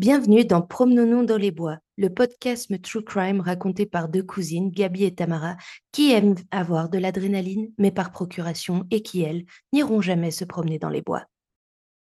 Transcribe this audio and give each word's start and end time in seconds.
Bienvenue 0.00 0.46
dans 0.46 0.62
Promenons-nous 0.62 1.26
dans 1.26 1.36
les 1.36 1.50
bois, 1.50 1.76
le 1.98 2.08
podcast 2.08 2.72
True 2.80 3.04
Crime 3.04 3.42
raconté 3.42 3.84
par 3.84 4.08
deux 4.08 4.22
cousines, 4.22 4.70
Gabi 4.70 5.04
et 5.04 5.14
Tamara, 5.14 5.58
qui 5.92 6.10
aiment 6.12 6.36
avoir 6.50 6.88
de 6.88 6.96
l'adrénaline, 6.96 7.70
mais 7.76 7.90
par 7.90 8.10
procuration, 8.10 8.86
et 8.90 9.02
qui, 9.02 9.20
elles, 9.20 9.44
n'iront 9.74 10.00
jamais 10.00 10.30
se 10.30 10.46
promener 10.46 10.78
dans 10.78 10.88
les 10.88 11.02
bois. 11.02 11.26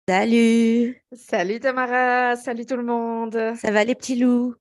Salut 0.06 1.02
Salut 1.14 1.60
Tamara, 1.60 2.36
salut 2.36 2.66
tout 2.66 2.76
le 2.76 2.84
monde. 2.84 3.54
Ça 3.56 3.70
va 3.70 3.84
les 3.84 3.94
petits 3.94 4.16
loups? 4.16 4.54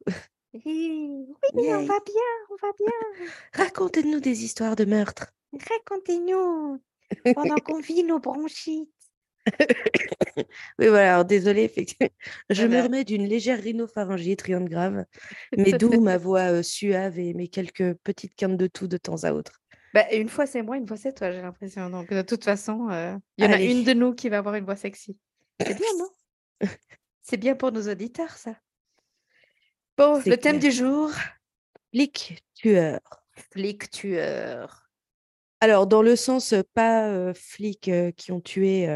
Oui, 0.54 1.26
on 1.54 1.84
va 1.84 2.00
bien, 2.06 2.24
on 2.50 2.56
va 2.66 2.72
bien. 2.80 3.26
Racontez-nous 3.54 4.22
des 4.22 4.46
histoires 4.46 4.78
de 4.78 4.86
meurtre. 4.86 5.34
Racontez-nous 5.52 6.82
pendant 7.36 7.56
qu'on 7.66 7.82
vit 7.82 8.06
nos 8.06 8.20
bronchites. 8.20 8.90
Oui, 10.80 10.88
voilà, 10.88 11.14
alors 11.14 11.26
désolé, 11.26 11.64
effectivement. 11.64 12.10
Je 12.50 12.66
me 12.66 12.82
remets 12.82 13.04
d'une 13.04 13.26
légère 13.26 13.62
rhinopharyngite, 13.62 14.42
rien 14.42 14.62
de 14.62 14.70
grave. 14.70 15.06
Mais 15.58 15.74
d'où 15.74 16.02
ma 16.02 16.18
voix 16.18 16.52
euh, 16.52 16.64
suave 16.64 17.20
et 17.20 17.34
mes 17.34 17.48
quelques 17.48 17.94
petites 18.04 18.36
quintes 18.36 18.58
de 18.58 18.68
tout 18.68 18.88
de 18.88 18.98
temps 18.98 19.24
à 19.24 19.32
autre. 19.32 19.62
Bah, 19.94 20.06
une 20.14 20.30
fois 20.30 20.46
c'est 20.46 20.62
moi, 20.62 20.78
une 20.78 20.88
fois 20.88 20.98
c'est 20.98 21.14
toi, 21.14 21.32
j'ai 21.32 21.42
l'impression. 21.42 21.90
Donc 21.90 22.12
de 22.14 22.22
toute 22.22 22.44
façon, 22.44 22.90
euh, 22.90 23.16
il 23.38 23.46
y 23.46 23.48
en 23.48 23.52
Allez. 23.52 23.68
a 23.68 23.72
une 23.72 23.84
de 23.84 23.94
nous 23.94 24.14
qui 24.14 24.30
va 24.30 24.40
avoir 24.40 24.56
une 24.56 24.66
voix 24.66 24.76
sexy. 24.76 25.18
C'est 25.60 25.76
bien, 25.76 25.88
non? 25.98 26.10
C'est 27.24 27.38
bien 27.38 27.56
pour 27.56 27.72
nos 27.72 27.90
auditeurs, 27.90 28.32
ça. 28.32 28.56
Bon, 29.98 30.22
le 30.26 30.38
thème 30.38 30.60
du 30.60 30.72
jour, 30.72 31.12
Flic 31.94 32.44
tueur. 32.54 33.00
flic 33.52 33.90
tueur. 33.90 34.84
Alors, 35.60 35.88
dans 35.88 36.02
le 36.04 36.16
sens, 36.16 36.54
euh, 36.54 36.62
pas 36.74 37.08
euh, 37.10 37.34
flics 37.34 37.88
euh, 37.90 38.12
qui 38.12 38.32
ont 38.32 38.40
tué, 38.40 38.88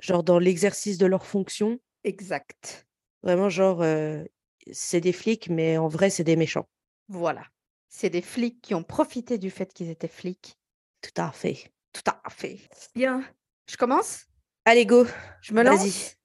genre 0.00 0.22
dans 0.22 0.38
l'exercice 0.38 0.98
de 0.98 1.06
leur 1.06 1.26
fonction, 1.26 1.78
Exact. 2.04 2.86
vraiment, 3.22 3.48
genre, 3.48 3.82
euh, 3.82 4.24
c'est 4.72 5.00
des 5.00 5.12
flics, 5.12 5.48
mais 5.48 5.78
en 5.78 5.88
vrai, 5.88 6.10
c'est 6.10 6.24
des 6.24 6.36
méchants. 6.36 6.68
Voilà. 7.08 7.44
C'est 7.88 8.10
des 8.10 8.22
flics 8.22 8.60
qui 8.60 8.74
ont 8.74 8.82
profité 8.82 9.38
du 9.38 9.50
fait 9.50 9.72
qu'ils 9.72 9.90
étaient 9.90 10.08
flics. 10.08 10.58
Tout 11.02 11.20
à 11.22 11.30
fait. 11.32 11.72
Tout 11.92 12.02
à 12.06 12.20
fait. 12.30 12.58
Bien. 12.94 13.24
Je 13.68 13.76
commence? 13.76 14.26
Allez, 14.64 14.84
go 14.86 15.06
Je 15.40 15.54
me 15.54 15.62
Vas-y. 15.62 15.76
lance? 15.78 16.16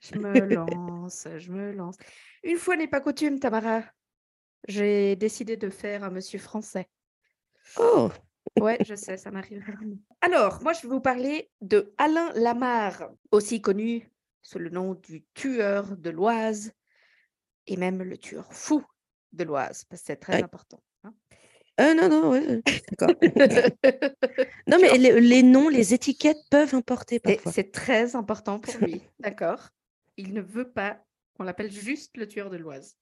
Je 0.00 0.18
me 0.18 0.38
lance, 0.54 1.28
je 1.36 1.52
me 1.52 1.72
lance. 1.72 1.96
Une 2.42 2.56
fois 2.56 2.76
n'est 2.76 2.88
pas 2.88 3.00
coutume, 3.00 3.38
Tamara. 3.38 3.84
J'ai 4.66 5.16
décidé 5.16 5.56
de 5.56 5.70
faire 5.70 6.04
un 6.04 6.10
monsieur 6.10 6.38
français. 6.38 6.88
Oh 7.76 8.10
Ouais, 8.60 8.78
je 8.84 8.94
sais, 8.94 9.16
ça 9.16 9.30
m'arrive. 9.30 9.64
Alors, 10.20 10.62
moi, 10.62 10.72
je 10.72 10.82
vais 10.82 10.88
vous 10.88 11.00
parler 11.00 11.50
de 11.60 11.92
Alain 11.98 12.32
Lamarre, 12.34 13.10
aussi 13.30 13.60
connu 13.60 14.10
sous 14.42 14.58
le 14.58 14.70
nom 14.70 14.94
du 14.94 15.24
tueur 15.34 15.96
de 15.96 16.10
l'Oise 16.10 16.72
et 17.66 17.76
même 17.76 18.02
le 18.02 18.16
tueur 18.16 18.52
fou 18.52 18.84
de 19.32 19.44
l'Oise, 19.44 19.84
parce 19.84 20.02
que 20.02 20.06
c'est 20.06 20.16
très 20.16 20.34
Ouais. 20.36 20.42
important. 20.42 20.82
hein. 21.04 21.14
Euh, 21.80 21.94
non, 21.94 22.08
non, 22.08 22.30
ouais, 22.30 22.62
d'accord. 22.90 23.14
Non, 24.66 24.78
mais 24.80 24.98
les, 24.98 25.20
les 25.20 25.42
noms, 25.42 25.68
les 25.68 25.94
étiquettes 25.94 26.38
peuvent 26.50 26.74
importer 26.74 27.18
parfois. 27.20 27.52
c'est 27.52 27.72
très 27.72 28.14
important 28.16 28.58
pour 28.60 28.76
lui, 28.78 29.02
d'accord 29.20 29.68
Il 30.16 30.32
ne 30.34 30.40
veut 30.40 30.70
pas 30.70 31.02
qu'on 31.34 31.44
l'appelle 31.44 31.70
juste 31.72 32.16
le 32.16 32.26
tueur 32.28 32.50
de 32.50 32.56
l'Oise. 32.56 32.96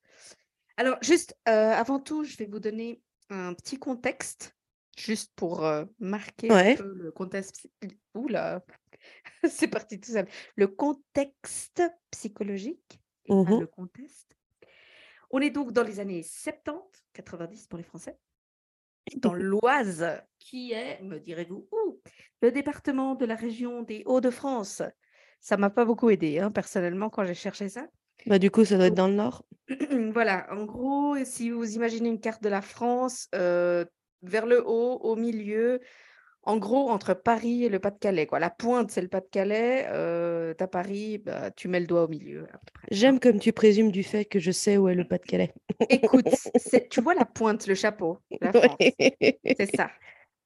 Alors, 0.77 0.97
juste 1.03 1.36
euh, 1.48 1.73
avant 1.73 1.98
tout, 1.98 2.23
je 2.25 2.36
vais 2.36 2.47
vous 2.47 2.61
donner 2.61 3.03
un 3.31 3.53
petit 3.55 3.79
contexte, 3.79 4.56
juste 4.99 5.33
pour 5.37 5.65
euh, 5.65 5.85
marquer 5.99 6.51
Ouais. 6.51 6.73
un 6.73 6.77
peu 6.77 6.93
le 6.95 7.11
contexte. 7.13 7.69
Oula, 8.15 8.65
c'est 9.49 9.69
parti 9.69 10.01
tout 10.01 10.13
seul. 10.13 10.27
Le 10.57 10.69
contexte 10.69 11.83
psychologique 12.11 13.01
et 13.27 13.31
pas 13.31 13.51
Mhm. 13.53 13.61
le 13.61 13.67
contexte. 13.67 14.37
On 15.31 15.41
est 15.41 15.51
donc 15.51 15.73
dans 15.73 15.83
les 15.83 16.01
années 16.01 16.23
70, 16.23 17.05
90 17.13 17.67
pour 17.67 17.77
les 17.79 17.85
Français, 17.85 18.17
dans 19.17 19.35
l'Oise, 19.35 20.23
qui 20.39 20.73
est, 20.73 21.03
me 21.03 21.19
direz-vous, 21.21 21.69
le 22.42 22.51
département 22.51 23.14
de 23.14 23.27
la 23.27 23.35
région 23.35 23.83
des 23.83 24.03
Hauts-de-France. 24.07 24.83
Ça 25.41 25.57
m'a 25.57 25.70
pas 25.70 25.85
beaucoup 25.85 26.11
aidé, 26.11 26.41
hein, 26.41 26.51
personnellement, 26.51 27.11
quand 27.11 27.25
j'ai 27.25 27.35
cherché 27.35 27.69
ça. 27.69 27.87
Bah, 28.27 28.39
du 28.39 28.51
coup, 28.51 28.64
ça 28.64 28.77
doit 28.77 28.87
être 28.87 28.95
dans 28.95 29.07
le 29.07 29.14
nord. 29.14 29.45
voilà, 30.13 30.48
en 30.53 30.64
gros, 30.64 31.17
si 31.25 31.51
vous 31.51 31.75
imaginez 31.77 32.08
une 32.08 32.20
carte 32.20 32.42
de 32.42 32.48
la 32.48 32.63
France, 32.63 33.29
euh, 33.35 33.85
vers 34.23 34.46
le 34.46 34.62
haut, 34.67 34.98
au 35.02 35.17
milieu, 35.17 35.80
en 36.42 36.56
gros, 36.56 36.90
entre 36.90 37.14
Paris 37.14 37.64
et 37.64 37.68
le 37.68 37.79
Pas-de-Calais, 37.79 38.27
quoi. 38.27 38.39
La 38.39 38.51
pointe, 38.51 38.90
c'est 38.90 39.02
le 39.02 39.08
Pas-de-Calais. 39.08 39.86
Euh, 39.89 40.55
t'as 40.55 40.67
Paris, 40.67 41.18
bah, 41.18 41.51
tu 41.51 41.68
mets 41.68 41.80
le 41.80 41.86
doigt 41.86 42.05
au 42.05 42.08
milieu. 42.08 42.46
J'aime 42.90 43.20
comme 43.20 43.39
tu 43.39 43.52
présumes 43.52 43.90
du 43.90 44.02
fait 44.02 44.24
que 44.24 44.39
je 44.39 44.51
sais 44.51 44.77
où 44.77 44.89
est 44.89 44.95
le 44.95 45.05
Pas-de-Calais. 45.05 45.52
Écoute, 45.90 46.27
c'est- 46.57 46.89
tu 46.89 47.01
vois 47.01 47.14
la 47.14 47.24
pointe, 47.24 47.67
le 47.67 47.74
chapeau, 47.74 48.18
la 48.40 48.52
France, 48.52 48.78
c'est 48.80 49.77
ça. 49.77 49.90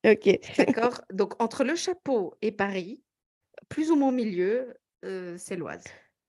ok. 0.05 0.39
D'accord? 0.59 1.01
Donc, 1.13 1.41
entre 1.41 1.65
le 1.65 1.77
chapeau 1.77 2.35
et 2.43 2.53
Paris, 2.53 3.03
plus 3.69 3.91
ou 3.91 3.97
moins 3.97 4.09
au 4.09 4.13
milieu, 4.13 4.75
euh, 5.05 5.37
c'est 5.39 5.57
l'Oise. 5.57 5.85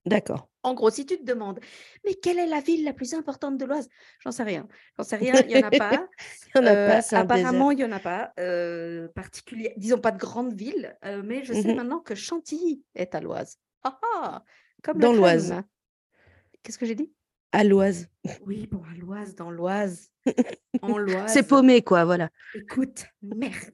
D'accord. 0.05 0.49
En 0.63 0.73
gros, 0.73 0.89
si 0.89 1.05
tu 1.05 1.17
te 1.17 1.23
demandes, 1.23 1.59
mais 2.05 2.13
quelle 2.15 2.39
est 2.39 2.47
la 2.47 2.59
ville 2.61 2.83
la 2.83 2.93
plus 2.93 3.13
importante 3.13 3.57
de 3.57 3.65
l'Oise? 3.65 3.87
J'en 4.19 4.31
sais 4.31 4.43
rien. 4.43 4.67
J'en 4.97 5.03
sais 5.03 5.15
rien, 5.17 5.33
il 5.41 5.47
n'y 5.47 5.57
en 5.63 5.67
a 5.67 5.71
pas. 5.71 6.07
Il 6.55 6.61
n'y 6.61 6.67
en 6.67 6.71
a 6.71 6.75
Euh, 6.75 6.87
pas, 7.01 7.17
apparemment, 7.17 7.71
il 7.71 7.77
n'y 7.77 7.83
en 7.83 7.91
a 7.91 7.99
pas. 7.99 8.31
Euh, 8.39 9.07
particulier, 9.09 9.73
disons 9.77 9.97
pas 9.99 10.11
de 10.11 10.17
grande 10.19 10.53
ville, 10.53 10.95
euh, 11.03 11.21
mais 11.25 11.43
je 11.43 11.53
sais 11.53 11.69
Mhm. 11.69 11.75
maintenant 11.75 11.99
que 11.99 12.15
Chantilly 12.15 12.83
est 12.95 13.15
à 13.15 13.21
l'Oise. 13.21 13.57
Ah 13.83 13.99
ah 14.21 14.43
Comme 14.83 14.99
Dans 14.99 15.13
l'Oise. 15.13 15.55
Qu'est-ce 16.61 16.77
que 16.77 16.85
j'ai 16.85 16.95
dit? 16.95 17.11
À 17.51 17.63
l'Oise. 17.63 18.07
Oui, 18.45 18.67
bon, 18.67 18.81
à 18.89 18.93
l'Oise, 18.95 19.35
dans 19.35 19.51
l'Oise. 19.51 20.11
En 20.81 20.97
l'Oise. 21.27 21.31
C'est 21.33 21.47
paumé, 21.47 21.81
quoi, 21.81 22.05
voilà. 22.05 22.29
Écoute, 22.55 23.05
merde. 23.21 23.71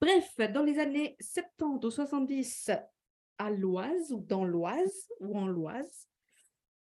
Bref, 0.00 0.36
dans 0.52 0.62
les 0.62 0.78
années 0.78 1.16
70 1.20 1.86
ou 1.86 1.90
70, 1.90 2.70
à 3.38 3.50
l'Oise 3.50 4.12
ou 4.12 4.20
dans 4.20 4.44
l'Oise 4.44 5.08
ou 5.20 5.38
en 5.38 5.46
l'Oise, 5.46 6.08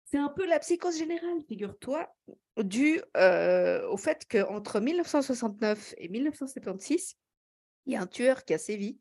c'est 0.05 0.17
un 0.17 0.29
peu 0.29 0.45
la 0.45 0.59
psychose 0.59 0.97
générale, 0.97 1.41
figure-toi, 1.47 2.13
dû 2.57 3.01
euh, 3.17 3.87
au 3.89 3.97
fait 3.97 4.25
qu'entre 4.29 4.79
1969 4.79 5.95
et 5.97 6.07
1976, 6.09 7.15
il 7.85 7.93
y 7.93 7.95
a 7.95 8.01
un 8.01 8.07
tueur 8.07 8.45
qui 8.45 8.53
a 8.53 8.57
sévi 8.57 8.99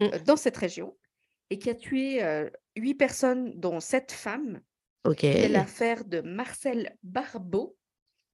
Mm. 0.00 0.04
euh, 0.14 0.18
dans 0.20 0.36
cette 0.36 0.56
région 0.56 0.96
et 1.50 1.58
qui 1.58 1.70
a 1.70 1.74
tué 1.74 2.22
euh, 2.22 2.48
huit 2.76 2.94
personnes, 2.94 3.52
dont 3.58 3.80
sept 3.80 4.12
femmes. 4.12 4.60
C'est 5.18 5.48
l'affaire 5.48 6.04
de 6.04 6.20
Marcel 6.20 6.96
Barbeau, 7.02 7.76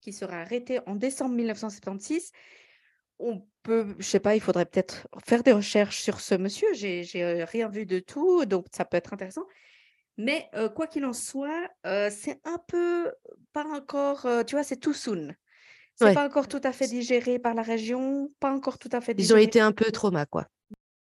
qui 0.00 0.12
sera 0.12 0.40
arrêté 0.40 0.80
en 0.86 0.96
décembre 0.96 1.34
1976. 1.34 2.32
On 3.18 3.46
peut, 3.62 3.94
je 3.98 4.04
sais 4.04 4.20
pas, 4.20 4.34
il 4.34 4.40
faudrait 4.40 4.66
peut-être 4.66 5.08
faire 5.24 5.42
des 5.42 5.52
recherches 5.52 6.00
sur 6.02 6.20
ce 6.20 6.34
monsieur. 6.34 6.72
J'ai 6.74 7.04
euh, 7.22 7.44
rien 7.44 7.68
vu 7.68 7.86
de 7.86 7.98
tout, 7.98 8.44
donc 8.44 8.66
ça 8.72 8.84
peut 8.84 8.96
être 8.96 9.12
intéressant. 9.14 9.46
Mais 10.18 10.48
euh, 10.54 10.68
quoi 10.68 10.86
qu'il 10.86 11.04
en 11.04 11.12
soit, 11.12 11.68
euh, 11.86 12.10
c'est 12.10 12.40
un 12.44 12.58
peu 12.68 13.12
pas 13.52 13.64
encore, 13.64 14.26
euh, 14.26 14.44
tu 14.44 14.54
vois, 14.54 14.64
c'est 14.64 14.76
too 14.78 14.92
soon. 14.92 15.34
C'est 15.94 16.06
Ouais. 16.06 16.14
pas 16.14 16.26
encore 16.26 16.46
tout 16.46 16.60
à 16.62 16.72
fait 16.72 16.88
digéré 16.88 17.38
par 17.38 17.54
la 17.54 17.62
région, 17.62 18.28
pas 18.38 18.52
encore 18.52 18.78
tout 18.78 18.90
à 18.92 19.00
fait 19.00 19.12
Ils 19.12 19.32
ont 19.32 19.36
digéré. 19.36 19.42
été 19.42 19.60
un 19.60 19.72
peu 19.72 19.90
trauma, 19.90 20.26
quoi. 20.26 20.46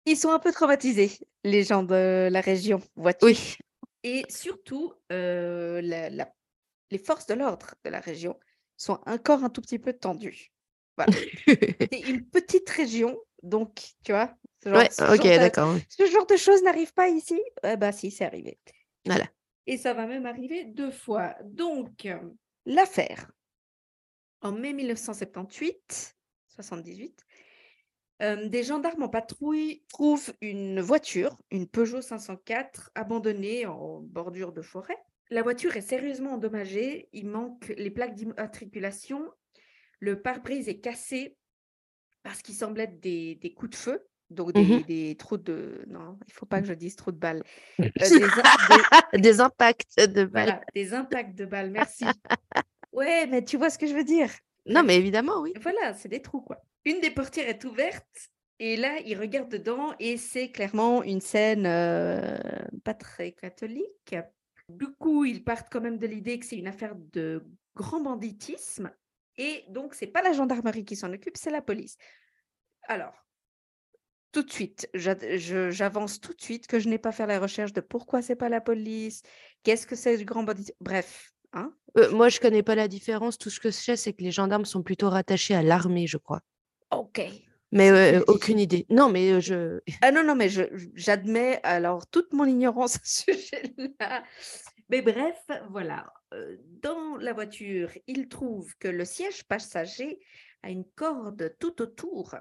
Ils 0.06 0.16
sont 0.16 0.30
un 0.30 0.38
peu 0.38 0.50
traumatisés, 0.50 1.10
les 1.44 1.62
gens 1.64 1.82
de 1.82 2.28
la 2.30 2.40
région, 2.40 2.80
vois-tu? 2.96 3.26
Oui. 3.26 3.56
Et 4.02 4.24
surtout, 4.30 4.94
la- 5.10 6.08
la- 6.08 6.32
les 6.90 6.98
forces 6.98 7.26
de 7.26 7.34
l'ordre 7.34 7.74
de 7.84 7.90
la 7.90 8.00
région 8.00 8.38
sont 8.78 8.98
encore 9.04 9.44
un 9.44 9.50
tout 9.50 9.60
petit 9.60 9.78
peu 9.78 9.92
tendues. 9.92 10.50
Voilà. 10.98 11.12
C'est 11.92 12.00
une 12.00 12.24
petite 12.26 12.68
région, 12.68 13.18
donc, 13.42 13.74
tu 14.04 14.12
vois, 14.12 14.34
ce 14.62 14.68
genre, 14.68 14.78
ouais, 14.78 14.90
ce 14.90 15.02
ok, 15.04 15.22
de- 15.22 15.38
d'accord. 15.38 15.76
ce 15.88 16.06
genre 16.06 16.26
de 16.26 16.36
choses 16.36 16.62
n'arrive 16.62 16.92
pas 16.92 17.08
ici. 17.08 17.40
Eh 17.64 17.76
ben 17.76 17.92
si, 17.92 18.10
c'est 18.10 18.24
arrivé. 18.24 18.58
Voilà. 19.06 19.26
Et 19.66 19.76
ça 19.76 19.94
va 19.94 20.06
même 20.06 20.26
arriver 20.26 20.64
deux 20.64 20.90
fois. 20.90 21.36
Donc, 21.44 22.08
l'affaire, 22.66 23.30
en 24.40 24.52
mai 24.52 24.72
1978, 24.72 26.16
78, 26.48 27.24
euh, 28.20 28.48
des 28.48 28.64
gendarmes 28.64 29.04
en 29.04 29.08
patrouille 29.08 29.84
trouvent 29.88 30.32
une 30.40 30.80
voiture, 30.80 31.38
une 31.52 31.68
Peugeot 31.68 32.00
504, 32.02 32.90
abandonnée 32.96 33.66
en 33.66 34.00
bordure 34.00 34.52
de 34.52 34.62
forêt. 34.62 34.98
La 35.30 35.42
voiture 35.42 35.76
est 35.76 35.82
sérieusement 35.82 36.32
endommagée. 36.32 37.08
Il 37.12 37.26
manque 37.26 37.72
les 37.76 37.90
plaques 37.90 38.14
d'immatriculation. 38.14 39.30
Le 40.00 40.20
pare-brise 40.20 40.68
est 40.68 40.78
cassé 40.80 41.36
parce 42.22 42.42
qu'il 42.42 42.54
semble 42.54 42.80
être 42.80 43.00
des, 43.00 43.36
des 43.36 43.52
coups 43.54 43.70
de 43.72 43.76
feu, 43.76 44.06
donc 44.30 44.52
des, 44.52 44.62
Mhm. 44.64 44.82
des 44.82 45.16
trous 45.16 45.38
de... 45.38 45.84
Non, 45.88 46.18
il 46.26 46.32
faut 46.32 46.46
pas 46.46 46.60
que 46.60 46.66
je 46.66 46.74
dise 46.74 46.96
trous 46.96 47.12
de 47.12 47.18
balles. 47.18 47.42
Euh, 47.80 47.88
des, 47.96 48.22
in- 48.22 48.28
des- 49.12 49.20
Des 49.20 49.40
impacts 49.40 49.96
de 49.98 50.24
balles. 50.24 50.44
voilà, 50.48 50.60
des 50.74 50.94
impacts 50.94 51.34
de 51.34 51.44
balles, 51.46 51.70
merci. 51.70 52.04
Ouais, 52.92 53.26
mais 53.26 53.44
tu 53.44 53.56
vois 53.56 53.70
ce 53.70 53.78
que 53.78 53.86
je 53.86 53.94
veux 53.94 54.04
dire. 54.04 54.30
Non, 54.66 54.82
mais 54.82 54.96
évidemment, 54.96 55.40
oui. 55.40 55.52
Voilà, 55.60 55.94
c'est 55.94 56.08
des 56.08 56.20
trous, 56.22 56.40
quoi. 56.40 56.60
Une 56.84 57.00
des 57.00 57.10
portières 57.10 57.48
est 57.48 57.64
ouverte 57.64 58.30
et 58.58 58.76
là, 58.76 58.98
il 59.06 59.16
regarde 59.18 59.50
dedans 59.50 59.94
et 60.00 60.16
c'est 60.16 60.50
clairement 60.50 61.02
une 61.02 61.20
scène 61.20 61.64
euh, 61.66 62.36
pas 62.84 62.94
très 62.94 63.32
catholique. 63.32 64.16
Du 64.68 64.86
coup, 64.98 65.24
ils 65.24 65.44
partent 65.44 65.68
quand 65.70 65.80
même 65.80 65.98
de 65.98 66.06
l'idée 66.06 66.38
que 66.38 66.46
c'est 66.46 66.56
une 66.56 66.66
affaire 66.66 66.94
de 66.96 67.44
grand 67.76 68.00
banditisme. 68.00 68.90
Et 69.38 69.64
donc, 69.68 69.94
c'est 69.94 70.08
pas 70.08 70.20
la 70.20 70.32
gendarmerie 70.32 70.84
qui 70.84 70.96
s'en 70.96 71.12
occupe, 71.12 71.36
c'est 71.36 71.50
la 71.50 71.62
police. 71.62 71.96
Alors, 72.88 73.14
tout 74.32 74.42
de 74.42 74.52
suite, 74.52 74.90
j'avance 74.94 76.20
tout 76.20 76.34
de 76.34 76.40
suite 76.40 76.66
que 76.66 76.78
je 76.78 76.88
n'ai 76.88 76.98
pas 76.98 77.12
fait 77.12 77.26
la 77.26 77.40
recherche 77.40 77.72
de 77.72 77.80
pourquoi 77.80 78.20
c'est 78.20 78.36
pas 78.36 78.48
la 78.48 78.60
police, 78.60 79.22
qu'est-ce 79.62 79.86
que 79.86 79.96
c'est 79.96 80.18
du 80.18 80.24
grand 80.24 80.42
banditisme. 80.42 80.76
Bref, 80.80 81.32
hein. 81.52 81.72
Euh, 81.96 82.10
moi, 82.10 82.28
je 82.28 82.40
connais 82.40 82.62
pas 82.62 82.74
la 82.74 82.88
différence. 82.88 83.38
Tout 83.38 83.48
ce 83.48 83.60
que 83.60 83.70
je 83.70 83.76
sais, 83.76 83.96
c'est 83.96 84.12
que 84.12 84.22
les 84.22 84.30
gendarmes 84.30 84.66
sont 84.66 84.82
plutôt 84.82 85.08
rattachés 85.08 85.54
à 85.54 85.62
l'armée, 85.62 86.06
je 86.06 86.18
crois. 86.18 86.40
Ok. 86.90 87.22
Mais 87.70 88.18
aucune 88.28 88.58
idée. 88.58 88.86
Non, 88.90 89.08
mais 89.08 89.40
je. 89.40 89.80
Ah 90.02 90.10
non, 90.10 90.24
non, 90.24 90.34
mais 90.34 90.48
j'admets 90.94 91.60
alors 91.62 92.06
toute 92.06 92.32
mon 92.32 92.44
ignorance 92.44 92.96
à 92.96 93.00
ce 93.04 93.32
sujet-là. 93.32 94.24
Mais 94.88 95.02
bref, 95.02 95.38
voilà. 95.70 96.12
Dans 96.82 97.16
la 97.16 97.32
voiture, 97.32 97.90
il 98.06 98.28
trouve 98.28 98.74
que 98.78 98.88
le 98.88 99.04
siège 99.04 99.44
passager 99.44 100.20
a 100.62 100.70
une 100.70 100.84
corde 100.94 101.54
tout 101.58 101.82
autour, 101.82 102.34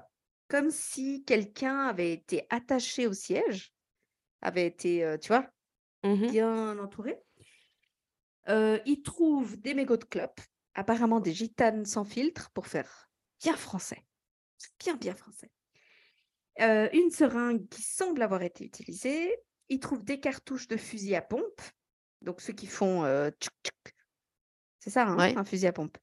comme 0.48 0.70
si 0.70 1.24
quelqu'un 1.24 1.86
avait 1.86 2.12
été 2.12 2.46
attaché 2.50 3.06
au 3.06 3.12
siège, 3.12 3.72
avait 4.40 4.66
été, 4.66 5.16
tu 5.20 5.28
vois, 5.28 5.48
mmh 6.04 6.28
bien 6.28 6.78
entouré. 6.78 7.18
il 8.48 9.02
trouve 9.04 9.56
des 9.56 9.74
mégots 9.74 9.96
de 9.96 10.04
clope, 10.04 10.40
apparemment 10.74 11.20
des 11.20 11.32
gitanes 11.32 11.84
sans 11.84 12.04
filtre, 12.04 12.50
pour 12.52 12.66
faire 12.66 13.10
bien 13.40 13.56
français 13.56 14.04
bien, 14.78 14.96
bien 14.96 15.14
français. 15.14 15.50
Euh, 16.60 16.88
une 16.92 17.10
seringue 17.10 17.68
qui 17.68 17.82
semble 17.82 18.22
avoir 18.22 18.42
été 18.42 18.64
utilisée. 18.64 19.36
Il 19.68 19.80
trouve 19.80 20.02
des 20.04 20.18
cartouches 20.18 20.68
de 20.68 20.76
fusil 20.76 21.14
à 21.14 21.22
pompe, 21.22 21.60
donc 22.22 22.40
ceux 22.40 22.52
qui 22.52 22.66
font 22.66 23.04
euh, 23.04 23.30
C'est 24.80 24.90
ça, 24.90 25.06
hein, 25.06 25.36
un 25.36 25.44
fusil 25.44 25.66
à 25.66 25.72
pompe? 25.72 25.98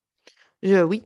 Je, 0.63 0.81
oui. 0.83 1.03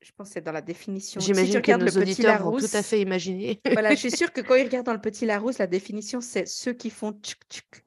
Je 0.00 0.10
pense 0.16 0.28
que 0.28 0.34
c'est 0.34 0.40
dans 0.40 0.52
la 0.52 0.62
définition. 0.62 1.20
J'imagine 1.20 1.62
que 1.62 1.72
nos 1.72 1.86
le 1.86 1.98
auditeurs 1.98 2.42
vont 2.42 2.58
tout 2.58 2.66
à 2.72 2.82
fait 2.82 3.00
imaginer. 3.00 3.60
voilà, 3.72 3.94
je 3.94 4.00
suis 4.00 4.10
sûre 4.16 4.32
que 4.32 4.40
quand 4.40 4.56
ils 4.56 4.64
regardent 4.64 4.86
dans 4.86 4.92
le 4.92 5.00
petit 5.00 5.26
Larousse, 5.26 5.58
la 5.58 5.68
définition, 5.68 6.20
c'est 6.20 6.46
ceux 6.46 6.72
qui 6.72 6.90
font 6.90 7.12
tchuk 7.12 7.38
tchuk. 7.48 7.84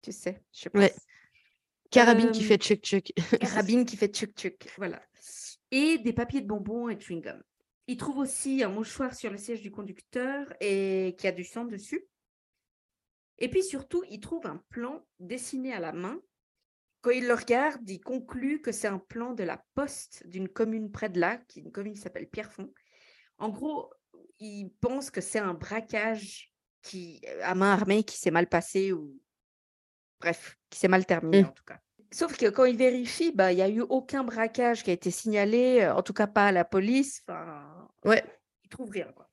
Tu 0.00 0.12
sais, 0.12 0.42
je 0.52 0.68
pense. 0.68 0.82
Ouais. 0.82 0.94
Carabine 1.90 2.30
qui 2.30 2.42
fait 2.42 2.56
tchuk 2.56 2.80
tchuk. 2.80 3.12
Carabine 3.38 3.84
qui 3.84 3.98
fait 3.98 4.08
tchuk 4.08 4.32
tchuk, 4.34 4.66
voilà. 4.78 5.02
Et 5.70 5.98
des 5.98 6.14
papiers 6.14 6.40
de 6.40 6.46
bonbons 6.46 6.88
et 6.88 6.98
chewing 6.98 7.20
gum. 7.20 7.42
Il 7.86 7.98
trouve 7.98 8.18
aussi 8.18 8.62
un 8.62 8.68
mouchoir 8.68 9.14
sur 9.14 9.30
le 9.30 9.36
siège 9.36 9.60
du 9.60 9.70
conducteur 9.70 10.46
et 10.60 11.14
qui 11.18 11.26
a 11.26 11.32
du 11.32 11.44
sang 11.44 11.66
dessus. 11.66 12.06
Et 13.38 13.48
puis 13.48 13.62
surtout, 13.62 14.04
il 14.10 14.20
trouve 14.20 14.46
un 14.46 14.62
plan 14.68 15.04
dessiné 15.18 15.72
à 15.72 15.80
la 15.80 15.92
main. 15.92 16.20
Quand 17.00 17.10
il 17.10 17.26
le 17.26 17.34
regarde, 17.34 17.88
il 17.88 18.00
conclut 18.00 18.60
que 18.60 18.70
c'est 18.70 18.88
un 18.88 18.98
plan 18.98 19.32
de 19.32 19.42
la 19.42 19.64
poste 19.74 20.26
d'une 20.28 20.48
commune 20.48 20.92
près 20.92 21.08
de 21.08 21.18
là, 21.18 21.38
qui 21.48 21.60
une 21.60 21.72
commune 21.72 21.94
qui 21.94 22.00
s'appelle 22.00 22.28
Pierrefonds. 22.28 22.72
En 23.38 23.48
gros, 23.48 23.92
il 24.38 24.70
pense 24.80 25.10
que 25.10 25.20
c'est 25.20 25.40
un 25.40 25.54
braquage 25.54 26.52
qui, 26.82 27.20
à 27.42 27.54
main 27.54 27.72
armée 27.72 28.04
qui 28.04 28.16
s'est 28.16 28.30
mal 28.30 28.48
passé 28.48 28.92
ou 28.92 29.20
bref, 30.20 30.56
qui 30.70 30.78
s'est 30.78 30.88
mal 30.88 31.04
terminé 31.04 31.42
mmh. 31.42 31.46
en 31.46 31.52
tout 31.52 31.64
cas. 31.64 31.80
Sauf 32.12 32.36
que 32.36 32.50
quand 32.50 32.66
il 32.66 32.76
vérifie, 32.76 33.32
bah, 33.32 33.52
il 33.52 33.56
n'y 33.56 33.62
a 33.62 33.68
eu 33.68 33.80
aucun 33.80 34.22
braquage 34.22 34.84
qui 34.84 34.90
a 34.90 34.92
été 34.92 35.10
signalé, 35.10 35.88
en 35.88 36.02
tout 36.02 36.12
cas 36.12 36.26
pas 36.26 36.48
à 36.48 36.52
la 36.52 36.64
police. 36.64 37.22
Enfin, 37.26 37.88
ouais. 38.04 38.22
Il 38.64 38.68
trouve 38.68 38.90
rien. 38.90 39.10
Quoi. 39.16 39.28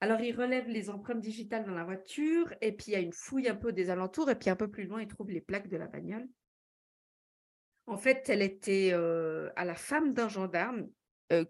Alors, 0.00 0.20
il 0.20 0.34
relève 0.34 0.68
les 0.68 0.90
empreintes 0.90 1.20
digitales 1.20 1.64
dans 1.64 1.74
la 1.74 1.84
voiture, 1.84 2.54
et 2.60 2.72
puis 2.72 2.86
il 2.88 2.92
y 2.92 2.96
a 2.96 3.00
une 3.00 3.12
fouille 3.12 3.48
un 3.48 3.56
peu 3.56 3.72
des 3.72 3.90
alentours, 3.90 4.30
et 4.30 4.36
puis 4.36 4.50
un 4.50 4.56
peu 4.56 4.70
plus 4.70 4.84
loin, 4.84 5.02
il 5.02 5.08
trouve 5.08 5.30
les 5.30 5.40
plaques 5.40 5.68
de 5.68 5.76
la 5.76 5.88
bagnole. 5.88 6.28
En 7.86 7.96
fait, 7.96 8.28
elle 8.28 8.42
était 8.42 8.92
à 8.92 9.64
la 9.64 9.74
femme 9.74 10.12
d'un 10.12 10.28
gendarme 10.28 10.88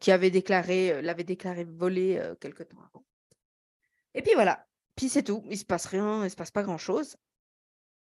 qui 0.00 0.10
avait 0.10 0.30
déclaré, 0.30 1.02
l'avait 1.02 1.24
déclaré 1.24 1.64
volée 1.64 2.22
quelque 2.40 2.62
temps 2.62 2.80
avant. 2.80 3.04
Et 4.14 4.22
puis 4.22 4.34
voilà. 4.34 4.66
Puis 4.94 5.08
c'est 5.08 5.24
tout. 5.24 5.44
Il 5.50 5.58
se 5.58 5.64
passe 5.64 5.86
rien, 5.86 6.24
il 6.24 6.30
se 6.30 6.36
passe 6.36 6.50
pas 6.50 6.62
grand-chose 6.62 7.16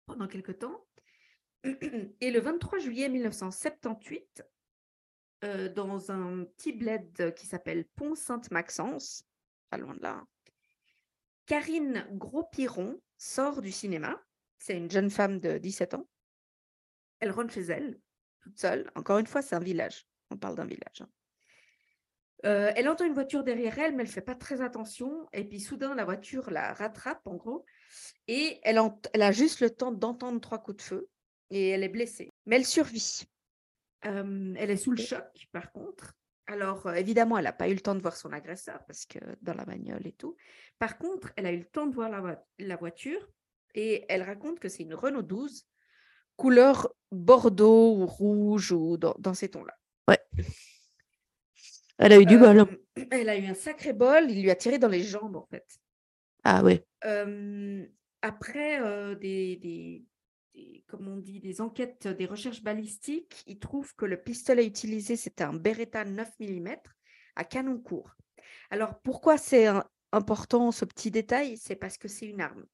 pendant 0.08 0.26
quelque 0.26 0.52
temps. 0.52 0.84
Et 2.20 2.30
le 2.30 2.40
23 2.40 2.78
juillet 2.78 3.08
1978, 3.08 4.42
euh, 5.44 5.68
dans 5.68 6.10
un 6.10 6.44
petit 6.44 6.72
bled 6.72 7.34
qui 7.34 7.46
s'appelle 7.46 7.84
Pont-Sainte-Maxence, 7.94 9.27
pas 9.70 9.78
loin 9.78 9.94
de 9.94 10.02
là, 10.02 10.24
Karine 11.46 12.06
Gros-Piron 12.12 13.00
sort 13.16 13.62
du 13.62 13.72
cinéma. 13.72 14.22
C'est 14.58 14.76
une 14.76 14.90
jeune 14.90 15.10
femme 15.10 15.40
de 15.40 15.58
17 15.58 15.94
ans. 15.94 16.06
Elle 17.20 17.30
rentre 17.30 17.52
chez 17.54 17.62
elle, 17.62 17.98
toute 18.40 18.58
seule. 18.58 18.90
Encore 18.94 19.18
une 19.18 19.26
fois, 19.26 19.40
c'est 19.40 19.56
un 19.56 19.60
village. 19.60 20.06
On 20.30 20.36
parle 20.36 20.56
d'un 20.56 20.66
village. 20.66 21.00
Hein. 21.00 21.08
Euh, 22.44 22.72
elle 22.76 22.88
entend 22.88 23.04
une 23.04 23.14
voiture 23.14 23.42
derrière 23.42 23.78
elle, 23.78 23.96
mais 23.96 24.02
elle 24.02 24.08
ne 24.08 24.12
fait 24.12 24.20
pas 24.20 24.34
très 24.34 24.60
attention. 24.60 25.26
Et 25.32 25.44
puis 25.44 25.58
soudain, 25.58 25.94
la 25.94 26.04
voiture 26.04 26.50
la 26.50 26.74
rattrape, 26.74 27.26
en 27.26 27.34
gros. 27.34 27.64
Et 28.28 28.60
elle, 28.62 28.78
elle 29.12 29.22
a 29.22 29.32
juste 29.32 29.60
le 29.60 29.70
temps 29.70 29.90
d'entendre 29.90 30.40
trois 30.40 30.58
coups 30.58 30.76
de 30.76 30.82
feu 30.82 31.08
et 31.50 31.70
elle 31.70 31.82
est 31.82 31.88
blessée. 31.88 32.30
Mais 32.46 32.56
elle 32.56 32.66
survit. 32.66 33.22
elle 34.02 34.70
est 34.70 34.76
sous 34.76 34.92
le 34.92 35.02
choc, 35.02 35.48
par 35.50 35.72
contre. 35.72 36.14
Alors, 36.48 36.90
évidemment, 36.94 37.36
elle 37.36 37.44
n'a 37.44 37.52
pas 37.52 37.68
eu 37.68 37.74
le 37.74 37.80
temps 37.80 37.94
de 37.94 38.00
voir 38.00 38.16
son 38.16 38.32
agresseur 38.32 38.82
parce 38.86 39.04
que 39.04 39.18
dans 39.42 39.52
la 39.52 39.66
bagnole 39.66 40.06
et 40.06 40.12
tout. 40.12 40.34
Par 40.78 40.96
contre, 40.96 41.30
elle 41.36 41.44
a 41.44 41.52
eu 41.52 41.58
le 41.58 41.66
temps 41.66 41.86
de 41.86 41.94
voir 41.94 42.10
la, 42.58 42.76
voiture 42.76 43.28
et 43.74 44.06
elle 44.08 44.22
raconte 44.22 44.58
que 44.58 44.70
c'est 44.70 44.82
une 44.82 44.94
Renault 44.94 45.22
12 45.22 45.66
couleur 46.36 46.88
bordeaux 47.12 47.96
ou 47.98 48.06
rouge 48.06 48.72
ou 48.72 48.96
dans, 48.96 49.34
ces 49.34 49.50
tons-là. 49.50 49.74
Ouais. 50.08 50.18
Elle 51.98 52.12
a 52.14 52.18
eu 52.18 52.24
du 52.24 52.38
bol. 52.38 52.60
Hein. 52.60 52.68
Elle 53.10 53.28
a 53.28 53.36
eu 53.36 53.44
un 53.44 53.54
sacré 53.54 53.92
bol. 53.92 54.30
Il 54.30 54.42
lui 54.42 54.50
a 54.50 54.56
tiré 54.56 54.78
dans 54.78 54.88
les 54.88 55.02
jambes, 55.02 55.36
en 55.36 55.46
fait. 55.50 55.66
Ah 56.44 56.62
oui. 56.64 56.80
après 58.22 59.16
des, 59.16 60.02
comme 60.86 61.08
on 61.08 61.16
dit, 61.16 61.40
des 61.40 61.60
enquêtes, 61.60 62.08
des 62.08 62.26
recherches 62.26 62.62
balistiques, 62.62 63.42
ils 63.46 63.58
trouvent 63.58 63.94
que 63.94 64.04
le 64.04 64.20
pistolet 64.20 64.66
utilisé, 64.66 65.16
c'était 65.16 65.44
un 65.44 65.54
Beretta 65.54 66.04
9 66.04 66.28
mm 66.40 66.68
à 67.36 67.44
canon 67.44 67.78
court. 67.78 68.14
Alors, 68.70 69.00
pourquoi 69.00 69.38
c'est 69.38 69.66
important 70.12 70.72
ce 70.72 70.84
petit 70.84 71.10
détail? 71.10 71.56
C'est 71.56 71.76
parce 71.76 71.98
que 71.98 72.08
c'est 72.08 72.26
une 72.26 72.40
arme 72.40 72.64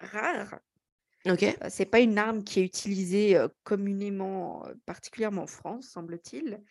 rare. 0.00 0.58
Ok. 1.26 1.42
Euh, 1.42 1.52
c'est 1.68 1.86
pas 1.86 2.00
une 2.00 2.18
arme 2.18 2.42
qui 2.42 2.60
est 2.60 2.64
utilisée 2.64 3.36
euh, 3.36 3.48
communément, 3.62 4.66
euh, 4.66 4.74
particulièrement 4.86 5.42
en 5.42 5.46
France, 5.46 5.88
semble-t-il. 5.88 6.62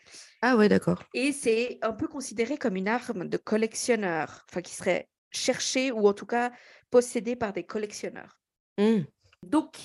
Ah 0.41 0.57
ouais, 0.57 0.67
d'accord. 0.67 1.03
Et 1.13 1.31
c'est 1.31 1.77
un 1.81 1.93
peu 1.93 2.07
considéré 2.07 2.57
comme 2.57 2.75
une 2.75 2.87
arme 2.87 3.27
de 3.27 3.37
collectionneur, 3.37 4.45
enfin 4.49 4.61
qui 4.61 4.73
serait 4.73 5.07
cherchée 5.31 5.91
ou 5.91 6.07
en 6.07 6.13
tout 6.13 6.25
cas 6.25 6.51
possédée 6.89 7.35
par 7.35 7.53
des 7.53 7.63
collectionneurs. 7.63 8.41
Mmh. 8.79 9.01
Donc, 9.43 9.77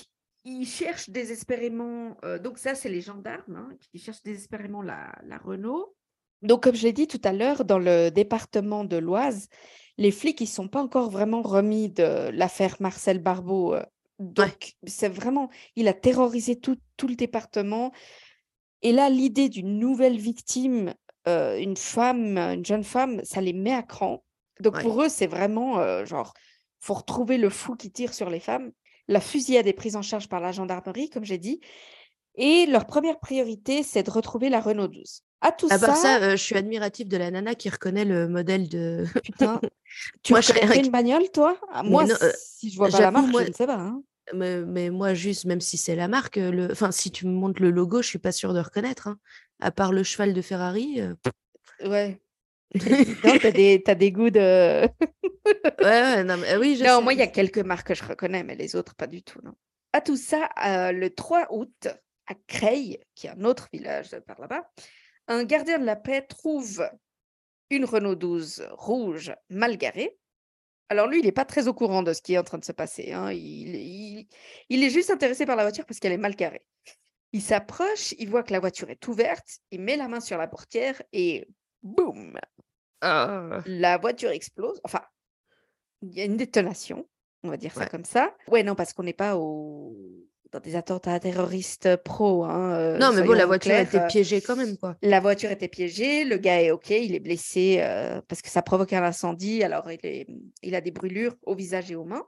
ils 0.45 0.67
cherchent 0.67 1.09
désespérément, 1.09 2.15
euh, 2.23 2.37
donc 2.37 2.59
ça 2.59 2.75
c'est 2.75 2.89
les 2.89 3.01
gendarmes 3.01 3.55
hein, 3.55 3.69
qui 3.79 3.97
cherchent 3.97 4.23
désespérément 4.23 4.83
la, 4.83 5.11
la 5.23 5.37
Renault. 5.39 5.95
Donc 6.43 6.63
comme 6.63 6.75
je 6.75 6.83
l'ai 6.83 6.93
dit 6.93 7.07
tout 7.07 7.21
à 7.23 7.33
l'heure, 7.33 7.65
dans 7.65 7.79
le 7.79 8.09
département 8.09 8.83
de 8.85 8.97
l'Oise, 8.97 9.49
les 9.97 10.11
flics 10.11 10.39
ils 10.41 10.47
sont 10.47 10.67
pas 10.67 10.81
encore 10.81 11.09
vraiment 11.09 11.41
remis 11.41 11.89
de 11.89 12.29
l'affaire 12.29 12.75
Marcel 12.79 13.19
Barbeau. 13.19 13.73
Euh, 13.73 13.83
donc 14.19 14.73
c'est 14.85 15.09
vraiment, 15.09 15.49
il 15.75 15.87
a 15.87 15.93
terrorisé 15.93 16.59
tout, 16.59 16.77
tout, 16.95 17.07
le 17.07 17.15
département. 17.15 17.91
Et 18.83 18.91
là, 18.91 19.09
l'idée 19.09 19.49
d'une 19.49 19.79
nouvelle 19.79 20.17
victime, 20.17 20.93
euh, 21.27 21.57
une 21.57 21.75
femme, 21.75 22.37
une 22.37 22.65
jeune 22.65 22.83
femme, 22.83 23.19
ça 23.23 23.41
les 23.41 23.51
met 23.51 23.73
à 23.73 23.81
cran. 23.81 24.23
Donc 24.59 24.79
pour 24.81 25.01
eux, 25.01 25.09
c'est 25.09 25.27
vraiment 25.27 26.05
genre, 26.05 26.33
faut 26.79 26.93
retrouver 26.93 27.37
le 27.37 27.49
fou 27.49 27.75
qui 27.75 27.91
tire 27.91 28.13
sur 28.13 28.29
les 28.29 28.39
femmes. 28.39 28.71
La 29.07 29.19
fusillade 29.19 29.67
est 29.67 29.73
prise 29.73 29.95
en 29.95 30.01
charge 30.01 30.27
par 30.27 30.39
la 30.39 30.51
gendarmerie, 30.51 31.09
comme 31.09 31.25
j'ai 31.25 31.37
dit. 31.37 31.61
Et 32.35 32.65
leur 32.65 32.85
première 32.85 33.19
priorité, 33.19 33.83
c'est 33.83 34.03
de 34.03 34.11
retrouver 34.11 34.49
la 34.49 34.59
Renault 34.59 34.87
12. 34.87 35.21
À 35.41 35.51
tout 35.51 35.67
à 35.69 35.77
part 35.77 35.95
ça, 35.95 36.21
euh, 36.21 36.31
je 36.31 36.43
suis 36.43 36.55
admirative 36.55 37.07
de 37.07 37.17
la 37.17 37.29
nana 37.29 37.55
qui 37.55 37.69
reconnaît 37.69 38.05
le 38.05 38.27
modèle 38.27 38.67
de. 38.67 39.05
Putain, 39.23 39.61
tu 40.23 40.33
moi, 40.33 40.41
reconnais 40.41 40.79
une 40.79 40.91
bagnole, 40.91 41.29
toi? 41.31 41.57
Ah, 41.71 41.83
Moi, 41.83 42.05
euh, 42.09 42.31
si 42.35 42.71
je 42.71 42.77
vois 42.77 42.89
pas 42.89 42.99
la 42.99 43.11
marque, 43.11 43.31
je 43.31 43.49
ne 43.49 43.53
sais 43.53 43.67
pas. 43.67 43.77
Hein. 43.77 44.01
Mais, 44.33 44.89
moi, 44.89 45.13
juste, 45.13 45.45
même 45.45 45.61
si 45.61 45.77
c'est 45.77 45.95
la 45.95 46.07
marque, 46.07 46.37
le... 46.37 46.71
enfin, 46.71 46.91
si 46.91 47.11
tu 47.11 47.27
me 47.27 47.31
montres 47.31 47.61
le 47.61 47.69
logo, 47.69 48.01
je 48.01 48.07
suis 48.07 48.19
pas 48.19 48.31
sûre 48.31 48.53
de 48.53 48.59
reconnaître. 48.59 49.07
Hein. 49.07 49.17
À 49.59 49.71
part 49.71 49.91
le 49.91 50.03
cheval 50.03 50.33
de 50.33 50.41
Ferrari. 50.41 50.99
Euh, 50.99 51.13
ouais. 51.87 52.19
non, 53.23 53.37
t'as 53.41 53.51
des, 53.51 53.83
as 53.85 53.95
des 53.95 54.11
goûts 54.11 54.29
de. 54.29 54.81
ouais, 55.81 56.23
non, 56.23 56.37
mais, 56.37 56.57
oui, 56.57 56.81
non, 56.83 57.01
moi, 57.01 57.13
il 57.13 57.19
y 57.19 57.23
a 57.23 57.27
quelques 57.27 57.59
marques 57.59 57.87
que 57.87 57.93
je 57.93 58.03
reconnais, 58.03 58.43
mais 58.43 58.55
les 58.55 58.75
autres, 58.75 58.95
pas 58.95 59.07
du 59.07 59.23
tout. 59.23 59.39
Non. 59.43 59.53
À 59.93 60.01
tout 60.01 60.17
ça, 60.17 60.49
euh, 60.65 60.91
le 60.91 61.09
3 61.13 61.47
août, 61.51 61.87
à 62.27 62.33
Creil, 62.47 62.99
qui 63.13 63.27
est 63.27 63.29
un 63.29 63.43
autre 63.45 63.69
village 63.71 64.19
par 64.27 64.39
là-bas, 64.41 64.69
un 65.27 65.43
gardien 65.43 65.79
de 65.79 65.85
la 65.85 65.95
paix 65.95 66.21
trouve 66.21 66.87
une 67.69 67.85
Renault 67.85 68.15
12 68.15 68.67
rouge 68.71 69.33
mal 69.49 69.77
garée. 69.77 70.17
Alors 70.89 71.07
lui, 71.07 71.19
il 71.19 71.25
n'est 71.25 71.31
pas 71.31 71.45
très 71.45 71.67
au 71.67 71.73
courant 71.73 72.03
de 72.03 72.13
ce 72.13 72.21
qui 72.21 72.33
est 72.33 72.37
en 72.37 72.43
train 72.43 72.59
de 72.59 72.65
se 72.65 72.71
passer. 72.71 73.11
Hein. 73.11 73.31
Il, 73.31 73.75
il, 73.75 74.27
il 74.69 74.83
est 74.83 74.89
juste 74.89 75.09
intéressé 75.09 75.45
par 75.45 75.55
la 75.55 75.63
voiture 75.63 75.85
parce 75.85 75.99
qu'elle 75.99 76.11
est 76.11 76.17
mal 76.17 76.35
carrée. 76.35 76.63
Il 77.31 77.41
s'approche, 77.41 78.13
il 78.19 78.29
voit 78.29 78.43
que 78.43 78.53
la 78.53 78.59
voiture 78.59 78.89
est 78.89 79.07
ouverte, 79.07 79.59
il 79.71 79.81
met 79.81 79.97
la 79.97 80.07
main 80.07 80.19
sur 80.19 80.37
la 80.37 80.47
portière 80.47 81.01
et 81.11 81.47
boum, 81.85 82.37
Ah. 83.01 83.61
la 83.65 83.97
voiture 83.97 84.31
explose. 84.31 84.81
Enfin, 84.83 85.01
il 86.01 86.13
y 86.13 86.21
a 86.21 86.25
une 86.25 86.37
détonation, 86.37 87.07
on 87.43 87.49
va 87.49 87.57
dire 87.57 87.73
ça 87.73 87.85
comme 87.85 88.03
ça. 88.05 88.33
Ouais, 88.49 88.63
non, 88.63 88.75
parce 88.75 88.91
qu'on 88.93 89.03
n'est 89.03 89.13
pas 89.13 89.37
au... 89.37 89.95
dans 90.51 90.59
des 90.59 90.75
attentats 90.75 91.19
terroristes 91.19 91.95
pro. 91.97 92.43
Hein, 92.43 92.73
euh, 92.73 92.97
Non, 92.97 93.11
mais 93.13 93.21
bon, 93.23 93.33
la 93.33 93.45
voiture 93.45 93.75
été 93.75 93.99
euh, 93.99 94.07
piégée 94.07 94.41
quand 94.41 94.55
même, 94.55 94.77
quoi. 94.77 94.95
La 95.01 95.19
voiture 95.19 95.51
était 95.51 95.67
piégée, 95.67 96.25
le 96.25 96.37
gars 96.37 96.61
est 96.61 96.71
OK, 96.71 96.89
il 96.89 97.13
est 97.15 97.19
blessé 97.19 97.77
euh, 97.79 98.21
parce 98.27 98.41
que 98.41 98.49
ça 98.49 98.61
provoque 98.61 98.93
un 98.93 99.03
incendie, 99.03 99.63
alors 99.63 99.89
il, 99.91 99.99
est- 100.03 100.27
il 100.63 100.75
a 100.75 100.81
des 100.81 100.91
brûlures 100.91 101.35
au 101.43 101.55
visage 101.55 101.91
et 101.91 101.95
aux 101.95 102.05
mains. 102.05 102.25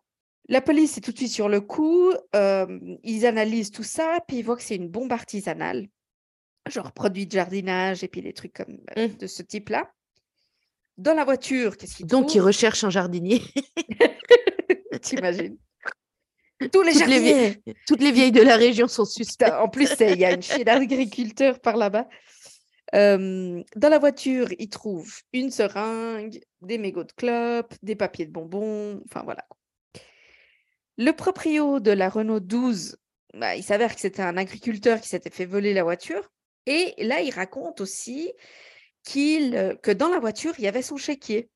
La 0.49 0.61
police 0.61 0.97
est 0.97 1.01
tout 1.01 1.11
de 1.11 1.17
suite 1.17 1.31
sur 1.31 1.49
le 1.49 1.59
coup, 1.59 2.09
euh, 2.35 2.79
ils 3.03 3.25
analysent 3.25 3.71
tout 3.71 3.83
ça, 3.83 4.19
puis 4.27 4.37
ils 4.37 4.43
voient 4.43 4.55
que 4.55 4.63
c'est 4.63 4.77
une 4.77 4.87
bombe 4.89 5.11
artisanale, 5.11 5.87
genre 6.69 6.91
produit 6.91 7.25
de 7.27 7.31
jardinage 7.31 8.03
et 8.03 8.07
puis 8.07 8.21
des 8.21 8.33
trucs 8.33 8.53
comme 8.53 8.79
euh, 8.97 9.07
Mm. 9.07 9.17
de 9.17 9.27
ce 9.27 9.43
type-là. 9.43 9.91
Dans 10.97 11.13
la 11.13 11.25
voiture, 11.25 11.77
qu'est-ce 11.77 11.97
qu'ils 11.97 12.07
Donc, 12.07 12.33
il 12.33 12.41
recherche 12.41 12.83
un 12.83 12.89
jardinier. 12.89 13.41
T'imagines? 15.01 15.57
Tous 16.71 16.81
les 16.81 16.93
toutes, 16.93 17.07
les 17.07 17.19
vieilles, 17.19 17.61
toutes 17.85 18.01
les 18.01 18.11
vieilles 18.11 18.31
de 18.31 18.41
la 18.41 18.55
région 18.55 18.87
sont 18.87 19.05
suspectes. 19.05 19.53
En 19.53 19.69
plus, 19.69 19.93
il 19.99 20.17
y 20.17 20.25
a 20.25 20.33
une 20.33 20.41
chier 20.41 20.63
d'agriculteurs 20.63 21.59
par 21.59 21.77
là-bas. 21.77 22.07
Euh, 22.95 23.61
dans 23.75 23.89
la 23.89 23.99
voiture, 23.99 24.47
ils 24.57 24.69
trouvent 24.69 25.13
une 25.33 25.51
seringue, 25.51 26.39
des 26.61 26.79
mégots 26.79 27.03
de 27.03 27.11
clopes, 27.11 27.75
des 27.83 27.95
papiers 27.95 28.25
de 28.25 28.31
bonbons, 28.31 29.01
enfin 29.05 29.21
voilà. 29.23 29.45
Le 30.97 31.11
proprio 31.11 31.79
de 31.79 31.91
la 31.91 32.09
Renault 32.09 32.39
12, 32.39 32.97
bah, 33.35 33.55
il 33.55 33.63
s'avère 33.63 33.93
que 33.93 34.01
c'était 34.01 34.23
un 34.23 34.35
agriculteur 34.37 34.99
qui 34.99 35.09
s'était 35.09 35.29
fait 35.29 35.45
voler 35.45 35.75
la 35.75 35.83
voiture. 35.83 36.31
Et 36.67 36.93
là, 37.03 37.21
il 37.21 37.31
raconte 37.31 37.81
aussi 37.81 38.31
qu'il, 39.03 39.55
euh, 39.55 39.73
que 39.75 39.89
dans 39.91 40.09
la 40.09 40.19
voiture, 40.19 40.53
il 40.57 40.63
y 40.65 40.67
avait 40.67 40.81
son 40.83 40.97
chéquier. 40.97 41.49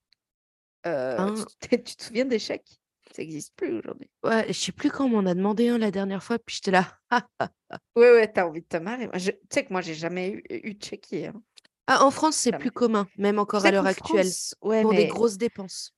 Euh, 0.88 1.15
Ah. 1.20 1.34
tu, 1.62 1.68
te- 1.70 1.75
tu 1.75 1.96
te 1.96 2.03
souviens 2.03 2.25
des 2.25 2.39
chèques? 2.39 2.80
Ça 3.13 3.22
n'existe 3.22 3.53
plus 3.58 3.77
aujourd'hui. 3.77 4.10
Ouais, 4.24 4.46
je 4.48 4.53
sais 4.53 4.72
plus 4.72 4.89
quand 4.89 5.06
on 5.06 5.10
m'en 5.10 5.30
a 5.30 5.34
demandé 5.36 5.68
un 5.68 5.77
la 5.77 5.91
dernière 5.91 6.24
fois, 6.24 6.39
puis 6.39 6.56
j'étais 6.56 6.72
là. 6.72 6.98
Ouais, 7.96 8.10
ouais, 8.12 8.32
t'as 8.32 8.46
envie 8.46 8.62
de 8.62 8.65
te 8.68 8.77
marrer. 8.77 9.10
Tu 9.13 9.32
sais 9.50 9.65
que 9.65 9.72
moi, 9.74 9.82
j'ai 9.82 9.94
jamais 9.96 10.30
eu, 10.32 10.44
eu 10.50 10.74
de 10.74 10.84
chéquier. 10.84 11.27
hein. 11.27 11.44
Ah, 11.88 12.06
en 12.06 12.12
France, 12.12 12.38
c'est 12.38 12.53
plus 12.58 12.72
commun, 12.72 13.06
même 13.18 13.38
encore 13.38 13.65
à 13.65 13.72
l'heure 13.72 13.86
actuelle, 13.86 14.27
ouais, 14.62 14.82
pour 14.82 14.91
mais... 14.91 14.98
des 14.98 15.08
grosses 15.08 15.38
dépenses. 15.38 15.94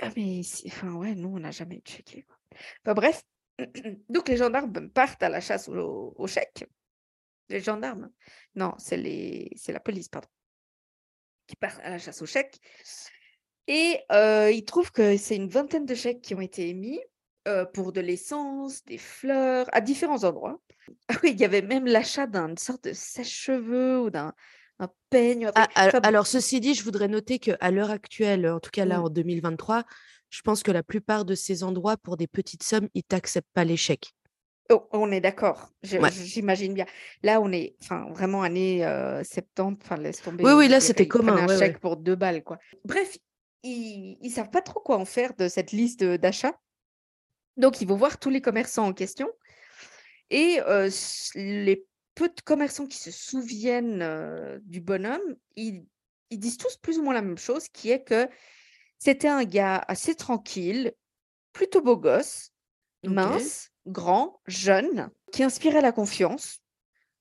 Ah, 0.00 0.08
mais 0.16 0.40
enfin, 0.66 0.92
ouais, 0.94 1.14
nous, 1.14 1.28
on 1.36 1.38
n'a 1.38 1.52
jamais 1.52 1.76
eu 1.76 1.82
de 1.82 1.88
chéquier. 1.88 2.22
quoi. 2.24 2.36
Enfin, 2.84 2.94
bref, 2.94 3.22
donc 4.08 4.28
les 4.28 4.36
gendarmes 4.36 4.88
partent 4.90 5.22
à 5.22 5.28
la 5.28 5.40
chasse 5.40 5.68
au, 5.68 6.14
au 6.16 6.26
chèque. 6.26 6.64
Les 7.48 7.60
gendarmes? 7.60 8.10
Non, 8.54 8.74
c'est 8.78 8.96
les... 8.96 9.50
c'est 9.56 9.72
la 9.72 9.80
police, 9.80 10.08
pardon. 10.08 10.28
Qui 11.46 11.56
partent 11.56 11.80
à 11.82 11.90
la 11.90 11.98
chasse 11.98 12.22
au 12.22 12.26
chèque. 12.26 12.58
Et 13.66 14.00
euh, 14.12 14.50
ils 14.50 14.64
trouvent 14.64 14.92
que 14.92 15.16
c'est 15.16 15.36
une 15.36 15.48
vingtaine 15.48 15.86
de 15.86 15.94
chèques 15.94 16.22
qui 16.22 16.34
ont 16.34 16.40
été 16.40 16.68
émis 16.68 17.00
euh, 17.48 17.64
pour 17.64 17.92
de 17.92 18.00
l'essence, 18.00 18.84
des 18.84 18.98
fleurs, 18.98 19.66
à 19.72 19.80
différents 19.80 20.24
endroits. 20.24 20.60
Ah 21.08 21.14
oui, 21.22 21.30
il 21.32 21.40
y 21.40 21.44
avait 21.44 21.62
même 21.62 21.86
l'achat 21.86 22.26
d'une 22.26 22.58
sorte 22.58 22.84
de 22.84 22.92
sèche-cheveux 22.92 24.00
ou 24.00 24.10
d'un 24.10 24.34
un 24.78 24.88
peigne. 25.08 25.50
Ah, 25.54 25.64
truc. 25.64 25.76
al- 25.76 25.88
Enfin, 25.88 26.00
alors, 26.02 26.26
ceci 26.26 26.60
dit, 26.60 26.74
je 26.74 26.82
voudrais 26.82 27.08
noter 27.08 27.38
qu'à 27.38 27.70
l'heure 27.70 27.90
actuelle, 27.90 28.48
en 28.48 28.60
tout 28.60 28.70
cas 28.70 28.84
là 28.84 29.00
en 29.00 29.08
2023, 29.08 29.84
je 30.30 30.42
pense 30.42 30.62
que 30.62 30.72
la 30.72 30.82
plupart 30.82 31.24
de 31.24 31.34
ces 31.34 31.62
endroits, 31.62 31.96
pour 31.96 32.16
des 32.16 32.26
petites 32.26 32.62
sommes, 32.64 32.88
ils 32.94 33.04
t'acceptent 33.04 33.52
pas 33.54 33.64
les 33.64 33.76
chèques. 33.76 34.14
Oh, 34.70 34.88
on 34.92 35.12
est 35.12 35.20
d'accord, 35.20 35.68
Ouais. 35.82 36.10
j'imagine 36.10 36.72
bien. 36.72 36.86
Là, 37.22 37.40
on 37.40 37.52
est 37.52 37.76
enfin, 37.82 38.06
vraiment 38.10 38.42
années 38.42 38.84
euh, 38.84 39.22
70, 39.22 39.78
enfin, 39.82 39.96
laisse 39.98 40.22
tomber. 40.22 40.42
Oui, 40.42 40.52
oui, 40.52 40.66
je 40.66 40.70
là, 40.70 40.80
c'était 40.80 41.06
commun, 41.06 41.36
un 41.36 41.46
ouais, 41.46 41.58
chèque 41.58 41.74
ouais. 41.74 41.80
pour 41.80 41.98
deux 41.98 42.14
balles, 42.14 42.42
quoi. 42.42 42.58
Bref, 42.84 43.18
ils 43.62 44.18
ne 44.22 44.28
savent 44.30 44.50
pas 44.50 44.62
trop 44.62 44.80
quoi 44.80 44.96
en 44.96 45.04
faire 45.04 45.34
de 45.34 45.48
cette 45.48 45.72
liste 45.72 46.02
d'achats. 46.02 46.58
Donc, 47.56 47.80
ils 47.82 47.88
vont 47.88 47.96
voir 47.96 48.18
tous 48.18 48.30
les 48.30 48.40
commerçants 48.40 48.86
en 48.86 48.92
question. 48.94 49.30
Et 50.30 50.60
euh, 50.66 50.90
les 51.34 51.86
peu 52.14 52.28
de 52.28 52.40
commerçants 52.42 52.86
qui 52.86 52.98
se 52.98 53.10
souviennent 53.10 54.00
euh, 54.02 54.58
du 54.62 54.80
bonhomme, 54.80 55.36
ils, 55.56 55.84
ils 56.30 56.38
disent 56.38 56.56
tous 56.56 56.76
plus 56.76 56.98
ou 56.98 57.02
moins 57.02 57.14
la 57.14 57.22
même 57.22 57.38
chose, 57.38 57.68
qui 57.68 57.90
est 57.90 58.02
que 58.02 58.28
c'était 58.98 59.28
un 59.28 59.44
gars 59.44 59.84
assez 59.88 60.14
tranquille, 60.14 60.92
plutôt 61.52 61.82
beau 61.82 61.96
gosse, 61.96 62.50
mince, 63.04 63.70
grand, 63.86 64.40
jeune, 64.46 65.10
qui 65.32 65.42
inspirait 65.42 65.80
la 65.82 65.92
confiance. 65.92 66.60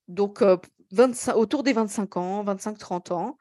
Donc, 0.08 0.42
euh, 0.42 0.58
25, 0.92 1.36
autour 1.36 1.64
des 1.64 1.74
25 1.74 2.18
ans, 2.18 2.44
25-30 2.44 3.12
ans, 3.12 3.38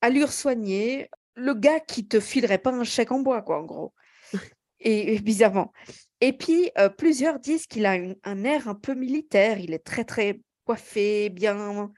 allure 0.00 0.32
soignée, 0.32 1.10
le 1.34 1.54
gars 1.54 1.80
qui 1.80 2.06
te 2.06 2.20
filerait 2.20 2.58
pas 2.58 2.72
un 2.72 2.84
chèque 2.84 3.12
en 3.12 3.20
bois, 3.20 3.42
quoi, 3.42 3.60
en 3.60 3.64
gros. 3.64 3.94
Et, 4.80 5.14
et 5.14 5.18
bizarrement. 5.20 5.72
Et 6.20 6.32
puis, 6.34 6.70
euh, 6.78 6.90
plusieurs 6.90 7.38
disent 7.38 7.66
qu'il 7.66 7.86
a 7.86 7.96
une- 7.96 8.16
un 8.22 8.44
air 8.44 8.68
un 8.68 8.74
peu 8.74 8.94
militaire. 8.94 9.58
Il 9.58 9.72
est 9.72 9.78
très, 9.78 10.04
très 10.04 10.40
coiffé, 10.66 11.30
bien. 11.30 11.90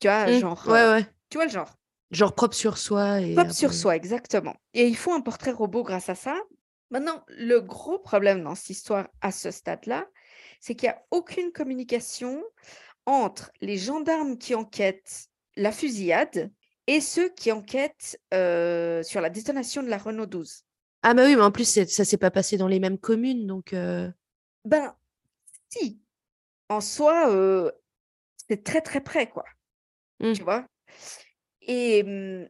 Tu 0.00 0.08
vois, 0.08 0.26
Mm, 0.26 0.38
genre. 0.38 0.62
Ouais, 0.68 0.80
euh, 0.80 0.92
ouais. 0.96 1.06
tu 1.30 1.38
vois 1.38 1.46
le 1.46 1.50
genre. 1.50 1.72
Genre 2.10 2.34
propre 2.34 2.54
sur 2.54 2.76
soi. 2.76 3.20
Et 3.20 3.38
un 3.38 3.50
sur 3.50 3.72
soi, 3.72 3.96
exactement. 3.96 4.54
Et 4.74 4.86
ils 4.88 4.96
font 4.96 5.14
un 5.14 5.20
portrait 5.22 5.52
robot 5.52 5.84
grâce 5.84 6.08
à 6.10 6.14
ça. 6.14 6.36
Maintenant, 6.90 7.22
le 7.28 7.60
gros 7.60 7.98
problème 7.98 8.42
dans 8.42 8.54
cette 8.54 8.70
histoire 8.70 9.08
à 9.20 9.30
ce 9.30 9.50
stade-là, 9.50 10.06
c'est 10.60 10.74
qu'il 10.74 10.88
n'y 10.88 10.94
a 10.94 11.02
aucune 11.10 11.52
communication 11.52 12.42
entre 13.06 13.50
les 13.60 13.76
gendarmes 13.76 14.38
qui 14.38 14.54
enquêtent 14.54 15.28
la 15.56 15.72
fusillade 15.72 16.50
et 16.86 17.00
ceux 17.00 17.28
qui 17.28 17.52
enquêtent 17.52 18.18
euh, 18.32 19.02
sur 19.02 19.20
la 19.20 19.30
détonation 19.30 19.82
de 19.82 19.88
la 19.88 19.98
Renault 19.98 20.26
12. 20.26 20.64
Ah, 21.02 21.14
bah 21.14 21.24
oui, 21.24 21.36
mais 21.36 21.42
en 21.42 21.52
plus, 21.52 21.68
ça 21.86 22.04
s'est 22.04 22.16
pas 22.16 22.30
passé 22.30 22.56
dans 22.56 22.68
les 22.68 22.80
mêmes 22.80 22.98
communes, 22.98 23.46
donc. 23.46 23.72
euh, 23.72 24.10
Ben, 24.64 24.94
si. 25.68 26.00
En 26.68 26.80
soi, 26.80 27.30
euh, 27.30 27.70
c'est 28.48 28.64
très, 28.64 28.80
très 28.80 29.00
près, 29.00 29.28
quoi. 29.28 29.44
Mm. 30.20 30.32
Tu 30.32 30.42
vois? 30.42 30.66
Et, 31.62 32.02
hum, 32.04 32.48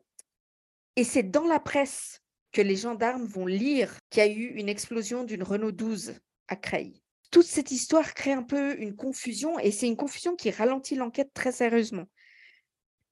et 0.97 1.05
c'est 1.05 1.25
dans 1.25 1.45
la 1.45 1.61
presse 1.61 2.23
que 2.53 2.63
les 2.63 2.77
gendarmes 2.77 3.27
vont 3.27 3.47
lire 3.47 3.97
qu'il 4.11 4.23
y 4.23 4.27
a 4.27 4.31
eu 4.31 4.47
une 4.55 4.69
explosion 4.69 5.25
d'une 5.25 5.43
Renault 5.43 5.73
12 5.73 6.15
à 6.49 6.57
Creil. 6.57 7.03
Toute 7.31 7.47
cette 7.47 7.71
histoire 7.71 8.15
crée 8.15 8.33
un 8.33 8.43
peu 8.43 8.79
une 8.79 8.97
confusion 8.97 9.59
et 9.59 9.71
c'est 9.71 9.87
une 9.87 9.97
confusion 9.97 10.35
qui 10.35 10.51
ralentit 10.51 10.95
l'enquête 10.95 11.31
très 11.35 11.53
sérieusement. 11.53 12.07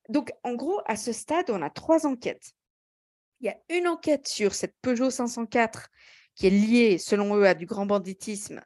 Donc, 0.09 0.31
en 0.43 0.55
gros, 0.55 0.81
à 0.87 0.97
ce 0.97 1.13
stade, 1.13 1.51
on 1.51 1.63
a 1.63 1.71
trois 1.71 2.07
enquêtes. 2.07 2.53
Il 3.41 3.47
y 3.47 3.51
a 3.51 3.59
une 3.69 3.89
enquête 3.89 4.29
sur 4.29 4.55
cette 4.55 4.75
Peugeot 4.81 5.11
504 5.11 5.89
qui 6.35 6.47
est 6.47 6.51
liée, 6.51 6.99
selon 6.99 7.37
eux, 7.37 7.47
à 7.47 7.55
du 7.55 7.67
grand 7.67 7.87
banditisme, 7.87 8.63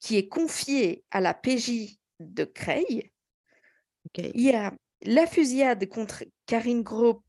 qui 0.00 0.16
est 0.16 0.28
confiée 0.28 1.04
à 1.10 1.20
la 1.20 1.34
PJ 1.34 1.98
de 2.20 2.44
Creil. 2.44 3.10
Il 4.16 4.40
y 4.40 4.52
a 4.52 4.74
la 5.02 5.26
fusillade 5.26 5.86
contre 5.88 6.24
Karine 6.46 6.82
Gros, 6.82 7.22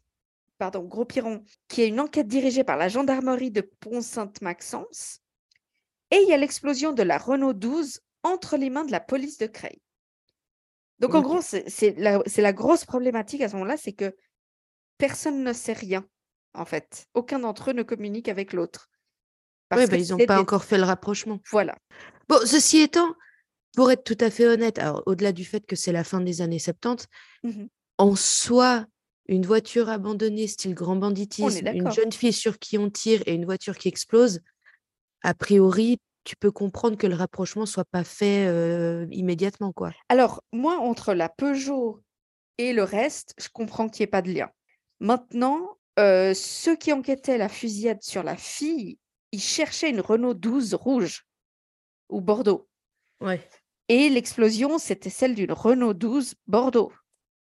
pardon, 0.57 0.83
Gros-Piron, 0.83 1.43
qui 1.67 1.81
est 1.81 1.87
une 1.87 1.99
enquête 1.99 2.27
dirigée 2.27 2.63
par 2.63 2.77
la 2.77 2.87
gendarmerie 2.89 3.51
de 3.51 3.61
Pont-Sainte-Maxence. 3.61 5.19
Et 6.11 6.17
il 6.17 6.27
y 6.29 6.33
a 6.33 6.37
l'explosion 6.37 6.93
de 6.93 7.03
la 7.03 7.17
Renault 7.17 7.53
12 7.53 8.01
entre 8.23 8.57
les 8.57 8.69
mains 8.69 8.85
de 8.85 8.91
la 8.91 8.99
police 8.99 9.37
de 9.37 9.47
Creil. 9.47 9.81
Donc, 10.99 11.13
en 11.13 11.21
gros, 11.21 11.41
c'est 11.41 11.95
la, 11.97 12.53
grosse 12.53 12.85
problématique 12.85 13.41
à 13.41 13.49
ce 13.49 13.53
moment-là, 13.53 13.77
c'est 13.77 13.93
que 13.93 14.15
personne 14.97 15.43
ne 15.43 15.53
sait 15.53 15.73
rien, 15.73 16.07
en 16.53 16.65
fait. 16.65 17.05
Aucun 17.13 17.39
d'entre 17.39 17.69
eux 17.69 17.73
ne 17.73 17.83
communique 17.83 18.29
avec 18.29 18.51
l'autre. 18.53 18.89
Parce 19.69 19.87
bah, 19.89 19.97
ils 19.97 20.09
n'ont 20.11 20.17
pas 20.25 20.35
des- 20.37 20.41
encore 20.41 20.63
fait 20.63 20.77
le 20.77 20.85
rapprochement. 20.85 21.39
Voilà. 21.51 21.77
Bon, 22.29 22.39
ceci 22.45 22.79
étant, 22.79 23.13
pour 23.75 23.91
être 23.91 24.03
tout 24.03 24.17
à 24.21 24.31
fait 24.31 24.47
honnête, 24.47 24.81
au-delà 25.05 25.33
du 25.33 25.45
fait 25.45 25.65
que 25.65 25.75
c'est 25.75 25.91
la 25.91 26.03
fin 26.03 26.19
des 26.19 26.41
années 26.41 26.57
70, 26.57 27.05
Mhm. 27.43 27.69
en 27.99 28.15
soi, 28.15 28.87
une 29.27 29.45
voiture 29.45 29.89
abandonnée, 29.89 30.47
style 30.47 30.73
grand 30.73 30.95
banditisme, 30.95 31.67
une 31.67 31.91
jeune 31.91 32.11
fille 32.11 32.33
sur 32.33 32.59
qui 32.59 32.77
on 32.77 32.89
tire 32.89 33.21
et 33.25 33.33
une 33.33 33.45
voiture 33.45 33.77
qui 33.77 33.87
explose, 33.87 34.41
a 35.21 35.33
priori, 35.33 35.99
tu 36.23 36.35
peux 36.35 36.51
comprendre 36.51 36.97
que 36.97 37.07
le 37.07 37.15
rapprochement 37.15 37.65
soit 37.65 37.85
pas 37.85 38.03
fait 38.03 38.47
euh, 38.47 39.05
immédiatement, 39.11 39.71
quoi. 39.71 39.91
Alors, 40.09 40.43
moi, 40.51 40.77
entre 40.79 41.13
la 41.13 41.29
Peugeot 41.29 42.01
et 42.57 42.73
le 42.73 42.83
reste, 42.83 43.33
je 43.37 43.49
comprends 43.49 43.89
qu'il 43.89 44.01
n'y 44.01 44.05
ait 44.05 44.11
pas 44.11 44.21
de 44.21 44.31
lien. 44.31 44.49
Maintenant, 44.99 45.77
euh, 45.99 46.33
ceux 46.33 46.75
qui 46.75 46.93
enquêtaient 46.93 47.37
la 47.37 47.49
fusillade 47.49 48.01
sur 48.01 48.23
la 48.23 48.35
fille, 48.35 48.97
ils 49.31 49.41
cherchaient 49.41 49.89
une 49.89 50.01
Renault 50.01 50.33
12 50.33 50.73
rouge 50.73 51.25
ou 52.09 52.21
Bordeaux. 52.21 52.67
Ouais. 53.21 53.41
Et 53.89 54.09
l'explosion, 54.09 54.77
c'était 54.77 55.09
celle 55.09 55.35
d'une 55.35 55.51
Renault 55.51 55.93
12 55.93 56.35
Bordeaux 56.47 56.91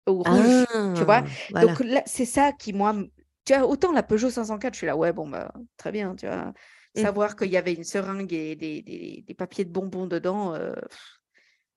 ou 0.08 0.24
rouge. 0.24 0.66
tu 0.96 1.04
vois, 1.04 1.24
Ah, 1.26 1.28
voilà. 1.52 1.68
Donc 1.68 1.80
là, 1.86 2.02
c'est 2.06 2.26
ça 2.26 2.52
qui, 2.54 2.74
moi, 2.74 2.96
tu 3.46 3.54
vois, 3.56 3.68
autant 3.68 3.92
la 3.92 4.04
Peugeot 4.04 4.30
504, 4.30 4.74
je 4.74 4.78
suis 4.80 4.88
là, 4.88 4.98
ouais, 4.98 5.14
bon, 5.14 5.28
bah, 5.28 5.52
très 5.78 5.92
bien, 5.92 6.16
tu 6.16 6.28
vois? 6.28 6.48
Mmh. 6.48 6.54
Savoir 7.02 7.36
qu'il 7.36 7.50
y 7.52 7.58
avait 7.58 7.74
une 7.74 7.84
seringue 7.84 8.34
et 8.34 8.56
des, 8.56 8.82
des- 8.82 9.24
des 9.26 9.34
papiers 9.34 9.66
de 9.66 9.72
bonbons 9.72 10.08
dedans, 10.08 10.54
euh, 10.56 10.74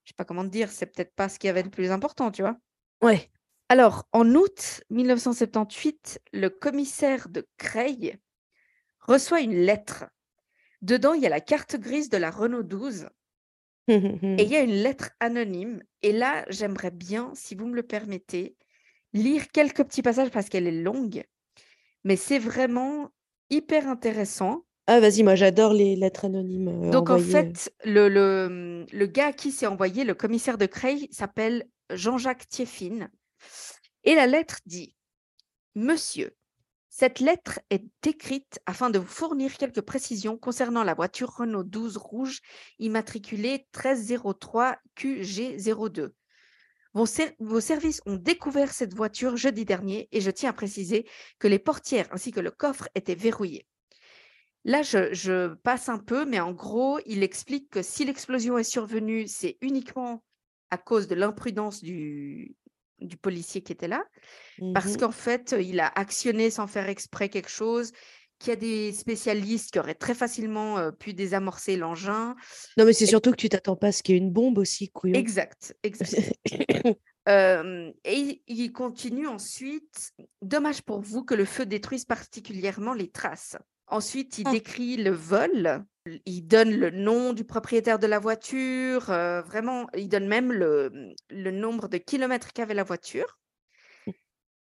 je 0.05 0.11
sais 0.11 0.15
pas 0.17 0.25
comment 0.25 0.45
te 0.45 0.49
dire, 0.49 0.71
c'est 0.71 0.87
peut-être 0.87 1.15
pas 1.15 1.29
ce 1.29 1.39
qu'il 1.39 1.49
y 1.49 1.51
avait 1.51 1.63
de 1.63 1.69
plus 1.69 1.91
important, 1.91 2.31
tu 2.31 2.43
vois? 2.43 2.57
Ouais. 3.03 3.31
Alors, 3.69 4.09
en 4.13 4.35
août 4.35 4.83
1978, 4.91 6.21
le 6.33 6.49
commissaire 6.51 7.29
de 7.29 7.47
Creil 7.57 8.19
reçoit 9.01 9.41
une 9.41 9.55
lettre. 9.55 10.07
Dedans, 10.83 11.13
il 11.15 11.23
y 11.23 11.27
a 11.27 11.31
la 11.31 11.41
carte 11.41 11.77
grise 11.77 12.09
de 12.09 12.17
la 12.17 12.31
Renault 12.31 12.63
12 12.63 13.09
et 13.89 14.43
il 14.45 14.49
y 14.49 14.57
a 14.57 14.61
une 14.63 14.71
lettre 14.83 15.11
anonyme. 15.21 15.83
Et 16.03 16.13
là, 16.13 16.45
j'aimerais 16.49 16.91
bien, 16.91 17.33
si 17.35 17.55
vous 17.55 17.67
me 17.67 17.75
le 17.77 17.83
permettez, 17.83 18.57
lire 19.13 19.49
quelques 19.53 19.85
petits 19.85 20.03
passages 20.03 20.31
parce 20.31 20.49
qu'elle 20.49 20.67
est 20.67 20.83
longue, 20.83 21.25
mais 22.05 22.17
c'est 22.17 22.39
vraiment 22.39 23.11
hyper 23.51 23.89
intéressant. 23.89 24.65
Ah, 24.87 25.01
vas-y, 25.01 25.23
moi 25.23 25.35
j'adore 25.35 25.73
les 25.73 25.95
lettres 25.97 26.25
anonymes. 26.25 26.69
euh, 26.69 26.91
Donc, 26.91 27.11
en 27.11 27.15
envoyées, 27.15 27.37
euh. 27.37 27.53
fait, 27.55 27.73
le, 27.85 28.09
le, 28.09 28.87
le 28.91 29.07
gars 29.07 29.27
à 29.29 29.33
qui 29.33 29.53
c'est 29.53 29.67
envoyé, 29.67 30.05
le 30.05 30.15
commissaire 30.15 30.59
de 30.59 30.67
Creil, 30.67 31.09
s'appelle 31.13 31.67
Jean-Jacques 31.93 32.49
Thieffine. 32.49 33.11
Et 34.05 34.15
la 34.15 34.27
lettre 34.27 34.61
dit 34.67 34.97
Monsieur, 35.75 36.35
cette 36.91 37.21
lettre 37.21 37.61
est 37.71 37.85
écrite 38.05 38.59
afin 38.67 38.91
de 38.91 38.99
vous 38.99 39.07
fournir 39.07 39.57
quelques 39.57 39.81
précisions 39.81 40.37
concernant 40.37 40.83
la 40.83 40.95
voiture 40.95 41.31
Renault 41.37 41.63
12 41.63 41.97
rouge 41.97 42.41
immatriculée 42.81 43.67
1303 43.75 44.77
QG02. 44.97 46.11
Vos, 46.93 47.07
ser- 47.07 47.37
vos 47.39 47.61
services 47.61 48.03
ont 48.07 48.17
découvert 48.17 48.73
cette 48.73 48.93
voiture 48.95 49.37
jeudi 49.37 49.65
dernier 49.65 50.09
et 50.11 50.21
je 50.21 50.33
tiens 50.33 50.51
à 50.51 50.53
préciser 50.53 51.07
que 51.39 51.47
les 51.47 51.61
portières 51.61 52.09
ainsi 52.11 52.33
que 52.33 52.41
le 52.41 52.51
coffre 52.51 52.89
étaient 52.97 53.15
verrouillés. 53.15 53.67
Là, 54.65 54.83
je 54.83 55.55
passe 55.63 55.89
un 55.89 55.99
peu, 55.99 56.27
mais 56.27 56.41
en 56.41 56.53
gros, 56.53 56.99
il 57.07 57.23
explique 57.23 57.71
que 57.71 57.83
si 57.83 58.05
l'explosion 58.05 58.59
est 58.59 58.65
survenue, 58.65 59.27
c'est 59.29 59.57
uniquement 59.63 60.23
à 60.71 60.77
cause 60.77 61.07
de 61.07 61.15
l'imprudence 61.15 61.83
du, 61.83 62.57
du 63.01 63.17
policier 63.17 63.63
qui 63.63 63.73
était 63.73 63.89
là, 63.89 64.05
parce 64.75 64.93
Mhm. 64.93 64.97
qu'en 64.99 65.11
fait, 65.11 65.55
il 65.59 65.81
a 65.81 65.89
actionné 65.95 66.51
sans 66.51 66.67
faire 66.67 66.89
exprès 66.89 67.29
quelque 67.29 67.51
chose, 67.51 67.93
qu'il 68.39 68.51
y 68.51 68.53
a 68.53 68.57
des 68.57 68.93
spécialistes 68.93 69.71
qui 69.71 69.79
auraient 69.79 69.95
très 69.95 70.15
facilement 70.15 70.79
euh, 70.79 70.91
pu 70.93 71.13
désamorcer 71.13 71.77
l'engin. 71.77 72.35
Non, 72.79 72.85
mais 72.87 72.95
c'est 72.95 73.05
surtout 73.07 73.33
que 73.33 73.37
tu 73.37 73.49
t'attends 73.51 73.77
pas 73.77 73.89
à 73.89 73.93
ce 73.93 74.03
qu'il 74.03 74.15
y 74.15 74.19
ait 74.19 74.21
une 74.21 74.31
bombe 74.33 74.57
aussi, 74.59 74.89
couillon. 74.89 75.19
Exact, 75.19 75.77
exact. 75.83 76.33
Euh, 77.29 77.93
et 78.07 78.43
il 78.49 78.73
continue 78.73 79.27
ensuite, 79.29 80.13
dommage 80.41 80.81
pour 80.81 81.03
vous 81.03 81.23
que 81.23 81.35
le 81.35 81.45
feu 81.45 81.67
détruise 81.67 82.07
particulièrement 82.07 82.95
les 82.95 83.11
traces. 83.11 83.57
Ensuite, 83.89 84.39
il 84.39 84.49
Ah. 84.49 84.53
décrit 84.53 84.97
le 84.97 85.11
vol, 85.11 85.85
il 86.27 86.43
donne 86.47 86.75
le 86.75 86.91
nom 86.91 87.33
du 87.33 87.45
propriétaire 87.45 87.99
de 87.99 88.07
la 88.07 88.19
voiture, 88.19 89.11
euh, 89.11 89.43
vraiment, 89.43 89.87
il 89.95 90.09
donne 90.09 90.29
même 90.29 90.53
le, 90.53 91.15
le 91.31 91.51
nombre 91.51 91.89
de 91.89 91.99
kilomètres 91.99 92.53
qu'avait 92.53 92.75
la 92.75 92.85
voiture. 92.85 93.39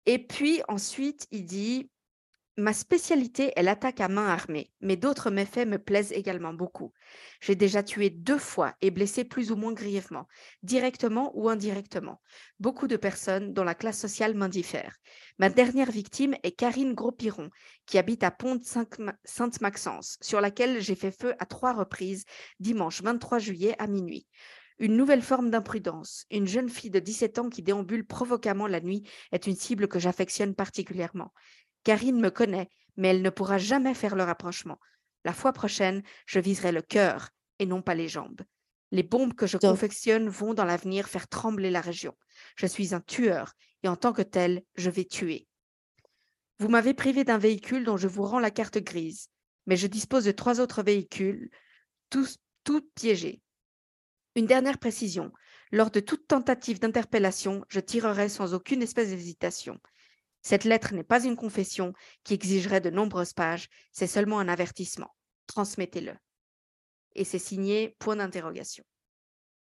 Et 0.05 0.19
puis 0.19 0.61
ensuite, 0.67 1.27
il 1.31 1.45
dit, 1.45 1.89
ma 2.57 2.71
spécialité 2.71 3.51
est 3.55 3.63
l'attaque 3.63 3.99
à 3.99 4.07
main 4.07 4.27
armée, 4.27 4.71
mais 4.79 4.95
d'autres 4.95 5.29
méfaits 5.29 5.67
me 5.67 5.77
plaisent 5.77 6.13
également 6.13 6.53
beaucoup. 6.53 6.93
J'ai 7.41 7.55
déjà 7.55 7.83
tué 7.83 8.09
deux 8.09 8.37
fois 8.37 8.75
et 8.81 8.91
blessé 8.91 9.25
plus 9.25 9.51
ou 9.51 9.57
moins 9.57 9.73
grièvement, 9.73 10.27
directement 10.63 11.31
ou 11.35 11.49
indirectement. 11.49 12.21
Beaucoup 12.59 12.87
de 12.87 12.95
personnes 12.95 13.53
dont 13.53 13.65
la 13.65 13.75
classe 13.75 13.99
sociale 13.99 14.35
m'indiffère. 14.35 14.95
Ma 15.37 15.49
dernière 15.49 15.91
victime 15.91 16.35
est 16.43 16.53
Karine 16.53 16.93
Gros-Piron, 16.93 17.49
qui 17.85 17.97
habite 17.97 18.23
à 18.23 18.31
Pont-Sainte-Maxence, 18.31 20.17
sur 20.21 20.39
laquelle 20.39 20.81
j'ai 20.81 20.95
fait 20.95 21.11
feu 21.11 21.35
à 21.39 21.45
trois 21.45 21.73
reprises 21.73 22.23
dimanche 22.61 23.01
23 23.01 23.39
juillet 23.39 23.75
à 23.79 23.87
minuit. 23.87 24.27
Une 24.77 24.97
nouvelle 24.97 25.21
forme 25.21 25.51
d'imprudence. 25.51 26.25
Une 26.31 26.47
jeune 26.47 26.69
fille 26.69 26.89
de 26.89 26.99
17 26.99 27.39
ans 27.39 27.49
qui 27.49 27.63
déambule 27.63 28.05
provoquamment 28.05 28.67
la 28.67 28.81
nuit 28.81 29.03
est 29.31 29.47
une 29.47 29.55
cible 29.55 29.87
que 29.87 29.99
j'affectionne 29.99 30.53
particulièrement. 30.53 31.31
Karine 31.85 32.19
me 32.19 32.29
connaît, 32.29 32.69
mais 32.97 33.09
elle 33.09 33.21
ne 33.21 33.29
pourra 33.29 33.57
jamais 33.59 33.93
faire 33.93 34.15
le 34.15 34.23
rapprochement. 34.23 34.79
La 35.23 35.33
fois 35.33 35.53
prochaine, 35.53 36.03
je 36.25 36.39
viserai 36.39 36.71
le 36.71 36.81
cœur 36.81 37.29
et 37.59 37.65
non 37.65 37.81
pas 37.81 37.95
les 37.95 38.09
jambes. 38.09 38.41
Les 38.91 39.03
bombes 39.03 39.33
que 39.33 39.47
je 39.47 39.57
confectionne 39.57 40.27
vont 40.27 40.53
dans 40.53 40.65
l'avenir 40.65 41.07
faire 41.07 41.27
trembler 41.27 41.69
la 41.69 41.81
région. 41.81 42.15
Je 42.55 42.65
suis 42.65 42.93
un 42.93 43.01
tueur 43.01 43.53
et 43.83 43.87
en 43.87 43.95
tant 43.95 44.13
que 44.13 44.23
tel, 44.23 44.63
je 44.75 44.89
vais 44.89 45.05
tuer. 45.05 45.47
Vous 46.59 46.69
m'avez 46.69 46.95
privé 46.95 47.23
d'un 47.23 47.37
véhicule 47.37 47.85
dont 47.85 47.97
je 47.97 48.07
vous 48.07 48.23
rends 48.23 48.39
la 48.39 48.51
carte 48.51 48.79
grise, 48.79 49.29
mais 49.67 49.77
je 49.77 49.87
dispose 49.87 50.25
de 50.25 50.31
trois 50.31 50.59
autres 50.59 50.81
véhicules, 50.81 51.51
tous, 52.09 52.37
tous 52.63 52.81
piégés. 52.95 53.41
Une 54.35 54.47
dernière 54.47 54.79
précision. 54.79 55.31
Lors 55.71 55.91
de 55.91 55.99
toute 55.99 56.27
tentative 56.27 56.79
d'interpellation, 56.79 57.63
je 57.69 57.79
tirerai 57.79 58.29
sans 58.29 58.53
aucune 58.53 58.81
espèce 58.81 59.09
d'hésitation. 59.09 59.79
Cette 60.45 60.63
lettre 60.63 60.93
n'est 60.93 61.03
pas 61.03 61.23
une 61.23 61.35
confession 61.35 61.93
qui 62.23 62.35
exigerait 62.35 62.79
de 62.79 62.91
nombreuses 62.91 63.33
pages, 63.33 63.67
c'est 63.91 64.05
seulement 64.05 64.37
un 64.37 64.47
avertissement. 64.47 65.09
Transmettez-le. 65.47 66.13
Et 67.15 67.23
c'est 67.23 67.39
signé 67.39 67.95
point 67.97 68.17
d'interrogation. 68.17 68.83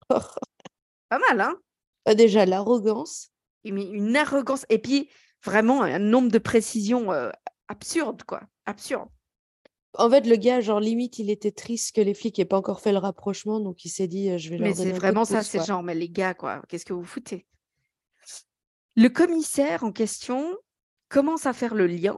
Pas 0.10 1.20
mal, 1.30 1.40
hein? 1.40 1.56
Ah, 2.04 2.14
déjà, 2.14 2.46
l'arrogance. 2.46 3.30
Une 3.64 4.18
arrogance 4.18 4.66
et 4.68 4.78
puis 4.78 5.10
vraiment 5.46 5.82
un 5.82 5.98
nombre 5.98 6.30
de 6.30 6.40
précisions 6.40 7.14
euh, 7.14 7.30
absurdes, 7.70 8.24
quoi. 8.24 8.42
Absurde. 8.66 9.08
En 9.94 10.10
fait, 10.10 10.28
le 10.28 10.36
gars, 10.36 10.60
genre, 10.60 10.82
limite, 10.82 11.20
il 11.20 11.30
était 11.30 11.52
triste 11.52 11.96
que 11.96 12.02
les 12.02 12.14
flics 12.14 12.38
aient 12.38 12.44
pas 12.44 12.58
encore 12.58 12.82
fait 12.82 12.92
le 12.92 12.98
rapprochement, 12.98 13.62
donc 13.62 13.86
il 13.86 13.90
s'est 13.90 14.10
dit, 14.10 14.30
euh, 14.30 14.38
je 14.38 14.50
vais 14.50 14.58
leur 14.58 14.68
Mais 14.68 14.74
donner 14.74 14.88
c'est 14.88 14.92
coup 14.92 14.96
de 14.98 15.00
vraiment 15.00 15.24
ça, 15.24 15.42
c'est 15.42 15.66
genre, 15.66 15.84
mais 15.84 15.96
les 15.96 16.10
gars, 16.10 16.34
quoi, 16.34 16.62
qu'est-ce 16.68 16.84
que 16.84 16.92
vous 16.92 17.06
foutez? 17.06 17.48
Le 18.98 19.08
commissaire 19.08 19.86
en 19.86 19.94
question 19.94 20.58
commence 21.10 21.46
à 21.46 21.54
faire 21.54 21.74
le 21.76 21.88
lien 21.88 22.18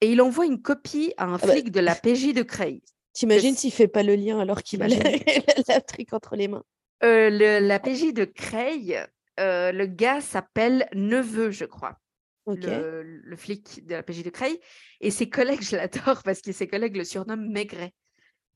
et 0.00 0.10
il 0.12 0.20
envoie 0.20 0.46
une 0.46 0.60
copie 0.62 1.12
à 1.16 1.24
un 1.24 1.34
Ah 1.36 1.46
bah. 1.46 1.52
flic 1.52 1.70
de 1.70 1.80
la 1.80 1.94
PJ 1.94 2.32
de 2.34 2.42
Creil. 2.42 2.82
T'imagines 3.12 3.56
s'il 3.56 3.72
fait 3.72 3.88
pas 3.88 4.02
le 4.02 4.14
lien 4.14 4.38
alors 4.38 4.62
qu'il 4.62 4.82
a 4.82 4.88
la, 4.88 4.96
la 5.68 5.80
trique 5.80 6.12
entre 6.12 6.36
les 6.36 6.48
mains? 6.48 6.64
Euh, 7.02 7.30
le- 7.30 7.66
la 7.66 7.78
PJ 7.78 8.12
de 8.12 8.24
Creil, 8.24 8.98
euh, 9.40 9.72
le 9.72 9.86
gars 9.86 10.20
s'appelle 10.20 10.88
Neveu, 10.94 11.50
je 11.50 11.64
crois. 11.64 11.98
Le, 12.46 13.02
le 13.02 13.36
flic 13.36 13.84
de 13.86 13.94
la 13.94 14.02
PJ 14.04 14.22
de 14.22 14.30
Creil. 14.30 14.60
Et 15.00 15.10
ses 15.10 15.28
collègues, 15.28 15.62
je 15.62 15.74
l'adore 15.76 16.22
parce 16.22 16.40
que 16.42 16.52
ses 16.52 16.68
collègues 16.68 16.96
le 16.96 17.02
surnomment 17.04 17.50
Maigret. 17.50 17.92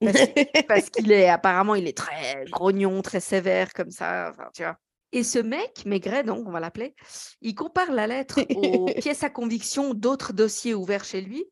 Parce, 0.01 0.19
parce 0.69 0.91
qu'il 0.91 1.11
est 1.11 1.29
apparemment, 1.29 1.75
il 1.75 1.89
est 1.89 1.97
très 1.97 2.45
grognon, 2.51 3.03
très 3.03 3.19
sévère 3.21 3.73
comme 3.73 3.91
ça. 3.91 4.31
Enfin, 4.31 4.49
tu 4.55 4.63
vois? 4.63 4.77
Et 5.13 5.23
ce 5.25 5.39
mec, 5.39 5.85
Maigret, 5.87 6.23
donc 6.23 6.47
on 6.47 6.53
va 6.53 6.61
l'appeler, 6.61 6.95
il 7.41 7.55
compare 7.55 7.91
la 7.93 8.07
lettre 8.07 8.41
aux 8.55 8.87
pièces 9.01 9.25
à 9.25 9.31
conviction 9.31 9.93
d'autres 9.95 10.33
dossiers 10.33 10.75
ouverts 10.75 11.05
chez 11.05 11.21
lui. 11.21 11.45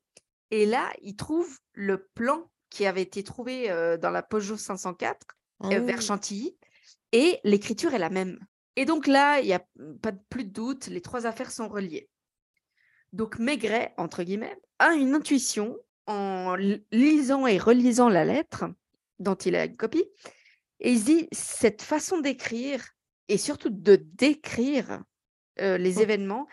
Et 0.50 0.64
là, 0.64 0.90
il 1.02 1.16
trouve 1.16 1.58
le 1.72 2.06
plan 2.14 2.50
qui 2.70 2.86
avait 2.86 3.02
été 3.02 3.22
trouvé 3.24 3.70
euh, 3.70 3.96
dans 3.96 4.10
la 4.10 4.22
Peugeot 4.22 4.56
504 4.56 5.26
euh, 5.64 5.80
vers 5.80 5.96
Ah. 5.98 6.00
Chantilly. 6.02 6.56
Et 7.12 7.38
l'écriture 7.42 7.94
est 7.94 7.98
la 7.98 8.10
même. 8.10 8.38
Et 8.76 8.84
donc 8.84 9.06
là, 9.06 9.40
il 9.40 9.46
n'y 9.46 9.52
a 9.54 9.64
pas 10.02 10.12
de- 10.12 10.20
plus 10.28 10.44
de 10.44 10.50
doute, 10.52 10.86
les 10.86 11.00
trois 11.00 11.26
affaires 11.26 11.50
sont 11.50 11.68
reliées. 11.68 12.08
Donc 13.12 13.38
Maigret, 13.38 13.92
entre 13.96 14.22
guillemets, 14.22 14.56
a 14.78 14.92
une 14.94 15.14
intuition 15.14 15.76
en 16.06 16.54
lisant 16.92 17.46
et 17.46 17.58
relisant 17.58 18.08
la 18.08 18.24
lettre 18.24 18.66
dont 19.18 19.34
il 19.34 19.56
a 19.56 19.64
une 19.64 19.76
copie. 19.76 20.04
Et 20.80 20.92
il 20.92 21.00
se 21.00 21.04
dit, 21.06 21.28
cette 21.32 21.82
façon 21.82 22.20
d'écrire 22.20 22.84
et 23.28 23.38
surtout 23.38 23.70
de 23.70 23.96
décrire 23.96 25.02
euh, 25.60 25.78
les 25.78 25.98
Oh. 25.98 26.02
événements, 26.02 26.46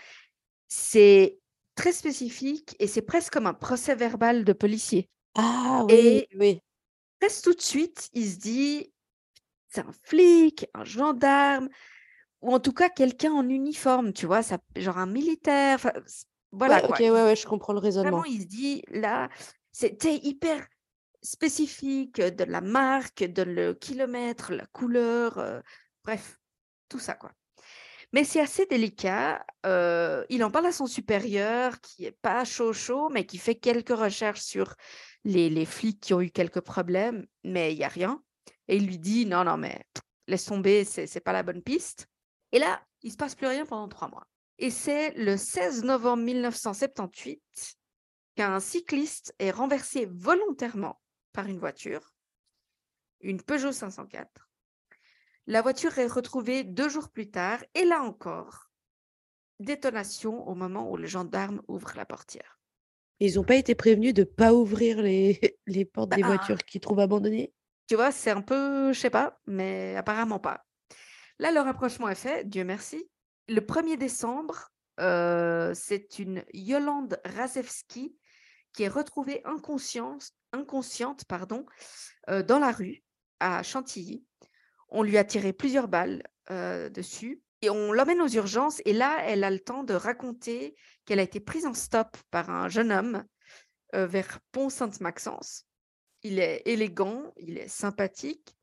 c'est 0.68 1.40
très 1.76 1.92
spécifique 1.92 2.76
et 2.80 2.88
c'est 2.88 3.02
presque 3.02 3.34
comme 3.34 3.48
un 3.48 3.54
procès 3.54 3.96
verbal 3.96 4.44
de 4.46 4.54
policier. 4.54 5.10
Ah 5.36 5.84
oui, 5.86 5.94
Et- 5.96 6.28
oui. 6.36 6.60
Presque 7.20 7.44
tout 7.46 7.54
de 7.54 7.62
suite, 7.62 8.10
il 8.14 8.30
se 8.30 8.38
dit, 8.38 8.94
c'est 9.70 9.82
un 9.82 9.92
flic, 10.04 10.68
un 10.74 10.84
gendarme, 10.84 11.70
ou 12.42 12.54
en 12.54 12.60
tout 12.60 12.74
cas 12.74 12.90
quelqu'un 12.90 13.32
en 13.32 13.48
uniforme, 13.50 14.14
tu 14.14 14.26
vois, 14.26 14.44
ça, 14.44 14.58
genre 14.76 14.98
un 14.98 15.06
militaire. 15.06 15.92
Voilà 16.52 16.76
Ouais, 16.78 16.88
quoi. 16.88 16.96
ok, 16.96 17.00
ouais, 17.00 17.12
ouais, 17.12 17.36
je 17.36 17.48
comprends 17.48 17.74
le 17.74 17.80
raisonnement. 17.80 18.22
Vraiment, 18.22 18.26
il 18.26 18.42
se 18.42 18.48
dit, 18.48 18.84
là, 18.90 19.30
c'était 19.72 20.16
hyper 20.18 20.68
spécifique 21.22 22.22
de 22.22 22.44
la 22.44 22.62
marque, 22.62 23.24
de 23.24 23.42
le 23.42 23.74
kilomètre, 23.74 24.54
la 24.54 24.66
couleur, 24.68 25.38
euh, 25.40 25.60
bref, 26.04 26.38
tout 26.90 27.00
ça, 27.00 27.16
quoi. 27.16 27.32
Mais 28.14 28.24
c'est 28.24 28.40
assez 28.40 28.66
délicat. 28.66 29.46
il 29.64 30.44
en 30.44 30.52
parle 30.52 30.68
à 30.68 30.72
son 30.72 30.88
supérieur, 30.88 31.80
qui 31.82 32.06
est 32.06 32.18
pas 32.22 32.46
chaud 32.46 32.74
chaud, 32.74 33.10
mais 33.10 33.26
qui 33.26 33.38
fait 33.38 33.56
quelques 33.56 33.90
recherches 33.98 34.42
sur 34.42 34.76
les, 35.26 35.66
flics 35.66 36.00
qui 36.00 36.14
ont 36.14 36.22
eu 36.22 36.30
quelques 36.30 36.62
problèmes, 36.62 37.26
mais 37.44 37.74
il 37.74 37.78
n'y 37.78 37.84
a 37.84 37.90
rien. 37.90 38.22
Et 38.68 38.78
il 38.78 38.88
lui 38.88 39.00
dit, 39.00 39.26
non, 39.26 39.44
non, 39.44 39.58
mais 39.58 39.84
laisse 40.28 40.46
tomber, 40.46 40.86
c'est 40.86 41.08
c'est 41.08 41.20
pas 41.20 41.34
la 41.34 41.44
bonne 41.44 41.62
piste. 41.62 42.08
Et 42.52 42.60
là, 42.60 42.82
il 43.02 43.12
se 43.12 43.18
passe 43.18 43.36
plus 43.36 43.48
rien 43.48 43.66
pendant 43.66 43.88
trois 43.88 44.08
mois. 44.08 44.28
Et 44.58 44.70
c'est 44.70 45.12
le 45.12 45.36
16 45.36 45.84
novembre 45.84 46.24
1978 46.24 47.42
qu'un 48.36 48.60
cycliste 48.60 49.36
est 49.40 49.52
renversé 49.52 50.08
volontairement 50.12 51.02
par 51.34 51.48
une 51.48 51.60
voiture, 51.60 52.14
une 53.22 53.42
Peugeot 53.42 53.72
504. 53.72 54.50
La 55.48 55.62
voiture 55.62 55.98
est 56.00 56.08
retrouvée 56.08 56.64
deux 56.64 56.90
jours 56.90 57.10
plus 57.10 57.30
tard 57.30 57.64
et 57.76 57.86
là 57.86 58.02
encore, 58.02 58.72
détonation 59.60 60.48
au 60.48 60.56
moment 60.56 60.92
où 60.92 60.98
le 60.98 61.06
gendarme 61.06 61.62
ouvre 61.68 61.94
la 61.96 62.06
portière. 62.06 62.60
Ils 63.20 63.36
n'ont 63.36 63.44
pas 63.44 63.56
été 63.56 63.76
prévenus 63.76 64.14
de 64.14 64.22
ne 64.22 64.26
pas 64.26 64.54
ouvrir 64.54 65.02
les, 65.02 65.40
les 65.68 65.86
portes 65.86 66.12
des 66.12 66.22
Bah, 66.22 66.28
voitures 66.28 66.64
qu'ils 66.64 66.82
trouvent 66.82 67.00
abandonnées? 67.00 67.54
Tu 67.88 67.96
vois, 67.96 68.12
c'est 68.12 68.32
un 68.32 68.42
peu, 68.42 68.92
je 68.94 69.00
sais 69.00 69.10
pas, 69.10 69.40
mais 69.46 69.96
apparemment 69.96 70.40
pas. 70.40 70.66
Là, 71.40 71.52
le 71.52 71.60
rapprochement 71.60 72.10
est 72.10 72.16
fait, 72.16 72.48
Dieu 72.50 72.64
merci. 72.64 73.10
Le 73.48 73.62
1er 73.62 73.98
décembre, 73.98 74.72
euh, 75.00 75.74
c'est 75.76 76.18
une 76.20 76.44
Yolande 76.54 77.20
Razewski 77.26 78.18
qui 78.74 78.84
est 78.84 78.88
retrouvée 78.90 79.42
inconsciente, 79.46 80.32
inconsciente 80.52 81.26
pardon, 81.26 81.66
euh, 82.30 82.42
dans 82.42 82.60
la 82.60 82.72
rue 82.72 83.04
à 83.40 83.62
Chantilly. 83.64 84.26
On 84.96 85.04
lui 85.04 85.18
a 85.18 85.24
tiré 85.26 85.52
plusieurs 85.52 85.90
balles 85.90 86.24
euh, 86.52 86.90
dessus 86.90 87.42
et 87.62 87.70
on 87.70 87.92
l'emmène 87.92 88.22
aux 88.22 88.30
urgences. 88.30 88.82
Et 88.86 88.94
là, 88.94 89.18
elle 89.26 89.44
a 89.44 89.52
le 89.52 89.60
temps 89.60 89.84
de 89.84 89.94
raconter 89.94 90.74
qu'elle 91.06 91.20
a 91.20 91.24
été 91.24 91.40
prise 91.40 91.66
en 91.66 91.74
stop 91.74 92.16
par 92.32 92.50
un 92.50 92.70
jeune 92.70 92.92
homme 92.92 93.26
euh, 93.94 94.08
vers 94.08 94.40
Pont-Sainte-Maxence. 94.54 95.66
Il 96.24 96.40
est 96.40 96.62
élégant, 96.66 97.34
il 97.38 97.58
est 97.58 97.68
sympathique. 97.68 98.56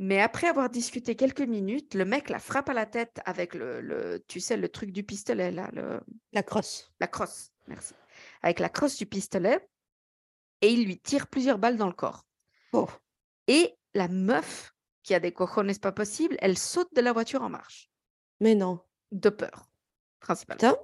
Mais 0.00 0.20
après 0.20 0.48
avoir 0.48 0.70
discuté 0.70 1.14
quelques 1.14 1.40
minutes, 1.40 1.94
le 1.94 2.04
mec 2.04 2.28
la 2.30 2.40
frappe 2.40 2.68
à 2.68 2.74
la 2.74 2.84
tête 2.84 3.20
avec 3.24 3.54
le, 3.54 3.80
le- 3.80 4.24
tu 4.26 4.40
sais, 4.40 4.56
le 4.56 4.68
truc 4.68 4.90
du 4.90 5.04
pistolet, 5.04 5.52
là, 5.52 5.70
le, 5.72 6.00
La 6.32 6.42
crosse. 6.42 6.92
la 6.98 7.06
crosse, 7.06 7.52
merci. 7.68 7.94
Avec 8.42 8.58
la 8.58 8.68
crosse 8.68 8.96
du 8.96 9.06
pistolet. 9.06 9.64
Et 10.62 10.72
il 10.72 10.84
lui 10.84 10.98
tire 10.98 11.28
plusieurs 11.28 11.58
balles 11.58 11.76
dans 11.76 11.86
le 11.86 11.92
corps. 11.94 12.26
Oh. 12.72 12.88
Et 13.46 13.76
la 13.94 14.08
meuf, 14.08 14.73
qui 15.04 15.14
a 15.14 15.20
des 15.20 15.32
cojones 15.32 15.72
pas 15.76 15.92
possible, 15.92 16.36
elle 16.40 16.58
saute 16.58 16.92
de 16.94 17.00
la 17.00 17.12
voiture 17.12 17.42
en 17.42 17.50
marche. 17.50 17.90
Mais 18.40 18.56
non. 18.56 18.80
De 19.12 19.28
peur, 19.28 19.70
principalement. 20.18 20.58
Putain. 20.58 20.76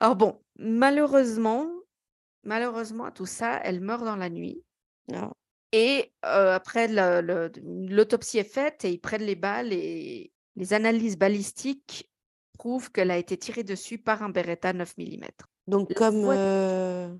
Alors 0.00 0.16
bon, 0.16 0.42
malheureusement, 0.56 1.70
malheureusement 2.42 3.04
à 3.04 3.12
tout 3.12 3.26
ça, 3.26 3.60
elle 3.62 3.80
meurt 3.80 4.04
dans 4.04 4.16
la 4.16 4.30
nuit. 4.30 4.64
Ah. 5.12 5.30
Et 5.72 6.12
euh, 6.24 6.54
après, 6.54 6.88
l'autopsie 6.88 8.38
est 8.38 8.44
faite 8.44 8.84
et 8.84 8.90
ils 8.90 9.00
prennent 9.00 9.22
les 9.22 9.36
balles 9.36 9.72
et 9.72 10.32
les 10.56 10.72
analyses 10.72 11.18
balistiques 11.18 12.10
prouvent 12.58 12.90
qu'elle 12.90 13.10
a 13.10 13.18
été 13.18 13.36
tirée 13.36 13.62
dessus 13.62 13.98
par 13.98 14.22
un 14.22 14.30
Beretta 14.30 14.72
9 14.72 14.96
mm. 14.96 15.24
Donc, 15.66 15.90
La 15.90 15.94
comme, 15.96 16.24
euh, 16.26 17.14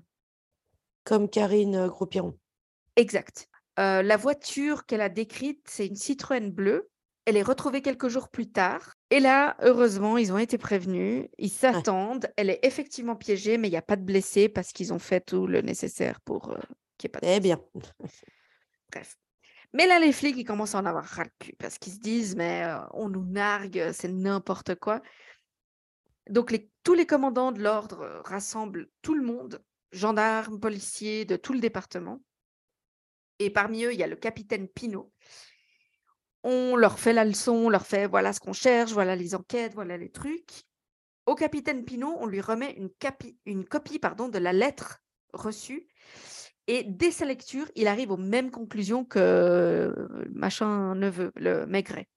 comme 1.03 1.29
Karine 1.29 1.87
Gros-Piron. 1.87 2.37
Exact. 2.95 3.47
Euh, 3.79 4.01
la 4.01 4.17
voiture 4.17 4.85
qu'elle 4.85 5.01
a 5.01 5.09
décrite, 5.09 5.61
c'est 5.69 5.87
une 5.87 5.95
Citroën 5.95 6.51
bleue. 6.51 6.89
Elle 7.25 7.37
est 7.37 7.43
retrouvée 7.43 7.81
quelques 7.81 8.07
jours 8.07 8.29
plus 8.29 8.49
tard. 8.49 8.93
Et 9.09 9.19
là, 9.19 9.57
heureusement, 9.61 10.17
ils 10.17 10.31
ont 10.31 10.37
été 10.37 10.57
prévenus. 10.57 11.27
Ils 11.37 11.49
s'attendent. 11.49 12.27
Elle 12.37 12.49
est 12.49 12.59
effectivement 12.63 13.15
piégée, 13.15 13.57
mais 13.57 13.67
il 13.67 13.71
n'y 13.71 13.77
a 13.77 13.81
pas 13.81 13.97
de 13.97 14.03
blessés 14.03 14.47
parce 14.49 14.71
qu'ils 14.71 14.93
ont 14.93 14.99
fait 14.99 15.21
tout 15.21 15.45
le 15.45 15.61
nécessaire 15.61 16.21
pour 16.21 16.51
euh, 16.51 16.59
qu'il 16.97 17.09
n'y 17.09 17.11
ait 17.11 17.19
pas 17.19 17.19
de 17.19 17.27
Eh 17.27 17.39
bien. 17.39 17.61
Bref. 18.91 19.17
Mais 19.73 19.85
là, 19.85 19.99
les 19.99 20.13
flics, 20.13 20.37
ils 20.37 20.45
commencent 20.45 20.75
à 20.75 20.79
en 20.79 20.85
avoir 20.85 21.03
ras 21.03 21.25
le 21.25 21.29
cul 21.39 21.53
parce 21.59 21.77
qu'ils 21.77 21.93
se 21.93 21.99
disent, 21.99 22.35
mais 22.37 22.63
euh, 22.63 22.79
on 22.93 23.09
nous 23.09 23.25
nargue, 23.25 23.91
c'est 23.91 24.07
n'importe 24.07 24.75
quoi. 24.75 25.01
Donc, 26.29 26.51
les- 26.51 26.71
tous 26.83 26.93
les 26.93 27.05
commandants 27.05 27.51
de 27.51 27.61
l'ordre 27.61 28.21
rassemblent 28.23 28.87
tout 29.01 29.13
le 29.15 29.23
monde, 29.23 29.61
gendarmes, 29.91 30.59
policiers 30.59 31.25
de 31.25 31.35
tout 31.35 31.51
le 31.53 31.59
département. 31.59 32.21
Et 33.39 33.49
parmi 33.49 33.83
eux, 33.83 33.93
il 33.93 33.99
y 33.99 34.03
a 34.03 34.07
le 34.07 34.15
capitaine 34.15 34.67
Pinault. 34.67 35.11
On 36.43 36.75
leur 36.75 36.97
fait 36.99 37.13
la 37.13 37.25
leçon, 37.25 37.53
on 37.53 37.69
leur 37.69 37.85
fait 37.85 38.07
voilà 38.07 38.33
ce 38.33 38.39
qu'on 38.39 38.53
cherche, 38.53 38.91
voilà 38.91 39.15
les 39.15 39.35
enquêtes, 39.35 39.73
voilà 39.73 39.97
les 39.97 40.09
trucs. 40.11 40.63
Au 41.25 41.35
capitaine 41.35 41.83
Pinault, 41.83 42.15
on 42.19 42.25
lui 42.25 42.39
remet 42.41 42.71
une, 42.73 42.89
capi- 42.89 43.37
une 43.45 43.65
copie 43.65 43.99
pardon, 43.99 44.29
de 44.29 44.37
la 44.37 44.53
lettre 44.53 45.01
reçue. 45.33 45.87
Et 46.67 46.83
dès 46.83 47.11
sa 47.11 47.25
lecture, 47.25 47.65
il 47.75 47.87
arrive 47.87 48.11
aux 48.11 48.17
mêmes 48.17 48.51
conclusions 48.51 49.03
que 49.05 49.93
le 49.97 50.29
machin 50.33 50.95
neveu, 50.95 51.31
le 51.35 51.65
Maigret. 51.65 52.07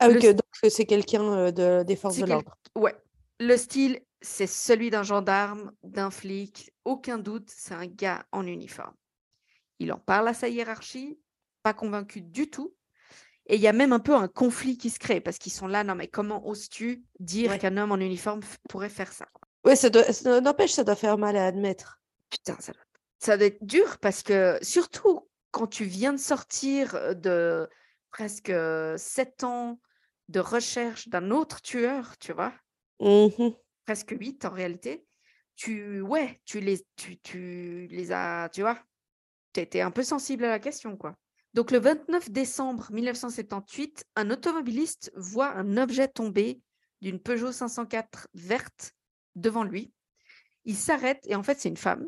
Ah, 0.00 0.08
Le 0.08 0.20
donc 0.34 0.42
euh, 0.64 0.68
c'est 0.70 0.86
quelqu'un 0.86 1.22
euh, 1.24 1.50
de, 1.50 1.82
des 1.82 1.96
forces 1.96 2.16
de 2.16 2.22
quel- 2.22 2.30
l'ordre. 2.30 2.56
Ouais. 2.74 2.94
Le 3.40 3.56
style, 3.56 4.00
c'est 4.20 4.46
celui 4.46 4.90
d'un 4.90 5.02
gendarme, 5.02 5.72
d'un 5.82 6.10
flic. 6.10 6.72
Aucun 6.84 7.18
doute, 7.18 7.48
c'est 7.50 7.74
un 7.74 7.86
gars 7.86 8.24
en 8.32 8.46
uniforme. 8.46 8.94
Il 9.84 9.92
en 9.92 9.98
parle 9.98 10.28
à 10.28 10.34
sa 10.34 10.48
hiérarchie, 10.48 11.20
pas 11.62 11.74
convaincu 11.74 12.22
du 12.22 12.48
tout. 12.48 12.74
Et 13.46 13.56
il 13.56 13.60
y 13.60 13.68
a 13.68 13.74
même 13.74 13.92
un 13.92 14.00
peu 14.00 14.14
un 14.14 14.28
conflit 14.28 14.78
qui 14.78 14.88
se 14.88 14.98
crée 14.98 15.20
parce 15.20 15.36
qu'ils 15.38 15.52
sont 15.52 15.66
là, 15.66 15.84
non 15.84 15.94
mais 15.94 16.08
comment 16.08 16.48
oses-tu 16.48 17.04
dire 17.20 17.50
Ouais. 17.50 17.58
qu'un 17.58 17.76
homme 17.76 17.92
en 17.92 17.98
uniforme 17.98 18.40
pourrait 18.70 18.88
faire 18.88 19.12
ça? 19.12 19.26
Ouais, 19.66 19.76
ça 19.76 19.90
n'empêche, 20.40 20.72
ça 20.72 20.84
doit 20.84 20.96
faire 20.96 21.18
mal 21.18 21.36
à 21.36 21.46
admettre. 21.46 22.00
Putain, 22.30 22.56
ça 22.60 22.72
doit, 22.72 22.82
ça 23.18 23.36
doit 23.36 23.46
être 23.46 23.62
dur 23.64 23.98
parce 23.98 24.22
que 24.22 24.58
surtout 24.62 25.28
quand 25.50 25.66
tu 25.66 25.84
viens 25.84 26.12
de 26.14 26.18
sortir 26.18 26.94
euh, 26.94 27.12
de 27.14 27.68
presque 28.10 28.50
euh, 28.50 28.96
sept 28.96 29.44
ans 29.44 29.78
de 30.28 30.40
recherche 30.40 31.08
d'un 31.08 31.30
autre 31.30 31.60
tueur, 31.60 32.16
tu 32.18 32.32
vois, 32.32 32.54
Mhm. 33.00 33.54
presque 33.86 34.14
huit 34.18 34.44
en 34.44 34.50
réalité, 34.50 35.06
tu, 35.56 36.00
ouais, 36.00 36.40
tu 36.44 36.60
les, 36.60 36.84
tu, 36.96 37.18
tu 37.20 37.86
les 37.90 38.12
as, 38.12 38.48
tu 38.52 38.62
vois, 38.62 38.78
tu 39.54 39.60
étais 39.60 39.80
un 39.80 39.90
peu 39.90 40.02
sensible 40.02 40.44
à 40.44 40.48
la 40.48 40.58
question, 40.58 40.96
quoi. 40.96 41.16
Donc 41.54 41.70
le 41.70 41.78
29 41.78 42.30
décembre 42.30 42.88
1978, 42.92 44.04
un 44.16 44.30
automobiliste 44.30 45.12
voit 45.16 45.52
un 45.52 45.76
objet 45.76 46.08
tomber 46.08 46.60
d'une 47.00 47.20
Peugeot 47.20 47.52
504 47.52 48.28
verte 48.34 48.92
devant 49.36 49.62
lui. 49.64 49.92
Il 50.64 50.76
s'arrête 50.76 51.20
et 51.26 51.34
en 51.36 51.42
fait 51.42 51.60
c'est 51.60 51.68
une 51.68 51.76
femme 51.76 52.06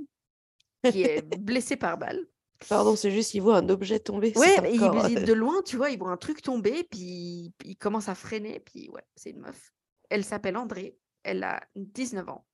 qui 0.90 1.02
est 1.02 1.22
blessée 1.40 1.76
par 1.76 1.96
balle. 1.98 2.26
Pardon, 2.68 2.96
c'est 2.96 3.10
juste, 3.10 3.34
il 3.34 3.40
voit 3.42 3.58
un 3.58 3.68
objet 3.68 4.00
tomber. 4.00 4.32
il- 4.72 4.84
encore, 4.84 5.08
il- 5.08 5.24
de 5.24 5.32
loin, 5.34 5.60
tu 5.62 5.76
vois, 5.76 5.90
il 5.90 5.98
voit 5.98 6.10
un 6.10 6.16
truc 6.16 6.40
tomber, 6.42 6.84
puis 6.84 7.00
il- 7.00 7.52
il 7.64 7.76
commence 7.76 8.08
à 8.08 8.14
freiner, 8.14 8.60
puis 8.60 8.88
ouais, 8.90 9.04
c'est 9.14 9.30
une 9.30 9.40
meuf. 9.40 9.72
Elle 10.08 10.24
s'appelle 10.24 10.56
André, 10.56 10.96
elle 11.22 11.44
a 11.44 11.60
19 11.76 12.28
ans. 12.28 12.46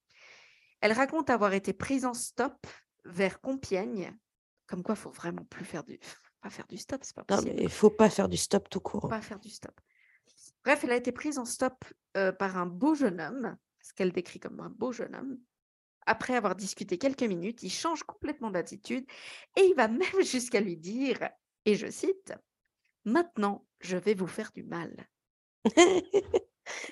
Elle 0.80 0.92
raconte 0.92 1.30
avoir 1.30 1.52
été 1.54 1.72
prise 1.72 2.04
en 2.04 2.14
stop 2.14 2.66
vers 3.04 3.40
Compiègne, 3.40 4.16
comme 4.66 4.82
quoi 4.82 4.94
il 4.94 4.98
faut 5.00 5.10
vraiment 5.10 5.44
plus 5.44 5.64
faire 5.64 5.84
du, 5.84 5.98
pas 6.42 6.50
faire 6.50 6.66
du 6.66 6.78
stop, 6.78 7.00
c'est 7.04 7.14
pas 7.14 7.24
Non, 7.28 7.36
possible. 7.36 7.54
mais 7.56 7.62
il 7.64 7.70
faut 7.70 7.90
pas 7.90 8.10
faire 8.10 8.28
du 8.28 8.36
stop 8.36 8.68
tout 8.68 8.80
court. 8.80 9.08
Pas 9.08 9.20
faire 9.20 9.38
du 9.38 9.50
stop. 9.50 9.78
Bref, 10.64 10.84
elle 10.84 10.92
a 10.92 10.96
été 10.96 11.12
prise 11.12 11.38
en 11.38 11.44
stop 11.44 11.84
euh, 12.16 12.32
par 12.32 12.56
un 12.56 12.66
beau 12.66 12.94
jeune 12.94 13.20
homme, 13.20 13.56
ce 13.80 13.92
qu'elle 13.92 14.12
décrit 14.12 14.40
comme 14.40 14.60
un 14.60 14.70
beau 14.70 14.92
jeune 14.92 15.14
homme. 15.14 15.38
Après 16.06 16.34
avoir 16.34 16.56
discuté 16.56 16.98
quelques 16.98 17.22
minutes, 17.22 17.62
il 17.62 17.70
change 17.70 18.02
complètement 18.02 18.50
d'attitude 18.50 19.04
et 19.56 19.62
il 19.62 19.74
va 19.74 19.88
même 19.88 20.22
jusqu'à 20.22 20.60
lui 20.60 20.76
dire, 20.76 21.18
et 21.64 21.74
je 21.74 21.90
cite, 21.90 22.34
Maintenant, 23.04 23.66
je 23.80 23.96
vais 23.96 24.14
vous 24.14 24.26
faire 24.28 24.52
du 24.54 24.62
mal. 24.62 25.08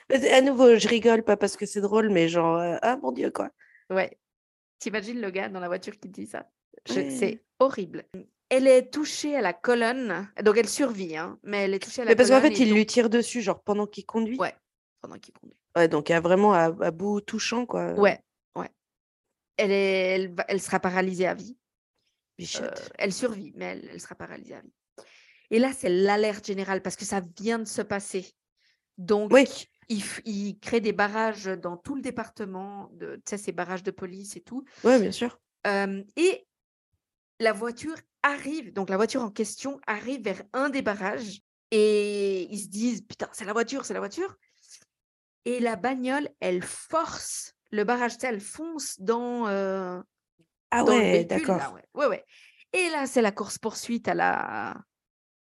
À 0.09 0.41
nouveau, 0.41 0.77
je 0.77 0.89
rigole, 0.89 1.23
pas 1.23 1.37
parce 1.37 1.57
que 1.57 1.65
c'est 1.65 1.81
drôle, 1.81 2.11
mais 2.11 2.29
genre, 2.29 2.57
euh, 2.59 2.77
ah 2.83 2.97
mon 2.97 3.13
Dieu, 3.13 3.31
quoi. 3.31 3.51
Ouais. 3.89 4.19
T'imagines 4.81 5.21
le 5.21 5.31
gars 5.31 5.49
dans 5.49 5.61
la 5.61 5.69
voiture 5.69 5.99
qui 5.99 6.09
dit 6.09 6.27
ça? 6.27 6.51
Ouais. 6.89 7.11
C'est 7.11 7.45
horrible. 7.59 8.05
Elle 8.49 8.67
est 8.67 8.91
touchée 8.91 9.37
à 9.37 9.41
la 9.43 9.53
colonne, 9.53 10.29
donc 10.43 10.57
elle 10.57 10.69
survit, 10.69 11.17
hein, 11.17 11.39
mais 11.45 11.65
elle 11.65 11.75
est 11.75 11.79
touchée 11.79 12.03
à 12.03 12.05
la 12.05 12.11
Mais 12.11 12.17
parce 12.17 12.31
qu'en 12.31 12.41
colonne 12.41 12.55
fait, 12.55 12.63
il 12.65 12.73
lui 12.73 12.85
tire 12.87 13.09
dessus, 13.09 13.43
genre 13.43 13.63
pendant 13.63 13.87
qu'il 13.87 14.07
conduit? 14.07 14.39
Ouais, 14.39 14.55
pendant 15.01 15.19
qu'il 15.19 15.35
conduit. 15.35 15.61
Ouais, 15.77 15.87
donc 15.87 16.11
à 16.11 16.21
vraiment 16.21 16.53
à, 16.53 16.65
à 16.81 16.91
bout 16.91 17.21
touchant, 17.21 17.65
quoi. 17.65 17.93
Ouais, 17.93 18.19
ouais. 18.57 18.69
Elle, 19.57 19.71
est, 19.71 20.15
elle, 20.15 20.35
elle 20.49 20.61
sera 20.61 20.81
paralysée 20.81 21.29
à 21.29 21.35
vie. 21.35 21.57
Bichette. 22.39 22.81
Euh, 22.87 22.95
elle 22.99 23.13
survit, 23.13 23.53
mais 23.55 23.67
elle, 23.67 23.89
elle 23.93 24.01
sera 24.01 24.15
paralysée 24.17 24.55
à 24.55 24.63
vie. 24.63 24.73
Et 25.51 25.59
là, 25.59 25.73
c'est 25.77 25.89
l'alerte 25.91 26.47
générale 26.47 26.81
parce 26.83 26.97
que 26.97 27.05
ça 27.05 27.23
vient 27.39 27.59
de 27.59 27.67
se 27.67 27.83
passer. 27.83 28.33
Donc, 28.99 29.33
Oui. 29.33 29.45
il, 29.89 30.03
il 30.25 30.59
crée 30.59 30.81
des 30.81 30.93
barrages 30.93 31.47
dans 31.47 31.77
tout 31.77 31.95
le 31.95 32.03
département, 32.03 32.89
de, 32.95 33.17
tu 33.17 33.23
sais, 33.27 33.39
ces 33.39 33.53
barrages 33.53 33.83
de 33.83 33.91
police 33.91 34.37
et 34.37 34.41
tout. 34.41 34.65
Ouais, 34.83 34.99
bien 34.99 35.13
sûr. 35.13 35.39
Euh, 35.67 36.03
et 36.17 36.47
la 37.41 37.53
voiture 37.53 37.97
arrive, 38.23 38.73
donc 38.73 38.91
la 38.91 38.97
voiture 38.97 39.23
en 39.23 39.31
question 39.31 39.81
arrive 39.87 40.23
vers 40.23 40.43
un 40.53 40.69
des 40.69 40.83
barrages 40.83 41.41
et 41.71 42.43
ils 42.53 42.61
se 42.61 42.69
disent 42.69 43.03
Putain, 43.03 43.29
c'est 43.33 43.45
la 43.47 43.53
voiture, 43.53 43.85
c'est 43.85 43.95
la 43.95 44.01
voiture. 44.01 44.37
Et 45.47 45.59
la 45.59 45.75
bagnole, 45.77 46.29
elle 46.41 46.63
force 46.63 47.55
le 47.71 47.85
barrage, 47.85 48.13
elle 48.23 48.41
fonce 48.41 49.01
dans, 49.01 49.49
euh, 49.49 50.01
Ah 50.71 50.83
dans 50.83 50.97
ouais, 50.99 51.25
d'accord. 51.25 51.73
ouais. 51.73 51.85
ouais, 51.95 52.07
ouais. 52.07 52.25
Et 52.73 52.89
là, 52.91 53.07
c'est 53.07 53.23
la 53.23 53.33
course-poursuite 53.33 54.07
à 54.09 54.15
la, 54.15 54.77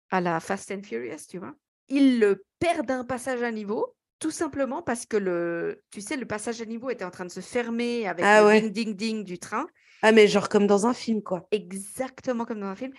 à 0.10 0.21
la 0.21 0.39
Fast 0.39 0.71
and 0.71 0.84
Furious, 0.84 1.27
tu 1.29 1.38
vois. 1.38 1.53
Ils 1.89 2.19
le 2.19 2.43
perdent 2.60 2.91
un 2.91 3.03
passage 3.03 3.43
à 3.43 3.51
niveau, 3.51 3.95
tout 4.19 4.32
simplement 4.32 4.82
parce 4.82 5.06
que 5.06 5.17
le, 5.17 5.84
tu 5.91 6.01
sais, 6.01 6.17
le 6.17 6.25
passage 6.25 6.62
à 6.62 6.65
niveau 6.65 6.89
était 6.89 7.06
en 7.06 7.12
train 7.12 7.25
de 7.25 7.32
se 7.32 7.41
fermer 7.41 8.08
avec 8.08 8.25
Ah 8.25 8.41
le 8.41 8.47
ouais. 8.47 8.62
ding 8.62 8.71
ding 8.71 8.95
ding 8.95 9.23
du 9.23 9.38
train. 9.38 9.67
Ah, 10.05 10.11
mais 10.11 10.27
genre 10.27 10.49
comme 10.49 10.67
dans 10.67 10.85
un 10.85 10.93
film, 10.93 11.23
quoi. 11.23 11.47
exactement 11.51 12.43
comme 12.43 12.59
dans 12.59 12.67
un 12.67 12.75
film. 12.75 12.91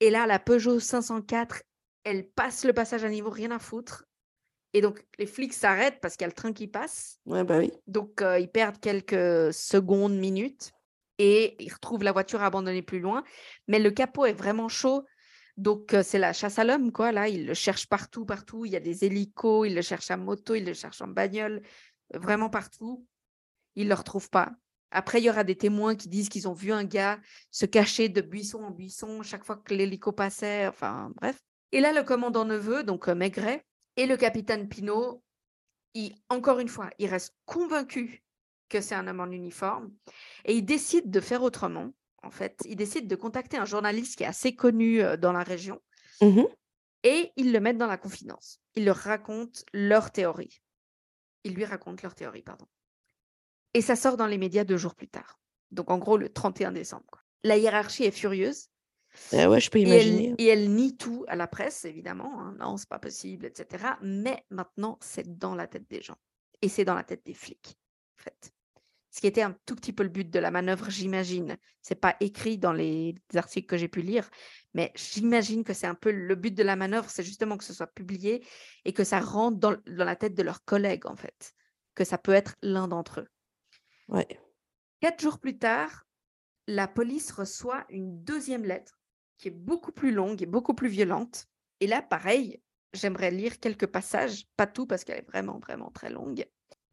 Et 0.00 0.10
là, 0.10 0.26
la 0.26 0.40
Peugeot 0.40 0.80
504, 0.80 1.62
elle 2.02 2.28
passe 2.28 2.64
le 2.64 2.72
passage 2.72 3.04
à 3.04 3.08
niveau, 3.08 3.30
rien 3.30 3.52
à 3.52 3.60
foutre. 3.60 4.04
Et 4.74 4.80
donc, 4.80 5.06
les 5.18 5.26
flics 5.26 5.54
s'arrêtent 5.54 6.00
parce 6.00 6.16
qu'il 6.16 6.22
y 6.22 6.26
a 6.26 6.28
le 6.28 6.34
train 6.34 6.52
qui 6.52 6.66
passe. 6.66 7.20
Ouais, 7.26 7.44
bah 7.44 7.58
oui. 7.58 7.70
Donc, 7.86 8.22
euh, 8.22 8.40
ils 8.40 8.50
perdent 8.50 8.80
quelques 8.80 9.54
secondes, 9.54 10.16
minutes. 10.16 10.72
Et 11.18 11.56
ils 11.62 11.72
retrouvent 11.72 12.02
la 12.02 12.12
voiture 12.12 12.42
abandonnée 12.42 12.82
plus 12.82 13.00
loin. 13.00 13.22
Mais 13.68 13.78
le 13.78 13.92
capot 13.92 14.26
est 14.26 14.32
vraiment 14.32 14.68
chaud. 14.68 15.04
Donc, 15.56 15.94
euh, 15.94 16.02
c'est 16.02 16.18
la 16.18 16.32
chasse 16.32 16.58
à 16.58 16.64
l'homme, 16.64 16.90
quoi. 16.90 17.12
Là, 17.12 17.28
ils 17.28 17.46
le 17.46 17.54
cherchent 17.54 17.88
partout, 17.88 18.26
partout. 18.26 18.64
Il 18.64 18.72
y 18.72 18.76
a 18.76 18.80
des 18.80 19.04
hélicos, 19.04 19.68
ils 19.68 19.76
le 19.76 19.82
cherchent 19.82 20.10
à 20.10 20.16
moto, 20.16 20.56
ils 20.56 20.64
le 20.64 20.74
cherchent 20.74 21.02
en 21.02 21.08
bagnole, 21.08 21.62
vraiment 22.14 22.50
partout. 22.50 23.06
Ils 23.76 23.84
ne 23.84 23.90
le 23.90 23.94
retrouvent 23.94 24.30
pas. 24.30 24.52
Après, 24.90 25.20
il 25.20 25.24
y 25.24 25.30
aura 25.30 25.44
des 25.44 25.56
témoins 25.56 25.94
qui 25.96 26.08
disent 26.08 26.28
qu'ils 26.28 26.48
ont 26.48 26.54
vu 26.54 26.72
un 26.72 26.84
gars 26.84 27.20
se 27.50 27.66
cacher 27.66 28.08
de 28.08 28.20
buisson 28.20 28.62
en 28.64 28.70
buisson 28.70 29.22
chaque 29.22 29.44
fois 29.44 29.56
que 29.56 29.74
l'hélico 29.74 30.12
passait. 30.12 30.66
Enfin, 30.66 31.12
bref. 31.16 31.38
Et 31.72 31.80
là, 31.80 31.92
le 31.92 32.02
commandant 32.02 32.44
Neveu, 32.46 32.82
donc 32.84 33.08
euh, 33.08 33.14
Maigret, 33.14 33.64
et 33.96 34.06
le 34.06 34.16
capitaine 34.16 34.68
Pinault, 34.68 35.22
il- 35.94 36.14
encore 36.30 36.58
une 36.60 36.68
fois, 36.68 36.90
ils 36.98 37.08
restent 37.08 37.36
convaincus 37.44 38.20
que 38.70 38.80
c'est 38.80 38.94
un 38.94 39.06
homme 39.08 39.20
en 39.20 39.30
uniforme 39.30 39.92
et 40.44 40.54
ils 40.56 40.64
décident 40.64 41.08
de 41.10 41.20
faire 41.20 41.42
autrement. 41.42 41.90
En 42.22 42.30
fait, 42.30 42.60
ils 42.66 42.76
décident 42.76 43.06
de 43.06 43.16
contacter 43.16 43.56
un 43.56 43.64
journaliste 43.64 44.16
qui 44.16 44.24
est 44.24 44.26
assez 44.26 44.54
connu 44.54 45.02
euh, 45.02 45.16
dans 45.16 45.32
la 45.32 45.42
région 45.42 45.80
Mhm. 46.22 46.46
et 47.04 47.30
ils 47.36 47.52
le 47.52 47.60
mettent 47.60 47.78
dans 47.78 47.86
la 47.86 47.96
confidence. 47.98 48.60
Ils 48.74 48.84
leur 48.84 48.96
racontent 48.96 49.60
leur 49.72 50.10
théorie. 50.10 50.60
Ils 51.44 51.54
lui 51.54 51.64
racontent 51.64 52.00
leur 52.02 52.14
théorie, 52.14 52.42
pardon. 52.42 52.66
Et 53.74 53.82
ça 53.82 53.96
sort 53.96 54.16
dans 54.16 54.26
les 54.26 54.38
médias 54.38 54.64
deux 54.64 54.76
jours 54.76 54.94
plus 54.94 55.08
tard. 55.08 55.38
Donc 55.70 55.90
en 55.90 55.98
gros 55.98 56.16
le 56.16 56.28
31 56.28 56.72
décembre. 56.72 57.04
quoi. 57.10 57.20
La 57.44 57.56
hiérarchie 57.56 58.04
est 58.04 58.10
furieuse 58.10 58.68
Ah 59.32 59.48
ouais, 59.50 59.60
je 59.60 59.70
peux 59.70 59.78
et 59.78 59.82
imaginer. 59.82 60.34
elle, 60.38 60.44
et 60.44 60.48
elle 60.48 60.70
nie 60.70 60.96
tout 60.96 61.24
à 61.28 61.36
la 61.36 61.46
presse, 61.46 61.84
évidemment. 61.84 62.40
hein. 62.40 62.56
Non, 62.58 62.76
c'est 62.76 62.88
pas 62.88 62.98
possible, 62.98 63.46
etc. 63.46 63.84
Mais 64.02 64.44
maintenant, 64.50 64.98
c'est 65.00 65.38
dans 65.38 65.54
la 65.54 65.66
tête 65.66 65.88
des 65.88 66.02
gens. 66.02 66.16
Et 66.62 66.68
c'est 66.68 66.84
dans 66.84 66.94
la 66.94 67.04
tête 67.04 67.24
des 67.24 67.34
flics, 67.34 67.76
en 68.18 68.22
fait. 68.22 68.52
Ce 69.10 69.20
qui 69.20 69.26
était 69.26 69.42
un 69.42 69.56
tout 69.66 69.74
petit 69.74 69.92
peu 69.92 70.02
le 70.02 70.08
but 70.10 70.28
de 70.30 70.38
la 70.38 70.50
manœuvre, 70.50 70.90
j'imagine. 70.90 71.56
C'est 71.82 71.94
pas 71.94 72.16
écrit 72.20 72.58
dans 72.58 72.72
les 72.72 73.14
articles 73.34 73.66
que 73.66 73.76
j'ai 73.76 73.88
pu 73.88 74.02
lire, 74.02 74.28
mais 74.74 74.92
j'imagine 74.94 75.64
que 75.64 75.72
c'est 75.72 75.86
un 75.86 75.94
peu 75.94 76.10
le 76.10 76.34
but 76.34 76.54
de 76.54 76.62
la 76.62 76.76
manœuvre, 76.76 77.08
c'est 77.08 77.22
justement 77.22 77.56
que 77.56 77.64
ce 77.64 77.72
soit 77.72 77.86
publié 77.86 78.44
et 78.84 78.92
que 78.92 79.04
ça 79.04 79.20
rentre 79.20 79.58
dans, 79.58 79.76
dans 79.86 80.04
la 80.04 80.14
tête 80.16 80.34
de 80.34 80.42
leurs 80.42 80.64
collègues, 80.64 81.06
en 81.06 81.16
fait. 81.16 81.54
Que 81.94 82.04
ça 82.04 82.18
peut 82.18 82.32
être 82.32 82.56
l'un 82.62 82.86
d'entre 82.86 83.20
eux. 83.20 83.28
Ouais. 84.08 84.26
Quatre 85.00 85.22
jours 85.22 85.38
plus 85.38 85.58
tard, 85.58 86.06
la 86.66 86.88
police 86.88 87.30
reçoit 87.30 87.84
une 87.88 88.22
deuxième 88.24 88.64
lettre 88.64 88.98
qui 89.38 89.48
est 89.48 89.52
beaucoup 89.52 89.92
plus 89.92 90.12
longue 90.12 90.42
et 90.42 90.46
beaucoup 90.46 90.74
plus 90.74 90.88
violente. 90.88 91.46
Et 91.80 91.86
là, 91.86 92.02
pareil, 92.02 92.60
j'aimerais 92.92 93.30
lire 93.30 93.60
quelques 93.60 93.86
passages, 93.86 94.46
pas 94.56 94.66
tout 94.66 94.86
parce 94.86 95.04
qu'elle 95.04 95.18
est 95.18 95.30
vraiment, 95.30 95.58
vraiment 95.60 95.90
très 95.90 96.10
longue. 96.10 96.44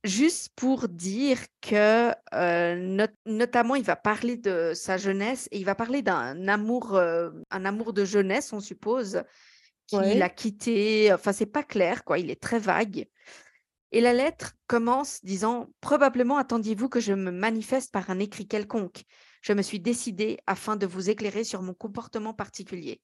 Juste 0.03 0.49
pour 0.55 0.87
dire 0.87 1.39
que, 1.61 2.11
euh, 2.35 2.75
not- 2.75 3.07
notamment, 3.25 3.73
il 3.73 3.83
va 3.83 3.95
parler 3.95 4.37
de 4.37 4.73
sa 4.75 4.97
jeunesse 4.97 5.49
et 5.51 5.57
il 5.57 5.65
va 5.65 5.73
parler 5.73 6.03
d'un 6.03 6.47
amour, 6.47 6.95
euh, 6.95 7.31
un 7.49 7.65
amour 7.65 7.91
de 7.91 8.05
jeunesse, 8.05 8.53
on 8.53 8.59
suppose, 8.59 9.23
qu'il 9.87 9.99
Ouais. 9.99 10.21
a 10.21 10.29
quitté. 10.29 11.11
Enfin, 11.11 11.33
c'est 11.33 11.47
pas 11.47 11.63
clair, 11.63 12.03
quoi. 12.03 12.19
Il 12.19 12.29
est 12.29 12.39
très 12.41 12.59
vague. 12.59 13.07
Et 13.95 14.01
la 14.01 14.11
lettre 14.11 14.57
commence 14.67 15.23
disant 15.23 15.69
Probablement 15.79 16.35
attendiez-vous 16.35 16.89
que 16.89 16.99
je 16.99 17.13
me 17.13 17.31
manifeste 17.31 17.93
par 17.93 18.09
un 18.09 18.19
écrit 18.19 18.45
quelconque. 18.45 19.05
Je 19.41 19.53
me 19.53 19.61
suis 19.61 19.79
décidé 19.79 20.37
afin 20.47 20.75
de 20.75 20.85
vous 20.85 21.09
éclairer 21.09 21.45
sur 21.45 21.61
mon 21.61 21.73
comportement 21.73 22.33
particulier. 22.33 23.01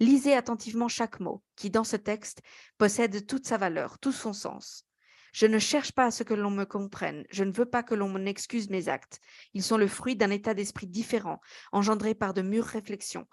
Lisez 0.00 0.34
attentivement 0.34 0.88
chaque 0.88 1.20
mot, 1.20 1.44
qui 1.54 1.70
dans 1.70 1.84
ce 1.84 1.94
texte 1.94 2.42
possède 2.76 3.24
toute 3.24 3.46
sa 3.46 3.56
valeur, 3.56 4.00
tout 4.00 4.10
son 4.10 4.32
sens. 4.32 4.84
Je 5.32 5.46
ne 5.46 5.60
cherche 5.60 5.92
pas 5.92 6.06
à 6.06 6.10
ce 6.10 6.24
que 6.24 6.34
l'on 6.34 6.50
me 6.50 6.64
comprenne, 6.64 7.24
je 7.30 7.44
ne 7.44 7.52
veux 7.52 7.64
pas 7.64 7.84
que 7.84 7.94
l'on 7.94 8.26
excuse 8.26 8.68
mes 8.68 8.88
actes. 8.88 9.20
Ils 9.54 9.62
sont 9.62 9.76
le 9.76 9.86
fruit 9.86 10.16
d'un 10.16 10.30
état 10.30 10.54
d'esprit 10.54 10.88
différent, 10.88 11.40
engendré 11.70 12.16
par 12.16 12.34
de 12.34 12.42
mûres 12.42 12.64
réflexions. 12.64 13.28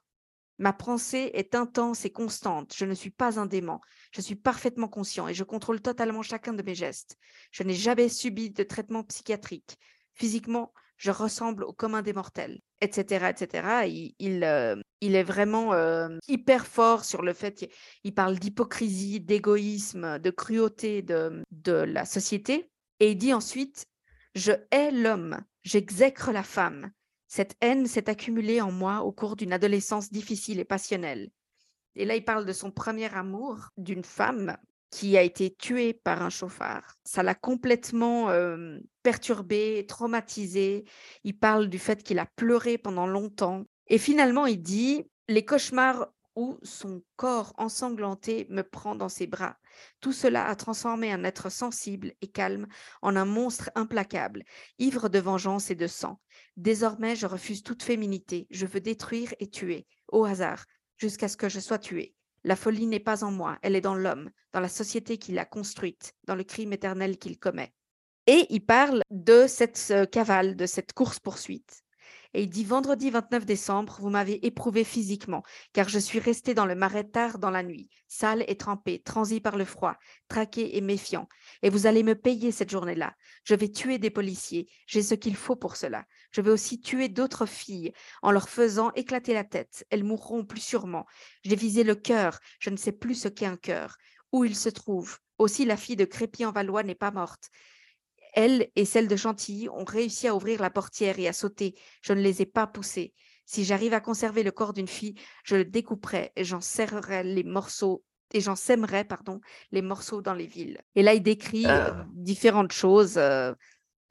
Ma 0.59 0.73
pensée 0.73 1.31
est 1.33 1.55
intense 1.55 2.03
et 2.03 2.11
constante, 2.11 2.73
je 2.75 2.83
ne 2.83 2.93
suis 2.93 3.09
pas 3.09 3.39
un 3.39 3.45
dément, 3.45 3.79
je 4.11 4.19
suis 4.19 4.35
parfaitement 4.35 4.89
conscient 4.89 5.29
et 5.29 5.33
je 5.33 5.45
contrôle 5.45 5.81
totalement 5.81 6.21
chacun 6.21 6.51
de 6.53 6.61
mes 6.61 6.75
gestes. 6.75 7.15
Je 7.51 7.63
n'ai 7.63 7.73
jamais 7.73 8.09
subi 8.09 8.51
de 8.51 8.63
traitement 8.63 9.03
psychiatrique. 9.03 9.77
Physiquement, 10.15 10.73
je 10.97 11.11
ressemble 11.11 11.63
au 11.63 11.71
commun 11.71 12.01
des 12.01 12.11
mortels, 12.11 12.59
etc., 12.81 13.29
etc. 13.29 13.67
Euh, 14.21 14.75
il 15.01 15.15
est 15.15 15.23
vraiment 15.23 15.73
euh, 15.73 16.09
hyper 16.27 16.67
fort 16.67 17.05
sur 17.05 17.21
le 17.21 17.31
fait 17.31 17.53
qu'il 17.53 17.69
il 18.03 18.13
parle 18.13 18.37
d'hypocrisie, 18.37 19.21
d'égoïsme, 19.21 20.19
de 20.19 20.29
cruauté 20.29 21.01
de, 21.01 21.41
de 21.51 21.71
la 21.71 22.03
société. 22.03 22.69
Et 22.99 23.11
il 23.11 23.17
dit 23.17 23.33
ensuite, 23.33 23.85
je 24.35 24.51
hais 24.71 24.91
l'homme, 24.91 25.39
j'exècre 25.63 26.33
la 26.33 26.43
femme. 26.43 26.91
Cette 27.29 27.55
haine 27.61 27.85
s'est 27.85 28.09
accumulée 28.09 28.59
en 28.59 28.71
moi 28.71 29.03
au 29.03 29.11
cours 29.11 29.35
d'une 29.35 29.53
adolescence 29.53 30.11
difficile 30.11 30.59
et 30.59 30.65
passionnelle. 30.65 31.29
Et 31.95 32.03
là, 32.03 32.15
il 32.15 32.25
parle 32.25 32.45
de 32.45 32.53
son 32.53 32.71
premier 32.71 33.13
amour, 33.13 33.69
d'une 33.77 34.03
femme 34.03 34.57
qui 34.89 35.15
a 35.15 35.21
été 35.21 35.53
tuée 35.53 35.93
par 35.93 36.23
un 36.23 36.31
chauffard. 36.31 36.95
Ça 37.03 37.21
l'a 37.21 37.35
complètement 37.35 38.33
perturbé, 39.03 39.85
traumatisé. 39.87 40.85
Il 41.23 41.37
parle 41.37 41.69
du 41.69 41.77
fait 41.77 42.01
qu'il 42.01 42.17
a 42.17 42.25
pleuré 42.25 42.79
pendant 42.79 43.05
longtemps. 43.05 43.63
Et 43.87 43.99
finalement, 43.99 44.47
il 44.47 44.61
dit, 44.61 45.03
les 45.27 45.45
cauchemars 45.45 46.07
où 46.35 46.57
son 46.63 47.03
corps 47.17 47.53
ensanglanté 47.57 48.47
me 48.49 48.61
prend 48.61 48.95
dans 48.95 49.09
ses 49.09 49.27
bras. 49.27 49.57
Tout 49.99 50.13
cela 50.13 50.47
a 50.47 50.55
transformé 50.55 51.11
un 51.11 51.23
être 51.23 51.51
sensible 51.51 52.13
et 52.21 52.27
calme 52.27 52.67
en 53.01 53.15
un 53.15 53.25
monstre 53.25 53.69
implacable, 53.75 54.43
ivre 54.77 55.09
de 55.09 55.19
vengeance 55.19 55.69
et 55.69 55.75
de 55.75 55.87
sang. 55.87 56.19
Désormais, 56.57 57.15
je 57.15 57.25
refuse 57.25 57.63
toute 57.63 57.83
féminité. 57.83 58.47
Je 58.49 58.65
veux 58.65 58.81
détruire 58.81 59.33
et 59.39 59.49
tuer, 59.49 59.87
au 60.07 60.25
hasard, 60.25 60.65
jusqu'à 60.97 61.27
ce 61.27 61.37
que 61.37 61.49
je 61.49 61.59
sois 61.59 61.79
tué. 61.79 62.13
La 62.43 62.55
folie 62.55 62.87
n'est 62.87 62.99
pas 62.99 63.23
en 63.23 63.31
moi, 63.31 63.57
elle 63.61 63.75
est 63.75 63.81
dans 63.81 63.95
l'homme, 63.95 64.29
dans 64.53 64.59
la 64.59 64.69
société 64.69 65.17
qu'il 65.17 65.39
a 65.39 65.45
construite, 65.45 66.13
dans 66.23 66.35
le 66.35 66.43
crime 66.43 66.73
éternel 66.73 67.17
qu'il 67.17 67.37
commet. 67.37 67.73
Et 68.27 68.45
il 68.49 68.65
parle 68.65 69.01
de 69.11 69.45
cette 69.47 69.87
euh, 69.91 70.05
cavale, 70.05 70.55
de 70.55 70.65
cette 70.65 70.93
course-poursuite. 70.93 71.83
Et 72.33 72.43
il 72.43 72.49
dit 72.49 72.63
Vendredi 72.63 73.09
29 73.09 73.45
décembre, 73.45 73.97
vous 73.99 74.09
m'avez 74.09 74.45
éprouvé 74.45 74.83
physiquement, 74.83 75.43
car 75.73 75.89
je 75.89 75.97
suis 75.97 76.19
resté 76.19 76.53
dans 76.53 76.65
le 76.65 76.75
marais 76.75 77.03
tard 77.03 77.39
dans 77.39 77.49
la 77.49 77.63
nuit, 77.63 77.89
sale 78.07 78.45
et 78.47 78.55
trempé, 78.55 79.01
transi 79.01 79.41
par 79.41 79.57
le 79.57 79.65
froid, 79.65 79.95
traqué 80.27 80.77
et 80.77 80.81
méfiant. 80.81 81.27
Et 81.63 81.69
vous 81.69 81.87
allez 81.87 82.03
me 82.03 82.13
payer 82.13 82.51
cette 82.51 82.69
journée-là. 82.69 83.15
Je 83.43 83.55
vais 83.55 83.69
tuer 83.69 83.97
des 83.97 84.11
policiers, 84.11 84.67
j'ai 84.85 85.01
ce 85.01 85.15
qu'il 85.15 85.35
faut 85.35 85.55
pour 85.55 85.75
cela. 85.75 86.05
Je 86.31 86.41
vais 86.41 86.51
aussi 86.51 86.79
tuer 86.79 87.09
d'autres 87.09 87.47
filles 87.47 87.93
en 88.21 88.31
leur 88.31 88.47
faisant 88.47 88.91
éclater 88.93 89.33
la 89.33 89.43
tête. 89.43 89.85
Elles 89.89 90.03
mourront 90.03 90.45
plus 90.45 90.61
sûrement. 90.61 91.07
J'ai 91.43 91.55
visé 91.55 91.83
le 91.83 91.95
cœur, 91.95 92.39
je 92.59 92.69
ne 92.69 92.77
sais 92.77 92.91
plus 92.91 93.15
ce 93.15 93.27
qu'est 93.27 93.47
un 93.47 93.57
cœur. 93.57 93.97
Où 94.31 94.45
il 94.45 94.55
se 94.55 94.69
trouve 94.69 95.17
Aussi 95.39 95.65
la 95.65 95.77
fille 95.77 95.95
de 95.95 96.05
Crépy-en-Valois 96.05 96.83
n'est 96.83 96.93
pas 96.93 97.09
morte. 97.09 97.49
Elle 98.33 98.69
et 98.75 98.85
celle 98.85 99.07
de 99.07 99.15
Chantilly 99.15 99.69
ont 99.69 99.85
réussi 99.85 100.27
à 100.27 100.35
ouvrir 100.35 100.61
la 100.61 100.69
portière 100.69 101.19
et 101.19 101.27
à 101.27 101.33
sauter. 101.33 101.75
Je 102.01 102.13
ne 102.13 102.21
les 102.21 102.41
ai 102.41 102.45
pas 102.45 102.67
poussées. 102.67 103.13
Si 103.45 103.63
j'arrive 103.65 103.93
à 103.93 103.99
conserver 103.99 104.43
le 104.43 104.51
corps 104.51 104.73
d'une 104.73 104.87
fille, 104.87 105.15
je 105.43 105.55
le 105.55 105.65
découperai 105.65 106.31
et 106.35 106.43
j'en 106.43 106.61
serrerai 106.61 107.23
les 107.23 107.43
morceaux 107.43 108.03
et 108.33 108.41
j'en 108.41 108.55
sèmerai 108.55 109.05
pardon 109.05 109.41
les 109.71 109.81
morceaux 109.81 110.21
dans 110.21 110.35
les 110.35 110.45
villes. 110.45 110.79
Et 110.95 111.01
là, 111.01 111.15
il 111.15 111.23
décrit 111.23 111.65
euh, 111.65 111.89
Ah. 111.91 112.05
différentes 112.13 112.71
choses. 112.71 113.17
euh, 113.17 113.53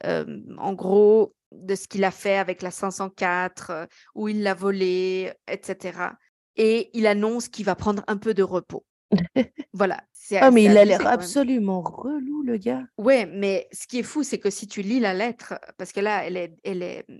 euh, 0.05 0.25
en 0.57 0.73
gros, 0.73 1.35
de 1.51 1.75
ce 1.75 1.87
qu'il 1.87 2.03
a 2.03 2.11
fait 2.11 2.37
avec 2.37 2.61
la 2.61 2.71
504, 2.71 3.69
euh, 3.71 3.85
où 4.15 4.27
il 4.27 4.43
l'a 4.43 4.53
volée, 4.53 5.31
etc. 5.47 6.17
Et 6.57 6.89
il 6.93 7.07
annonce 7.07 7.47
qu'il 7.47 7.65
va 7.65 7.75
prendre 7.75 8.03
un 8.07 8.17
peu 8.17 8.33
de 8.33 8.43
repos. 8.43 8.85
voilà. 9.73 10.03
Ah, 10.39 10.51
mais 10.51 10.65
il 10.65 10.77
a 10.77 10.85
l'air 10.85 11.05
absolument 11.07 11.81
relou, 11.81 12.43
le 12.43 12.57
gars. 12.57 12.85
Ouais, 12.97 13.25
mais 13.25 13.67
ce 13.71 13.87
qui 13.87 13.99
est 13.99 14.03
fou, 14.03 14.23
c'est 14.23 14.39
que 14.39 14.49
si 14.49 14.67
tu 14.67 14.81
lis 14.81 14.99
la 14.99 15.13
lettre, 15.13 15.55
parce 15.77 15.91
que 15.91 15.99
là, 15.99 16.25
elle 16.25 16.37
est, 16.37 16.55
elle 16.63 16.83
est 16.83 17.05
mmh, 17.07 17.17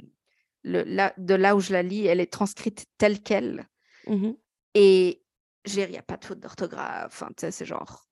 le, 0.64 0.84
là, 0.84 1.14
de 1.18 1.34
là 1.34 1.56
où 1.56 1.60
je 1.60 1.74
la 1.74 1.84
lis, 1.84 2.06
elle 2.06 2.20
est 2.20 2.32
transcrite 2.32 2.86
telle 2.98 3.22
qu'elle. 3.22 3.68
Mhm. 4.08 4.36
Et 4.76 5.24
il 5.66 5.90
n'y 5.90 5.98
a 5.98 6.04
pas 6.04 6.18
de 6.18 6.26
faute 6.26 6.40
d'orthographe. 6.40 7.08
Enfin, 7.08 7.28
tu 7.30 7.42
sais, 7.42 7.52
c'est 7.52 7.66
genre 7.66 8.06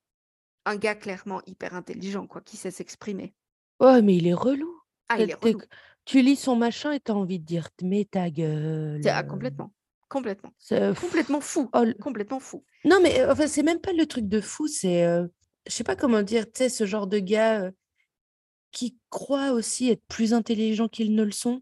un 0.65 0.75
gars 0.75 0.95
clairement 0.95 1.41
hyper 1.45 1.73
intelligent, 1.75 2.27
quoi, 2.27 2.41
qui 2.41 2.57
sait 2.57 2.71
s'exprimer. 2.71 3.33
Ouais, 3.79 4.01
mais 4.01 4.17
il 4.17 4.27
est 4.27 4.33
relou. 4.33 4.73
Ah, 5.09 5.19
il 5.19 5.29
est 5.29 5.33
relou. 5.35 5.61
Tu 6.05 6.21
lis 6.21 6.35
son 6.35 6.55
machin 6.55 6.91
et 6.91 6.99
t'as 6.99 7.13
envie 7.13 7.39
de 7.39 7.45
dire, 7.45 7.69
mais 7.81 8.05
ta 8.05 8.29
gueule. 8.29 9.01
C'est- 9.03 9.09
ah, 9.09 9.23
complètement. 9.23 9.71
Complètement. 10.09 10.53
Pff, 10.69 10.99
Complètement 11.01 11.41
fou. 11.41 11.69
oh, 11.73 11.85
Complètement 12.01 12.39
fou. 12.39 12.63
Non, 12.85 12.99
mais 13.01 13.19
euh, 13.21 13.31
enfin, 13.31 13.47
c'est 13.47 13.63
même 13.63 13.81
pas 13.81 13.93
le 13.93 14.05
truc 14.05 14.27
de 14.27 14.39
fou, 14.41 14.67
c'est, 14.67 15.05
euh, 15.05 15.27
je 15.67 15.73
sais 15.73 15.83
pas 15.83 15.95
comment 15.95 16.21
dire, 16.21 16.45
tu 16.45 16.51
sais, 16.59 16.69
ce 16.69 16.85
genre 16.85 17.07
de 17.07 17.19
gars 17.19 17.61
euh, 17.63 17.71
qui 18.71 18.97
croient 19.09 19.51
aussi 19.51 19.89
être 19.89 20.03
plus 20.07 20.33
intelligents 20.33 20.87
qu'ils 20.87 21.15
ne 21.15 21.23
le 21.23 21.31
sont. 21.31 21.61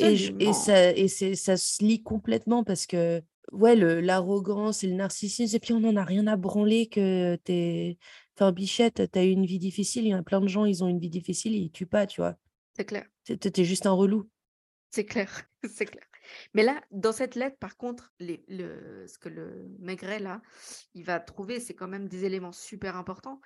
Et, 0.00 0.16
je- 0.16 0.32
et 0.38 0.48
Absolument. 0.48 0.52
ça, 0.52 0.90
et 0.92 1.08
ça 1.08 1.56
se 1.56 1.82
lie 1.84 2.02
complètement 2.02 2.64
parce 2.64 2.86
que, 2.86 3.22
ouais, 3.52 3.74
l'arrogance 3.76 4.84
et 4.84 4.86
le 4.88 4.94
narcissisme, 4.94 5.56
et 5.56 5.60
puis 5.60 5.72
on 5.72 5.80
n'en 5.80 5.96
a 5.96 6.04
rien 6.04 6.26
à 6.26 6.36
branler 6.36 6.86
que 6.86 7.36
t'es. 7.44 7.98
Enfin, 8.36 8.52
Bichette, 8.52 9.10
t'as 9.12 9.24
eu 9.24 9.30
une 9.30 9.46
vie 9.46 9.58
difficile, 9.60 10.04
il 10.04 10.10
y 10.10 10.12
a 10.12 10.22
plein 10.22 10.40
de 10.40 10.48
gens, 10.48 10.64
ils 10.64 10.82
ont 10.82 10.88
une 10.88 10.98
vie 10.98 11.10
difficile, 11.10 11.54
ils 11.54 11.70
tuent 11.70 11.86
pas, 11.86 12.06
tu 12.06 12.20
vois. 12.20 12.36
C'est 12.76 12.84
clair. 12.84 13.06
T'es 13.24 13.64
juste 13.64 13.86
un 13.86 13.92
relou. 13.92 14.28
C'est 14.90 15.04
clair, 15.06 15.42
c'est 15.72 15.86
clair. 15.86 16.04
Mais 16.54 16.62
là, 16.62 16.80
dans 16.90 17.12
cette 17.12 17.34
lettre, 17.34 17.56
par 17.58 17.76
contre, 17.76 18.12
les, 18.18 18.44
le, 18.48 19.06
ce 19.06 19.18
que 19.18 19.28
le 19.28 19.68
Maigret, 19.78 20.18
là, 20.18 20.40
il 20.94 21.04
va 21.04 21.20
trouver, 21.20 21.60
c'est 21.60 21.74
quand 21.74 21.88
même 21.88 22.08
des 22.08 22.24
éléments 22.24 22.52
super 22.52 22.96
importants 22.96 23.40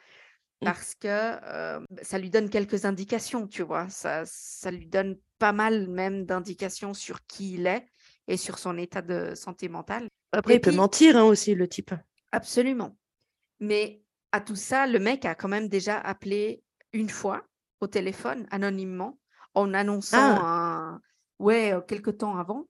Mm. 0.61 0.65
parce 0.65 0.95
que 0.97 1.07
euh, 1.09 1.81
bah, 1.91 2.03
ça 2.03 2.19
lui 2.19 2.31
donne 2.31 2.51
quelques 2.51 2.85
indications, 2.85 3.47
tu 3.47 3.63
vois? 3.63 3.89
Ça, 3.89 4.23
ça 4.27 4.71
lui 4.71 4.87
donne 4.87 5.17
pas 5.39 5.53
mal 5.53 5.89
même 5.89 6.25
d'indications 6.25 6.95
sur 6.95 7.25
qui 7.27 7.55
il 7.55 7.67
est 7.67 7.87
et 8.27 8.37
sur 8.37 8.59
son 8.59 8.77
état 8.77 9.03
de 9.03 9.35
santé 9.35 9.69
mentale. 9.69 10.09
Après, 10.33 10.55
Et 10.55 10.57
il 10.57 10.61
peut 10.61 10.73
mentir 10.73 11.17
hein, 11.17 11.25
aussi, 11.25 11.55
le 11.55 11.69
type. 11.69 11.95
Absolument. 12.33 12.97
Mais 13.61 14.03
à 14.33 14.41
tout 14.41 14.57
ça, 14.57 14.87
le 14.87 14.99
mec 14.99 15.25
a 15.25 15.35
quand 15.35 15.49
même 15.49 15.69
déjà 15.69 15.99
appelé 15.99 16.63
une 16.93 17.09
fois 17.09 17.45
au 17.81 17.87
téléphone 17.87 18.47
anonymement 18.51 19.19
en 19.55 19.73
annonçant 19.75 20.19
un... 20.19 21.01
Ouais, 21.39 21.73
euh, 21.73 21.81
quelque 21.81 22.11
temps 22.11 22.37
avant. 22.37 22.69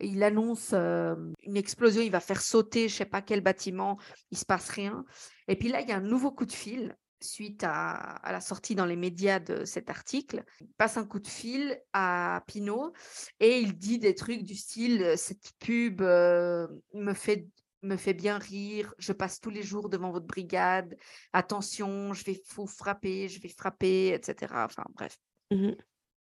Il 0.00 0.22
annonce 0.22 0.70
euh, 0.74 1.14
une 1.42 1.56
explosion, 1.56 2.02
il 2.02 2.10
va 2.10 2.20
faire 2.20 2.42
sauter 2.42 2.88
je 2.88 2.96
sais 2.96 3.06
pas 3.06 3.22
quel 3.22 3.40
bâtiment, 3.40 3.98
il 4.30 4.36
se 4.36 4.44
passe 4.44 4.68
rien. 4.68 5.04
Et 5.48 5.56
puis 5.56 5.68
là, 5.68 5.80
il 5.80 5.88
y 5.88 5.92
a 5.92 5.96
un 5.96 6.00
nouveau 6.00 6.32
coup 6.32 6.44
de 6.44 6.52
fil 6.52 6.94
suite 7.22 7.64
à, 7.64 7.94
à 7.94 8.30
la 8.30 8.42
sortie 8.42 8.74
dans 8.74 8.84
les 8.84 8.96
médias 8.96 9.38
de 9.38 9.64
cet 9.64 9.88
article. 9.88 10.44
Il 10.60 10.74
passe 10.76 10.98
un 10.98 11.06
coup 11.06 11.18
de 11.18 11.26
fil 11.26 11.80
à 11.94 12.42
Pinot 12.46 12.92
et 13.40 13.58
il 13.58 13.78
dit 13.78 13.98
des 13.98 14.14
trucs 14.14 14.42
du 14.42 14.54
style 14.54 15.14
cette 15.16 15.52
pub 15.58 16.02
euh, 16.02 16.68
me 16.92 17.14
fait 17.14 17.48
me 17.82 17.96
fait 17.96 18.14
bien 18.14 18.38
rire, 18.38 18.92
je 18.98 19.12
passe 19.12 19.40
tous 19.40 19.50
les 19.50 19.62
jours 19.62 19.88
devant 19.88 20.10
votre 20.10 20.26
brigade, 20.26 20.96
attention, 21.32 22.12
je 22.12 22.24
vais 22.24 22.42
vous 22.54 22.66
frapper, 22.66 23.28
je 23.28 23.40
vais 23.40 23.48
frapper, 23.48 24.12
etc. 24.12 24.52
Enfin 24.64 24.84
bref. 24.94 25.16
Mhm. 25.50 25.76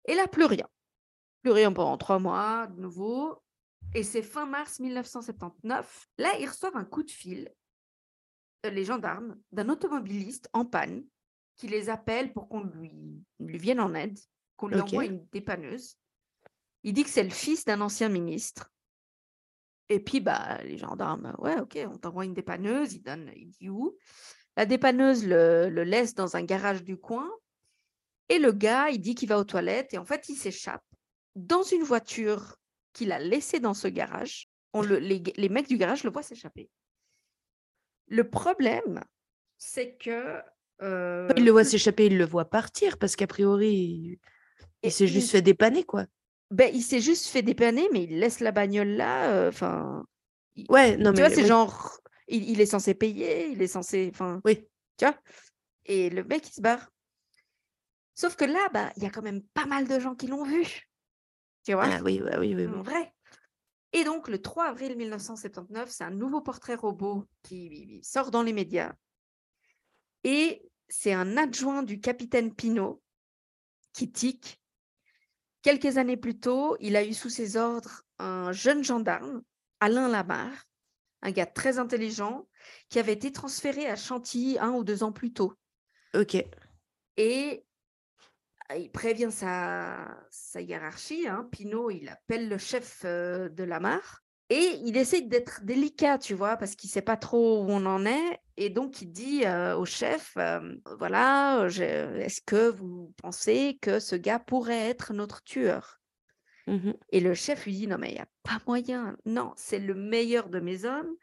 Et 0.06 0.14
là, 0.14 0.28
plus 0.28 0.44
rien. 0.44 0.68
Plus 1.46 1.52
rien 1.52 1.72
pendant 1.72 1.96
trois 1.96 2.18
mois, 2.18 2.66
de 2.66 2.80
nouveau. 2.80 3.40
Et 3.94 4.02
c'est 4.02 4.24
fin 4.24 4.46
mars 4.46 4.80
1979. 4.80 6.08
Là, 6.18 6.36
ils 6.40 6.48
reçoivent 6.48 6.74
un 6.74 6.84
coup 6.84 7.04
de 7.04 7.10
fil, 7.12 7.54
euh, 8.64 8.70
les 8.70 8.84
gendarmes, 8.84 9.40
d'un 9.52 9.68
automobiliste 9.68 10.50
en 10.52 10.64
panne 10.64 11.04
qui 11.54 11.68
les 11.68 11.88
appelle 11.88 12.32
pour 12.32 12.48
qu'on 12.48 12.64
lui, 12.64 13.22
lui 13.38 13.58
vienne 13.58 13.78
en 13.78 13.94
aide, 13.94 14.18
qu'on 14.56 14.66
lui 14.66 14.80
envoie 14.80 15.04
une 15.04 15.24
dépanneuse. 15.30 15.96
Il 16.82 16.94
dit 16.94 17.04
que 17.04 17.10
c'est 17.10 17.22
le 17.22 17.30
fils 17.30 17.64
d'un 17.64 17.80
ancien 17.80 18.08
ministre. 18.08 18.72
Et 19.88 20.00
puis, 20.00 20.18
bah, 20.18 20.60
les 20.64 20.78
gendarmes, 20.78 21.32
ouais, 21.38 21.60
ok, 21.60 21.78
on 21.86 21.96
t'envoie 21.96 22.24
une 22.24 22.34
dépanneuse, 22.34 22.94
il 22.94 23.02
donne, 23.04 23.30
il 23.36 23.50
dit 23.50 23.68
où? 23.68 23.96
La 24.56 24.66
dépanneuse 24.66 25.24
le, 25.24 25.68
le 25.68 25.84
laisse 25.84 26.12
dans 26.16 26.34
un 26.34 26.42
garage 26.42 26.82
du 26.82 26.96
coin. 26.96 27.30
Et 28.28 28.40
le 28.40 28.50
gars, 28.50 28.90
il 28.90 28.98
dit 29.00 29.14
qu'il 29.14 29.28
va 29.28 29.38
aux 29.38 29.44
toilettes 29.44 29.94
et 29.94 29.98
en 29.98 30.04
fait, 30.04 30.28
il 30.28 30.34
s'échappe 30.34 30.82
dans 31.36 31.62
une 31.62 31.82
voiture 31.84 32.56
qu'il 32.92 33.12
a 33.12 33.18
laissée 33.20 33.60
dans 33.60 33.74
ce 33.74 33.86
garage. 33.88 34.48
On 34.72 34.82
le, 34.82 34.98
les, 34.98 35.22
les 35.36 35.48
mecs 35.48 35.68
du 35.68 35.76
garage 35.76 36.02
le 36.02 36.10
voient 36.10 36.22
s'échapper. 36.24 36.68
Le 38.08 38.28
problème, 38.28 39.02
c'est 39.58 39.94
que. 39.96 40.40
euh, 40.82 41.28
Il 41.36 41.44
le 41.44 41.50
voit 41.52 41.64
s'échapper, 41.64 42.06
il 42.06 42.18
le 42.18 42.26
voit 42.26 42.44
partir 42.46 42.98
parce 42.98 43.16
qu'a 43.16 43.26
priori, 43.26 44.18
il, 44.82 44.92
s'est 44.92 45.06
juste 45.06 45.28
il- 45.28 45.30
fait 45.30 45.42
dépanner, 45.42 45.84
quoi. 45.84 46.06
ben, 46.50 46.70
il 46.74 46.82
s'est 46.82 47.00
juste 47.00 47.26
fait 47.26 47.42
dépanner, 47.42 47.88
mais 47.92 48.04
il 48.04 48.18
laisse 48.18 48.40
la 48.40 48.52
bagnole 48.52 48.88
là. 48.90 49.30
euh, 49.32 49.48
Enfin. 49.48 50.04
il- 50.56 50.66
Ouais, 50.70 50.96
non, 50.96 51.12
tu 51.12 51.20
mais. 51.20 51.28
vois, 51.28 51.34
c'est 51.36 51.42
oui, 51.42 51.48
genre. 51.48 52.00
Il, 52.28 52.48
il 52.50 52.60
est 52.60 52.66
censé 52.66 52.94
payer, 52.94 53.48
il 53.48 53.62
est 53.62 53.66
censé. 53.68 54.10
Enfin, 54.12 54.40
Oui. 54.44 54.66
tu 54.96 55.04
vois? 55.04 55.16
Et 55.84 56.10
le 56.10 56.24
mec, 56.24 56.48
il 56.48 56.52
se 56.52 56.60
barre. 56.60 56.90
Sauf 58.14 58.34
que 58.36 58.44
là, 58.44 58.68
bah, 58.72 58.90
il 58.96 59.02
y 59.02 59.06
a 59.06 59.10
quand 59.10 59.22
même 59.22 59.42
pas 59.42 59.66
mal 59.66 59.86
de 59.86 60.00
gens 60.00 60.14
qui 60.14 60.26
l'ont 60.26 60.42
vu. 60.44 60.85
Tu 61.66 61.74
vois? 61.74 61.86
Ah 61.86 62.00
oui, 62.04 62.22
ouais, 62.22 62.38
oui, 62.38 62.54
oui, 62.54 62.66
En 62.68 62.82
vrai. 62.82 63.12
Et 63.92 64.04
donc, 64.04 64.28
le 64.28 64.40
3 64.40 64.66
avril 64.66 64.96
1979, 64.96 65.90
c'est 65.90 66.04
un 66.04 66.10
nouveau 66.10 66.40
portrait 66.40 66.76
robot 66.76 67.26
qui 67.42 68.00
sort 68.04 68.30
dans 68.30 68.44
les 68.44 68.52
médias. 68.52 68.94
Et 70.22 70.62
c'est 70.88 71.12
un 71.12 71.36
adjoint 71.36 71.82
du 71.82 71.98
capitaine 71.98 72.54
Pinault 72.54 73.02
qui 73.92 74.12
tique. 74.12 74.62
Quelques 75.62 75.96
années 75.98 76.16
plus 76.16 76.38
tôt, 76.38 76.76
il 76.78 76.94
a 76.94 77.04
eu 77.04 77.12
sous 77.12 77.30
ses 77.30 77.56
ordres 77.56 78.02
un 78.20 78.52
jeune 78.52 78.84
gendarme, 78.84 79.42
Alain 79.80 80.06
Lamarre, 80.06 80.66
un 81.22 81.32
gars 81.32 81.46
très 81.46 81.80
intelligent, 81.80 82.46
qui 82.88 83.00
avait 83.00 83.12
été 83.12 83.32
transféré 83.32 83.88
à 83.88 83.96
Chantilly 83.96 84.56
un 84.60 84.70
ou 84.70 84.84
deux 84.84 85.02
ans 85.02 85.12
plus 85.12 85.32
tôt. 85.32 85.52
Ok. 86.14 86.36
Et 87.16 87.65
il 88.74 88.90
prévient 88.90 89.30
sa, 89.30 89.96
sa 90.30 90.60
hiérarchie. 90.60 91.26
Hein. 91.28 91.48
Pinot, 91.52 91.90
il 91.90 92.08
appelle 92.08 92.48
le 92.48 92.58
chef 92.58 93.02
euh, 93.04 93.48
de 93.48 93.64
la 93.64 93.80
mare. 93.80 94.22
Et 94.48 94.80
il 94.84 94.96
essaie 94.96 95.22
d'être 95.22 95.64
délicat, 95.64 96.18
tu 96.18 96.34
vois, 96.34 96.56
parce 96.56 96.76
qu'il 96.76 96.88
sait 96.88 97.02
pas 97.02 97.16
trop 97.16 97.64
où 97.64 97.66
on 97.68 97.84
en 97.84 98.06
est. 98.06 98.40
Et 98.56 98.70
donc, 98.70 99.02
il 99.02 99.10
dit 99.10 99.44
euh, 99.44 99.76
au 99.76 99.84
chef, 99.84 100.34
euh, 100.36 100.76
voilà, 100.98 101.66
est-ce 101.66 102.40
que 102.42 102.70
vous 102.70 103.12
pensez 103.20 103.78
que 103.82 103.98
ce 103.98 104.14
gars 104.14 104.38
pourrait 104.38 104.88
être 104.88 105.12
notre 105.12 105.42
tueur? 105.42 106.00
Mhm. 106.68 106.94
Et 107.10 107.20
le 107.20 107.34
chef 107.34 107.66
lui 107.66 107.74
dit, 107.74 107.86
non, 107.88 107.98
mais 107.98 108.10
il 108.10 108.14
n'y 108.14 108.20
a 108.20 108.28
pas 108.44 108.60
moyen. 108.68 109.16
Non, 109.24 109.52
c'est 109.56 109.80
le 109.80 109.94
meilleur 109.94 110.48
de 110.48 110.60
mes 110.60 110.84
hommes. 110.84 111.16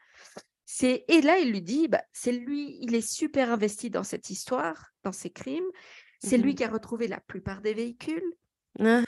Et 0.82 1.20
là, 1.22 1.38
il 1.38 1.50
lui 1.50 1.62
dit, 1.62 1.88
bah, 1.88 2.02
c'est 2.12 2.32
lui, 2.32 2.78
il 2.80 2.94
est 2.94 3.06
super 3.06 3.50
investi 3.50 3.90
dans 3.90 4.04
cette 4.04 4.30
histoire, 4.30 4.92
dans 5.02 5.12
ces 5.12 5.30
crimes. 5.30 5.64
C'est 6.24 6.38
lui 6.38 6.52
Mhm. 6.52 6.56
qui 6.56 6.64
a 6.64 6.68
retrouvé 6.68 7.06
la 7.08 7.20
plupart 7.20 7.60
des 7.60 7.74
véhicules. 7.74 8.24
Ah, 8.80 9.02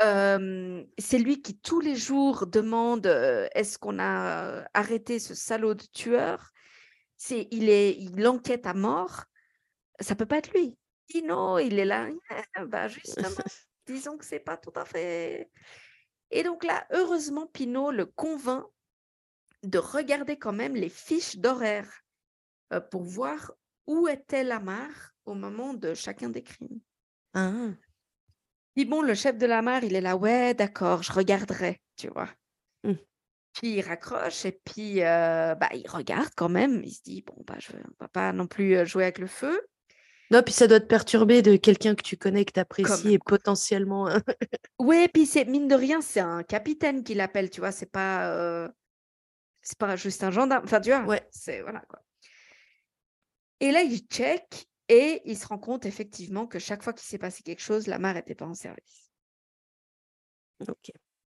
Euh, 0.00 0.84
c'est 0.98 1.18
lui 1.18 1.42
qui 1.42 1.58
tous 1.58 1.80
les 1.80 1.96
jours 1.96 2.46
demande 2.46 3.06
euh, 3.06 3.48
est-ce 3.54 3.76
qu'on 3.78 3.98
a 3.98 4.64
arrêté 4.72 5.18
ce 5.18 5.34
salaud 5.34 5.74
de 5.74 5.84
tueur? 5.92 6.50
C'est 7.18 7.48
il 7.50 7.68
est 7.68 7.94
il 7.98 8.26
enquête 8.26 8.66
à 8.66 8.74
mort. 8.74 9.24
Ça 10.00 10.14
peut 10.14 10.26
pas 10.26 10.38
être 10.38 10.52
lui. 10.54 10.78
Dit 11.10 11.22
non 11.22 11.58
il 11.58 11.78
est 11.78 11.84
là 11.84 12.08
Ah, 12.54 12.64
bah 12.64 12.88
justement 12.88 13.28
disons 13.86 14.16
que 14.16 14.24
c'est 14.24 14.40
pas 14.40 14.56
tout 14.56 14.72
à 14.76 14.84
fait. 14.86 15.50
Et 16.30 16.42
donc 16.42 16.64
là 16.64 16.86
heureusement 16.92 17.46
Pinot 17.46 17.90
le 17.90 18.06
convainc 18.06 18.64
de 19.62 19.78
regarder 19.78 20.38
quand 20.38 20.54
même 20.54 20.74
les 20.74 20.88
fiches 20.88 21.36
d'horaire 21.36 21.90
euh, 22.72 22.80
pour 22.80 23.02
voir 23.02 23.52
où 23.86 24.08
était 24.08 24.44
Lamar 24.44 25.11
au 25.24 25.34
moment 25.34 25.74
de 25.74 25.94
chacun 25.94 26.28
des 26.28 26.42
crimes 26.42 26.80
ah. 27.34 27.70
Puis 28.74 28.84
bon, 28.84 29.02
le 29.02 29.14
chef 29.14 29.36
de 29.38 29.46
la 29.46 29.62
mare, 29.62 29.84
il 29.84 29.94
est 29.94 30.00
là, 30.00 30.16
ouais, 30.16 30.54
d'accord, 30.54 31.02
je 31.02 31.12
regarderai, 31.12 31.80
tu 31.96 32.08
vois. 32.08 32.28
Mm. 32.84 32.92
Puis 33.54 33.74
il 33.74 33.82
raccroche 33.82 34.44
et 34.46 34.52
puis 34.64 35.02
euh, 35.02 35.54
bah, 35.54 35.68
il 35.74 35.86
regarde 35.88 36.30
quand 36.36 36.48
même. 36.48 36.82
Il 36.84 36.92
se 36.92 37.02
dit, 37.02 37.22
bon, 37.22 37.34
bah, 37.46 37.56
je 37.58 37.72
ne 37.76 37.82
va 38.00 38.08
pas 38.08 38.32
non 38.32 38.46
plus 38.46 38.76
euh, 38.76 38.84
jouer 38.86 39.04
avec 39.04 39.18
le 39.18 39.26
feu. 39.26 39.60
Non, 40.30 40.42
puis 40.42 40.54
ça 40.54 40.66
doit 40.66 40.80
te 40.80 40.86
perturber 40.86 41.42
de 41.42 41.56
quelqu'un 41.56 41.94
que 41.94 42.02
tu 42.02 42.16
connais, 42.16 42.46
que 42.46 42.52
tu 42.52 42.60
apprécies 42.60 43.12
et 43.12 43.18
potentiellement. 43.18 44.08
hein. 44.08 44.22
Ouais, 44.78 45.06
puis 45.08 45.26
c'est 45.26 45.44
mine 45.44 45.68
de 45.68 45.74
rien, 45.74 46.00
c'est 46.00 46.20
un 46.20 46.42
capitaine 46.42 47.04
qui 47.04 47.12
l'appelle, 47.14 47.50
tu 47.50 47.60
vois, 47.60 47.72
c'est 47.72 47.90
pas, 47.92 48.30
euh, 48.30 48.68
c'est 49.60 49.76
pas 49.78 49.96
juste 49.96 50.24
un 50.24 50.30
gendarme. 50.30 50.64
Enfin, 50.64 50.80
tu 50.80 50.88
vois, 50.90 51.04
Ouais. 51.04 51.26
c'est 51.30 51.60
voilà 51.60 51.80
quoi. 51.80 52.00
Et 53.60 53.70
là, 53.70 53.82
il 53.82 53.98
check 54.10 54.66
et 54.92 55.22
il 55.24 55.38
se 55.38 55.46
rend 55.46 55.58
compte 55.58 55.86
effectivement 55.86 56.46
que 56.46 56.58
chaque 56.58 56.82
fois 56.82 56.92
qu'il 56.92 57.06
s'est 57.06 57.16
passé 57.16 57.42
quelque 57.42 57.62
chose, 57.62 57.86
la 57.86 57.98
mare 57.98 58.14
n'était 58.14 58.34
pas 58.34 58.44
en 58.44 58.52
service. 58.52 59.10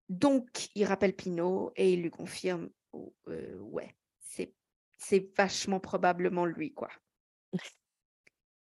Donc, 0.09 0.69
il 0.77 0.85
rappelle 0.85 1.17
Pinot 1.17 1.73
et 1.75 1.93
il 1.93 2.03
lui 2.03 2.11
confirme, 2.11 2.71
oh, 2.93 3.13
euh, 3.27 3.59
ouais, 3.59 3.97
c'est 4.21 4.55
c'est 4.99 5.29
vachement 5.37 5.81
probablement 5.81 6.47
lui, 6.47 6.73
quoi. 6.73 6.91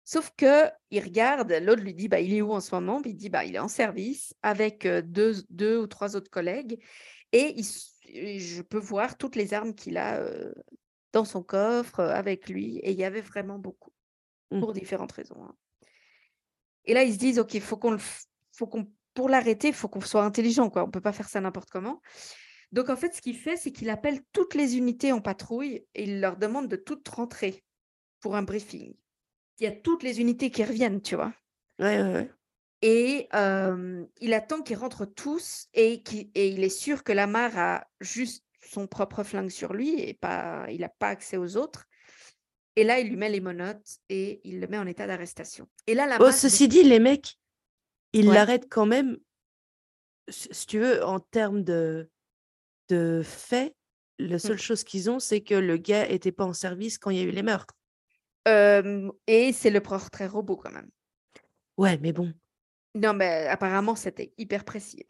Sauf 0.06 0.32
que 0.38 0.70
il 0.92 1.04
regarde, 1.04 1.52
l'autre 1.52 1.82
lui 1.82 1.96
dit, 1.96 2.08
bah, 2.08 2.20
il 2.20 2.32
est 2.36 2.44
où 2.44 2.52
en 2.52 2.60
ce 2.60 2.76
moment? 2.76 3.02
Puis 3.02 3.12
il 3.12 3.16
dit, 3.16 3.30
bah, 3.30 3.44
il 3.44 3.56
est 3.56 3.60
en 3.60 3.68
service 3.68 4.36
avec 4.44 4.86
euh, 4.86 5.02
deux, 5.02 5.42
deux 5.50 5.80
ou 5.80 5.88
trois 5.88 6.16
autres 6.16 6.30
collègues 6.30 6.80
et 7.32 7.56
il 7.58 7.66
je 8.14 8.62
peux 8.62 8.78
voir 8.78 9.18
toutes 9.18 9.36
les 9.36 9.54
armes 9.54 9.74
qu'il 9.74 9.98
a 9.98 10.18
euh, 10.18 10.54
dans 11.12 11.26
son 11.26 11.42
coffre 11.42 12.02
avec 12.02 12.50
lui. 12.50 12.78
Et 12.80 12.92
il 12.92 13.00
y 13.00 13.04
avait 13.04 13.22
vraiment 13.22 13.58
beaucoup. 13.58 13.91
Pour 14.60 14.74
différentes 14.74 15.12
raisons. 15.12 15.42
hein. 15.44 15.56
Et 16.86 16.94
là, 16.94 17.04
ils 17.04 17.14
se 17.14 17.18
disent, 17.20 17.40
OK, 17.40 17.60
faut 17.60 17.78
qu'on 17.78 17.98
faut 18.54 18.68
qu'on, 18.68 18.92
pour 19.14 19.30
l'arrêter, 19.30 19.70
il 19.70 19.74
faut 19.74 19.88
qu'on 19.88 20.02
soit 20.02 20.24
intelligent, 20.24 20.70
quoi. 20.70 20.84
On 20.84 20.92
peut 20.92 21.02
pas 21.02 21.14
faire 21.14 21.30
ça 21.30 21.40
n'importe 21.42 21.70
comment. 21.70 22.02
Donc, 22.72 22.90
en 22.90 22.96
fait, 22.96 23.14
ce 23.14 23.22
qu'il 23.22 23.38
fait, 23.38 23.58
c'est 23.58 23.72
qu'il 23.72 23.90
appelle 23.90 24.22
toutes 24.32 24.56
les 24.56 24.78
unités 24.78 25.12
en 25.12 25.22
patrouille 25.22 25.86
et 25.96 26.04
il 26.04 26.22
leur 26.22 26.38
demande 26.38 26.68
de 26.68 26.76
toutes 26.76 27.08
rentrer 27.10 27.64
pour 28.20 28.36
un 28.36 28.44
briefing. 28.44 28.94
Il 29.60 29.64
y 29.64 29.68
a 29.68 29.72
toutes 29.72 30.04
les 30.04 30.20
unités 30.22 30.50
qui 30.52 30.64
reviennent, 30.64 31.02
tu 31.02 31.16
vois. 31.16 31.34
Ouais, 31.80 32.02
ouais, 32.02 32.14
ouais. 32.14 32.32
Et 32.82 33.28
euh, 33.36 34.04
il 34.20 34.34
attend 34.34 34.62
qu'ils 34.62 34.78
rentrent 34.78 35.06
tous 35.06 35.68
et, 35.74 36.02
qui- 36.02 36.32
et 36.34 36.50
il 36.50 36.64
est 36.64 36.70
sûr 36.70 37.04
que 37.04 37.12
Lamar 37.12 37.58
a 37.58 37.88
juste 38.00 38.44
son 38.64 38.88
propre 38.88 39.24
flingue 39.24 39.50
sur 39.52 39.74
lui 39.74 40.00
et 40.02 40.14
pas, 40.14 40.66
il 40.70 40.82
n'a 40.82 40.90
pas 40.90 41.10
accès 41.10 41.38
aux 41.38 41.58
autres. 41.58 41.86
Et 42.76 42.84
là, 42.84 43.00
il 43.00 43.10
lui 43.10 43.18
met 43.18 43.30
les 43.30 43.42
monotes 43.42 43.98
et 44.10 44.40
il 44.44 44.60
le 44.60 44.68
met 44.68 44.78
en 44.78 44.88
état 44.88 45.08
d'arrestation. 45.08 45.68
Et 45.88 45.94
là, 45.94 46.18
Oh, 46.20 46.32
ceci 46.32 46.68
dit, 46.68 46.84
les 46.84 47.00
mecs, 47.00 47.38
ils 48.14 48.28
Ouais. 48.28 48.34
l'arrêtent 48.34 48.70
quand 48.70 48.86
même, 48.86 49.18
si 50.30 50.66
tu 50.68 50.80
veux, 50.80 51.04
en 51.04 51.20
termes 51.20 51.64
de, 51.64 52.10
de 52.90 53.22
faits. 53.24 53.76
La 54.20 54.38
seule 54.38 54.60
chose 54.60 54.84
qu'ils 54.84 55.10
ont, 55.10 55.20
c'est 55.20 55.42
que 55.42 55.56
le 55.56 55.78
gars 55.78 56.08
était 56.08 56.32
pas 56.32 56.46
en 56.46 56.54
service 56.54 56.98
quand 57.00 57.10
il 57.10 57.18
y 57.18 57.22
a 57.22 57.24
eu 57.24 57.32
les 57.32 57.44
meurtres. 57.44 57.74
euh, 58.48 59.12
et 59.28 59.52
c'est 59.52 59.70
le 59.70 59.82
portrait 59.82 60.28
robot 60.28 60.58
quand 60.58 60.72
même. 60.72 60.90
Ouais, 61.78 61.98
mais 61.98 62.14
bon. 62.14 62.34
Non, 62.96 63.14
mais 63.14 63.48
apparemment, 63.48 63.96
c'était 63.96 64.34
hyper 64.38 64.64
précis. 64.64 65.06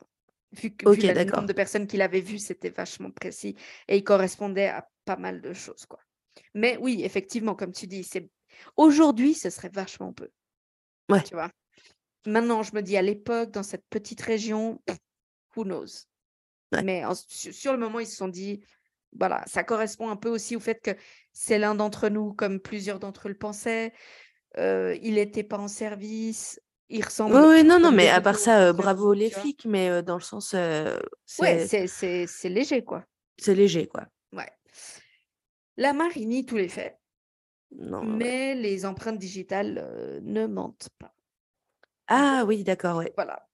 Vu 0.54 0.72
que 0.72 0.90
vu 0.90 1.02
le 1.02 1.24
nombre 1.26 1.46
de 1.48 1.54
personnes 1.54 1.88
qu'il 1.88 2.02
avait 2.02 2.22
vu, 2.22 2.38
c'était 2.38 2.70
vachement 2.70 3.12
précis 3.12 3.56
et 3.88 3.98
il 3.98 4.04
correspondait 4.04 4.68
à 4.68 4.88
pas 5.06 5.16
mal 5.16 5.42
de 5.42 5.54
choses, 5.54 5.86
quoi. 5.86 6.00
Mais 6.54 6.78
oui, 6.82 7.02
effectivement, 7.04 7.56
comme 7.56 7.72
tu 7.72 7.88
dis, 7.88 8.04
c'est 8.04 8.30
aujourd'hui, 8.78 9.34
ce 9.34 9.50
serait 9.50 9.72
vachement 9.74 10.14
peu. 10.14 10.30
Ouais. 11.10 11.24
Tu 11.24 11.34
vois? 11.34 11.50
Maintenant, 12.26 12.64
je 12.64 12.76
me 12.76 12.82
dis 12.82 12.98
à 12.98 13.02
l'époque, 13.02 13.52
dans 13.52 13.64
cette 13.64 13.86
petite 13.90 14.22
région, 14.22 14.82
who 15.56 15.64
knows? 15.64 16.06
Ouais. 16.72 16.84
Mais 16.84 17.06
en- 17.06 17.16
sur, 17.16 17.74
le 17.74 17.80
moment, 17.80 18.00
ils 18.00 18.08
se 18.08 18.16
sont 18.16 18.28
dit, 18.28 18.62
voilà, 19.18 19.44
ça 19.48 19.64
correspond 19.64 20.10
un 20.10 20.16
peu 20.16 20.30
aussi 20.30 20.56
au 20.56 20.60
fait 20.60 20.80
que 20.82 20.92
c'est 21.34 21.60
l'un 21.60 21.76
d'entre 21.76 22.08
nous, 22.10 22.34
comme 22.34 22.60
plusieurs 22.60 23.00
d'entre 23.00 23.28
eux 23.28 23.32
le 23.32 23.38
pensaient. 23.38 23.92
euh, 24.58 24.98
il 25.02 25.16
n'était 25.16 25.44
pas 25.44 25.58
en 25.58 25.68
service. 25.68 26.60
Il 26.90 27.04
ressemble. 27.06 27.36
Oui, 27.36 27.64
non, 27.64 27.80
non, 27.80 27.92
mais 27.92 28.10
à 28.10 28.20
part 28.22 28.38
ça, 28.38 28.68
euh, 28.68 28.74
bravo 28.74 29.14
les 29.14 29.30
flics, 29.30 29.66
mais 29.66 29.90
euh, 29.90 30.02
dans 30.02 30.16
le 30.16 30.22
sens, 30.22 30.54
euh, 30.54 30.98
Ouais, 31.40 31.66
c'est 31.68 32.50
léger, 32.50 32.84
quoi. 32.84 33.06
c'est 33.38 33.56
léger, 33.56 33.88
quoi. 33.88 34.06
Ouais. 35.78 35.84
Lamar, 35.84 36.16
il 36.16 36.28
nie 36.28 36.46
tous 36.46 36.58
les 36.58 36.70
faits, 36.70 36.98
Non, 37.72 38.00
ouais. 38.02 38.06
mais 38.06 38.56
les 38.56 38.86
empreintes 38.86 39.18
digitales 39.20 39.80
euh, 39.82 40.20
ne 40.24 40.46
mentent 40.48 40.90
pas. 41.00 41.14
Ah 42.08 42.44
oui, 42.46 42.64
d'accord, 42.64 42.98
ouais. 42.98 43.14
Voilà. 43.16 43.48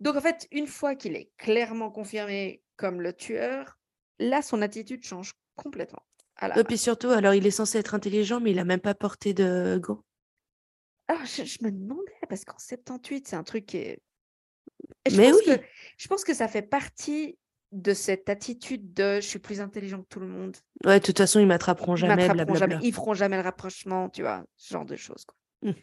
Donc, 0.00 0.16
en 0.16 0.20
fait, 0.20 0.48
une 0.50 0.66
fois 0.66 0.94
qu'il 0.96 1.14
est 1.16 1.30
clairement 1.36 1.90
confirmé 1.90 2.62
comme 2.76 3.00
le 3.00 3.12
tueur, 3.12 3.78
là, 4.18 4.42
son 4.42 4.62
attitude 4.62 5.04
change 5.04 5.32
complètement. 5.56 6.02
Et 6.56 6.64
puis 6.64 6.76
surtout, 6.76 7.10
alors 7.10 7.32
il 7.34 7.46
est 7.46 7.52
censé 7.52 7.78
être 7.78 7.94
intelligent, 7.94 8.40
mais 8.40 8.50
il 8.50 8.58
a 8.58 8.64
même 8.64 8.80
pas 8.80 8.94
porté 8.94 9.34
de 9.34 9.78
gants. 9.80 10.02
Alors, 11.06 11.24
je, 11.24 11.44
je 11.44 11.58
me 11.62 11.70
demandais, 11.70 12.12
parce 12.28 12.44
qu'en 12.44 12.58
78, 12.58 13.28
c'est 13.28 13.36
un 13.36 13.44
truc 13.44 13.66
qui 13.66 13.76
est. 13.76 14.02
Je 15.08 15.16
Mais 15.16 15.30
pense 15.30 15.40
oui. 15.46 15.56
que, 15.56 15.64
je 15.96 16.08
pense 16.08 16.24
que 16.24 16.34
ça 16.34 16.48
fait 16.48 16.62
partie 16.62 17.38
de 17.82 17.92
cette 17.94 18.28
attitude 18.28 18.92
de 18.94 19.16
je 19.16 19.26
suis 19.26 19.38
plus 19.38 19.60
intelligent 19.60 20.02
que 20.02 20.08
tout 20.08 20.20
le 20.20 20.28
monde. 20.28 20.56
Ouais, 20.84 21.00
de 21.00 21.04
toute 21.04 21.18
façon, 21.18 21.40
ils 21.40 21.46
m'attraperont 21.46 21.96
Ils 21.96 22.00
jamais, 22.00 22.28
m'attraperont 22.28 22.54
jamais, 22.54 22.78
ils 22.82 22.94
feront 22.94 23.14
jamais 23.14 23.36
le 23.36 23.42
rapprochement, 23.42 24.08
tu 24.08 24.22
vois, 24.22 24.44
ce 24.56 24.72
genre 24.72 24.84
de 24.84 24.96
choses. 24.96 25.24
Quoi. 25.24 25.36
Mm. 25.70 25.74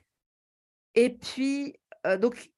Et 0.95 1.09
puis, 1.09 1.75
euh, 2.05 2.17
donc, 2.17 2.51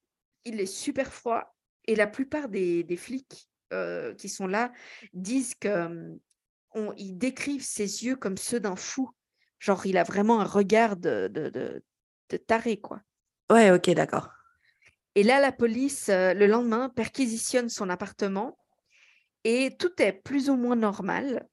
il 0.46 0.60
est 0.60 0.66
super 0.66 1.12
froid. 1.12 1.56
Et 1.86 1.96
la 1.96 2.08
plupart 2.08 2.48
des, 2.50 2.84
des 2.84 2.98
flics 2.98 3.50
euh, 3.74 4.14
qui 4.16 4.30
sont 4.30 4.48
là 4.48 4.72
disent 5.14 5.56
que 5.56 6.16
on- 6.76 6.94
ils 6.98 7.18
décrivent 7.18 7.66
ses 7.66 8.06
yeux 8.06 8.16
comme 8.16 8.38
ceux 8.38 8.60
d'un 8.60 8.76
fou. 8.76 9.12
Genre, 9.60 9.86
il 9.86 9.98
a 9.98 10.04
vraiment 10.04 10.42
un 10.42 10.46
regard 10.46 10.96
de, 10.98 11.28
de, 11.32 11.50
de, 11.50 11.84
de 12.30 12.38
taré, 12.38 12.78
quoi. 12.78 13.02
Ouais, 13.52 13.72
ok, 13.72 13.90
d'accord. 13.92 14.30
Et 15.16 15.24
là, 15.24 15.40
la 15.40 15.52
police, 15.52 16.10
euh, 16.10 16.34
le 16.34 16.48
lendemain, 16.48 16.90
perquisitionne 16.90 17.70
son 17.70 17.90
appartement 17.90 18.58
et 19.44 19.76
tout 19.78 19.92
est 20.02 20.14
plus 20.14 20.50
ou 20.50 20.56
moins 20.56 20.76
normal. 20.76 21.48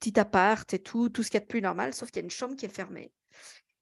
Petit 0.00 0.18
appart 0.18 0.72
et 0.72 0.78
tout, 0.78 1.10
tout 1.10 1.22
ce 1.22 1.30
qu'il 1.30 1.38
y 1.38 1.42
a 1.42 1.44
de 1.44 1.48
plus 1.48 1.60
normal, 1.60 1.92
sauf 1.92 2.10
qu'il 2.10 2.20
y 2.20 2.24
a 2.24 2.24
une 2.24 2.30
chambre 2.30 2.56
qui 2.56 2.64
est 2.64 2.74
fermée. 2.74 3.12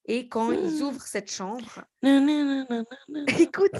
Et 0.07 0.29
quand 0.29 0.51
ils 0.51 0.81
Mmh. 0.81 0.83
ouvrent 0.83 1.07
cette 1.07 1.31
chambre, 1.31 1.83
nan, 2.03 2.27
nan, 2.27 2.47
nan, 2.47 2.67
nan, 2.69 2.85
nan. 3.09 3.27
écoute, 3.49 3.71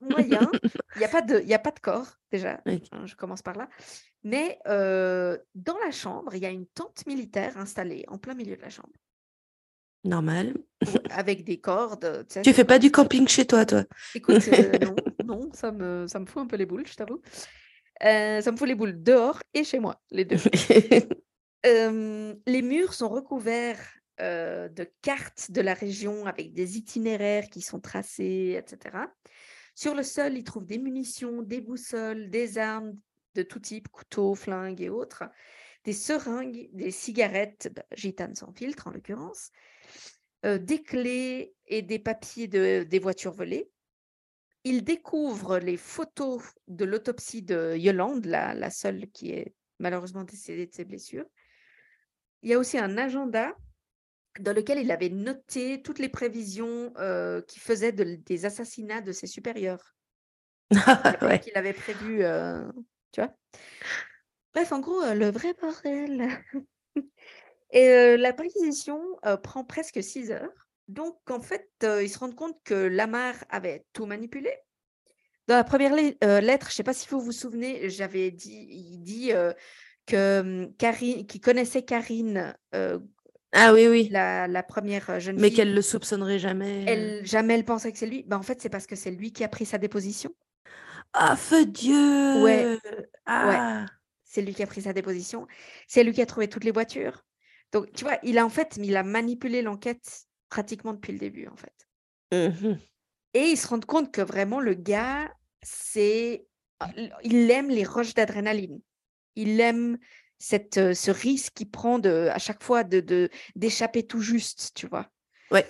moyen, 0.00 0.50
il 0.96 0.98
n'y 0.98 1.04
a, 1.04 1.08
pas 1.08 1.22
de- 1.22 1.40
y 1.40 1.54
a 1.54 1.58
pas 1.58 1.70
de 1.70 1.78
corps 1.80 2.16
déjà, 2.30 2.60
hein, 2.66 3.06
je 3.06 3.14
commence 3.14 3.40
par 3.42 3.54
là, 3.56 3.68
mais 4.24 4.58
euh, 4.66 5.38
dans 5.54 5.78
la 5.78 5.90
chambre, 5.90 6.34
il 6.34 6.42
y 6.42 6.46
a 6.46 6.50
une 6.50 6.66
tente 6.66 7.06
militaire 7.06 7.56
installée 7.56 8.04
en 8.08 8.18
plein 8.18 8.34
milieu 8.34 8.56
de 8.56 8.62
la 8.62 8.68
chambre, 8.70 8.92
Normal. 10.02 10.54
avec 11.10 11.44
des 11.44 11.60
cordes. 11.60 12.26
tu 12.42 12.52
fais 12.52 12.64
pas 12.64 12.78
du 12.78 12.90
camping 12.90 13.26
chez 13.26 13.46
toi, 13.46 13.64
toi? 13.64 13.84
Écoute, 14.14 14.46
euh, 14.48 14.78
non, 14.80 14.96
non, 15.24 15.50
ça 15.54 15.72
me, 15.72 16.06
ça 16.08 16.18
me 16.18 16.26
fout 16.26 16.42
un 16.42 16.46
peu 16.46 16.56
les 16.56 16.66
boules, 16.66 16.86
je 16.86 16.94
t'avoue. 16.94 17.22
Euh, 18.02 18.40
ça 18.40 18.50
me 18.50 18.56
fout 18.56 18.68
les 18.68 18.74
boules 18.74 19.02
dehors 19.02 19.40
et 19.52 19.64
chez 19.64 19.78
moi, 19.78 20.00
les 20.10 20.24
deux. 20.24 20.36
Euh, 21.66 22.34
les 22.46 22.60
murs 22.60 22.92
sont 22.92 23.08
recouverts 23.08 23.80
euh, 24.20 24.68
de 24.68 24.86
cartes 25.00 25.50
de 25.50 25.62
la 25.62 25.72
région 25.72 26.26
avec 26.26 26.52
des 26.52 26.76
itinéraires 26.76 27.48
qui 27.48 27.62
sont 27.62 27.80
tracés, 27.80 28.62
etc. 28.62 29.06
Sur 29.74 29.94
le 29.94 30.02
sol, 30.02 30.36
ils 30.36 30.44
trouvent 30.44 30.66
des 30.66 30.76
munitions, 30.76 31.40
des 31.40 31.62
boussoles, 31.62 32.28
des 32.28 32.58
armes 32.58 32.92
de 33.34 33.42
tout 33.42 33.60
type, 33.60 33.88
couteaux, 33.88 34.34
flingues 34.34 34.82
et 34.82 34.90
autres, 34.90 35.24
des 35.84 35.94
seringues, 35.94 36.68
des 36.74 36.90
cigarettes, 36.90 37.72
bah, 37.74 37.86
gitanes 37.94 38.34
sans 38.34 38.52
filtre 38.52 38.86
en 38.88 38.90
l'occurrence, 38.90 39.50
des 40.42 40.82
clés 40.82 41.54
et 41.66 41.80
des 41.80 41.98
papiers 41.98 42.46
de, 42.46 42.82
des 42.82 42.98
voitures 42.98 43.32
volées. 43.32 43.70
Ils 44.64 44.82
découvrent 44.82 45.58
les 45.58 45.76
photos 45.76 46.42
de 46.68 46.84
l'autopsie 46.84 47.42
de 47.42 47.76
Yolande, 47.76 48.24
la, 48.24 48.54
la 48.54 48.70
seule 48.70 49.10
qui 49.12 49.30
est 49.30 49.54
malheureusement 49.78 50.24
décédée 50.24 50.66
de 50.66 50.72
ses 50.72 50.84
blessures. 50.84 51.26
Il 52.42 52.50
y 52.50 52.54
a 52.54 52.58
aussi 52.58 52.78
un 52.78 52.96
agenda 52.96 53.54
dans 54.40 54.54
lequel 54.54 54.78
il 54.78 54.90
avait 54.90 55.10
noté 55.10 55.82
toutes 55.82 55.98
les 55.98 56.08
prévisions 56.08 56.92
euh, 56.98 57.40
qu'il 57.42 57.62
faisait 57.62 57.92
de- 57.92 58.16
des 58.16 58.46
assassinats 58.46 59.00
de 59.00 59.12
ses 59.12 59.26
supérieurs 59.26 59.94
qu'il 60.70 60.80
avait, 60.80 61.26
ouais. 61.26 61.40
qu'il 61.40 61.56
avait 61.56 61.72
prévu, 61.72 62.24
euh, 62.24 62.66
tu 63.12 63.20
vois. 63.20 63.34
Bref, 64.54 64.72
en 64.72 64.80
gros, 64.80 65.02
euh, 65.02 65.14
le 65.14 65.30
vrai 65.30 65.54
bordel. 65.60 66.28
Et 67.70 67.88
euh, 67.88 68.16
la 68.16 68.32
perquisition 68.32 69.00
prend 69.42 69.64
presque 69.64 70.02
six 70.02 70.30
heures. 70.30 70.63
Donc, 70.88 71.16
en 71.30 71.40
fait, 71.40 71.68
euh, 71.82 72.02
ils 72.02 72.08
se 72.10 72.18
rendent 72.18 72.34
compte 72.34 72.56
que 72.64 72.74
Lamar 72.74 73.34
avait 73.48 73.84
tout 73.92 74.06
manipulé. 74.06 74.50
Dans 75.46 75.56
la 75.56 75.64
première 75.64 75.94
le- 75.94 76.14
euh, 76.24 76.40
lettre, 76.40 76.68
je 76.68 76.72
ne 76.72 76.76
sais 76.76 76.82
pas 76.82 76.94
si 76.94 77.08
vous 77.08 77.20
vous 77.20 77.32
souvenez, 77.32 77.88
j'avais 77.90 78.30
dit, 78.30 78.66
il 78.70 78.98
dit 79.02 79.32
euh, 79.32 79.52
que 80.06 80.40
hum, 80.40 80.74
Karine, 80.76 81.26
qu'il 81.26 81.40
connaissait 81.40 81.82
Karine, 81.82 82.54
Ah 83.52 83.72
oui, 83.72 83.86
oui. 83.86 84.08
la, 84.10 84.48
la 84.48 84.62
première 84.62 85.20
jeune 85.20 85.36
Mais 85.36 85.48
fille. 85.48 85.56
qu'elle 85.56 85.74
le 85.74 85.82
soupçonnerait 85.82 86.38
jamais. 86.38 86.84
Elle, 86.86 87.24
jamais 87.24 87.54
elle 87.54 87.64
pensait 87.64 87.92
que 87.92 87.98
c'est 87.98 88.06
lui. 88.06 88.24
Ben, 88.26 88.36
en 88.38 88.42
fait, 88.42 88.60
c'est 88.60 88.68
parce 88.70 88.86
que 88.86 88.96
c'est 88.96 89.10
lui 89.10 89.32
qui 89.32 89.44
a 89.44 89.48
pris 89.48 89.64
sa 89.66 89.78
déposition. 89.78 90.34
Ah, 91.12 91.36
feu 91.36 91.64
Dieu 91.64 92.42
Ouais. 92.42 92.78
Ah 93.26 93.86
C'est 94.24 94.42
lui 94.42 94.54
qui 94.54 94.62
a 94.62 94.66
pris 94.66 94.82
sa 94.82 94.92
déposition. 94.92 95.46
C'est 95.86 96.02
lui 96.04 96.12
qui 96.12 96.22
a 96.22 96.26
trouvé 96.26 96.48
toutes 96.48 96.64
les 96.64 96.72
voitures. 96.72 97.24
Donc, 97.72 97.92
tu 97.92 98.04
vois, 98.04 98.18
il 98.22 98.38
a 98.38 98.44
en 98.44 98.48
fait, 98.50 98.76
il 98.82 98.96
a 98.96 99.02
manipulé 99.02 99.62
l'enquête 99.62 100.26
pratiquement 100.54 100.94
depuis 100.94 101.12
le 101.12 101.18
début, 101.18 101.48
en 101.48 101.56
fait. 101.56 101.78
Mhm. 102.32 102.78
Et 103.34 103.50
ils 103.50 103.56
se 103.56 103.66
rendent 103.66 103.84
compte 103.86 104.12
que 104.12 104.20
vraiment, 104.20 104.60
le 104.60 104.74
gars, 104.74 105.32
c'est. 105.62 106.46
ah, 106.78 106.90
Il 107.24 107.50
aime 107.50 107.68
les 107.70 107.84
roches 107.84 108.14
d'adrénaline. 108.14 108.80
Il 109.34 109.60
aime 109.60 109.98
cette, 110.38 110.78
euh, 110.78 110.94
ce 110.94 111.10
risque 111.10 111.54
qu'il 111.54 111.70
prend 111.70 111.98
de, 111.98 112.28
à 112.30 112.38
chaque 112.38 112.62
fois 112.62 112.84
de, 112.84 113.28
d'échapper 113.56 114.06
tout 114.06 114.20
juste, 114.20 114.70
tu 114.74 114.86
vois. 114.86 115.08
Ouais. 115.50 115.66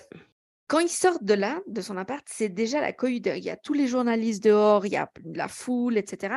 Quand 0.67 0.79
ils 0.79 0.89
sortent 0.89 1.23
de 1.23 1.33
là, 1.33 1.61
de 1.67 1.81
son 1.81 1.97
appart, 1.97 2.25
c'est 2.29 2.49
déjà 2.49 2.79
la 2.81 2.93
cohue. 2.93 3.19
de- 3.21 3.31
Il 3.35 3.43
y 3.43 3.49
a 3.49 3.57
tous 3.57 3.73
les 3.73 3.87
journalistes 3.87 4.43
dehors, 4.43 4.85
il 4.85 4.91
y 4.91 4.97
a 4.97 5.09
la 5.33 5.47
foule, 5.47 5.97
etc. 5.97 6.35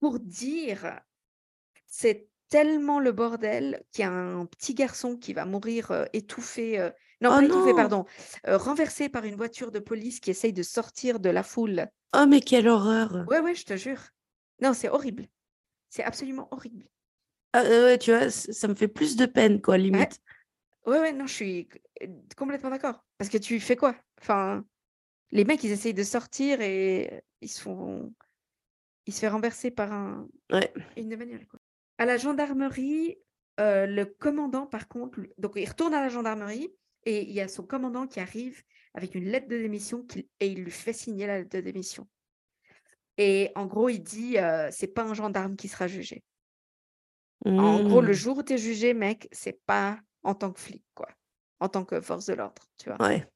Pour 0.00 0.18
dire, 0.20 0.98
c'est 1.86 2.28
tellement 2.48 3.00
le 3.00 3.12
bordel 3.12 3.82
qu'il 3.92 4.04
y 4.04 4.08
a 4.08 4.10
un 4.10 4.46
petit 4.46 4.74
garçon 4.74 5.16
qui 5.18 5.34
va 5.34 5.44
mourir 5.44 5.90
euh, 5.90 6.04
étouffé. 6.14 6.78
euh, 6.80 6.90
non, 7.20 7.30
Oh 7.32 7.36
pas 7.36 7.44
étouffé, 7.44 7.74
pardon. 7.74 8.04
euh, 8.46 8.56
renversé 8.56 9.08
par 9.08 9.24
une 9.24 9.34
voiture 9.34 9.70
de 9.70 9.78
police 9.78 10.20
qui 10.20 10.30
essaye 10.30 10.52
de 10.52 10.62
sortir 10.62 11.20
de 11.20 11.30
la 11.30 11.42
foule. 11.42 11.86
Oh, 12.16 12.26
mais 12.26 12.40
quelle 12.40 12.68
horreur 12.68 13.24
Ouais, 13.28 13.40
ouais, 13.40 13.54
je 13.54 13.64
te 13.64 13.76
jure. 13.76 14.00
Non, 14.60 14.72
c'est 14.74 14.88
horrible. 14.88 15.28
C'est 15.90 16.04
absolument 16.04 16.48
horrible. 16.50 16.84
Ah, 17.52 17.62
ouais, 17.64 17.98
tu 17.98 18.12
vois, 18.12 18.30
ça 18.30 18.68
me 18.68 18.74
fait 18.74 18.88
plus 18.88 19.16
de 19.16 19.26
peine, 19.26 19.60
quoi, 19.60 19.76
limite. 19.76 20.20
Ouais, 20.86 20.98
ouais, 21.00 21.12
non, 21.12 21.26
je 21.26 21.34
suis 21.34 21.68
complètement 22.36 22.70
d'accord. 22.70 23.04
Parce 23.18 23.30
que 23.30 23.38
tu 23.38 23.60
fais 23.60 23.76
quoi? 23.76 23.96
Enfin, 24.20 24.64
les 25.30 25.44
mecs, 25.44 25.62
ils 25.64 25.70
essayent 25.72 25.94
de 25.94 26.02
sortir 26.02 26.60
et 26.60 27.22
ils 27.40 27.48
se 27.48 27.60
font... 27.60 28.12
Ils 29.06 29.14
se 29.14 29.26
font 29.26 29.32
renverser 29.32 29.70
par 29.70 29.92
un... 29.92 30.28
Ouais. 30.52 30.72
une 30.96 31.46
quoi. 31.46 31.58
À 31.98 32.04
la 32.04 32.16
gendarmerie, 32.16 33.18
euh, 33.58 33.86
le 33.86 34.04
commandant, 34.04 34.66
par 34.66 34.88
contre, 34.88 35.20
donc 35.38 35.52
il 35.56 35.68
retourne 35.68 35.94
à 35.94 36.00
la 36.00 36.08
gendarmerie 36.08 36.70
Et 37.06 37.22
il 37.22 37.32
y 37.32 37.40
a 37.40 37.48
son 37.48 37.64
commandant 37.64 38.06
qui 38.06 38.20
arrive 38.20 38.62
avec 38.94 39.14
une 39.14 39.24
lettre 39.24 39.48
de 39.48 39.56
démission 39.56 40.06
et 40.40 40.48
il 40.48 40.64
lui 40.64 40.70
fait 40.70 40.92
signer 40.92 41.26
la 41.26 41.38
lettre 41.38 41.56
de 41.56 41.60
démission. 41.62 42.08
Et 43.16 43.50
en 43.54 43.66
gros, 43.66 43.88
il 43.88 44.02
dit 44.02 44.38
euh, 44.38 44.68
c'est 44.70 44.88
pas 44.94 45.04
un 45.04 45.14
gendarme 45.14 45.56
qui 45.56 45.68
sera 45.68 45.86
jugé. 45.86 46.22
En 47.44 47.80
gros, 47.82 48.00
le 48.00 48.10
Mmh. 48.10 48.14
jour 48.14 48.38
où 48.38 48.42
tu 48.42 48.54
es 48.54 48.58
jugé, 48.58 48.92
mec, 48.94 49.28
c'est 49.32 49.60
pas 49.64 49.98
en 50.22 50.34
tant 50.34 50.52
que 50.52 50.60
flic, 50.60 50.84
quoi. 50.94 51.08
En 51.58 51.68
tant 51.68 51.84
que 51.84 52.00
force 52.00 52.26
de 52.26 52.34
l'ordre, 52.34 52.62
tu 52.78 52.90
vois. 52.90 53.00
Ouais. 53.06 53.26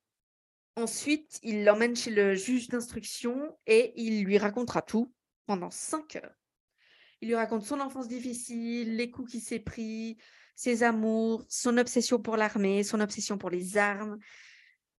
Ensuite, 0.77 1.39
il 1.43 1.65
l'emmène 1.65 1.97
chez 1.97 2.11
le 2.11 2.35
juge 2.35 2.69
d'instruction 2.69 3.57
et 3.67 3.93
il 3.97 4.25
lui 4.25 4.39
racontera 4.39 4.83
tout 4.83 5.13
pendant 5.47 5.71
cinq 5.71 6.17
heures. 6.17 6.35
Il 7.21 7.29
lui 7.29 7.37
raconte 7.37 7.63
son 7.63 7.81
enfance 7.81 8.09
difficile, 8.09 8.97
les 8.97 9.11
coups 9.11 9.31
qu'il 9.33 9.41
s'est 9.41 9.61
pris, 9.61 10.19
ses 10.55 10.83
amours, 10.83 11.45
son 11.49 11.79
obsession 11.79 12.21
pour 12.21 12.37
l'armée, 12.37 12.83
son 12.83 13.01
obsession 13.01 13.39
pour 13.39 13.51
les 13.51 13.77
armes, 13.77 14.19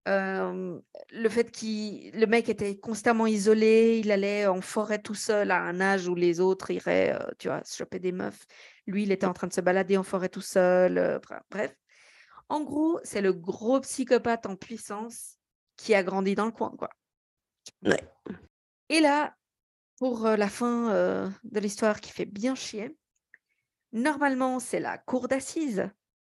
euh, 0.08 0.80
le 1.12 1.30
fait 1.30 1.49
qu'il, 1.49 2.12
le 2.12 2.28
mec 2.28 2.47
était 2.47 2.78
constamment 2.78 3.26
isolé, 3.26 3.99
il 4.03 4.12
allait 4.12 4.45
en 4.45 4.62
forêt 4.62 5.01
tout 5.01 5.16
seul 5.16 5.49
à 5.49 5.62
un 5.62 5.82
âge 5.82 6.08
où 6.08 6.14
les 6.14 6.39
autres 6.39 6.70
iraient, 6.70 7.14
euh, 7.20 7.32
tu 7.39 7.47
vois, 7.47 7.64
se 7.64 7.78
choper 7.78 7.97
des 7.97 8.12
meufs. 8.12 8.45
Lui, 8.86 9.03
il 9.03 9.12
était 9.12 9.26
en 9.26 9.34
train 9.34 9.47
de 9.47 9.53
se 9.53 9.62
balader 9.62 9.97
en 9.97 10.03
forêt 10.03 10.30
tout 10.30 10.41
seul. 10.41 10.99
euh, 10.99 11.20
bref, 11.49 11.76
en 12.49 12.62
gros, 12.62 12.99
c'est 13.03 13.22
le 13.22 13.34
gros 13.34 13.80
psychopathe 13.80 14.45
en 14.45 14.56
puissance 14.56 15.38
qui 15.76 15.95
a 15.95 16.03
grandi 16.03 16.36
dans 16.36 16.45
le 16.45 16.51
coin, 16.51 16.72
quoi. 16.78 16.89
Ouais. 17.84 18.01
Et 18.89 18.99
là, 18.99 19.36
pour 19.97 20.28
la 20.28 20.47
fin 20.47 21.32
de 21.43 21.60
l'histoire 21.60 21.99
qui 21.99 22.12
fait 22.12 22.26
bien 22.26 22.53
chier, 22.53 22.95
normalement, 23.95 24.59
c'est 24.59 24.79
la 24.79 24.97
cour 24.99 25.27
d'assises 25.27 25.89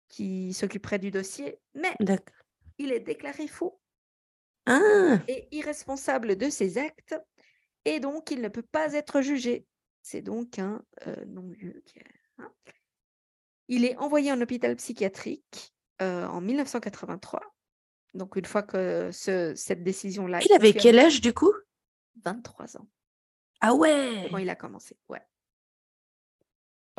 qui 0.09 0.53
s'occuperait 0.53 0.99
du 0.99 1.11
dossier, 1.13 1.61
mais 1.75 1.95
il 2.79 2.91
est 2.93 3.01
déclaré 3.01 3.47
faux 3.47 3.81
Ah, 4.67 5.19
et 5.29 5.47
irresponsable 5.53 6.37
de 6.37 6.51
ses 6.51 6.79
actes, 6.79 7.15
et 7.85 8.01
donc 8.01 8.31
il 8.31 8.41
ne 8.43 8.49
peut 8.49 8.63
pas 8.63 8.93
être 8.95 9.21
jugé. 9.21 9.67
C'est 10.03 10.23
donc 10.23 10.59
un 10.59 10.83
euh, 11.07 11.25
non-lieu. 11.27 11.83
hein. 12.39 12.51
Il 13.69 13.85
est 13.85 13.97
envoyé 13.97 14.33
en 14.33 14.41
hôpital 14.41 14.75
psychiatrique 14.77 15.73
euh, 16.03 16.27
en 16.27 16.41
1983. 16.41 17.43
Donc 18.15 18.35
une 18.37 18.45
fois 18.47 18.63
que 18.65 19.11
ce- 19.13 19.55
cette 19.55 19.85
décision-là 19.85 20.41
est 20.41 20.47
il 20.47 20.53
avait 20.53 20.73
quel 20.73 20.99
âge 20.99 21.21
du 21.21 21.33
coup? 21.33 21.53
23 22.25 22.77
ans 22.77 22.89
Ah 23.61 23.69
quand 23.69 23.79
ouais, 23.79 24.29
il 24.43 24.51
a 24.51 24.57
commencé. 24.57 24.97
Ouais, 25.09 25.23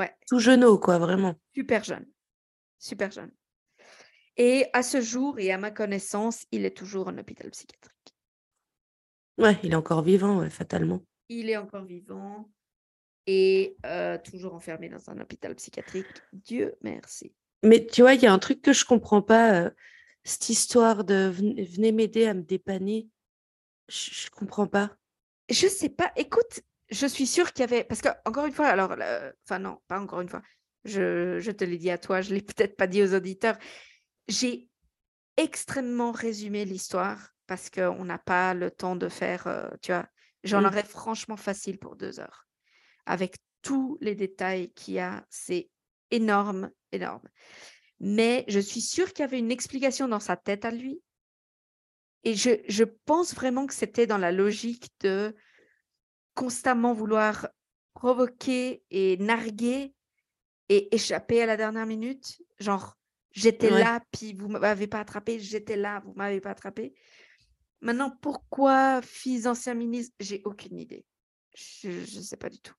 ouais, 0.01 0.15
tout 0.27 0.39
jeuneau 0.39 0.77
quoi, 0.77 0.97
vraiment. 0.97 1.35
super 1.53 1.83
jeune, 1.83 2.05
super 2.79 3.11
jeune. 3.11 3.31
Et 4.37 4.65
à 4.73 4.81
ce 4.81 5.01
jour, 5.01 5.39
et 5.39 5.51
à 5.51 5.57
ma 5.57 5.71
connaissance, 5.71 6.45
il 6.51 6.65
est 6.65 6.75
toujours 6.75 7.07
en 7.07 7.17
hôpital 7.17 7.49
psychiatrique. 7.51 8.15
Ouais, 9.37 9.57
il 9.63 9.71
est 9.71 9.75
encore 9.75 10.01
vivant, 10.01 10.39
ouais, 10.39 10.49
fatalement. 10.49 11.01
Il 11.29 11.49
est 11.49 11.57
encore 11.57 11.85
vivant 11.85 12.49
et 13.27 13.75
euh, 13.85 14.17
toujours 14.17 14.53
enfermé 14.53 14.89
dans 14.89 15.09
un 15.09 15.19
hôpital 15.19 15.55
psychiatrique. 15.55 16.07
Dieu 16.33 16.75
merci. 16.81 17.33
Mais 17.63 17.85
tu 17.85 18.01
vois, 18.01 18.13
il 18.13 18.21
y 18.21 18.25
a 18.25 18.33
un 18.33 18.39
truc 18.39 18.61
que 18.61 18.73
je 18.73 18.85
comprends 18.85 19.21
pas, 19.21 19.53
euh, 19.53 19.69
cette 20.23 20.49
histoire 20.49 21.03
de 21.03 21.29
venez, 21.29 21.63
venez 21.63 21.91
m'aider 21.91 22.25
à 22.25 22.33
me 22.33 22.41
dépanner. 22.41 23.07
Je, 23.87 24.11
je 24.11 24.29
comprends 24.29 24.67
pas. 24.67 24.95
Je 25.49 25.67
sais 25.67 25.89
pas. 25.89 26.11
Écoute, 26.15 26.61
je 26.91 27.05
suis 27.07 27.25
sûre 27.27 27.53
qu'il 27.53 27.61
y 27.61 27.63
avait 27.63 27.83
parce 27.83 28.01
que 28.01 28.09
encore 28.25 28.45
une 28.45 28.53
fois, 28.53 28.67
alors, 28.67 28.95
enfin 29.45 29.59
non, 29.59 29.79
pas 29.87 29.99
encore 29.99 30.21
une 30.21 30.29
fois. 30.29 30.41
Je, 30.83 31.39
je 31.39 31.51
te 31.51 31.63
l'ai 31.63 31.77
dit 31.77 31.89
à 31.91 31.97
toi, 31.97 32.21
je 32.21 32.33
l'ai 32.33 32.41
peut-être 32.41 32.75
pas 32.75 32.87
dit 32.87 33.01
aux 33.01 33.13
auditeurs. 33.15 33.57
J'ai 34.27 34.69
extrêmement 35.37 36.11
résumé 36.11 36.65
l'histoire 36.65 37.29
parce 37.47 37.69
qu'on 37.69 38.05
n'a 38.05 38.17
pas 38.19 38.53
le 38.53 38.71
temps 38.71 38.95
de 38.95 39.09
faire. 39.09 39.47
euh, 39.47 39.69
tu 39.81 39.91
vois, 39.91 40.07
j'en 40.43 40.65
aurais 40.65 40.83
franchement 40.83 41.37
facile 41.37 41.79
pour 41.79 41.95
deux 41.95 42.19
heures 42.19 42.47
avec 43.05 43.37
tous 43.61 43.97
les 44.01 44.15
détails 44.15 44.71
qu'il 44.73 44.95
y 44.95 44.99
a. 44.99 45.25
C'est 45.29 45.69
énorme, 46.11 46.71
énorme. 46.91 47.27
Mais 47.99 48.45
je 48.47 48.59
suis 48.59 48.81
sûre 48.81 49.13
qu'il 49.13 49.23
y 49.23 49.27
avait 49.27 49.39
une 49.39 49.51
explication 49.51 50.07
dans 50.07 50.19
sa 50.19 50.35
tête 50.35 50.65
à 50.65 50.71
lui. 50.71 51.01
Et 52.23 52.35
je, 52.35 52.51
je 52.67 52.83
pense 52.83 53.33
vraiment 53.33 53.65
que 53.65 53.73
c'était 53.73 54.07
dans 54.07 54.17
la 54.17 54.31
logique 54.31 54.89
de 54.99 55.35
constamment 56.33 56.93
vouloir 56.93 57.49
provoquer 57.93 58.83
et 58.89 59.17
narguer 59.17 59.93
et 60.69 60.93
échapper 60.95 61.41
à 61.41 61.45
la 61.45 61.57
dernière 61.57 61.85
minute. 61.85 62.41
Genre, 62.59 62.97
j'étais 63.31 63.71
Ouais. 63.71 63.79
là, 63.79 64.01
puis 64.11 64.33
vous 64.33 64.47
m'avez 64.47 64.87
pas 64.87 64.99
attrapé, 64.99 65.39
j'étais 65.39 65.75
là, 65.75 66.01
vous 66.05 66.13
m'avez 66.15 66.39
pas 66.41 66.51
attrapé. 66.51 66.93
Maintenant, 67.81 68.15
pourquoi 68.21 69.01
fils 69.01 69.43
d'ancien 69.43 69.73
ministre 69.73 70.15
J'ai 70.19 70.41
aucune 70.45 70.79
idée. 70.79 71.05
Je 71.53 71.89
ne 71.89 72.21
sais 72.21 72.37
pas 72.37 72.49
du 72.49 72.59
tout. 72.59 72.75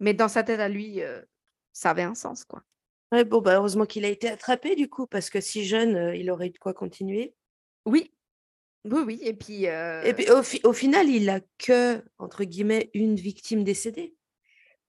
Mais 0.00 0.14
dans 0.14 0.28
sa 0.28 0.42
tête 0.42 0.60
à 0.60 0.68
lui, 0.68 1.02
euh, 1.02 1.22
ça 1.72 1.90
avait 1.90 2.02
un 2.02 2.14
sens, 2.14 2.44
quoi. 2.44 2.62
Ouais, 3.10 3.24
bon, 3.24 3.40
bah, 3.40 3.56
heureusement 3.56 3.86
qu'il 3.86 4.04
a 4.04 4.08
été 4.08 4.28
attrapé 4.28 4.74
du 4.74 4.88
coup, 4.88 5.06
parce 5.06 5.30
que 5.30 5.40
si 5.40 5.64
jeune, 5.64 5.96
euh, 5.96 6.16
il 6.16 6.30
aurait 6.30 6.48
eu 6.48 6.50
de 6.50 6.58
quoi 6.58 6.74
continuer. 6.74 7.34
Oui, 7.84 8.14
oui, 8.84 9.00
oui. 9.06 9.20
Et 9.22 9.34
puis, 9.34 9.64
Et 9.64 10.12
puis 10.14 10.30
au, 10.30 10.42
fi- 10.42 10.60
au 10.64 10.72
final, 10.72 11.08
il 11.08 11.28
a 11.30 11.40
que, 11.58 12.02
entre 12.18 12.44
guillemets, 12.44 12.90
une 12.94 13.16
victime 13.16 13.64
décédée. 13.64 14.14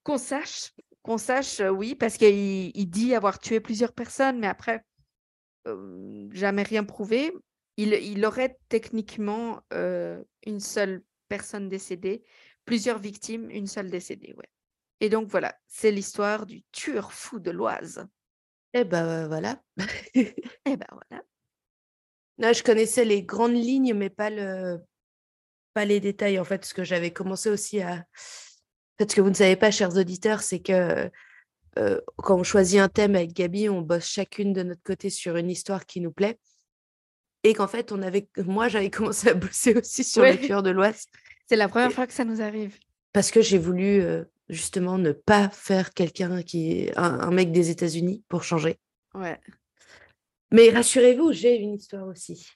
qu'on 0.03 0.17
sache, 0.17 0.73
qu'on 1.01 1.17
sache, 1.17 1.61
oui, 1.61 1.95
parce 1.95 2.17
qu'il 2.17 2.71
il 2.75 2.89
dit 2.89 3.13
avoir 3.15 3.39
tué 3.39 3.59
plusieurs 3.59 3.93
personnes, 3.93 4.39
mais 4.39 4.47
après, 4.47 4.83
euh, 5.67 6.27
jamais 6.31 6.63
rien 6.63 6.83
prouvé. 6.83 7.33
Il, 7.77 7.93
il 7.93 8.25
aurait 8.25 8.57
techniquement 8.69 9.61
euh, 9.73 10.23
une 10.45 10.59
seule 10.59 11.03
personne 11.29 11.69
décédée, 11.69 12.23
plusieurs 12.65 12.99
victimes, 12.99 13.49
une 13.49 13.67
seule 13.67 13.89
décédée, 13.89 14.33
ouais. 14.37 14.49
Et 15.01 15.09
donc 15.09 15.29
voilà, 15.29 15.57
c'est 15.67 15.91
l'histoire 15.91 16.45
du 16.45 16.63
tueur 16.71 17.13
fou 17.13 17.39
de 17.39 17.51
l'Oise. 17.51 18.07
Eh 18.73 18.83
ben 18.91 19.27
voilà. 19.27 19.61
Eh 20.65 20.77
ben 20.77 20.87
voilà. 20.91 21.23
Non, 22.39 22.51
je 22.53 22.63
connaissais 22.63 23.05
les 23.05 23.23
grandes 23.23 23.53
lignes, 23.55 23.93
mais 23.93 24.09
pas 24.09 24.29
le, 24.29 24.79
pas 25.73 25.85
les 25.85 25.99
détails 25.99 26.39
en 26.39 26.43
fait, 26.43 26.57
parce 26.59 26.73
que 26.73 26.83
j'avais 26.83 27.11
commencé 27.11 27.49
aussi 27.49 27.81
à. 27.81 27.93
En 27.93 28.97
fait, 29.03 29.11
ce 29.11 29.15
que 29.15 29.21
vous 29.21 29.29
ne 29.29 29.35
savez 29.35 29.55
pas, 29.55 29.71
chers 29.71 29.95
auditeurs, 29.97 30.41
c'est 30.41 30.59
que 30.59 31.09
euh, 31.79 31.99
quand 32.17 32.39
on 32.39 32.43
choisit 32.43 32.79
un 32.79 32.89
thème 32.89 33.15
avec 33.15 33.33
Gabi, 33.33 33.69
on 33.69 33.81
bosse 33.81 34.05
chacune 34.05 34.53
de 34.53 34.63
notre 34.63 34.83
côté 34.83 35.09
sur 35.09 35.35
une 35.37 35.49
histoire 35.49 35.85
qui 35.85 35.99
nous 36.01 36.11
plaît. 36.11 36.39
Et 37.43 37.53
qu'en 37.55 37.67
fait, 37.67 37.91
on 37.91 38.01
avait, 38.01 38.27
moi, 38.37 38.67
j'avais 38.67 38.89
commencé 38.91 39.29
à 39.29 39.33
bosser 39.33 39.75
aussi 39.75 40.03
sur 40.03 40.21
Ouais. 40.21 40.33
le 40.33 40.39
tueur 40.39 40.63
de 40.63 40.69
l'Oise 40.69 41.05
C'est 41.49 41.55
la 41.55 41.67
première 41.67 41.89
Et- 41.89 41.93
fois 41.93 42.07
que 42.07 42.13
ça 42.13 42.23
nous 42.25 42.41
arrive. 42.41 42.77
parce 43.11 43.31
que 43.31 43.41
j'ai 43.41 43.57
voulu 43.57 44.01
euh, 44.01 44.23
justement 44.49 44.97
ne 44.97 45.11
pas 45.11 45.49
faire 45.49 45.93
quelqu'un 45.93 46.41
qui 46.43 46.71
est 46.83 46.97
un, 46.97 47.19
un 47.19 47.31
mec 47.31 47.51
des 47.51 47.69
États-Unis 47.69 48.23
pour 48.29 48.43
changer. 48.43 48.79
Ouais. 49.15 49.39
Mais 50.53 50.69
rassurez-vous, 50.69 51.33
j'ai 51.33 51.57
une 51.57 51.73
histoire 51.73 52.07
aussi. 52.07 52.47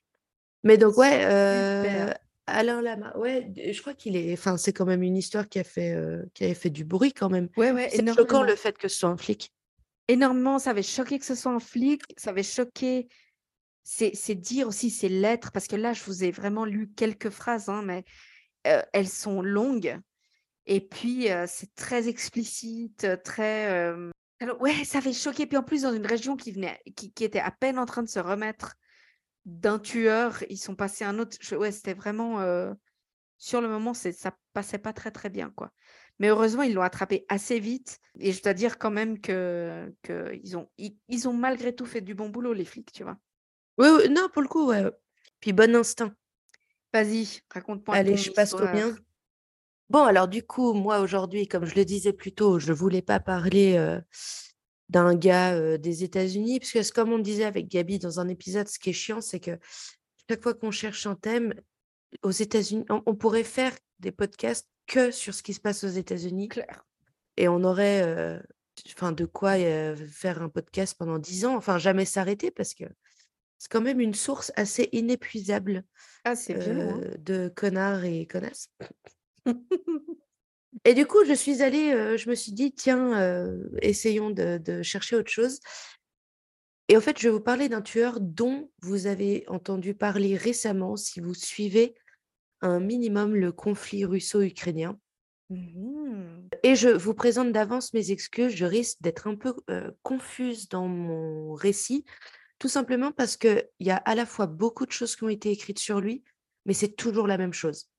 Mais 0.63 0.77
donc, 0.77 0.97
ouais, 0.97 1.25
euh. 1.25 2.13
Alain 2.45 2.81
Lama, 2.81 3.17
ouais, 3.17 3.51
je 3.57 3.81
crois 3.81 3.93
qu'il 3.93 4.15
est. 4.15 4.31
Enfin, 4.33 4.55
c'est 4.55 4.71
quand 4.71 4.85
même 4.85 5.03
une 5.03 5.17
histoire 5.17 5.49
qui 5.49 5.59
a 5.59 5.63
fait, 5.63 5.91
euh, 5.91 6.23
qui 6.33 6.45
avait 6.45 6.53
fait 6.53 6.69
du 6.69 6.85
bruit 6.85 7.11
quand 7.11 7.29
même. 7.29 7.49
Ouais, 7.57 7.71
ouais, 7.71 7.89
C'est 7.89 8.07
choquant 8.13 8.43
le 8.43 8.55
fait 8.55 8.77
que 8.77 8.87
ce 8.87 8.99
soit 8.99 9.09
un 9.09 9.17
flic. 9.17 9.51
énormément. 10.07 10.57
Ça 10.59 10.69
avait 10.69 10.83
choqué 10.83 11.19
que 11.19 11.25
ce 11.25 11.35
soit 11.35 11.51
un 11.51 11.59
flic. 11.59 12.03
Ça 12.15 12.29
avait 12.29 12.43
choqué. 12.43 13.09
C'est 13.83 14.35
dire 14.35 14.67
aussi 14.67 14.89
ces 14.89 15.09
lettres, 15.09 15.51
parce 15.51 15.67
que 15.67 15.75
là, 15.77 15.93
je 15.93 16.03
vous 16.03 16.23
ai 16.23 16.31
vraiment 16.31 16.65
lu 16.65 16.91
quelques 16.95 17.29
phrases, 17.29 17.69
hein, 17.69 17.81
mais 17.83 18.03
euh, 18.67 18.81
elles 18.93 19.07
sont 19.07 19.41
longues. 19.41 19.97
Et 20.65 20.81
puis, 20.81 21.31
euh, 21.31 21.45
c'est 21.47 21.73
très 21.75 22.07
explicite, 22.09 23.07
très. 23.23 23.89
Alors, 24.39 24.61
ouais, 24.61 24.83
ça 24.85 24.99
avait 24.99 25.13
choqué. 25.13 25.45
Puis 25.47 25.57
en 25.57 25.63
plus, 25.63 25.81
dans 25.83 25.93
une 25.93 26.05
région 26.05 26.35
qui, 26.35 26.51
venait, 26.51 26.79
qui, 26.95 27.11
qui 27.11 27.23
était 27.23 27.39
à 27.39 27.51
peine 27.51 27.79
en 27.79 27.85
train 27.85 28.03
de 28.03 28.09
se 28.09 28.19
remettre 28.19 28.75
d'un 29.45 29.79
tueur, 29.79 30.43
ils 30.49 30.57
sont 30.57 30.75
passés 30.75 31.05
à 31.05 31.09
un 31.09 31.19
autre. 31.19 31.37
Je- 31.41 31.55
Ouais, 31.55 31.71
c'était 31.71 31.93
vraiment. 31.95 32.41
euh, 32.41 32.73
Sur 33.39 33.61
le 33.61 33.69
moment, 33.69 33.93
c'est- 33.93 34.13
ça 34.13 34.37
passait 34.53 34.79
pas 34.79 34.93
très, 34.93 35.11
très 35.11 35.29
bien, 35.29 35.51
quoi. 35.51 35.71
Mais 36.19 36.29
heureusement, 36.29 36.63
ils 36.63 36.73
l'ont 36.73 36.81
attrapé 36.83 37.25
assez 37.29 37.59
vite. 37.59 37.99
Et 38.19 38.31
je 38.33 38.41
dois 38.43 38.53
dire 38.53 38.79
quand 38.79 38.91
même 38.91 39.21
que, 39.21 39.93
que 40.03 40.39
ils, 40.43 40.57
ont, 40.57 40.69
ils, 40.77 40.97
ils 41.09 41.27
ont 41.27 41.33
malgré 41.33 41.75
tout 41.75 41.85
fait 41.85 42.01
du 42.01 42.15
bon 42.15 42.29
boulot, 42.29 42.53
les 42.53 42.65
flics, 42.65 42.91
tu 42.91 43.03
vois. 43.03 43.17
Oui, 43.77 43.87
oui, 43.95 44.09
non, 44.09 44.29
pour 44.33 44.41
le 44.41 44.47
coup, 44.47 44.67
ouais. 44.67 44.85
Puis 45.39 45.53
bon 45.53 45.75
instinct. 45.75 46.13
Vas-y, 46.93 47.41
raconte-moi 47.53 47.95
Allez, 47.97 48.17
je 48.17 48.31
passe 48.31 48.53
mien. 48.73 48.95
Bon, 49.89 50.03
alors 50.03 50.27
du 50.27 50.43
coup, 50.43 50.73
moi 50.73 50.99
aujourd'hui, 50.99 51.47
comme 51.47 51.65
je 51.65 51.75
le 51.75 51.85
disais 51.85 52.13
plus 52.13 52.33
tôt, 52.33 52.59
je 52.59 52.73
voulais 52.73 53.01
pas 53.01 53.19
parler 53.21 53.75
euh, 53.77 54.01
d'un 54.89 55.15
gars 55.15 55.53
euh, 55.53 55.77
des 55.77 56.03
États-Unis, 56.03 56.59
parce 56.59 56.71
que 56.71 56.93
comme 56.93 57.13
on 57.13 57.19
disait 57.19 57.45
avec 57.45 57.69
Gabi 57.69 57.97
dans 57.97 58.19
un 58.19 58.27
épisode, 58.27 58.67
ce 58.67 58.79
qui 58.79 58.89
est 58.89 58.93
chiant, 58.93 59.21
c'est 59.21 59.39
que 59.39 59.57
chaque 60.29 60.43
fois 60.43 60.53
qu'on 60.53 60.71
cherche 60.71 61.07
un 61.07 61.15
thème, 61.15 61.53
aux 62.21 62.31
États-Unis, 62.31 62.85
on, 62.89 63.01
on 63.05 63.15
pourrait 63.15 63.45
faire 63.45 63.71
des 63.99 64.11
podcasts 64.11 64.67
que 64.87 65.11
sur 65.11 65.33
ce 65.33 65.41
qui 65.43 65.53
se 65.53 65.61
passe 65.61 65.83
aux 65.83 65.89
États-Unis, 65.89 66.49
Claire. 66.49 66.85
et 67.37 67.47
on 67.47 67.63
aurait 67.63 68.01
euh, 68.03 68.39
enfin, 68.95 69.13
de 69.13 69.25
quoi 69.25 69.55
faire 69.55 70.41
un 70.41 70.49
podcast 70.49 70.95
pendant 70.97 71.17
dix 71.17 71.45
ans, 71.45 71.55
enfin 71.55 71.77
jamais 71.77 72.05
s'arrêter, 72.05 72.51
parce 72.51 72.73
que 72.73 72.83
C'est 73.57 73.71
quand 73.71 73.81
même 73.81 73.99
une 74.01 74.13
source 74.13 74.51
assez 74.55 74.89
inépuisable 74.91 75.83
Ah, 76.25 76.33
hein. 76.49 77.01
de 77.19 77.51
connards 77.55 78.03
et 78.03 78.25
connasses. 78.25 78.69
Et 80.85 80.93
du 80.93 81.05
coup, 81.05 81.23
je 81.25 81.33
suis 81.33 81.61
allée, 81.63 81.91
euh, 81.91 82.17
je 82.17 82.29
me 82.29 82.35
suis 82.35 82.51
dit, 82.51 82.73
tiens, 82.73 83.19
euh, 83.19 83.69
essayons 83.81 84.29
de, 84.29 84.57
de 84.57 84.83
chercher 84.83 85.15
autre 85.15 85.31
chose. 85.31 85.59
Et 86.89 86.95
en 86.95 87.01
fait, 87.01 87.19
je 87.19 87.27
vais 87.27 87.33
vous 87.33 87.41
parler 87.41 87.67
d'un 87.67 87.81
tueur 87.81 88.19
dont 88.21 88.71
vous 88.81 89.07
avez 89.07 89.43
entendu 89.47 89.93
parler 89.93 90.37
récemment 90.37 90.95
si 90.95 91.19
vous 91.19 91.33
suivez 91.33 91.95
un 92.61 92.79
minimum 92.79 93.35
le 93.35 93.51
conflit 93.51 94.05
russo-ukrainien. 94.05 94.97
Mmh 95.49 96.49
Et 96.63 96.75
je 96.75 96.89
vous 96.89 97.13
présente 97.13 97.51
d'avance 97.51 97.93
mes 97.93 98.11
excuses, 98.11 98.53
je 98.55 98.65
risque 98.65 99.01
d'être 99.01 99.27
un 99.27 99.35
peu 99.35 99.53
euh, 99.69 99.91
confuse 100.03 100.67
dans 100.67 100.87
mon 100.87 101.53
récit, 101.53 102.05
tout 102.59 102.67
simplement 102.67 103.11
parce 103.11 103.37
qu'il 103.37 103.67
y 103.79 103.91
a 103.91 103.97
à 103.97 104.15
la 104.15 104.25
fois 104.25 104.47
beaucoup 104.47 104.85
de 104.85 104.91
choses 104.91 105.15
qui 105.15 105.23
ont 105.23 105.29
été 105.29 105.51
écrites 105.51 105.79
sur 105.79 106.01
lui, 106.01 106.23
mais 106.65 106.73
c'est 106.73 106.95
toujours 106.95 107.27
la 107.27 107.37
même 107.37 107.53
chose. 107.53 107.89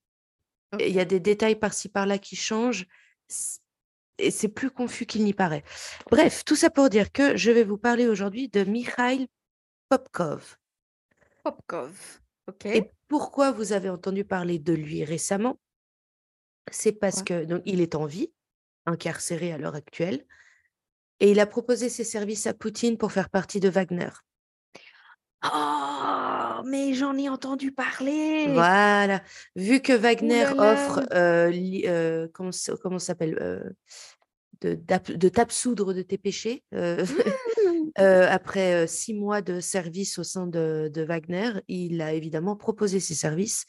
Il 0.78 0.92
y 0.94 1.00
a 1.00 1.04
des 1.04 1.20
détails 1.20 1.56
par-ci 1.56 1.88
par-là 1.88 2.18
qui 2.18 2.36
changent, 2.36 2.86
et 4.18 4.30
c'est 4.30 4.48
plus 4.48 4.70
confus 4.70 5.06
qu'il 5.06 5.24
n'y 5.24 5.32
paraît. 5.32 5.64
Bref, 6.10 6.44
tout 6.44 6.56
ça 6.56 6.70
pour 6.70 6.88
dire 6.90 7.12
que 7.12 7.36
je 7.36 7.50
vais 7.50 7.64
vous 7.64 7.78
parler 7.78 8.06
aujourd'hui 8.06 8.48
de 8.48 8.64
Mikhail 8.64 9.28
Popkov. 9.88 10.58
Popkov. 11.42 12.20
OK. 12.48 12.66
Et 12.66 12.90
pourquoi 13.08 13.52
vous 13.52 13.72
avez 13.72 13.88
entendu 13.88 14.24
parler 14.24 14.58
de 14.58 14.72
lui 14.74 15.04
récemment? 15.04 15.58
C'est 16.70 16.92
parce 16.92 17.16
Pourquoi? 17.16 17.40
que 17.40 17.44
donc, 17.44 17.62
il 17.64 17.80
est 17.80 17.94
en 17.94 18.04
vie, 18.04 18.30
incarcéré 18.84 19.52
à 19.52 19.58
l'heure 19.58 19.74
actuelle, 19.74 20.26
et 21.20 21.30
il 21.30 21.40
a 21.40 21.46
proposé 21.46 21.88
ses 21.88 22.04
services 22.04 22.46
à 22.46 22.54
Poutine 22.54 22.98
pour 22.98 23.12
faire 23.12 23.30
partie 23.30 23.60
de 23.60 23.68
Wagner. 23.68 24.10
Oh, 25.44 25.48
mais 26.64 26.94
j'en 26.94 27.16
ai 27.16 27.28
entendu 27.28 27.72
parler. 27.72 28.46
Voilà. 28.52 29.22
Vu 29.56 29.80
que 29.80 29.92
Wagner 29.92 30.46
offre, 30.58 31.00
euh, 31.12 31.50
li- 31.50 31.84
euh, 31.86 32.28
comment 32.32 32.50
comment 32.82 32.98
s'appelle, 32.98 33.38
euh, 33.40 33.62
de, 34.60 34.74
de 35.14 35.28
t'absoudre 35.28 35.92
de 35.94 36.02
tes 36.02 36.18
péchés, 36.18 36.64
Mmh. 37.98 38.02
après 38.02 38.86
six 38.86 39.12
mois 39.12 39.40
de 39.42 39.58
service 39.58 40.18
au 40.18 40.22
sein 40.22 40.46
de, 40.46 40.88
de 40.92 41.02
Wagner, 41.02 41.50
il 41.66 42.00
a 42.00 42.12
évidemment 42.12 42.54
proposé 42.54 43.00
ses 43.00 43.14
services. 43.14 43.64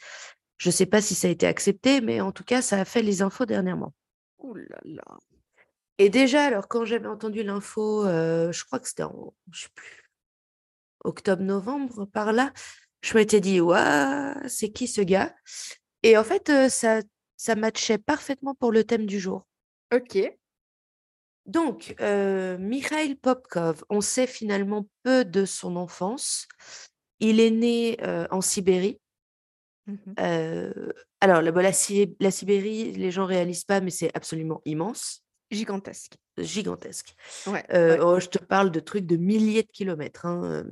Je 0.58 0.70
ne 0.70 0.72
sais 0.72 0.86
pas 0.86 1.02
si 1.02 1.16
ça 1.16 1.28
a 1.28 1.32
été 1.32 1.48
accepté, 1.48 2.00
mais 2.02 2.22
en 2.22 2.32
tout 2.32 2.44
cas, 2.44 2.62
ça 2.62 2.80
a 2.80 2.86
fait 2.86 3.02
les 3.02 3.22
infos 3.24 3.46
dernièrement. 3.46 3.94
Ouh 4.40 4.54
là 4.54 4.80
là. 4.84 5.04
Et 5.98 6.10
déjà, 6.10 6.44
alors, 6.46 6.68
quand 6.68 6.86
j'avais 6.86 7.08
entendu 7.08 7.42
l'info, 7.44 8.04
je 8.06 8.64
crois 8.66 8.80
que 8.80 8.88
c'était 8.88 9.04
en, 9.04 9.34
je 9.52 9.62
sais 9.64 9.70
plus, 9.74 10.09
octobre-novembre, 11.04 12.06
par 12.06 12.34
là, 12.34 12.52
je 13.02 13.14
m'étais 13.18 13.40
dit, 13.42 13.62
Ouah, 13.62 14.36
c'est 14.48 14.70
qui 14.70 14.88
ce 14.88 15.02
gars? 15.02 15.34
Et 16.04 16.18
en 16.18 16.24
fait, 16.24 16.52
ça, 16.70 17.02
ça 17.38 17.56
matchait 17.56 17.98
parfaitement 17.98 18.56
pour 18.56 18.72
le 18.72 18.84
thème 18.84 19.06
du 19.06 19.20
jour. 19.20 19.48
OK. 19.94 20.18
Donc, 21.46 21.96
euh, 22.00 22.58
Mikhail 22.58 23.16
Popkov, 23.16 23.84
on 23.90 24.02
sait 24.02 24.28
finalement 24.28 24.88
peu 25.04 25.26
de 25.26 25.46
son 25.46 25.76
enfance. 25.78 26.48
Il 27.20 27.40
est 27.40 27.50
né 27.52 27.98
euh, 28.04 28.28
en 28.32 28.42
Sibérie. 28.42 29.00
Mmh 29.88 29.96
Euh, 30.20 30.94
alors, 31.22 31.42
la, 31.42 31.52
la, 31.52 31.72
la 32.20 32.32
Sibérie, 32.32 32.92
les 32.92 33.12
gens 33.12 33.26
réalisent 33.26 33.64
pas, 33.66 33.82
mais 33.82 33.90
c'est 33.90 34.16
absolument 34.16 34.62
immense, 34.66 35.24
Gigantesque. 35.52 36.14
gigantesque. 36.38 37.16
Ouais, 37.48 37.66
ouais. 37.72 38.00
oh, 38.00 38.20
je 38.20 38.28
te 38.28 38.38
parle 38.38 38.70
de 38.70 38.80
trucs 38.80 39.08
de 39.08 39.18
milliers 39.18 39.64
de 39.64 39.72
kilomètres. 39.72 40.28
hein. 40.28 40.64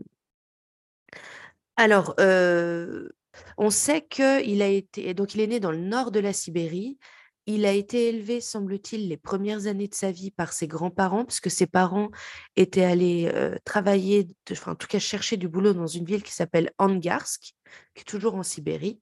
Alors, 1.76 2.15
euh, 2.20 3.09
on 3.57 3.70
sait 3.70 4.05
qu'il 4.07 4.61
a 4.61 4.68
été, 4.68 5.13
donc 5.13 5.36
il 5.36 5.41
est 5.41 5.47
né 5.47 5.59
dans 5.59 5.72
le 5.72 5.78
nord 5.78 6.11
de 6.11 6.20
la 6.20 6.34
Sibérie. 6.34 6.97
Il 7.45 7.65
a 7.65 7.72
été 7.72 8.09
élevé, 8.09 8.41
semble-t-il, 8.41 9.07
les 9.07 9.15
premières 9.15 9.68
années 9.68 9.88
de 9.88 9.95
sa 9.95 10.11
vie 10.11 10.32
par 10.32 10.51
ses 10.51 10.68
grands-parents, 10.68 11.24
parce 11.24 11.39
que 11.39 11.49
ses 11.49 11.68
parents 11.68 12.09
étaient 12.57 12.84
allés 12.84 13.32
euh, 13.34 13.55
travailler, 13.63 14.26
de- 14.26 14.34
enfin, 14.51 14.74
en 14.74 14.76
tout 14.76 14.88
cas 14.88 14.99
chercher 14.99 15.38
du 15.38 15.47
boulot 15.47 15.74
dans 15.74 15.88
une 15.88 16.03
ville 16.03 16.24
qui 16.24 16.34
s'appelle 16.34 16.72
Angarsk, 16.78 17.53
qui 17.93 18.01
est 18.01 18.03
toujours 18.05 18.36
en 18.36 18.43
Sibérie. 18.43 18.99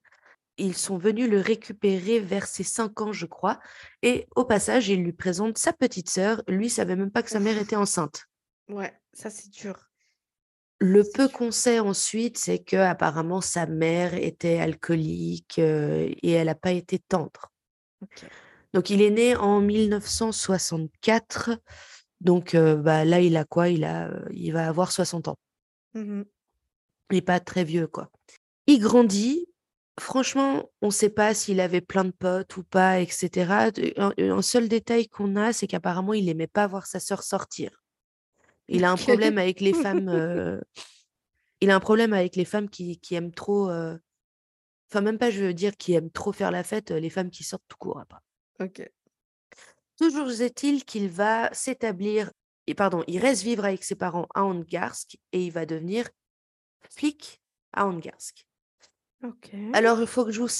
Ils 0.57 0.75
sont 0.75 0.97
venus 0.97 1.29
le 1.29 1.39
récupérer 1.39 2.19
vers 2.19 2.45
ses 2.45 2.63
5 2.63 3.01
ans, 3.01 3.11
je 3.11 3.25
crois. 3.25 3.59
Et 4.03 4.27
au 4.35 4.45
passage, 4.45 4.89
il 4.89 5.01
lui 5.01 5.11
présente 5.11 5.57
sa 5.57 5.73
petite 5.73 6.09
sœur. 6.09 6.43
Lui 6.47 6.69
savait 6.69 6.95
même 6.95 7.11
pas 7.11 7.23
que 7.23 7.29
sa 7.31 7.39
mère 7.39 7.57
était 7.61 7.75
enceinte. 7.75 8.25
Ouais, 8.69 8.93
ça 9.13 9.29
c'est 9.29 9.49
dur. 9.49 9.75
Le 10.79 11.03
peu 11.13 11.29
qu'on 11.29 11.51
sait 11.51 11.79
ensuite, 11.79 12.37
c'est 12.37 12.59
que 12.59 12.75
apparemment 12.75 13.39
sa 13.41 13.65
mère 13.65 14.13
était 14.13 14.59
alcoolique 14.59 15.57
euh, 15.59 16.13
et 16.21 16.31
elle 16.31 16.47
n'a 16.47 16.55
pas 16.55 16.71
été 16.71 16.99
tendre. 16.99 17.51
Donc 18.73 18.89
il 18.89 19.01
est 19.01 19.09
né 19.09 19.35
en 19.37 19.61
1964. 19.61 21.51
Donc 22.19 22.55
euh, 22.55 22.75
bah, 22.75 23.05
là, 23.05 23.21
il 23.21 23.37
a 23.37 23.45
quoi? 23.45 23.69
Il, 23.69 23.85
a, 23.85 24.11
il 24.31 24.51
va 24.51 24.67
avoir 24.67 24.91
60 24.91 25.29
ans. 25.29 25.37
Mmh 25.93 26.23
Il 27.11 27.15
n'est 27.15 27.21
pas 27.21 27.39
très 27.39 27.63
vieux, 27.63 27.87
quoi. 27.87 28.09
Il 28.67 28.79
grandit. 28.79 29.47
Franchement, 29.97 30.69
on 30.81 30.87
ne 30.87 30.91
sait 30.91 31.09
pas 31.09 31.33
s'il 31.33 31.61
avait 31.61 31.79
plein 31.79 32.03
de 32.03 32.11
potes 32.11 32.57
ou 32.57 32.63
pas, 32.63 32.99
etc. 32.99 33.71
Un, 33.95 34.11
un 34.17 34.41
seul 34.41 34.67
détail 34.67 35.07
qu'on 35.07 35.37
a, 35.37 35.53
c'est 35.53 35.67
qu'apparemment, 35.67 36.13
il 36.13 36.25
n'aimait 36.25 36.47
pas 36.47 36.67
voir 36.67 36.85
sa 36.85 36.99
sœur 36.99 37.23
sortir. 37.23 37.84
Il 38.67 38.83
a 38.83 38.91
un 38.91 38.95
OK. 38.95 39.01
problème 39.03 39.37
avec 39.37 39.61
les 39.61 39.73
femmes. 40.03 40.09
euh, 40.09 40.59
il 41.61 41.69
a 41.69 41.75
un 41.75 41.79
problème 41.79 42.13
avec 42.13 42.35
les 42.35 42.45
femmes 42.45 42.69
qui, 42.69 42.99
qui 42.99 43.15
aiment 43.15 43.33
trop. 43.33 43.69
euh, 43.69 43.97
Enfin, 44.91 45.01
même 45.01 45.17
pas, 45.17 45.31
je 45.31 45.43
veux 45.43 45.53
dire, 45.53 45.75
qui 45.77 45.93
aiment 45.93 46.11
trop 46.11 46.31
faire 46.31 46.51
la 46.51 46.63
fête, 46.63 46.91
les 46.91 47.09
femmes 47.09 47.31
qui 47.31 47.43
sortent 47.43 47.65
tout 47.67 47.77
court. 47.77 47.99
après. 47.99 48.19
OK. 48.59 48.87
Toujours 49.99 50.29
est-il 50.29 50.85
qu'il 50.85 51.09
va 51.09 51.51
s'établir, 51.53 52.31
et 52.67 52.75
pardon, 52.75 53.03
il 53.07 53.19
reste 53.19 53.41
vivre 53.43 53.65
avec 53.65 53.83
ses 53.83 53.95
parents 53.95 54.27
à 54.35 54.43
Angarsk 54.43 55.17
et 55.31 55.45
il 55.45 55.51
va 55.51 55.65
devenir 55.65 56.07
flic 56.89 57.41
à 57.73 57.87
Angarsk. 57.87 58.45
OK. 59.23 59.51
Alors, 59.73 59.99
il 60.01 60.07
faut 60.07 60.23
que 60.25 60.31
je 60.31 60.41
vous 60.41 60.53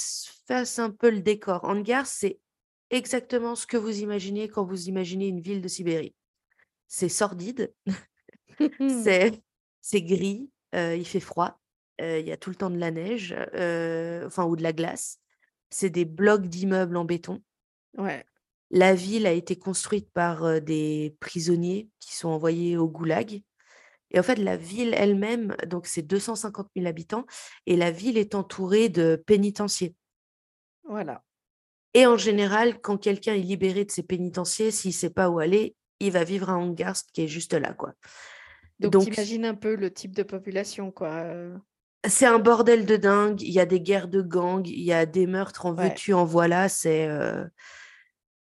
fasse 0.47 0.79
un 0.79 0.89
peu 0.89 1.09
le 1.11 1.19
décor. 1.21 1.63
Angarsk, 1.63 2.11
c'est 2.17 2.39
exactement 2.89 3.55
ce 3.55 3.67
que 3.67 3.77
vous 3.77 3.99
imaginez 3.99 4.47
quand 4.47 4.65
vous 4.65 4.87
imaginez 4.89 5.27
une 5.27 5.39
ville 5.41 5.61
de 5.61 5.67
Sibérie. 5.67 6.15
C'est 6.87 7.09
sordide, 7.09 7.73
c'est 8.79 9.41
c'est 9.81 10.01
gris, 10.01 10.49
euh, 10.73 10.95
il 10.95 11.05
fait 11.05 11.19
froid, 11.19 11.59
euh, 12.01 12.19
il 12.19 12.27
y 12.27 12.31
a 12.31 12.37
tout 12.37 12.49
le 12.49 12.55
temps 12.55 12.71
de 12.71 12.77
la 12.77 12.89
neige, 12.89 13.35
euh, 13.53 14.25
enfin, 14.25 14.45
ou 14.45 14.55
de 14.55 14.63
la 14.63 14.73
glace. 14.73 15.19
C'est 15.69 15.91
des 15.91 16.05
blocs 16.05 16.47
d'immeubles 16.47 16.97
en 16.97 17.05
béton. 17.05 17.43
Ouais. 17.95 18.25
La 18.71 18.95
ville 18.95 19.27
a 19.27 19.31
été 19.31 19.57
construite 19.57 20.09
par 20.11 20.59
des 20.59 21.15
prisonniers 21.19 21.89
qui 21.99 22.15
sont 22.15 22.29
envoyés 22.29 22.77
au 22.77 22.87
goulag. 22.87 23.43
Et 24.09 24.19
en 24.19 24.23
fait, 24.23 24.37
la 24.37 24.57
ville 24.57 24.95
elle-même, 24.95 25.55
donc 25.67 25.85
c'est 25.85 26.01
250 26.01 26.69
000 26.75 26.87
habitants, 26.87 27.27
et 27.67 27.75
la 27.75 27.91
ville 27.91 28.17
est 28.17 28.33
entourée 28.33 28.89
de 28.89 29.21
pénitenciers. 29.27 29.95
Voilà. 30.83 31.23
Et 31.93 32.07
en 32.07 32.17
général, 32.17 32.81
quand 32.81 32.97
quelqu'un 32.97 33.35
est 33.35 33.39
libéré 33.39 33.85
de 33.85 33.91
ses 33.91 34.03
pénitenciers, 34.03 34.71
s'il 34.71 34.89
ne 34.89 34.95
sait 34.95 35.09
pas 35.11 35.29
où 35.29 35.37
aller, 35.37 35.75
il 35.99 36.11
va 36.11 36.23
vivre 36.23 36.49
à 36.49 36.55
Angarsk, 36.57 37.07
qui 37.13 37.23
est 37.23 37.27
juste 37.27 37.53
là, 37.53 37.73
quoi. 37.73 37.93
Donc 38.79 38.91
Donc, 38.91 39.03
t'imagines 39.05 39.45
un 39.45 39.55
peu 39.55 39.75
le 39.75 39.91
type 39.93 40.15
de 40.15 40.23
population, 40.23 40.91
quoi. 40.91 41.09
euh. 41.09 41.55
c'est 42.07 42.25
un 42.25 42.39
bordel 42.39 42.85
de 42.85 42.97
dingue. 42.97 43.41
Il 43.41 43.51
y 43.53 43.59
a 43.59 43.65
des 43.65 43.79
guerres 43.81 44.07
de 44.09 44.21
gangs, 44.21 44.67
il 44.67 44.83
y 44.83 44.91
a 44.93 45.05
des 45.05 45.27
meurtres 45.27 45.65
en 45.65 45.73
Ouais. 45.75 45.89
veux-tu, 45.89 46.13
en 46.13 46.25
voilà. 46.25 46.67
C'est 46.69 47.07
euh, 47.07 47.45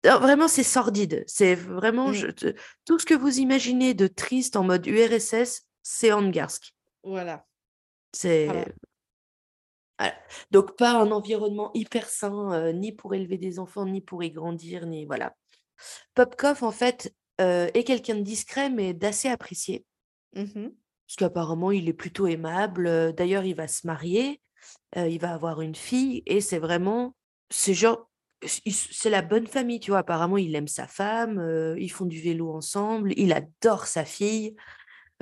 vraiment, 0.04 0.46
c'est 0.48 0.62
sordide. 0.62 1.24
C'est 1.26 1.54
vraiment 1.54 2.10
Mmh. 2.10 2.14
je- 2.14 2.52
tout 2.84 2.98
ce 2.98 3.06
que 3.06 3.14
vous 3.14 3.38
imaginez 3.38 3.94
de 3.94 4.06
triste 4.06 4.54
en 4.56 4.64
mode 4.64 4.86
URSS, 4.86 5.62
c'est 5.82 6.12
Angarsk. 6.12 6.74
Voilà. 7.02 7.46
C'est 8.12 8.46
Voilà. 8.46 8.64
voilà. 9.98 10.14
Donc 10.50 10.76
pas 10.76 10.92
un 11.00 11.10
environnement 11.10 11.70
hyper 11.74 12.08
sain, 12.08 12.52
euh, 12.52 12.72
ni 12.72 12.92
pour 12.92 13.14
élever 13.14 13.38
des 13.38 13.58
enfants, 13.58 13.86
ni 13.86 14.00
pour 14.02 14.22
y 14.22 14.30
grandir, 14.30 14.86
ni 14.86 15.04
voilà. 15.06 15.34
Popkov, 16.14 16.62
en 16.64 16.70
fait, 16.72 17.14
euh, 17.40 17.68
est 17.74 17.84
quelqu'un 17.84 18.16
de 18.16 18.22
discret, 18.22 18.70
mais 18.70 18.94
d'assez 18.94 19.28
apprécié. 19.28 19.84
Mmh 20.34 20.68
Parce 21.06 21.16
qu'apparemment, 21.16 21.70
il 21.70 21.88
est 21.88 21.92
plutôt 21.94 22.26
aimable. 22.26 22.86
euh, 22.86 23.12
D'ailleurs, 23.12 23.44
il 23.44 23.54
va 23.54 23.68
se 23.68 23.86
marier, 23.86 24.42
euh, 24.96 25.08
il 25.08 25.20
va 25.20 25.34
avoir 25.34 25.60
une 25.62 25.74
fille, 25.74 26.22
et 26.26 26.40
c'est 26.40 26.58
vraiment, 26.58 27.16
c'est 27.50 27.74
genre, 27.74 28.10
c'est 28.44 29.10
la 29.10 29.22
bonne 29.22 29.46
famille, 29.46 29.80
tu 29.80 29.90
vois. 29.90 30.00
Apparemment, 30.00 30.36
il 30.38 30.54
aime 30.54 30.68
sa 30.68 30.86
femme, 30.86 31.38
euh, 31.38 31.76
ils 31.78 31.90
font 31.90 32.06
du 32.06 32.20
vélo 32.20 32.52
ensemble, 32.52 33.12
il 33.16 33.32
adore 33.32 33.86
sa 33.86 34.04
fille. 34.04 34.54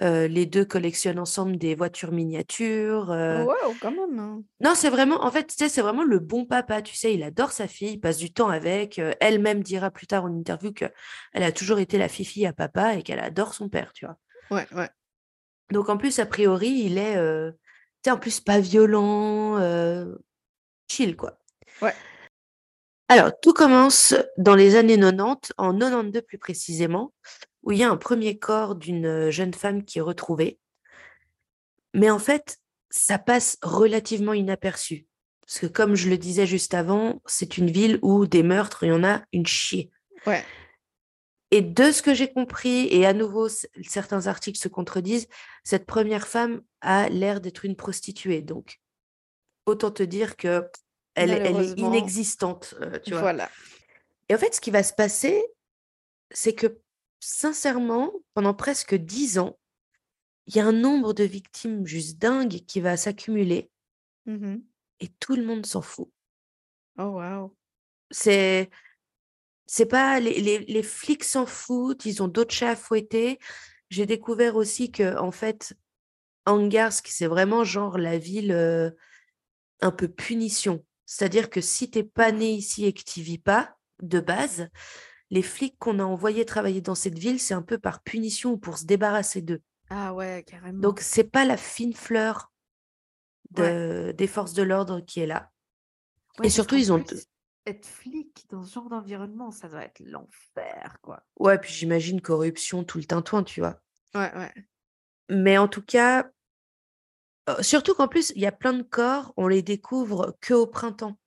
Euh, 0.02 0.28
les 0.28 0.44
deux 0.46 0.64
collectionnent 0.64 1.18
ensemble 1.18 1.56
des 1.56 1.74
voitures 1.74 2.12
miniatures. 2.12 3.10
euh, 3.10 3.44
Waouh, 3.44 3.74
quand 3.80 3.90
même. 3.90 4.18
hein. 4.18 4.42
Non, 4.60 4.74
c'est 4.74 4.90
vraiment, 4.90 5.24
en 5.24 5.30
fait, 5.30 5.46
tu 5.46 5.54
sais, 5.56 5.68
c'est 5.68 5.80
vraiment 5.82 6.04
le 6.04 6.18
bon 6.18 6.44
papa, 6.44 6.82
tu 6.82 6.94
sais, 6.94 7.14
il 7.14 7.22
adore 7.22 7.52
sa 7.52 7.66
fille, 7.66 7.92
il 7.94 8.00
passe 8.00 8.18
du 8.18 8.32
temps 8.32 8.48
avec. 8.48 8.98
euh, 8.98 9.12
Elle-même 9.20 9.62
dira 9.62 9.90
plus 9.90 10.06
tard 10.06 10.24
en 10.24 10.34
interview 10.34 10.72
que 10.72 10.84
elle 11.32 11.42
a 11.42 11.52
toujours 11.52 11.78
été 11.78 11.96
la 11.98 12.08
fifi 12.08 12.44
à 12.46 12.52
papa 12.52 12.94
et 12.94 13.02
qu'elle 13.02 13.20
adore 13.20 13.54
son 13.54 13.68
père, 13.68 13.92
tu 13.94 14.04
vois. 14.06 14.16
Ouais, 14.50 14.66
ouais. 14.76 14.90
Donc 15.70 15.88
en 15.88 15.96
plus, 15.96 16.18
a 16.18 16.26
priori, 16.26 16.68
il 16.68 16.98
est, 16.98 17.14
sais, 18.04 18.10
en 18.10 18.18
plus, 18.18 18.40
pas 18.40 18.60
violent, 18.60 19.58
chill, 20.88 21.16
quoi. 21.16 21.38
Ouais. 21.82 21.94
Alors, 23.08 23.30
tout 23.40 23.52
commence 23.52 24.14
dans 24.36 24.54
les 24.56 24.74
années 24.76 24.98
90, 24.98 25.52
en 25.58 25.72
92 25.78 26.22
plus 26.22 26.38
précisément, 26.38 27.12
où 27.66 27.72
il 27.72 27.78
y 27.78 27.84
a 27.84 27.90
un 27.90 27.96
premier 27.96 28.38
corps 28.38 28.76
d'une 28.76 29.28
jeune 29.30 29.52
femme 29.52 29.84
qui 29.84 29.98
est 29.98 30.02
retrouvé. 30.02 30.58
Mais 31.92 32.08
en 32.08 32.18
fait, 32.18 32.58
ça 32.88 33.18
passe 33.18 33.58
relativement 33.62 34.32
inaperçu. 34.32 35.06
Parce 35.42 35.58
que 35.58 35.66
comme 35.66 35.94
je 35.94 36.08
le 36.08 36.16
disais 36.16 36.46
juste 36.46 36.74
avant, 36.74 37.20
c'est 37.26 37.58
une 37.58 37.70
ville 37.70 37.98
où 38.02 38.26
des 38.26 38.42
meurtres, 38.42 38.84
il 38.84 38.88
y 38.88 38.92
en 38.92 39.04
a 39.04 39.22
une 39.32 39.46
chier. 39.46 39.90
Ouais. 40.26 40.44
Et 41.50 41.60
de 41.60 41.92
ce 41.92 42.02
que 42.02 42.14
j'ai 42.14 42.32
compris, 42.32 42.88
et 42.90 43.06
à 43.06 43.12
nouveau, 43.12 43.48
certains 43.48 44.26
articles 44.26 44.58
se 44.58 44.68
contredisent, 44.68 45.28
cette 45.62 45.86
première 45.86 46.26
femme 46.26 46.62
a 46.80 47.08
l'air 47.08 47.40
d'être 47.40 47.64
une 47.64 47.76
prostituée. 47.76 48.42
Donc, 48.42 48.80
autant 49.66 49.90
te 49.90 50.02
dire 50.02 50.36
que 50.36 50.64
elle, 51.14 51.30
est 51.30 51.78
inexistante, 51.78 52.74
euh, 52.80 52.98
tu 52.98 53.12
vois. 53.12 53.20
Voilà. 53.20 53.50
Et 54.28 54.34
en 54.34 54.38
fait, 54.38 54.54
ce 54.54 54.60
qui 54.60 54.70
va 54.70 54.82
se 54.82 54.92
passer, 54.92 55.42
c'est 56.30 56.52
que, 56.52 56.78
sincèrement, 57.20 58.12
pendant 58.34 58.54
presque 58.54 58.94
dix 58.94 59.38
ans, 59.38 59.58
il 60.46 60.56
y 60.56 60.60
a 60.60 60.66
un 60.66 60.72
nombre 60.72 61.12
de 61.12 61.24
victimes 61.24 61.86
juste 61.86 62.18
dingue 62.18 62.60
qui 62.66 62.80
va 62.80 62.96
s'accumuler 62.96 63.70
mmh 64.26 64.56
et 65.00 65.08
tout 65.20 65.36
le 65.36 65.44
monde 65.44 65.66
s'en 65.66 65.82
fout. 65.82 66.10
Oh, 66.98 67.20
wow. 67.20 67.54
C'est 68.10 68.70
c'est 69.66 69.84
pas 69.84 70.20
les, 70.20 70.40
les, 70.40 70.60
les 70.60 70.82
flics 70.82 71.24
s'en 71.24 71.44
foutent, 71.44 72.06
ils 72.06 72.22
ont 72.22 72.28
d'autres 72.28 72.54
chats 72.54 72.70
à 72.70 72.76
fouetter. 72.76 73.38
J'ai 73.90 74.06
découvert 74.06 74.56
aussi 74.56 74.90
que 74.90 75.18
en 75.18 75.32
fait, 75.32 75.76
Angarsk, 76.46 77.08
c'est 77.08 77.26
vraiment 77.26 77.64
genre 77.64 77.98
la 77.98 78.16
ville 78.16 78.52
euh, 78.52 78.90
un 79.80 79.90
peu 79.90 80.08
punition. 80.08 80.84
C'est-à-dire 81.04 81.50
que 81.50 81.60
si 81.60 81.90
t'es 81.90 82.04
pas 82.04 82.32
né 82.32 82.52
ici 82.52 82.84
et 82.84 82.92
que 82.92 83.02
tu 83.02 83.20
vis 83.20 83.38
pas 83.38 83.76
de 84.02 84.20
base, 84.20 84.68
les 85.30 85.42
flics 85.42 85.76
qu'on 85.78 85.98
a 85.98 86.04
envoyés 86.04 86.44
travailler 86.44 86.80
dans 86.80 86.94
cette 86.94 87.18
ville, 87.18 87.40
c'est 87.40 87.54
un 87.54 87.62
peu 87.62 87.78
par 87.78 88.02
punition 88.02 88.52
ou 88.52 88.58
pour 88.58 88.78
se 88.78 88.84
débarrasser 88.84 89.42
d'eux. 89.42 89.62
Ah 89.90 90.14
ouais, 90.14 90.44
carrément. 90.46 90.80
Donc 90.80 91.00
c'est 91.00 91.24
pas 91.24 91.44
la 91.44 91.56
fine 91.56 91.94
fleur 91.94 92.52
de, 93.50 94.12
des 94.16 94.26
forces 94.26 94.52
de 94.52 94.62
l'ordre 94.62 95.00
qui 95.00 95.20
est 95.20 95.26
là. 95.26 95.50
et 96.42 96.50
surtout, 96.50 96.76
ils 96.76 96.92
ont 96.92 97.02
être 97.66 97.86
flic 97.86 98.46
dans 98.48 98.62
ce 98.62 98.74
genre 98.74 98.88
d'environnement, 98.88 99.50
ça 99.50 99.68
doit 99.68 99.82
être 99.82 100.00
l'enfer, 100.00 100.98
quoi. 101.02 101.24
Ouais, 101.38 101.58
puis 101.58 101.72
j'imagine 101.72 102.20
corruption, 102.20 102.84
tout 102.84 102.98
le 102.98 103.04
tintouin, 103.04 103.42
tu 103.42 103.60
vois. 103.60 103.80
Ouais, 104.14 104.32
ouais. 104.36 104.54
Mais 105.28 105.58
en 105.58 105.66
tout 105.66 105.82
cas, 105.82 106.30
euh, 107.48 107.62
surtout 107.62 107.94
qu'en 107.94 108.08
plus, 108.08 108.32
il 108.36 108.42
y 108.42 108.46
a 108.46 108.52
plein 108.52 108.72
de 108.72 108.82
corps, 108.82 109.34
on 109.36 109.48
les 109.48 109.62
découvre 109.62 110.36
que 110.40 110.54
au 110.54 110.66
printemps. 110.66 111.18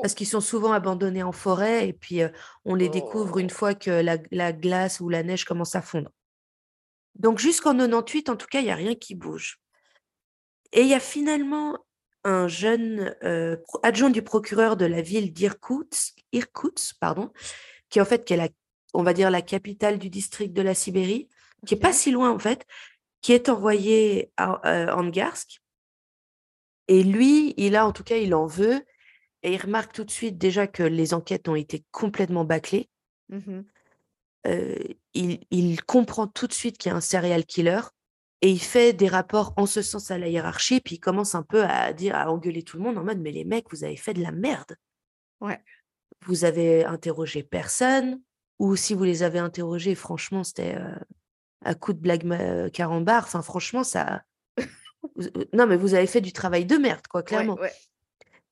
Parce 0.00 0.14
qu'ils 0.14 0.26
sont 0.26 0.40
souvent 0.40 0.72
abandonnés 0.72 1.22
en 1.22 1.32
forêt 1.32 1.88
et 1.88 1.92
puis 1.92 2.22
euh, 2.22 2.28
on 2.64 2.74
les 2.74 2.88
découvre 2.88 3.38
une 3.38 3.50
oh. 3.50 3.54
fois 3.54 3.74
que 3.74 3.90
la, 3.90 4.18
la, 4.30 4.52
glace 4.52 5.00
ou 5.00 5.08
la 5.08 5.22
neige 5.22 5.44
commence 5.44 5.74
à 5.74 5.82
fondre. 5.82 6.10
Donc 7.14 7.38
jusqu'en 7.38 7.72
98, 7.72 8.28
en 8.28 8.36
tout 8.36 8.46
cas, 8.46 8.60
il 8.60 8.64
n'y 8.64 8.70
a 8.70 8.76
rien 8.76 8.94
qui 8.94 9.14
bouge. 9.14 9.60
Et 10.72 10.82
il 10.82 10.88
y 10.88 10.94
a 10.94 11.00
finalement 11.00 11.78
un 12.24 12.48
jeune 12.48 13.14
adjoint 13.82 14.10
du 14.10 14.22
procureur 14.22 14.76
de 14.76 14.86
la 14.86 15.02
ville 15.02 15.32
d'Irkoutsk, 15.32 16.24
Irkoutsk, 16.32 16.96
pardon, 16.98 17.30
qui 17.90 18.00
en 18.00 18.04
fait 18.04 18.24
qui 18.24 18.32
est 18.32 18.38
la, 18.38 18.48
on 18.94 19.02
va 19.02 19.12
dire 19.12 19.30
la 19.30 19.42
capitale 19.42 19.98
du 19.98 20.10
district 20.10 20.52
de 20.52 20.62
la 20.62 20.74
Sibérie, 20.74 21.28
qui 21.66 21.74
est 21.74 21.78
pas 21.78 21.92
si 21.92 22.10
loin 22.10 22.30
en 22.30 22.38
fait, 22.38 22.66
qui 23.20 23.32
est 23.32 23.48
envoyé 23.48 24.32
à 24.36 24.96
Angarsk. 24.96 25.60
Et 26.88 27.02
lui, 27.02 27.54
il 27.56 27.76
a 27.76 27.86
en 27.86 27.92
tout 27.92 28.04
cas, 28.04 28.16
il 28.16 28.34
en 28.34 28.46
veut, 28.46 28.84
et 29.44 29.52
il 29.52 29.60
remarque 29.60 29.92
tout 29.92 30.04
de 30.04 30.10
suite 30.10 30.38
déjà 30.38 30.66
que 30.66 30.82
les 30.82 31.14
enquêtes 31.14 31.48
ont 31.48 31.54
été 31.54 31.84
complètement 31.92 32.44
bâclées. 32.44 32.88
Mmh 33.28 33.62
il, 35.14 35.40
il 35.50 35.82
comprend 35.84 36.26
tout 36.26 36.46
de 36.46 36.52
suite 36.52 36.76
qu'il 36.76 36.90
y 36.90 36.92
a 36.92 36.96
un 36.96 37.00
serial 37.00 37.46
killer 37.46 37.80
et 38.42 38.50
il 38.50 38.60
fait 38.60 38.92
des 38.92 39.08
rapports 39.08 39.54
en 39.56 39.64
ce 39.64 39.80
sens 39.80 40.10
à 40.10 40.18
la 40.18 40.28
hiérarchie, 40.28 40.82
puis 40.82 40.96
il 40.96 41.00
commence 41.00 41.34
un 41.34 41.42
peu 41.42 41.64
à 41.64 41.94
dire, 41.94 42.14
à 42.14 42.30
engueuler 42.30 42.62
tout 42.62 42.76
le 42.76 42.82
monde 42.82 42.98
en 42.98 43.02
mode, 43.02 43.20
mais 43.20 43.30
les 43.30 43.44
mecs, 43.44 43.70
vous 43.70 43.84
avez 43.84 43.96
fait 43.96 44.12
de 44.12 44.22
la 44.22 44.32
merde. 44.32 44.76
Ouais. 45.40 45.64
Vous 46.26 46.44
avez 46.44 46.84
interrogé 46.84 47.42
personne, 47.42 48.20
ou 48.58 48.76
si 48.76 48.92
vous 48.92 49.04
les 49.04 49.22
avez 49.22 49.38
interrogés, 49.38 49.94
franchement, 49.94 50.44
c'était 50.44 50.76
euh, 50.76 50.94
à 51.64 51.74
coup 51.74 51.94
de 51.94 52.00
blague 52.00 52.30
euh, 52.32 52.68
carambar. 52.68 53.24
Enfin, 53.24 53.40
franchement, 53.40 53.82
ça. 53.82 54.24
non, 55.54 55.66
mais 55.66 55.78
vous 55.78 55.94
avez 55.94 56.06
fait 56.06 56.20
du 56.20 56.34
travail 56.34 56.66
de 56.66 56.76
merde, 56.76 57.06
quoi, 57.06 57.22
clairement. 57.22 57.58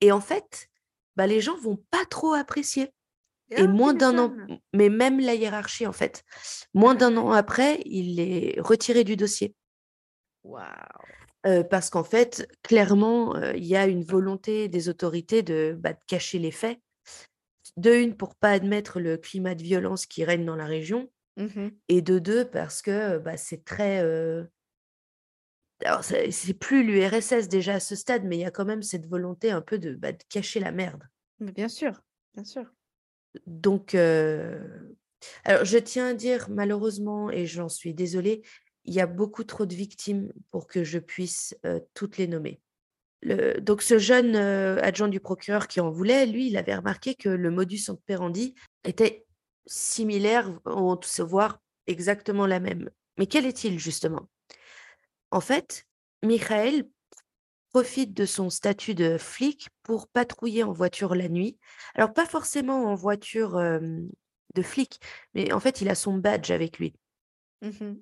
Et 0.00 0.10
en 0.10 0.22
fait, 0.22 0.70
bah, 1.16 1.26
les 1.26 1.40
gens 1.40 1.56
vont 1.56 1.78
pas 1.90 2.04
trop 2.08 2.32
apprécier. 2.32 2.90
Et, 3.50 3.62
ah, 3.62 3.66
moins 3.66 3.92
d'un 3.92 4.18
an, 4.18 4.34
mais 4.72 4.88
même 4.88 5.20
la 5.20 5.34
hiérarchie, 5.34 5.86
en 5.86 5.92
fait, 5.92 6.24
moins 6.72 6.94
d'un 6.94 7.16
an 7.18 7.32
après, 7.32 7.82
il 7.84 8.18
est 8.18 8.58
retiré 8.60 9.04
du 9.04 9.16
dossier. 9.16 9.54
Waouh! 10.44 10.64
parce 11.70 11.90
qu'en 11.90 12.04
fait, 12.04 12.48
clairement, 12.62 13.36
il 13.54 13.64
y 13.64 13.74
a 13.74 13.88
une 13.88 14.04
volonté 14.04 14.68
des 14.68 14.88
autorités 14.88 15.42
de, 15.42 15.76
bah, 15.78 15.92
de 15.92 15.98
cacher 16.06 16.38
les 16.38 16.52
faits. 16.52 16.78
De 17.76 17.92
une, 17.92 18.16
pour 18.16 18.36
pas 18.36 18.50
admettre 18.50 19.00
le 19.00 19.16
climat 19.16 19.54
de 19.54 19.62
violence 19.62 20.06
qui 20.06 20.24
règne 20.24 20.44
dans 20.44 20.56
la 20.56 20.66
région, 20.66 21.10
mmh 21.36 21.68
et 21.88 22.02
de 22.02 22.18
deux, 22.18 22.44
parce 22.44 22.82
que 22.82 23.18
bah, 23.18 23.36
c'est 23.36 23.64
très. 23.64 24.02
Alors, 25.84 26.04
c'est 26.04 26.54
plus 26.54 26.84
l'URSS 26.84 27.48
déjà 27.48 27.74
à 27.74 27.80
ce 27.80 27.96
stade, 27.96 28.24
mais 28.24 28.36
il 28.36 28.40
y 28.40 28.44
a 28.44 28.50
quand 28.50 28.64
même 28.64 28.82
cette 28.82 29.06
volonté 29.06 29.50
un 29.50 29.60
peu 29.60 29.78
de, 29.78 29.94
bah, 29.94 30.12
de 30.12 30.22
cacher 30.28 30.60
la 30.60 30.72
merde. 30.72 31.02
Mais 31.40 31.52
bien 31.52 31.68
sûr, 31.68 32.02
bien 32.34 32.44
sûr. 32.44 32.64
Donc, 33.46 33.94
alors 33.94 35.64
je 35.64 35.78
tiens 35.78 36.08
à 36.08 36.14
dire, 36.14 36.48
malheureusement, 36.50 37.30
et 37.30 37.46
j'en 37.46 37.68
suis 37.68 37.94
désolée, 37.94 38.42
il 38.84 38.94
y 38.94 39.00
a 39.00 39.06
beaucoup 39.06 39.44
trop 39.44 39.64
de 39.64 39.74
victimes 39.74 40.32
pour 40.50 40.66
que 40.66 40.84
je 40.84 40.98
puisse 40.98 41.56
toutes 41.94 42.18
les 42.18 42.26
nommer. 42.26 42.60
Le, 43.22 43.60
donc 43.60 43.82
ce 43.82 43.98
jeune 43.98 44.36
adjoint 44.36 45.08
du 45.08 45.20
procureur 45.20 45.68
qui 45.68 45.80
en 45.80 45.90
voulait, 45.90 46.26
lui, 46.26 46.48
il 46.48 46.56
avait 46.56 46.74
remarqué 46.74 47.14
que 47.14 47.28
le 47.28 47.50
modus 47.50 47.88
operandi 47.88 48.54
était 48.84 49.24
similaire, 49.66 50.52
voire 50.64 51.60
exactement 51.86 52.46
la 52.46 52.60
même. 52.60 52.90
Mais 53.18 53.26
quel 53.26 53.46
est-il 53.46 53.78
justement? 53.78 54.28
En 55.32 55.40
fait, 55.40 55.86
Michael 56.22 56.84
profite 57.70 58.12
de 58.12 58.26
son 58.26 58.50
statut 58.50 58.94
de 58.94 59.16
flic 59.18 59.68
pour 59.82 60.06
patrouiller 60.06 60.62
en 60.62 60.72
voiture 60.72 61.14
la 61.14 61.28
nuit. 61.28 61.58
Alors 61.94 62.12
pas 62.12 62.26
forcément 62.26 62.84
en 62.84 62.94
voiture 62.94 63.58
de 63.58 64.62
flic, 64.62 65.00
mais 65.34 65.52
en 65.52 65.58
fait, 65.58 65.80
il 65.80 65.88
a 65.88 65.94
son 65.94 66.18
badge 66.18 66.50
avec 66.50 66.78
lui. 66.78 66.94
Mmh 67.62 67.94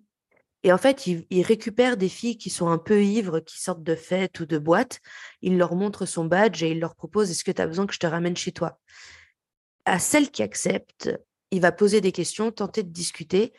et 0.62 0.72
en 0.72 0.78
fait, 0.78 1.07
il, 1.07 1.43
récupère 1.43 1.97
des 1.97 2.11
filles 2.11 2.37
qui 2.37 2.51
sont 2.51 2.68
un 2.68 2.76
peu 2.76 3.03
ivres, 3.03 3.41
qui 3.41 3.59
sortent 3.59 3.83
de 3.83 3.95
fêtes 3.95 4.41
ou 4.41 4.45
de 4.45 4.59
boîtes. 4.59 5.01
Il 5.41 5.57
leur 5.57 5.74
montre 5.74 6.05
son 6.05 6.26
badge 6.26 6.62
et 6.62 6.72
il 6.72 6.81
leur 6.81 6.95
propose 6.95 7.31
Est-ce 7.31 7.45
que 7.45 7.51
tu 7.51 7.62
as 7.62 7.66
besoin 7.66 7.87
que 7.87 7.95
je 7.95 7.99
te 7.99 8.07
ramène 8.07 8.37
chez 8.37 8.53
toi? 8.53 8.78
À 9.87 9.99
celles 9.99 10.31
qui 10.31 10.43
acceptent, 10.43 11.11
il 11.51 11.62
va 11.62 11.72
poser 11.72 12.03
des 12.03 12.12
questions, 12.12 12.53
tenter 12.53 12.83
de 12.83 12.91
discuter. 12.91 13.55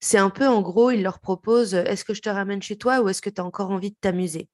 C'est 0.00 0.18
un 0.18 0.30
peu, 0.30 0.48
en 0.48 0.62
gros, 0.62 0.90
il 0.90 1.02
leur 1.02 1.20
propose 1.20 1.74
Est-ce 1.74 2.04
que 2.04 2.14
je 2.14 2.22
te 2.22 2.30
ramène 2.30 2.62
chez 2.62 2.76
toi 2.76 3.00
ou 3.00 3.08
est-ce 3.08 3.20
que 3.20 3.30
tu 3.30 3.40
as 3.40 3.44
encore 3.44 3.70
envie 3.70 3.90
de 3.90 3.96
t'amuser? 4.00 4.48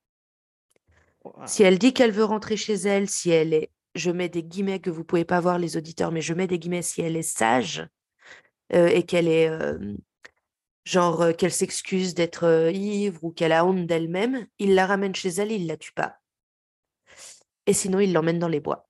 Si 1.45 1.63
elle 1.63 1.79
dit 1.79 1.93
qu'elle 1.93 2.13
veut 2.13 2.25
rentrer 2.25 2.57
chez 2.57 2.75
elle, 2.75 3.09
si 3.09 3.31
elle 3.31 3.53
est, 3.53 3.71
je 3.95 4.11
mets 4.11 4.29
des 4.29 4.45
guillemets 4.45 4.81
que 4.81 4.91
vous 4.91 5.05
pouvez 5.05 5.25
pas 5.25 5.41
voir 5.41 5.59
les 5.59 5.77
auditeurs, 5.77 6.13
mais 6.13 6.21
je 6.21 6.35
mets 6.35 6.47
des 6.47 6.59
guillemets 6.59 6.83
si 6.83 7.01
elle 7.01 7.17
est 7.17 7.23
sage 7.23 7.87
euh, 8.73 8.87
et 8.89 9.05
qu'elle 9.05 9.27
est 9.27 9.51
genre 10.85 11.35
qu'elle 11.37 11.53
s'excuse 11.53 12.15
d'être 12.15 12.71
ivre 12.73 13.25
ou 13.25 13.33
qu'elle 13.33 13.53
a 13.53 13.65
honte 13.65 13.87
d'elle-même, 13.87 14.47
il 14.59 14.75
la 14.75 14.87
ramène 14.87 15.17
chez 15.17 15.31
elle 15.31 15.51
il 15.51 15.67
la 15.67 15.77
tue 15.77 15.93
pas. 15.93 16.19
Et 17.67 17.73
sinon, 17.73 17.99
il 17.99 18.13
l'emmène 18.13 18.39
dans 18.39 18.49
les 18.49 18.61
bois. 18.61 18.89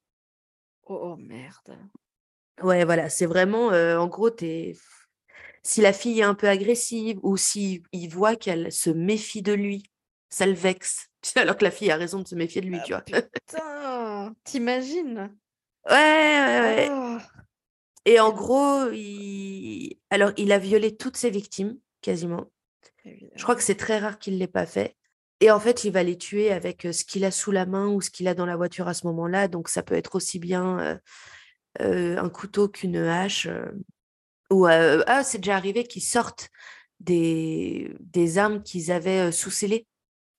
Oh, 0.84 0.98
oh 1.02 1.16
merde. 1.16 1.78
Ouais, 2.62 2.84
voilà, 2.84 3.08
c'est 3.08 3.26
vraiment, 3.26 3.68
en 3.68 4.06
gros, 4.08 4.30
si 5.62 5.80
la 5.80 5.92
fille 5.92 6.20
est 6.20 6.24
un 6.24 6.34
peu 6.34 6.48
agressive 6.48 7.18
ou 7.22 7.36
s'il 7.36 7.82
il 7.92 8.08
voit 8.08 8.36
qu'elle 8.36 8.70
se 8.70 8.88
méfie 8.90 9.42
de 9.42 9.52
lui, 9.52 9.90
ça 10.28 10.46
le 10.46 10.52
vexe. 10.52 11.08
Alors 11.36 11.56
que 11.56 11.64
la 11.64 11.70
fille 11.70 11.90
a 11.90 11.96
raison 11.96 12.20
de 12.20 12.28
se 12.28 12.34
méfier 12.34 12.60
de 12.60 12.68
lui, 12.68 12.78
tu 12.84 12.92
vois. 12.92 13.02
Ah, 13.12 13.22
putain, 13.22 14.34
t'imagines? 14.44 15.34
Ouais, 15.88 15.92
ouais, 15.92 16.60
ouais. 16.60 16.88
Oh. 16.90 17.18
Et 18.04 18.20
en 18.20 18.32
gros, 18.32 18.90
il... 18.92 19.98
alors 20.10 20.30
il 20.36 20.52
a 20.52 20.58
violé 20.58 20.96
toutes 20.96 21.16
ses 21.16 21.30
victimes 21.30 21.76
quasiment. 22.00 22.50
Je 23.04 23.42
crois 23.42 23.56
que 23.56 23.62
c'est 23.62 23.76
très 23.76 23.98
rare 23.98 24.18
qu'il 24.18 24.34
ne 24.34 24.38
l'ait 24.38 24.46
pas 24.46 24.66
fait. 24.66 24.96
Et 25.40 25.50
en 25.50 25.60
fait, 25.60 25.84
il 25.84 25.92
va 25.92 26.02
les 26.02 26.16
tuer 26.16 26.52
avec 26.52 26.82
ce 26.82 27.04
qu'il 27.04 27.24
a 27.24 27.30
sous 27.30 27.50
la 27.50 27.66
main 27.66 27.88
ou 27.88 28.00
ce 28.00 28.10
qu'il 28.10 28.28
a 28.28 28.34
dans 28.34 28.46
la 28.46 28.56
voiture 28.56 28.88
à 28.88 28.94
ce 28.94 29.06
moment-là. 29.08 29.48
Donc, 29.48 29.68
ça 29.68 29.82
peut 29.82 29.94
être 29.94 30.14
aussi 30.14 30.38
bien 30.38 30.98
un 31.78 32.28
couteau 32.30 32.68
qu'une 32.68 32.96
hache. 32.96 33.48
Ou 34.50 34.66
ah, 34.66 35.22
c'est 35.24 35.38
déjà 35.38 35.56
arrivé 35.56 35.84
qu'ils 35.84 36.02
sortent 36.02 36.50
des, 37.00 37.94
des 38.00 38.38
armes 38.38 38.62
qu'ils 38.62 38.90
avaient 38.92 39.32
sous 39.32 39.50
scellées, 39.50 39.86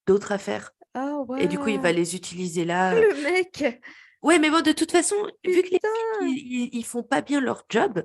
d'autres 0.05 0.31
affaires. 0.31 0.71
Ah 0.93 1.23
Et 1.39 1.47
du 1.47 1.57
coup, 1.59 1.69
il 1.69 1.79
va 1.79 1.91
les 1.91 2.15
utiliser 2.15 2.65
là. 2.65 2.93
Le 2.95 3.23
mec. 3.23 3.81
Ouais, 4.23 4.39
mais 4.39 4.49
bon, 4.49 4.61
de 4.61 4.71
toute 4.71 4.91
façon, 4.91 5.15
vu 5.45 5.61
que 5.61 5.69
les 5.69 5.79
ils, 6.23 6.27
ils- 6.37 6.69
ils 6.73 6.85
font 6.85 7.03
pas 7.03 7.21
bien 7.21 7.39
leur 7.39 7.65
job, 7.69 8.03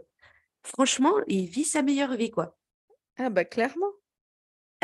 franchement, 0.62 1.14
il 1.26 1.46
vit 1.46 1.64
sa 1.64 1.82
meilleure 1.82 2.16
vie, 2.16 2.30
quoi. 2.30 2.56
Ah 3.18 3.30
bah 3.30 3.44
clairement. 3.44 3.92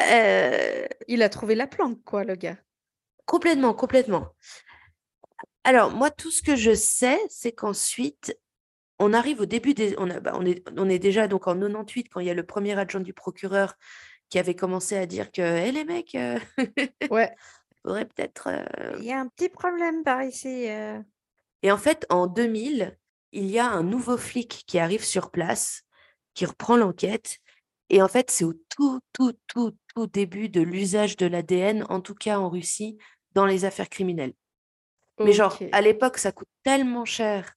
Euh, 0.01 0.87
Il 1.09 1.23
a 1.23 1.29
trouvé 1.29 1.55
la 1.55 1.67
planque, 1.67 2.03
quoi, 2.05 2.25
le 2.25 2.35
gars. 2.37 2.57
complètement, 3.27 3.75
complètement. 3.75 4.35
Alors, 5.65 5.91
moi, 5.91 6.11
tout 6.11 6.31
ce 6.31 6.43
que 6.43 6.57
je 6.57 6.75
sais, 6.75 7.19
c'est 7.29 7.53
qu'ensuite, 7.53 8.37
on 8.99 9.13
arrive 9.13 9.41
au 9.41 9.47
début 9.47 9.75
des... 9.75 9.95
On, 9.99 10.11
a- 10.11 10.21
bah, 10.21 10.33
on 10.35 10.45
est, 10.47 10.63
on 10.77 10.89
est 10.89 10.99
déjà 10.99 11.29
donc 11.29 11.47
en 11.47 11.55
98, 11.55 12.09
quand 12.09 12.21
il 12.21 12.27
y 12.27 12.31
a 12.31 12.35
le 12.35 12.45
premier 12.47 12.79
adjoint 12.79 13.01
du 13.01 13.13
procureur 13.13 13.75
qui 14.29 14.39
avait 14.39 14.55
commencé 14.57 14.97
à 14.97 15.07
dire 15.07 15.31
que, 15.33 15.41
hé 15.43 15.73
les 15.73 15.85
mecs, 15.85 16.15
euh, 16.15 16.39
Ouais. 17.11 17.35
faudrait 17.83 18.05
peut-être... 18.07 18.49
euh, 18.49 18.97
Il 18.99 19.05
y 19.05 19.13
a 19.13 19.21
un 19.21 19.29
petit 19.29 19.49
problème 19.49 20.03
par 20.03 20.23
ici. 20.23 20.69
euh. 20.69 21.01
Et 21.63 21.73
en 21.73 21.79
fait, 21.79 22.07
en 22.11 22.27
2000, 22.27 22.97
il 23.33 23.47
y 23.47 23.59
a 23.59 23.67
un 23.71 23.83
nouveau 23.83 24.17
flic 24.17 24.65
qui 24.67 24.79
arrive 24.79 25.05
sur 25.05 25.31
place, 25.31 25.83
qui 26.35 26.45
reprend 26.47 26.77
l'enquête. 26.77 27.39
Et 27.91 28.03
en 28.03 28.09
fait, 28.09 28.31
c'est 28.31 28.45
au 28.45 28.53
tout, 28.69 29.01
tout, 29.13 29.33
tout, 29.47 29.75
tout 29.95 30.07
début 30.07 30.49
de 30.51 30.61
l'usage 30.61 31.17
de 31.17 31.27
l'ADN, 31.27 31.85
en 31.89 32.01
tout 32.01 32.15
cas 32.15 32.39
en 32.39 32.49
Russie, 32.51 32.99
dans 33.33 33.47
les 33.47 33.65
affaires 33.65 33.89
criminelles. 33.89 34.35
Mais 35.21 35.33
genre, 35.33 35.59
à 35.73 35.81
l'époque, 35.81 36.19
ça 36.19 36.31
coûte 36.33 36.49
tellement 36.63 37.05
cher, 37.05 37.55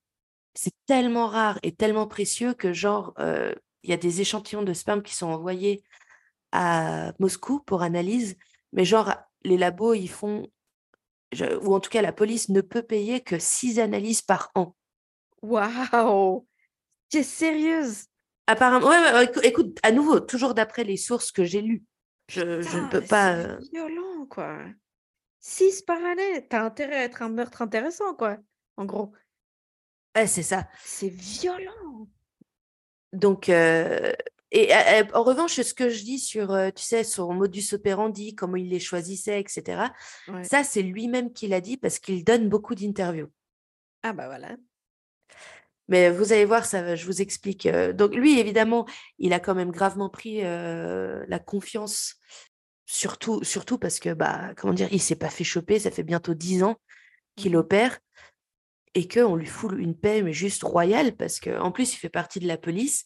c'est 0.53 0.73
tellement 0.85 1.27
rare 1.27 1.59
et 1.63 1.73
tellement 1.75 2.07
précieux 2.07 2.53
que 2.53 2.73
genre, 2.73 3.13
euh, 3.19 3.53
il 3.83 3.89
y 3.89 3.93
a 3.93 3.97
des 3.97 4.21
échantillons 4.21 4.63
de 4.63 4.73
sperme 4.73 5.01
qui 5.01 5.15
sont 5.15 5.27
envoyés 5.27 5.83
à 6.51 7.13
Moscou 7.19 7.59
pour 7.59 7.81
analyse, 7.81 8.35
mais 8.73 8.85
genre, 8.85 9.13
les 9.43 9.57
labos, 9.57 9.93
ils 9.93 10.09
font, 10.09 10.47
je- 11.31 11.57
ou 11.65 11.73
en 11.73 11.79
tout 11.79 11.89
cas, 11.89 12.01
la 12.01 12.11
police 12.13 12.49
ne 12.49 12.61
peut 12.61 12.83
payer 12.83 13.21
que 13.21 13.39
six 13.39 13.79
analyses 13.79 14.21
par 14.21 14.51
an. 14.55 14.75
Waouh. 15.41 16.45
T'es 17.09 17.23
sérieuse? 17.23 18.05
Apparemment, 18.47 18.87
ouais, 18.87 18.97
ouais, 18.99 19.13
ouais, 19.13 19.25
écou- 19.25 19.41
écoute, 19.43 19.79
à 19.83 19.91
nouveau, 19.91 20.19
toujours 20.19 20.53
d'après 20.53 20.83
les 20.83 20.97
sources 20.97 21.31
que 21.31 21.45
j'ai 21.45 21.61
lues. 21.61 21.83
Je, 22.27 22.61
je 22.61 22.77
ne 22.77 22.89
peux 22.89 23.01
pas. 23.01 23.35
c'est 23.35 23.49
euh, 23.49 23.57
violent, 23.73 24.25
quoi. 24.29 24.59
6 25.39 25.81
par 25.81 26.03
année. 26.03 26.47
T'as 26.47 26.63
intérêt 26.63 26.97
à 26.97 27.03
être 27.03 27.21
un 27.21 27.29
meurtre 27.29 27.61
intéressant, 27.61 28.13
quoi. 28.13 28.37
En 28.77 28.85
gros. 28.85 29.11
Ouais, 30.15 30.27
c'est 30.27 30.43
ça. 30.43 30.67
C'est 30.83 31.09
violent. 31.09 32.07
Donc, 33.13 33.49
euh, 33.49 34.13
et 34.51 34.73
euh, 34.73 34.77
euh, 34.77 35.03
en 35.13 35.23
revanche, 35.23 35.61
ce 35.61 35.73
que 35.73 35.89
je 35.89 36.03
dis 36.03 36.19
sur, 36.19 36.51
euh, 36.51 36.69
tu 36.75 36.83
sais, 36.83 37.03
son 37.03 37.33
modus 37.33 37.73
operandi, 37.73 38.35
comment 38.35 38.57
il 38.57 38.69
les 38.69 38.79
choisissait, 38.79 39.39
etc., 39.39 39.91
Ouais. 40.27 40.43
ça, 40.43 40.63
c'est 40.63 40.81
lui-même 40.81 41.31
qui 41.31 41.47
l'a 41.47 41.61
dit 41.61 41.77
parce 41.77 41.99
qu'il 41.99 42.23
donne 42.23 42.49
beaucoup 42.49 42.75
d'interviews. 42.75 43.29
Ah 44.03 44.13
bah 44.13 44.27
voilà. 44.27 44.55
Mais 45.87 46.09
vous 46.09 46.31
allez 46.31 46.45
voir, 46.45 46.65
ça, 46.65 46.95
je 46.95 47.05
vous 47.05 47.21
explique. 47.21 47.67
Donc, 47.67 48.15
lui, 48.15 48.39
évidemment, 48.39 48.85
il 49.19 49.33
a 49.33 49.39
quand 49.39 49.55
même 49.55 49.71
gravement 49.71 50.09
pris 50.09 50.41
la 50.41 51.39
confiance, 51.39 52.15
surtout, 52.85 53.43
surtout 53.43 53.77
parce 53.77 53.99
que, 53.99 54.13
bah, 54.13 54.53
comment 54.55 54.73
dire, 54.73 54.87
il 54.91 55.01
s'est 55.01 55.15
pas 55.15 55.29
fait 55.29 55.43
choper, 55.43 55.79
ça 55.79 55.91
fait 55.91 56.03
bientôt 56.03 56.33
dix 56.33 56.63
ans 56.63 56.77
qu'il 57.35 57.53
Mhm. 57.53 57.57
opère 57.59 57.99
et 58.93 59.07
qu'on 59.07 59.35
lui 59.35 59.45
fout 59.45 59.73
une 59.77 59.95
paix, 59.95 60.21
mais 60.21 60.33
juste 60.33 60.63
royale, 60.63 61.15
parce 61.15 61.39
qu'en 61.39 61.71
plus, 61.71 61.93
il 61.93 61.97
fait 61.97 62.09
partie 62.09 62.39
de 62.39 62.47
la 62.47 62.57
police. 62.57 63.03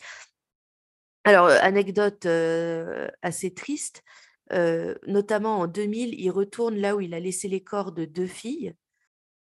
Alors, 1.23 1.47
euh, 1.47 1.57
anecdote 1.61 2.25
euh, 2.25 3.07
assez 3.21 3.53
triste, 3.53 4.03
euh, 4.51 4.95
notamment 5.07 5.59
en 5.59 5.67
2000, 5.67 6.19
il 6.19 6.29
retourne 6.29 6.75
là 6.75 6.95
où 6.95 7.01
il 7.01 7.13
a 7.13 7.19
laissé 7.19 7.47
les 7.47 7.63
corps 7.63 7.91
de 7.91 8.05
deux 8.05 8.27
filles, 8.27 8.73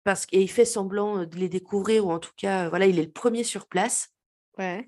parce 0.03 0.25
qu'il 0.25 0.49
fait 0.49 0.65
semblant 0.65 1.25
de 1.25 1.35
les 1.37 1.49
découvrir, 1.49 2.05
ou 2.05 2.11
en 2.11 2.19
tout 2.19 2.33
cas, 2.37 2.69
voilà, 2.69 2.85
il 2.85 2.99
est 2.99 3.05
le 3.05 3.11
premier 3.11 3.43
sur 3.43 3.67
place. 3.67 4.09
Ouais. 4.57 4.87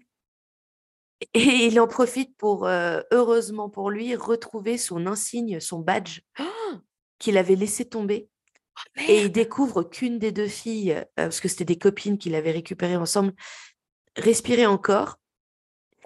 Et 1.34 1.66
il 1.66 1.80
en 1.80 1.88
profite 1.88 2.36
pour, 2.38 2.68
euh, 2.68 3.02
heureusement 3.12 3.70
pour 3.70 3.90
lui, 3.90 4.16
retrouver 4.16 4.78
son 4.78 5.08
insigne, 5.08 5.60
son 5.60 5.80
badge 5.80 6.22
Oh, 6.40 6.76
qu'il 7.18 7.38
avait 7.38 7.56
laissé 7.56 7.86
tomber. 7.86 8.30
Et 9.08 9.22
il 9.22 9.32
découvre 9.32 9.84
qu'une 9.84 10.20
des 10.20 10.32
deux 10.32 10.48
filles, 10.48 10.94
euh, 10.94 11.04
parce 11.16 11.40
que 11.40 11.48
c'était 11.48 11.66
des 11.66 11.78
copines 11.78 12.18
qu'il 12.18 12.36
avait 12.36 12.52
récupérées 12.52 12.98
ensemble, 12.98 13.34
respirait 14.16 14.66
encore. 14.66 15.20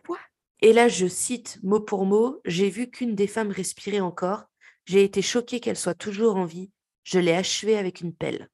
Quoi? 0.06 0.20
Et 0.62 0.74
là, 0.74 0.88
je 0.88 1.08
cite 1.08 1.60
mot 1.64 1.80
pour 1.80 2.06
mot, 2.06 2.42
j'ai 2.46 2.70
vu 2.70 2.90
qu'une 2.90 3.16
des 3.16 3.28
femmes 3.28 3.52
respirait 3.52 4.00
encore. 4.00 4.46
J'ai 4.86 5.04
été 5.04 5.22
choquée 5.22 5.60
qu'elle 5.60 5.78
soit 5.78 5.96
toujours 5.96 6.36
en 6.36 6.46
vie. 6.46 6.72
Je 7.04 7.20
l'ai 7.20 7.34
achevée 7.34 7.78
avec 7.78 8.02
une 8.02 8.14
pelle. 8.14 8.50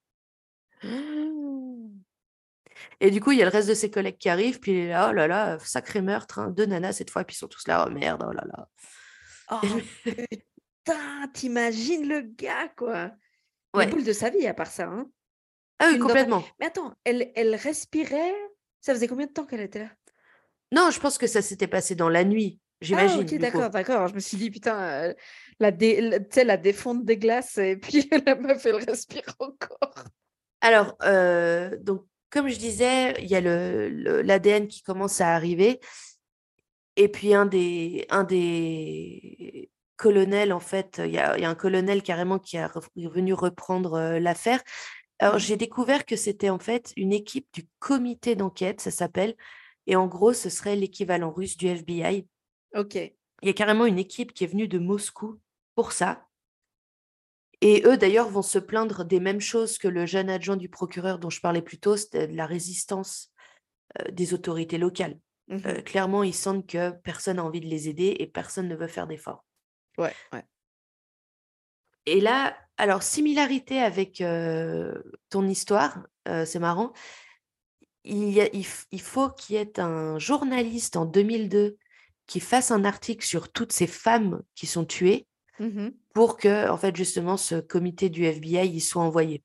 Et 2.99 3.11
du 3.11 3.21
coup, 3.21 3.31
il 3.31 3.39
y 3.39 3.41
a 3.41 3.45
le 3.45 3.51
reste 3.51 3.69
de 3.69 3.73
ses 3.73 3.91
collègues 3.91 4.17
qui 4.17 4.29
arrivent, 4.29 4.59
puis 4.59 4.71
il 4.71 4.77
est 4.77 4.89
là, 4.89 5.09
oh 5.09 5.13
là 5.13 5.27
là, 5.27 5.59
sacré 5.59 6.01
meurtre, 6.01 6.39
hein, 6.39 6.49
deux 6.49 6.65
nanas 6.65 6.93
cette 6.93 7.09
fois, 7.09 7.23
puis 7.23 7.35
ils 7.35 7.39
sont 7.39 7.47
tous 7.47 7.67
là, 7.67 7.85
oh 7.87 7.91
merde, 7.91 8.23
oh 8.27 8.31
là 8.31 8.43
là. 8.45 8.69
Oh 9.51 9.61
putain, 10.03 11.27
t'imagines 11.33 12.07
le 12.07 12.21
gars, 12.21 12.69
quoi. 12.69 13.11
Ouais. 13.77 13.85
Les 13.85 13.91
boules 13.91 14.03
de 14.03 14.13
sa 14.13 14.29
vie, 14.29 14.47
à 14.47 14.53
part 14.53 14.71
ça. 14.71 14.85
Hein. 14.87 15.09
Ah 15.79 15.89
oui, 15.91 15.99
complètement. 15.99 16.43
Mais 16.59 16.65
attends, 16.67 16.93
elle, 17.03 17.31
elle 17.35 17.55
respirait. 17.55 18.33
Ça 18.81 18.93
faisait 18.93 19.07
combien 19.07 19.27
de 19.27 19.31
temps 19.31 19.45
qu'elle 19.45 19.61
était 19.61 19.79
là? 19.79 19.89
Non, 20.71 20.89
je 20.91 20.99
pense 20.99 21.17
que 21.17 21.27
ça 21.27 21.41
s'était 21.41 21.67
passé 21.67 21.95
dans 21.95 22.09
la 22.09 22.23
nuit, 22.23 22.59
Ah, 22.59 22.75
j'imagine. 22.81 23.21
ok, 23.21 23.35
d'accord, 23.37 23.69
d'accord. 23.69 24.07
Je 24.07 24.15
me 24.15 24.19
suis 24.19 24.37
dit, 24.37 24.49
putain, 24.51 24.77
euh, 24.79 25.13
la, 25.59 25.71
dé... 25.71 26.01
la- 26.01 26.19
tu 26.19 26.25
sais, 26.31 26.43
la 26.43 26.57
défonte 26.57 27.05
des 27.05 27.17
glaces, 27.17 27.57
et 27.57 27.77
puis 27.77 28.09
la 28.25 28.35
meuf, 28.35 28.65
elle 28.65 28.75
respire 28.75 29.23
encore. 29.39 29.93
Alors, 30.61 30.95
euh, 31.03 31.77
donc, 31.81 32.05
comme 32.29 32.49
je 32.49 32.57
disais, 32.57 33.13
il 33.21 33.27
y 33.27 33.35
a 33.35 33.41
le, 33.41 33.89
le- 33.89 34.21
l'ADN 34.21 34.67
qui 34.67 34.81
commence 34.81 35.21
à 35.21 35.29
arriver. 35.35 35.79
Et 36.95 37.07
puis, 37.09 37.33
un 37.33 37.45
des, 37.45 38.05
un 38.09 38.23
des 38.23 39.69
colonels, 39.97 40.53
en 40.53 40.59
fait, 40.61 41.01
il 41.03 41.11
y 41.11 41.17
a, 41.19 41.37
il 41.37 41.41
y 41.41 41.45
a 41.45 41.49
un 41.49 41.55
colonel 41.55 42.03
carrément 42.03 42.39
qui 42.39 42.57
est 42.57 42.67
venu 42.95 43.33
reprendre 43.33 44.17
l'affaire. 44.19 44.63
Alors, 45.19 45.37
Mhm. 45.37 45.39
j'ai 45.39 45.57
découvert 45.57 46.05
que 46.05 46.15
c'était 46.15 46.49
en 46.49 46.59
fait 46.59 46.93
une 46.95 47.13
équipe 47.13 47.47
du 47.53 47.67
comité 47.79 48.35
d'enquête, 48.35 48.81
ça 48.81 48.91
s'appelle. 48.91 49.35
Et 49.87 49.95
en 49.95 50.07
gros, 50.07 50.33
ce 50.33 50.49
serait 50.49 50.75
l'équivalent 50.75 51.31
russe 51.31 51.57
du 51.57 51.67
FBI. 51.67 52.27
Ok. 52.73 52.95
Il 53.41 53.47
y 53.47 53.49
a 53.49 53.53
carrément 53.53 53.85
une 53.85 53.99
équipe 53.99 54.33
qui 54.33 54.43
est 54.43 54.47
venue 54.47 54.67
de 54.67 54.79
Moscou 54.79 55.39
pour 55.75 55.91
ça. 55.91 56.27
Et 57.61 57.81
eux, 57.85 57.97
d'ailleurs, 57.97 58.29
vont 58.29 58.43
se 58.43 58.59
plaindre 58.59 59.03
des 59.05 59.19
mêmes 59.19 59.41
choses 59.41 59.77
que 59.79 59.87
le 59.87 60.05
jeune 60.05 60.29
adjoint 60.29 60.57
du 60.57 60.69
procureur 60.69 61.17
dont 61.17 61.31
je 61.31 61.41
parlais 61.41 61.61
plus 61.63 61.79
tôt, 61.79 61.97
c'était 61.97 62.27
de 62.27 62.35
la 62.35 62.45
résistance 62.45 63.31
euh, 63.99 64.11
des 64.11 64.33
autorités 64.35 64.77
locales. 64.77 65.19
Euh, 65.65 65.81
clairement, 65.81 66.23
ils 66.23 66.35
sentent 66.35 66.67
que 66.67 66.91
personne 66.91 67.37
n'a 67.37 67.45
envie 67.45 67.61
de 67.61 67.67
les 67.67 67.89
aider 67.89 68.15
et 68.19 68.27
personne 68.27 68.67
ne 68.67 68.75
veut 68.75 68.87
faire 68.87 69.07
d'efforts. 69.07 69.46
Ouais, 69.97 70.13
ouais. 70.33 70.43
Et 72.05 72.21
là, 72.21 72.55
alors, 72.77 73.03
similarité 73.03 73.79
avec 73.79 74.21
euh, 74.21 74.93
ton 75.29 75.47
histoire, 75.47 76.05
euh, 76.27 76.45
c'est 76.45 76.59
marrant. 76.59 76.93
Il, 78.03 78.29
y 78.29 78.39
a- 78.41 78.49
il 78.53 79.01
faut 79.01 79.29
qu'il 79.29 79.55
y 79.55 79.59
ait 79.59 79.79
un 79.79 80.17
journaliste 80.17 80.95
en 80.95 81.05
2002 81.05 81.77
qui 82.25 82.39
fasse 82.39 82.71
un 82.71 82.85
article 82.85 83.25
sur 83.25 83.51
toutes 83.51 83.73
ces 83.73 83.87
femmes 83.87 84.41
qui 84.55 84.67
sont 84.67 84.85
tuées 84.85 85.27
Mhm. 85.59 85.91
pour 86.13 86.37
que, 86.37 86.69
en 86.69 86.77
fait, 86.77 86.95
justement, 86.95 87.35
ce 87.35 87.55
comité 87.59 88.09
du 88.09 88.23
FBI 88.25 88.67
y 88.67 88.79
soit 88.79 89.01
envoyé. 89.01 89.43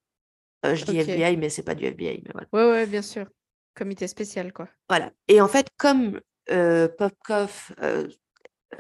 Euh, 0.65 0.75
je 0.77 0.85
dis. 0.85 0.99
FBI, 0.99 1.37
mais 1.37 1.49
c'est 1.49 1.63
pas 1.65 1.75
du 1.75 1.85
FBI, 1.87 2.23
mais 2.25 2.31
voilà. 2.33 2.49
Ouais, 2.53 2.71
ouais, 2.73 2.87
bien 2.87 3.03
sûr. 3.03 3.27
Comité 3.75 4.07
spécial, 4.07 4.53
quoi. 4.53 4.69
Voilà. 4.89 5.11
Et 5.27 5.41
en 5.41 5.49
fait, 5.49 5.69
comme 5.79 6.21
Popkov 6.47 7.73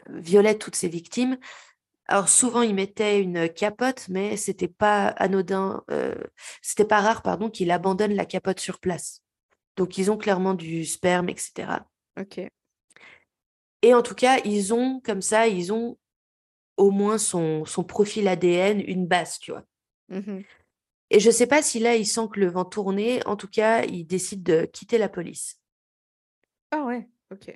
violait 0.08 0.58
toutes 0.58 0.76
ses 0.76 0.88
victimes, 0.88 1.38
alors 2.06 2.28
souvent 2.28 2.62
il 2.62 2.74
mettait 2.74 3.20
une 3.20 3.48
capote, 3.48 4.08
mais 4.08 4.36
c'était 4.36 4.68
pas 4.68 5.06
anodin, 5.08 5.82
euh, 5.90 6.14
c'était 6.60 6.84
pas 6.84 7.00
rare, 7.00 7.22
pardon, 7.22 7.48
qu'il 7.48 7.70
abandonne 7.70 8.14
la 8.14 8.26
capote 8.26 8.60
sur 8.60 8.80
place. 8.80 9.22
Donc 9.76 9.98
ils 9.98 10.10
ont 10.10 10.16
clairement 10.16 10.54
du 10.54 10.84
sperme, 10.84 11.28
etc. 11.28 11.86
Ok. 12.20 12.40
Et 13.82 13.94
en 13.94 14.02
tout 14.02 14.14
cas, 14.14 14.38
ils 14.44 14.74
ont 14.74 15.00
comme 15.00 15.22
ça, 15.22 15.48
ils 15.48 15.72
ont 15.72 15.98
au 16.76 16.90
moins 16.90 17.18
son, 17.18 17.64
son 17.64 17.84
profil 17.84 18.28
ADN, 18.28 18.80
une 18.80 19.06
base, 19.06 19.38
tu 19.38 19.52
vois. 19.52 19.64
Mhm. 20.08 20.44
Et 21.10 21.20
je 21.20 21.30
sais 21.30 21.46
pas 21.46 21.62
si 21.62 21.78
là, 21.78 21.96
il 21.96 22.06
sent 22.06 22.28
que 22.32 22.40
le 22.40 22.50
vent 22.50 22.64
tournait. 22.64 23.26
En 23.26 23.36
tout 23.36 23.48
cas, 23.48 23.84
il 23.84 24.06
décide 24.06 24.42
de 24.42 24.64
quitter 24.64 24.98
la 24.98 25.08
police. 25.08 25.60
Ah 26.70 26.84
ouais, 26.84 27.08
ok. 27.30 27.54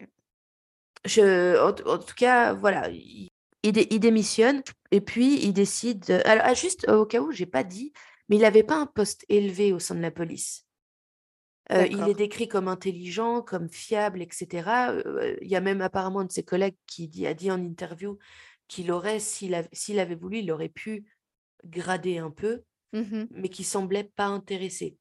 Je, 1.04 1.58
en, 1.60 1.68
en 1.92 1.98
tout 1.98 2.14
cas, 2.16 2.52
voilà, 2.54 2.88
il, 2.90 3.28
il 3.62 3.72
dé- 3.72 3.86
il 3.90 4.00
démissionne 4.00 4.62
et 4.90 5.00
puis 5.00 5.42
il 5.44 5.52
décide. 5.52 6.06
de- 6.06 6.20
Alors, 6.24 6.44
ah, 6.46 6.54
juste 6.54 6.88
au 6.88 7.06
cas 7.06 7.20
où, 7.20 7.30
j'ai 7.32 7.46
pas 7.46 7.64
dit, 7.64 7.92
mais 8.28 8.36
il 8.36 8.42
n'avait 8.42 8.62
pas 8.64 8.76
un 8.76 8.86
poste 8.86 9.24
élevé 9.28 9.72
au 9.72 9.78
sein 9.78 9.94
de 9.94 10.00
la 10.00 10.10
police. 10.10 10.64
Euh, 11.72 11.86
il 11.90 12.08
est 12.08 12.14
décrit 12.14 12.46
comme 12.46 12.68
intelligent, 12.68 13.42
comme 13.42 13.68
fiable, 13.68 14.22
etc. 14.22 14.92
Euh, 14.92 15.36
Il 15.42 15.48
y 15.48 15.56
a 15.56 15.60
même 15.60 15.80
apparemment 15.80 16.20
un 16.20 16.24
de 16.24 16.32
ses 16.32 16.44
collègues 16.44 16.76
qui 16.86 17.08
dit- 17.08 17.26
a 17.26 17.34
dit 17.34 17.50
en 17.50 17.60
interview 17.60 18.18
qu'il 18.68 18.90
aurait, 18.92 19.18
s'il 19.20 19.54
av- 19.54 19.68
s'il 19.72 19.98
avait 19.98 20.14
voulu, 20.14 20.38
il 20.38 20.50
aurait 20.52 20.68
pu 20.68 21.04
gradé 21.64 22.18
un 22.18 22.30
peu, 22.30 22.62
Mmh 22.92 23.24
mais 23.32 23.48
qui 23.48 23.64
semblait 23.64 24.04
pas 24.14 24.26
intéressé. 24.26 24.96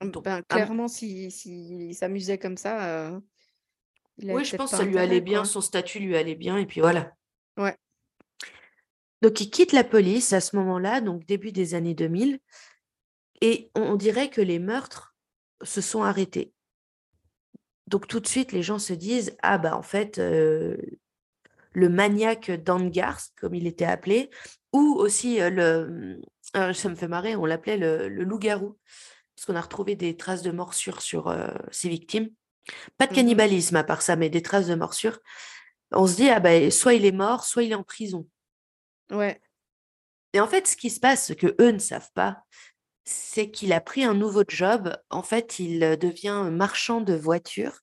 Donc, 0.00 0.24
Ben, 0.24 0.42
clairement, 0.42 0.88
si 0.88 1.30
s'il 1.30 1.94
s'amusait 1.94 2.38
comme 2.38 2.56
ça, 2.56 2.78
avait 3.08 3.20
oui, 4.18 4.44
je 4.44 4.56
pense 4.56 4.70
que 4.70 4.76
ça 4.76 4.84
lui 4.84 4.98
allait 4.98 5.20
bien, 5.20 5.40
quoi. 5.40 5.44
son 5.44 5.60
statut 5.60 5.98
lui 5.98 6.16
allait 6.16 6.34
bien, 6.34 6.56
et 6.56 6.66
puis 6.66 6.80
voilà. 6.80 7.12
Ouais. 7.56 7.76
Donc, 9.22 9.40
il 9.40 9.50
quitte 9.50 9.72
la 9.72 9.84
police 9.84 10.32
à 10.32 10.40
ce 10.40 10.56
moment-là, 10.56 11.00
donc 11.00 11.24
début 11.26 11.52
des 11.52 11.74
années 11.74 11.94
2000, 11.94 12.40
et 13.40 13.70
on, 13.74 13.82
on 13.82 13.96
dirait 13.96 14.30
que 14.30 14.40
les 14.40 14.58
meurtres 14.58 15.14
se 15.62 15.80
sont 15.80 16.02
arrêtés. 16.02 16.52
Donc, 17.86 18.06
tout 18.08 18.20
de 18.20 18.26
suite, 18.26 18.52
les 18.52 18.62
gens 18.62 18.78
se 18.78 18.92
disent 18.92 19.36
Ah, 19.42 19.58
bah, 19.58 19.76
en 19.76 19.82
fait, 19.82 20.18
euh, 20.18 20.76
le 21.72 21.88
maniaque 21.88 22.50
d'Angars, 22.50 23.20
comme 23.36 23.54
il 23.54 23.66
était 23.66 23.84
appelé, 23.84 24.30
ou 24.72 24.94
aussi 24.98 25.40
euh, 25.40 25.50
le. 25.50 26.20
euh, 26.56 26.72
ça 26.72 26.88
me 26.88 26.94
fait 26.94 27.08
marrer, 27.08 27.36
on 27.36 27.44
l'appelait 27.44 27.76
le, 27.76 28.08
le 28.08 28.24
loup-garou, 28.24 28.78
parce 29.34 29.46
qu'on 29.46 29.56
a 29.56 29.60
retrouvé 29.60 29.96
des 29.96 30.16
traces 30.16 30.42
de 30.42 30.50
morsures 30.50 31.02
sur 31.02 31.28
euh, 31.28 31.48
ses 31.70 31.88
victimes. 31.88 32.30
Pas 32.96 33.06
de 33.06 33.12
Mmh 33.12 33.16
cannibalisme 33.16 33.76
à 33.76 33.84
part 33.84 34.02
ça, 34.02 34.16
mais 34.16 34.30
des 34.30 34.42
traces 34.42 34.66
de 34.66 34.74
morsures. 34.74 35.18
On 35.92 36.06
se 36.06 36.16
dit 36.16 36.28
Ah, 36.28 36.40
bah, 36.40 36.70
soit 36.70 36.94
il 36.94 37.04
est 37.04 37.12
mort, 37.12 37.44
soit 37.44 37.64
il 37.64 37.72
est 37.72 37.76
en 37.76 37.82
prison. 37.82 38.28
Ouais. 39.10 39.40
Et 40.32 40.40
en 40.40 40.46
fait, 40.46 40.66
ce 40.66 40.76
qui 40.76 40.90
se 40.90 41.00
passe, 41.00 41.26
ce 41.26 41.32
que 41.32 41.54
eux 41.60 41.70
ne 41.70 41.78
savent 41.78 42.10
pas, 42.14 42.44
c'est 43.04 43.50
qu'il 43.50 43.72
a 43.72 43.80
pris 43.80 44.04
un 44.04 44.14
nouveau 44.14 44.44
job. 44.46 44.96
En 45.10 45.22
fait, 45.22 45.58
il 45.58 45.82
euh, 45.82 45.96
devient 45.96 46.48
marchand 46.50 47.00
de 47.00 47.14
voitures 47.14 47.80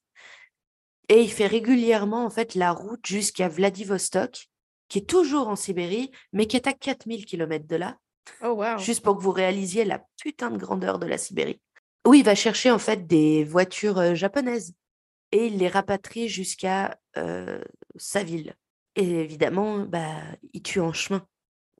et 1.09 1.21
il 1.21 1.31
fait 1.31 1.47
régulièrement 1.47 2.25
en 2.25 2.29
fait 2.29 2.55
la 2.55 2.71
route 2.71 3.05
jusqu'à 3.05 3.49
Vladivostok, 3.49 4.49
qui 4.87 4.99
est 4.99 5.09
toujours 5.09 5.49
en 5.49 5.55
Sibérie, 5.55 6.11
mais 6.33 6.47
qui 6.47 6.55
est 6.55 6.67
à 6.67 6.73
4000 6.73 7.25
km 7.25 7.67
de 7.67 7.75
là, 7.75 7.97
Oh 8.43 8.63
juste 8.77 9.03
pour 9.03 9.17
que 9.17 9.23
vous 9.23 9.31
réalisiez 9.31 9.85
la 9.85 10.03
putain 10.17 10.51
de 10.51 10.57
grandeur 10.57 10.99
de 10.99 11.07
la 11.07 11.17
Sibérie. 11.17 11.59
Où 12.07 12.13
il 12.13 12.23
va 12.23 12.35
chercher 12.35 12.71
en 12.71 12.79
fait 12.79 13.07
des 13.07 13.43
voitures 13.43 14.15
japonaises 14.15 14.73
et 15.31 15.47
il 15.47 15.57
les 15.57 15.67
rapatrie 15.67 16.27
jusqu'à 16.27 16.99
euh, 17.17 17.61
sa 17.95 18.23
ville. 18.23 18.55
Et 18.95 19.21
évidemment, 19.21 19.79
bah, 19.79 20.21
il 20.53 20.61
tue 20.61 20.79
en 20.79 20.93
chemin. 20.93 21.25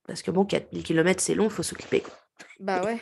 Parce 0.05 0.21
que 0.21 0.31
bon, 0.31 0.45
4000 0.45 0.83
km, 0.83 1.21
c'est 1.21 1.35
long, 1.35 1.49
faut 1.49 1.63
s'occuper. 1.63 2.03
Bah 2.59 2.83
ouais. 2.83 3.01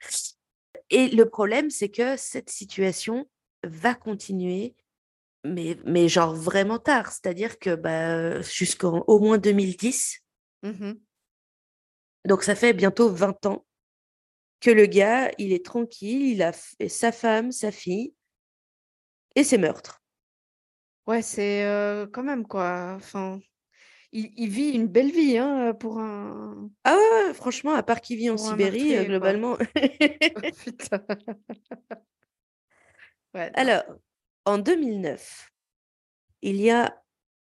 Et 0.90 1.08
le 1.08 1.28
problème, 1.28 1.70
c'est 1.70 1.88
que 1.88 2.16
cette 2.16 2.50
situation 2.50 3.28
va 3.64 3.94
continuer, 3.94 4.76
mais, 5.44 5.78
mais 5.84 6.08
genre 6.08 6.34
vraiment 6.34 6.78
tard. 6.78 7.10
C'est-à-dire 7.10 7.58
que 7.58 7.74
bah, 7.74 8.40
jusqu'en 8.42 9.02
au 9.06 9.18
moins 9.18 9.38
2010, 9.38 10.22
Mmh 10.62 10.92
donc 12.24 12.44
ça 12.44 12.54
fait 12.54 12.72
bientôt 12.72 13.08
20 13.08 13.46
ans 13.46 13.66
que 14.62 14.70
le 14.70 14.86
gars, 14.86 15.30
il 15.38 15.52
est 15.52 15.64
tranquille, 15.64 16.22
il 16.28 16.42
a 16.42 16.52
sa 16.88 17.12
femme, 17.12 17.52
sa 17.52 17.70
fille 17.72 18.14
et 19.34 19.44
ses 19.44 19.58
meurtres. 19.58 20.00
Ouais, 21.06 21.20
c'est, 21.22 21.64
heu, 21.64 22.06
quand 22.12 22.22
même 22.22 22.46
quoi, 22.46 22.94
enfin, 22.96 23.40
il 24.12 24.32
il 24.36 24.48
vit 24.50 24.70
une 24.70 24.88
belle 24.88 25.10
vie, 25.10 25.38
hein, 25.38 25.74
pour 25.74 25.98
un 25.98 26.70
Ah 26.84 26.96
ouais, 26.96 27.26
ouais, 27.28 27.34
franchement, 27.34 27.74
à 27.74 27.82
part 27.82 28.00
qu'il 28.00 28.18
vit 28.18 28.30
en 28.30 28.36
Sibérie, 28.36 28.96
euh, 28.96 29.04
meurtrier, 29.04 29.06
globalement. 29.06 29.58
Oh 30.36 30.50
putain. 30.64 31.04
Ouais, 33.34 33.46
non. 33.46 33.52
Alors, 33.54 33.82
en 34.44 34.58
2009, 34.58 35.52
il 36.42 36.56
y 36.60 36.70
a 36.70 37.02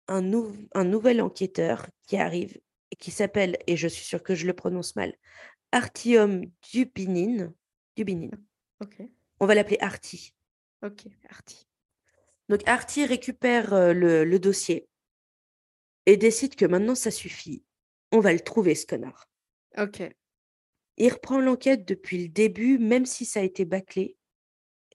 un, 0.08 0.22
nou- 0.22 0.56
un 0.74 0.84
nouvel 0.86 1.22
enquêteur 1.22 1.88
qui 2.08 2.18
arrive 2.18 2.60
et 2.92 2.96
qui 2.98 3.12
s'appelle, 3.12 3.58
et 3.68 3.78
je 3.78 3.88
suis 3.88 4.06
sûre 4.06 4.24
que 4.24 4.36
je 4.36 4.48
le 4.48 4.54
prononce 4.54 4.96
mal, 4.96 5.14
Artyom 5.72 6.46
Dubinin. 6.72 7.54
Dubinin. 7.96 8.32
OK, 8.80 9.02
On 9.40 9.46
va 9.46 9.56
l'appeler 9.56 9.78
Arty. 9.80 10.34
OK, 10.84 11.06
Arty. 11.30 11.68
Donc 12.50 12.62
Arty 12.68 13.06
récupère 13.06 13.74
euh, 13.74 13.94
le, 13.94 14.24
le 14.24 14.40
dossier 14.40 14.88
et 16.06 16.18
décide 16.18 16.56
que 16.56 16.66
maintenant 16.66 16.96
ça 16.96 17.12
suffit. 17.12 17.64
On 18.12 18.20
va 18.20 18.34
le 18.34 18.40
trouver, 18.40 18.76
ce 18.76 18.86
connard. 18.86 19.30
OK. 19.78 20.02
Il 20.98 21.14
reprend 21.14 21.40
l'enquête 21.40 21.86
depuis 21.86 22.24
le 22.24 22.30
début, 22.30 22.80
même 22.80 23.06
si 23.06 23.26
ça 23.26 23.42
a 23.42 23.44
été 23.44 23.66
bâclé, 23.66 24.18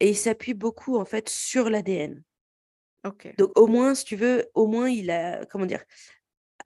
et 0.00 0.10
il 0.10 0.16
s'appuie 0.16 0.54
beaucoup 0.54 0.96
en 0.96 1.04
fait 1.04 1.28
sur 1.28 1.70
l'ADN. 1.70 2.22
OK. 3.04 3.34
Donc 3.36 3.56
au 3.58 3.66
moins, 3.66 3.94
si 3.94 4.04
tu 4.04 4.16
veux, 4.16 4.50
au 4.54 4.66
moins 4.66 4.88
il 4.88 5.10
a, 5.10 5.44
comment 5.46 5.66
dire, 5.66 5.84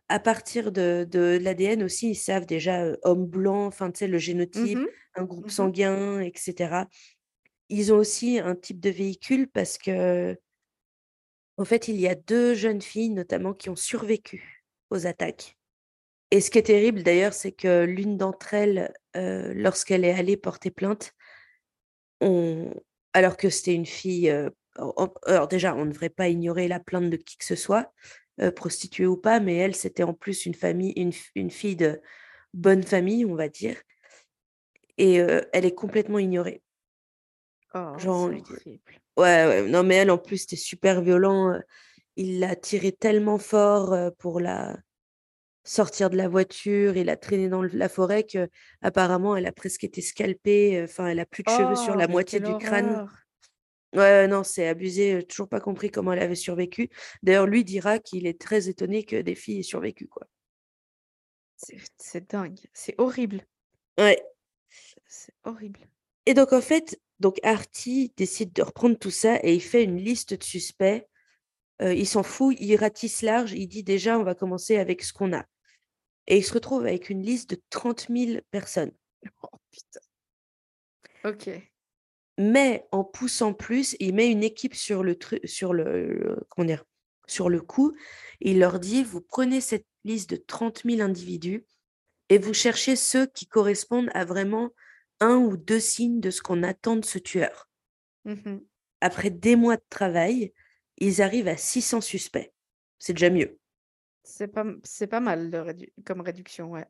à 0.09 0.21
partir 0.21 0.73
de, 0.73 1.07
de 1.09 1.39
l'ADN 1.41 1.83
aussi, 1.83 2.11
ils 2.11 2.15
savent 2.15 2.47
déjà 2.47 2.85
euh, 2.85 2.97
homme 3.03 3.27
blanc, 3.27 3.67
enfin 3.67 3.91
tu 3.91 4.01
sais, 4.01 4.07
le 4.07 4.19
génotype, 4.19 4.79
Mmh 4.79 4.87
un 5.19 5.25
groupe 5.25 5.47
Mmh 5.47 5.51
sanguin, 5.51 6.21
etc. 6.21 6.85
Ils 7.71 7.93
ont 7.93 7.97
aussi 7.97 8.39
un 8.39 8.55
type 8.55 8.81
de 8.81 8.91
véhicule 8.91 9.49
parce 9.49 9.79
que, 9.79 10.39
en 11.57 11.65
fait, 11.65 11.89
il 11.89 11.97
y 11.97 12.07
a 12.07 12.15
deux 12.15 12.55
jeunes 12.55 12.83
filles 12.83 13.11
notamment 13.11 13.55
qui 13.55 13.71
ont 13.71 13.77
survécu 13.77 14.65
aux 14.91 15.07
attaques. 15.07 15.57
Et 16.31 16.41
ce 16.41 16.51
qui 16.51 16.59
est 16.59 16.65
terrible 16.65 17.03
d'ailleurs, 17.03 17.33
c'est 17.33 17.53
que 17.53 17.85
l'une 17.85 18.19
d'entre 18.19 18.53
elles, 18.53 18.93
euh, 19.17 19.55
lorsqu'elle 19.55 20.05
est 20.05 20.13
allée 20.13 20.37
porter 20.37 20.71
plainte, 20.71 21.13
on... 22.21 22.75
alors 23.15 23.37
que 23.37 23.49
c'était 23.49 23.75
une 23.75 23.87
fille. 23.87 24.29
euh, 24.29 24.51
alors 25.25 25.49
déjà, 25.49 25.75
on 25.75 25.87
ne 25.87 25.93
devrait 25.93 26.11
pas 26.11 26.29
ignorer 26.29 26.69
la 26.69 26.81
plainte 26.81 27.09
de 27.09 27.17
qui 27.17 27.39
que 27.39 27.45
ce 27.47 27.57
soit, 27.57 27.91
euh, 28.41 28.51
prostituée 28.51 29.07
ou 29.07 29.17
pas, 29.17 29.41
mais 29.41 29.57
elle, 29.57 29.75
c'était 29.75 30.03
en 30.03 30.15
plus 30.15 30.47
une 30.47 30.55
famille, 30.55 30.93
une, 31.35 31.51
fille 31.51 31.77
de 31.77 32.01
bonne 32.55 32.83
famille, 32.83 33.25
on 33.25 33.35
va 33.35 33.49
dire. 33.49 33.77
Et 34.99 35.21
euh, 35.21 35.41
elle 35.53 35.65
est 35.65 35.75
complètement 35.75 36.19
ignorée. 36.19 36.63
Oh, 37.75 37.99
Genre, 37.99 38.29
lui 38.29 38.43
ouais, 39.17 39.47
ouais, 39.47 39.69
non, 39.69 39.83
mais 39.83 39.97
elle, 39.97 40.11
en 40.11 40.19
plus, 40.19 40.39
c'était 40.39 40.57
super 40.57 41.03
violent. 41.03 41.59
Il 42.17 42.41
l'a 42.41 42.57
tirée 42.57 42.93
tellement 42.93 43.39
fort 43.39 43.95
pour 44.19 44.41
la 44.41 44.77
sortir 45.67 46.11
de 46.11 46.17
la 46.17 46.29
voiture, 46.29 46.97
il 46.97 47.07
l'a 47.07 47.17
traînée 47.17 47.49
dans 47.49 47.63
la 47.63 47.89
forêt 47.89 48.23
que 48.23 48.49
apparemment, 48.83 49.37
elle 49.37 49.47
a 49.47 49.53
presque 49.53 49.85
été 49.85 50.01
scalpée. 50.01 50.81
Enfin, 50.85 51.09
elle 51.09 51.21
a 51.21 51.27
plus 51.27 51.43
de 51.43 51.51
cheveux 51.51 51.77
sur 51.77 51.95
Oh, 51.95 51.99
la 51.99 52.07
moitié 52.07 52.41
du 52.41 52.57
crâne. 52.57 53.09
Ouais, 53.97 54.29
non, 54.29 54.45
c'est 54.45 54.69
abusé. 54.69 55.25
Toujours 55.27 55.49
pas 55.49 55.61
compris 55.61 55.91
comment 55.91 56.13
elle 56.13 56.23
avait 56.23 56.35
survécu. 56.35 56.91
D'ailleurs, 57.23 57.47
lui 57.47 57.65
dira 57.65 57.99
qu'il 57.99 58.27
est 58.27 58.41
très 58.41 58.69
étonné 58.69 59.05
que 59.05 59.21
des 59.21 59.35
filles 59.35 59.61
aient 59.61 59.63
survécu, 59.63 60.07
quoi. 60.07 60.27
C'est 61.57 61.79
c'est 61.99 62.31
dingue, 62.31 62.59
c'est 62.75 62.95
horrible, 62.99 63.47
Ouais. 63.99 64.23
c'est 65.07 65.33
horrible. 65.45 65.89
Et 66.27 66.35
donc, 66.35 66.53
en 66.53 66.61
fait, 66.61 67.01
donc 67.21 67.39
Artie 67.43 68.13
décide 68.17 68.53
de 68.53 68.63
reprendre 68.63 68.99
tout 68.99 69.11
ça 69.11 69.39
et 69.43 69.55
il 69.55 69.63
fait 69.63 69.83
une 69.85 69.97
liste 69.97 70.35
de 70.35 70.43
suspects. 70.45 71.07
Euh, 71.83 71.95
il 71.95 72.07
s'en 72.07 72.23
fout, 72.23 72.57
il 72.61 72.77
ratisse 72.77 73.23
large. 73.23 73.53
Il 73.53 73.69
dit 73.69 73.85
déjà, 73.85 74.19
on 74.19 74.25
va 74.25 74.35
commencer 74.35 74.77
avec 74.77 75.03
ce 75.03 75.13
qu'on 75.15 75.33
a. 75.35 75.47
Et 76.27 76.39
il 76.39 76.45
se 76.45 76.53
retrouve 76.55 76.83
avec 76.87 77.09
une 77.11 77.23
liste 77.23 77.51
de 77.51 77.63
30 77.71 78.09
000 78.11 78.41
personnes. 78.51 78.93
Oh 79.43 79.49
putain. 79.71 80.01
OK. 81.25 81.76
Mais 82.39 82.87
en 82.93 83.05
poussant 83.05 83.55
plus, 83.55 83.97
il 83.99 84.15
met 84.15 84.31
une 84.31 84.43
équipe 84.43 84.75
sur 84.75 85.03
le 85.03 85.17
truc, 85.17 85.41
sur 85.49 85.73
le, 85.73 86.37
comment 86.49 86.67
dire, 86.67 86.85
sur 87.27 87.49
le 87.49 87.61
coup. 87.61 87.95
Il 88.41 88.59
leur 88.59 88.79
dit, 88.79 89.03
vous 89.03 89.21
prenez 89.21 89.61
cette 89.61 89.87
liste 90.05 90.31
de 90.31 90.37
30 90.37 90.83
000 90.85 91.01
individus 91.01 91.65
et 92.29 92.39
vous 92.39 92.55
cherchez 92.55 92.97
ceux 92.97 93.27
qui 93.27 93.47
correspondent 93.47 94.11
à 94.15 94.25
vraiment 94.25 94.71
un 95.21 95.37
ou 95.37 95.57
deux 95.57 95.81
signes 95.81 96.21
de 96.21 96.31
ce 96.31 96.43
qu'on 96.43 96.63
attend 96.63 96.97
de 96.97 97.05
ce 97.05 97.19
tueur. 97.19 97.69
Mmh 98.25 98.59
Après 99.01 99.31
des 99.31 99.57
mois 99.57 99.77
de 99.77 99.85
travail, 99.89 100.53
ils 100.99 101.23
arrivent 101.23 101.49
à 101.49 101.57
600 101.57 102.01
suspects. 102.01 102.53
C'est 102.99 103.13
déjà 103.13 103.31
mieux. 103.31 103.59
C'est 104.25 104.49
pas 104.49 104.65
c'est 104.83 105.07
pas 105.07 105.21
mal 105.21 105.51
de 105.51 105.59
rédu 105.59 105.93
comme 106.05 106.21
réduction, 106.21 106.71
ouais. 106.71 106.87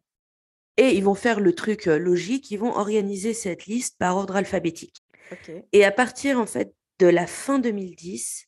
Et 0.78 0.96
ils 0.96 1.04
vont 1.04 1.14
faire 1.14 1.40
le 1.40 1.54
truc 1.54 1.86
euh, 1.86 1.98
logique, 1.98 2.50
ils 2.50 2.58
vont 2.58 2.74
organiser 2.74 3.32
cette 3.32 3.66
liste 3.66 3.98
par 3.98 4.16
ordre 4.16 4.36
alphabétique. 4.36 5.02
Et 5.72 5.84
à 5.84 5.92
partir 5.92 6.38
en 6.38 6.46
fait 6.46 6.74
de 6.98 7.06
la 7.06 7.26
fin 7.26 7.58
2010, 7.58 8.46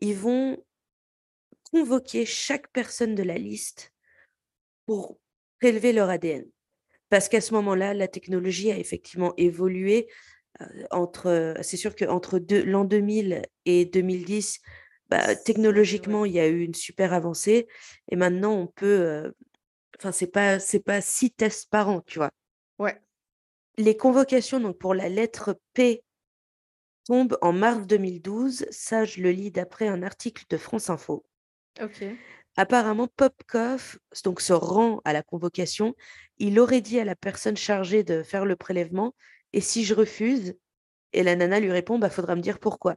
ils 0.00 0.16
vont 0.16 0.58
convoquer 1.72 2.24
chaque 2.26 2.68
personne 2.72 3.14
de 3.14 3.22
la 3.22 3.38
liste 3.38 3.92
pour 4.86 5.18
prélever 5.60 5.92
leur 5.92 6.10
ADN. 6.10 6.46
Parce 7.10 7.28
qu'à 7.28 7.40
ce 7.40 7.54
moment-là, 7.54 7.94
la 7.94 8.08
technologie 8.08 8.72
a 8.72 8.78
effectivement 8.78 9.34
évolué. 9.36 10.08
euh, 10.62 10.66
entre, 10.90 11.54
c'est 11.62 11.76
sûr 11.76 11.96
qu'entre 11.96 12.40
l'an 12.64 12.84
2000 12.84 13.42
et 13.66 13.86
2010, 13.86 14.60
bah, 15.08 15.22
ouais. 15.28 15.42
technologiquement, 15.44 16.24
il 16.24 16.32
y 16.32 16.40
a 16.40 16.48
eu 16.48 16.62
une 16.62 16.74
super 16.74 17.12
avancée. 17.14 17.68
Et 18.10 18.16
maintenant, 18.16 18.54
on 18.54 18.66
peut. 18.66 18.86
euh, 18.86 19.32
Enfin, 19.98 20.12
c'est 20.12 20.28
pas, 20.28 20.60
c'est 20.60 20.80
pas 20.80 21.00
six 21.00 21.30
tests 21.32 21.70
par 21.70 21.88
an, 21.88 22.02
tu 22.06 22.18
vois. 22.18 22.30
Les 23.78 23.96
convocations 23.96 24.60
donc 24.60 24.76
pour 24.76 24.92
la 24.92 25.08
lettre 25.08 25.58
P 25.72 26.04
tombent 27.02 27.36
en 27.42 27.52
mars 27.52 27.88
2012. 27.88 28.64
Ça, 28.70 29.04
je 29.04 29.20
le 29.20 29.32
lis 29.32 29.50
d'après 29.50 29.88
un 29.88 30.04
article 30.04 30.44
de 30.48 30.56
France 30.56 30.90
Info. 30.90 31.26
OK. 31.80 32.18
apparemment 32.56 33.08
Popkov 33.08 33.98
donc 34.24 34.40
se 34.40 34.52
rend 34.52 35.00
à 35.04 35.12
la 35.14 35.22
convocation. 35.22 35.94
Il 36.38 36.58
aurait 36.60 36.80
dit 36.82 36.98
à 37.00 37.04
la 37.04 37.16
personne 37.16 37.56
chargée 37.56 38.04
de 38.04 38.22
faire 38.22 38.44
le 38.44 38.56
prélèvement: 38.56 39.14
«Et 39.54 39.60
si 39.62 39.84
je 39.84 39.94
refuse?» 39.94 40.56
et 41.14 41.22
la 41.24 41.36
nana 41.36 41.60
lui 41.60 41.72
répond: 41.72 41.98
«Bah, 42.00 42.10
faudra 42.10 42.36
me 42.36 42.42
dire 42.42 42.58
pourquoi». 42.60 42.96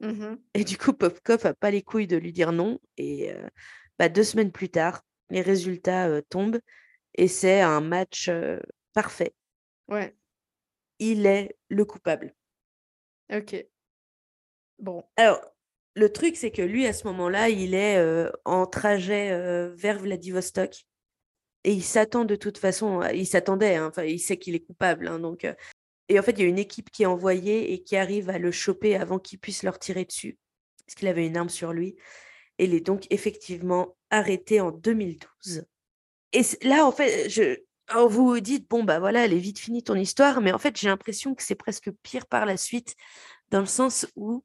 Mmh 0.00 0.42
Et 0.54 0.64
du 0.64 0.76
coup, 0.78 0.92
Popkov 0.92 1.46
a 1.46 1.54
pas 1.54 1.70
les 1.70 1.82
couilles 1.82 2.06
de 2.06 2.16
lui 2.16 2.32
dire 2.32 2.52
non 2.52 2.78
et 2.96 3.32
heu, 3.32 3.48
bah, 3.98 4.08
2 4.08 4.24
semaines 4.24 4.52
plus 4.52 4.68
tard, 4.70 5.02
les 5.30 5.40
résultats, 5.42 6.08
heu, 6.08 6.22
tombent 6.28 6.60
et 7.16 7.28
c'est 7.28 7.60
un 7.62 7.80
match, 7.82 8.28
heu, 8.30 8.60
parfait. 8.94 9.34
Ouais. 9.92 10.16
Il 11.00 11.26
est 11.26 11.56
le 11.70 11.84
coupable. 11.84 12.34
OK. 13.32 13.66
Bon. 14.78 15.04
Alors, 15.16 15.40
le 15.94 16.10
truc, 16.12 16.36
c'est 16.36 16.50
que 16.50 16.62
lui, 16.62 16.86
à 16.86 16.92
ce 16.92 17.06
moment-là, 17.08 17.48
il 17.48 17.74
est, 17.74 17.98
heu, 17.98 18.32
en 18.44 18.66
trajet, 18.66 19.30
heu, 19.32 19.74
vers 19.76 19.98
Vladivostok 19.98 20.84
et 21.64 21.72
il 21.72 21.82
s'attend 21.84 22.24
de 22.26 22.36
toute 22.36 22.58
façon, 22.58 23.02
il 23.14 23.26
s'attendait, 23.26 23.76
hein, 23.76 23.92
il 24.06 24.20
sait 24.20 24.38
qu'il 24.38 24.54
est 24.56 24.60
coupable, 24.60 25.08
hein, 25.08 25.18
donc 25.20 25.44
heu 25.44 25.54
et 26.08 26.18
en 26.20 26.22
fait, 26.24 26.32
il 26.32 26.40
y 26.40 26.44
a 26.44 26.48
une 26.48 26.58
équipe 26.58 26.90
qui 26.90 27.04
est 27.04 27.06
envoyée 27.06 27.72
et 27.74 27.82
qui 27.84 27.96
arrive 27.96 28.30
à 28.30 28.38
le 28.38 28.52
choper 28.52 28.96
avant 28.96 29.18
qu'il 29.20 29.38
puisse 29.40 29.62
leur 29.64 29.78
tirer 29.78 30.04
dessus, 30.06 30.38
parce 30.86 30.96
qu'il 30.96 31.08
avait 31.08 31.26
une 31.26 31.36
arme 31.36 31.50
sur 31.50 31.72
lui 31.74 31.96
et 32.58 32.66
il 32.66 32.74
est 32.74 32.80
donc 32.80 33.06
effectivement 33.10 33.96
arrêté 34.10 34.60
en 34.60 34.72
2012 34.72 35.64
et 36.34 36.42
là, 36.62 36.86
en 36.86 36.92
fait, 36.92 37.30
je 37.30 37.58
alors 37.92 38.08
vous 38.08 38.26
vous 38.26 38.40
dites: 38.40 38.68
«Bon, 38.70 38.84
bah, 38.84 38.98
voilà, 38.98 39.24
elle 39.24 39.32
est 39.32 39.38
vite 39.38 39.58
finie 39.58 39.82
ton 39.82 39.94
histoire», 39.94 40.40
mais 40.40 40.52
en 40.52 40.58
fait, 40.58 40.78
j'ai 40.78 40.88
l'impression 40.88 41.34
que 41.34 41.42
c'est 41.42 41.54
presque 41.54 41.90
pire 42.02 42.26
par 42.26 42.46
la 42.46 42.56
suite, 42.56 42.96
dans 43.50 43.60
le 43.60 43.66
sens 43.66 44.06
où 44.16 44.44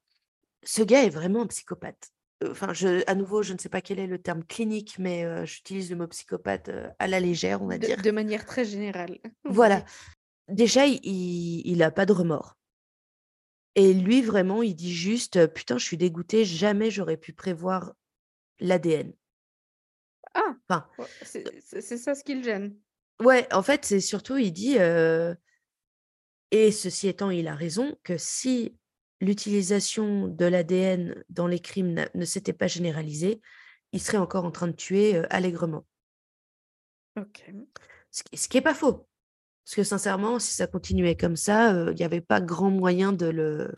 ce 0.63 0.83
gars 0.83 1.03
est 1.05 1.09
vraiment 1.11 1.43
un 1.43 1.47
psychopathe. 1.47 2.09
Heu, 2.43 2.51
enfin, 2.51 2.73
je 2.73 3.03
à 3.09 3.15
nouveau, 3.15 3.43
je 3.43 3.53
ne 3.53 3.59
sais 3.59 3.69
pas 3.69 3.81
quel 3.81 3.99
est 3.99 4.07
le 4.07 4.21
terme 4.21 4.43
clinique, 4.45 4.97
mais 4.99 5.25
heu, 5.25 5.45
j'utilise 5.45 5.89
le 5.91 5.97
mot 5.97 6.07
psychopathe, 6.07 6.69
heu, 6.69 6.89
à 6.99 7.07
la 7.07 7.19
légère, 7.21 7.61
on 7.63 7.67
va 7.67 7.79
De 7.79 7.79
dire. 7.79 7.97
de 7.97 8.11
manière 8.11 8.45
très 8.45 8.65
générale. 8.65 9.19
Voilà. 9.49 9.83
Déjà, 10.49 10.85
il 10.87 11.01
il 11.65 11.83
a 11.83 11.91
pas 11.91 12.05
de 12.07 12.13
remords 12.13 12.57
et 13.75 13.93
lui, 13.93 14.21
vraiment, 14.21 14.61
il 14.61 14.75
dit 14.75 14.91
juste: 14.93 15.37
«Heu, 15.37 15.47
putain, 15.47 15.77
je 15.77 15.85
suis 15.85 15.95
dégoûté, 15.95 16.43
jamais 16.43 16.91
j'aurais 16.91 17.15
pu 17.15 17.31
prévoir 17.31 17.93
l'ADN». 18.59 19.13
Ah! 20.33 20.57
Enfin, 20.69 20.89
c'est 21.21 21.59
c'est 21.61 21.97
ça 21.97 22.13
ce 22.15 22.23
qui 22.23 22.35
le 22.35 22.43
gêne? 22.43 22.79
Ouais, 23.21 23.51
en 23.53 23.63
fait, 23.63 23.85
c'est 23.85 23.99
surtout, 23.99 24.37
il 24.37 24.51
dit, 24.51 24.77
et 26.51 26.71
ceci 26.71 27.07
étant, 27.07 27.29
il 27.29 27.47
a 27.47 27.55
raison, 27.55 27.97
que 28.03 28.17
si 28.17 28.77
l'utilisation 29.21 30.27
de 30.27 30.45
l'ADN 30.45 31.23
dans 31.29 31.47
les 31.47 31.59
crimes 31.59 32.05
ne 32.13 32.25
s'était 32.25 32.53
pas 32.53 32.67
généralisée, 32.67 33.41
il 33.91 34.01
serait 34.01 34.17
encore 34.17 34.45
en 34.45 34.51
train 34.51 34.67
de 34.67 34.73
tuer, 34.73 35.17
allègrement. 35.29 35.85
OK. 37.17 37.51
Ce 38.11 38.23
qui 38.23 38.37
ce 38.37 38.47
qui 38.47 38.57
est 38.57 38.61
pas 38.61 38.75
faux. 38.75 39.07
Parce 39.65 39.75
que 39.75 39.83
sincèrement, 39.83 40.39
si 40.39 40.53
ça 40.53 40.67
continuait 40.67 41.17
comme 41.17 41.35
ça, 41.35 41.91
il 41.91 41.99
y 41.99 42.03
avait 42.03 42.21
pas 42.21 42.39
grand 42.39 42.69
moyen 42.69 43.11
de 43.11 43.25
le 43.25 43.73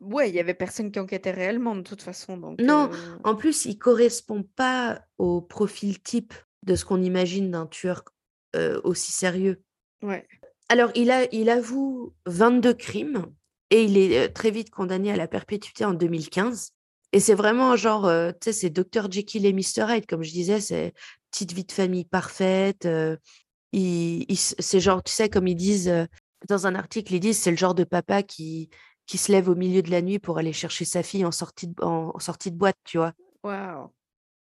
Ouais, 0.00 0.28
il 0.28 0.34
y 0.34 0.40
avait 0.40 0.54
personne 0.54 0.92
qui 0.92 1.00
enquêtait 1.00 1.30
réellement 1.30 1.74
de 1.74 1.80
toute 1.80 2.02
façon 2.02 2.36
donc 2.36 2.60
Non, 2.60 2.90
en 3.24 3.34
plus, 3.34 3.64
il 3.64 3.78
correspond 3.78 4.42
pas 4.42 5.02
au 5.18 5.40
profil 5.40 6.02
type 6.02 6.34
de 6.62 6.74
ce 6.74 6.84
qu'on 6.84 7.02
imagine 7.02 7.50
d'un 7.50 7.66
tueur 7.66 8.04
heu, 8.54 8.80
aussi 8.84 9.12
sérieux. 9.12 9.62
Ouais. 10.02 10.26
Alors 10.68 10.90
il 10.94 11.10
a 11.10 11.26
il 11.32 11.50
avoue 11.50 12.14
22 12.26 12.74
crimes 12.74 13.26
et 13.70 13.84
il 13.84 13.96
est, 13.98 14.26
heu, 14.28 14.32
très 14.32 14.50
vite 14.50 14.70
condamné 14.70 15.10
à 15.12 15.16
la 15.16 15.28
perpétuité 15.28 15.84
en 15.84 15.94
2015 15.94 16.70
et 17.12 17.20
c'est 17.20 17.34
vraiment 17.34 17.76
genre, 17.76 18.06
heu, 18.08 18.32
tu 18.32 18.46
sais, 18.46 18.52
c'est 18.52 18.70
Docteur 18.70 19.10
Jekyll 19.10 19.46
et 19.46 19.52
Mister 19.52 19.86
Hyde, 19.88 20.06
comme 20.06 20.24
je 20.24 20.32
disais, 20.32 20.60
c'est 20.60 20.92
petite 21.30 21.52
vie 21.52 21.64
de 21.64 21.72
famille 21.72 22.04
parfaite, 22.04 22.88
il 23.72 24.36
c'est 24.38 24.80
genre, 24.80 25.02
tu 25.02 25.12
sais, 25.12 25.28
comme 25.28 25.46
ils 25.46 25.54
disent, 25.56 25.92
dans 26.48 26.66
un 26.66 26.74
article, 26.74 27.14
ils 27.14 27.20
disent: 27.20 27.38
«C'est 27.38 27.50
le 27.50 27.56
genre 27.56 27.74
de 27.74 27.84
papa 27.84 28.22
qui 28.22 28.70
qui 29.06 29.18
se 29.18 29.30
lève 29.30 29.50
au 29.50 29.54
milieu 29.54 29.82
de 29.82 29.90
la 29.90 30.00
nuit 30.00 30.18
pour 30.18 30.38
aller 30.38 30.54
chercher 30.54 30.86
sa 30.86 31.02
fille 31.02 31.26
en 31.26 31.30
sortie 31.32 31.68
de 31.68 31.74
en 31.82 32.12
en 32.14 32.18
sortie 32.18 32.50
de 32.50 32.56
boîte», 32.56 32.76
tu 32.84 32.98
vois? 32.98 33.12
Waouh! 33.42 33.90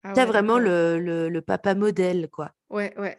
Ah 0.03 0.15
Tu 0.15 0.21
sais, 0.21 0.21
ouais, 0.23 0.27
vraiment 0.27 0.59
le 0.59 0.99
le 0.99 1.29
le 1.29 1.43
papa 1.43 1.75
modèle, 1.75 2.29
quoi. 2.31 2.53
Ouais, 2.71 2.95
ouais. 2.99 3.17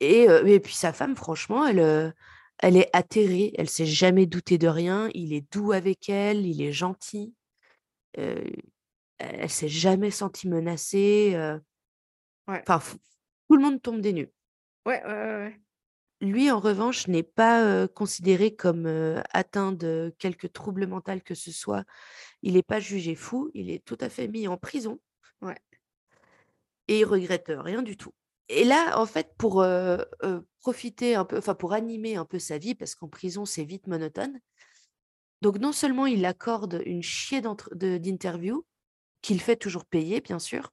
Et 0.00 0.60
puis 0.60 0.74
sa 0.74 0.92
femme, 0.92 1.16
franchement, 1.16 1.66
elle, 1.66 2.14
est 2.62 2.90
atterrée. 2.92 3.52
Elle 3.56 3.68
s'est 3.68 3.86
jamais 3.86 4.26
doutée 4.26 4.58
de 4.58 4.68
rien. 4.68 5.08
Il 5.14 5.32
est 5.32 5.50
doux 5.52 5.72
avec 5.72 6.08
elle, 6.08 6.46
il 6.46 6.62
est 6.62 6.72
gentil. 6.72 7.34
Heu, 8.18 8.44
elle 9.18 9.50
s'est 9.50 9.68
jamais 9.68 10.10
sentie 10.10 10.48
menacée, 10.48 11.34
Ouais. 12.48 12.62
enfin, 12.68 12.98
tout 13.48 13.56
le 13.56 13.62
monde 13.62 13.82
tombe 13.82 14.00
des 14.00 14.12
nues. 14.12 14.30
Ouais, 14.86 15.02
ouais, 15.04 15.12
ouais, 15.12 15.36
ouais. 15.36 15.60
Lui, 16.20 16.50
en 16.50 16.60
revanche, 16.60 17.08
n'est 17.08 17.22
pas, 17.22 17.88
considéré 17.88 18.54
comme, 18.54 18.86
atteint 19.32 19.72
de 19.72 20.14
quelque 20.18 20.46
trouble 20.46 20.86
mental 20.86 21.22
que 21.22 21.34
ce 21.34 21.52
soit. 21.52 21.84
Il 22.42 22.56
est 22.56 22.62
pas 22.62 22.80
jugé 22.80 23.14
fou, 23.14 23.50
il 23.54 23.70
est 23.70 23.84
tout 23.84 23.98
à 24.00 24.08
fait 24.08 24.28
mis 24.28 24.48
en 24.48 24.56
prison 24.56 24.98
Ouais. 25.42 25.58
et 26.88 27.00
il 27.00 27.04
regrette, 27.04 27.52
rien 27.54 27.82
du 27.82 27.96
tout. 27.96 28.12
Et 28.48 28.64
là, 28.64 28.98
en 28.98 29.06
fait, 29.06 29.34
pour, 29.36 29.64
profiter 30.60 31.14
un 31.14 31.24
peu, 31.24 31.38
enfin, 31.38 31.54
pour 31.54 31.72
animer 31.72 32.16
un 32.16 32.24
peu 32.24 32.40
sa 32.40 32.58
vie, 32.58 32.74
parce 32.74 32.94
qu'en 32.94 33.08
prison, 33.08 33.44
c'est 33.44 33.64
vite 33.64 33.86
monotone. 33.86 34.40
Donc 35.42 35.58
non 35.58 35.70
seulement 35.70 36.06
il 36.06 36.24
accorde 36.24 36.82
une 36.86 37.02
chier 37.02 37.40
d'interviews, 37.40 38.66
qu'il 39.22 39.40
fait 39.40 39.56
toujours 39.56 39.84
payer, 39.84 40.20
bien 40.20 40.38
sûr, 40.38 40.72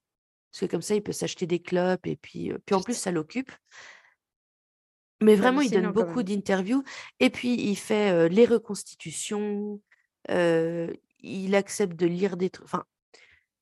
parce 0.50 0.60
que 0.60 0.66
comme 0.66 0.82
ça, 0.82 0.94
il 0.94 1.02
peut 1.02 1.12
s'acheter 1.12 1.46
des 1.46 1.60
clopes 1.60 2.06
et 2.06 2.16
puis, 2.16 2.52
puis 2.66 2.74
en 2.74 2.82
plus, 2.82 2.94
ça 2.94 3.10
l'occupe. 3.10 3.52
Mais 5.20 5.34
C'est 5.34 5.42
vraiment, 5.42 5.60
il 5.60 5.70
donne 5.70 5.92
beaucoup 5.92 6.22
d'interviews 6.22 6.82
et 7.20 7.30
puis 7.30 7.54
il 7.54 7.76
fait, 7.76 8.28
les 8.28 8.46
reconstitutions, 8.46 9.80
il 10.28 11.54
accepte 11.54 11.96
de 11.96 12.06
lire 12.06 12.36
des 12.36 12.50
tru 12.50 12.64
enfin, 12.64 12.84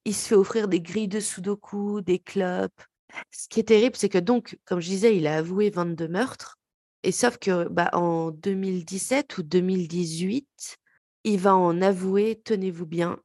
il 0.05 0.15
se 0.15 0.29
fait 0.29 0.35
offrir 0.35 0.67
des 0.67 0.81
grilles 0.81 1.09
de 1.09 1.21
sudoku, 1.21 2.01
des 2.01 2.19
clopes. 2.19 2.83
Ce 3.31 3.49
qui 3.49 3.61
est 3.61 3.65
terrible, 3.65 3.97
c'est 3.97 4.09
que 4.09 4.19
donc, 4.19 4.59
comme 4.65 4.81
je 4.81 4.89
disais, 4.89 5.17
il 5.17 5.27
a 5.27 5.37
avoué 5.39 5.71
22 5.71 6.09
meurtres 6.09 6.59
et 7.03 7.13
sauf 7.13 7.39
que, 7.39 7.69
bah, 7.69 7.91
en 7.95 8.31
2017 8.31 9.39
ou 9.39 9.43
2018, 9.43 10.77
il 11.25 11.39
va 11.41 11.55
en 11.57 11.81
avouer, 11.83 12.41
tenez-vous 12.45 12.87
bien 12.87 13.19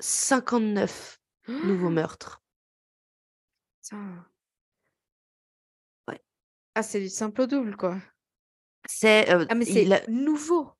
59 0.00 1.18
nouveaux 1.62 1.88
meurtres. 1.90 2.40
Ouais. 6.08 6.20
Ah, 6.74 6.82
c'est 6.82 7.00
du 7.00 7.08
simple 7.10 7.42
au 7.42 7.46
double, 7.48 7.76
quoi. 7.76 7.98
C'est, 8.86 9.30
heu, 9.32 9.48
Ah, 9.48 9.54
mais 9.54 9.66
il 9.66 9.92
c'est 9.92 9.92
a 9.92 10.02
nouveau? 10.08 10.72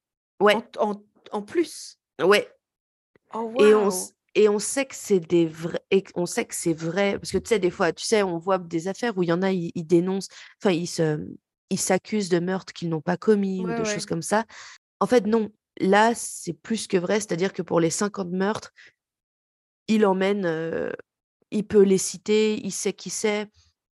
En 0.50 0.60
ouais, 0.60 0.66
en 0.78 1.04
en 1.32 1.42
plus? 1.42 1.98
ouais 2.20 2.48
Oh 3.32 3.44
et 3.58 3.74
on 3.74 3.88
s 3.90 4.00
waouh! 4.00 4.14
Et 4.36 4.48
on 4.50 4.60
sait 4.60 4.86
que 4.86 4.94
c'est 4.96 5.20
des 5.20 5.46
vrais 5.48 5.80
et 5.90 6.02
qu'on 6.04 6.26
sait 6.26 6.46
que 6.46 6.54
c'est 6.56 6.74
vrai 6.74 7.18
parce 7.18 7.32
que 7.32 7.38
tu 7.38 7.48
sais, 7.48 7.60
des 7.60 7.70
fois, 7.72 7.92
tu 7.92 8.04
sais, 8.04 8.22
on 8.24 8.38
voit 8.38 8.58
des 8.58 8.88
affaires 8.88 9.18
où 9.18 9.24
il 9.24 9.30
y 9.30 9.32
en 9.34 9.42
a, 9.42 9.52
ils 9.52 9.72
ils 9.76 9.86
dénoncent, 9.86 10.28
enfin, 10.62 10.72
ils 10.74 10.86
se, 10.88 11.26
ils 11.70 11.80
s'accusent 11.80 12.30
de 12.30 12.40
meurtres 12.40 12.72
qu'ils 12.74 12.90
n'ont 12.90 13.02
pas 13.02 13.16
commis 13.18 13.66
ou 13.66 13.72
Ouais, 13.72 13.74
de 13.74 13.84
choses 13.84 14.06
comme 14.06 14.22
ça. 14.22 14.44
En 15.00 15.06
fait, 15.06 15.26
non. 15.26 15.50
Là, 15.80 16.12
c'est 16.14 16.54
plus 16.54 16.88
que 16.88 16.98
vrai, 16.98 17.20
c'est-à-dire 17.20 17.52
que 17.54 17.62
pour 17.62 17.80
les 17.80 17.90
50 17.90 18.30
meurtres 18.30 18.72
il 19.88 20.04
emmène, 20.06 20.46
heu, 20.46 20.92
il 21.50 21.66
peut 21.66 21.82
les 21.82 21.98
citer, 21.98 22.56
il 22.64 22.72
sait 22.72 22.92
qui 22.92 23.10
c'est, 23.10 23.48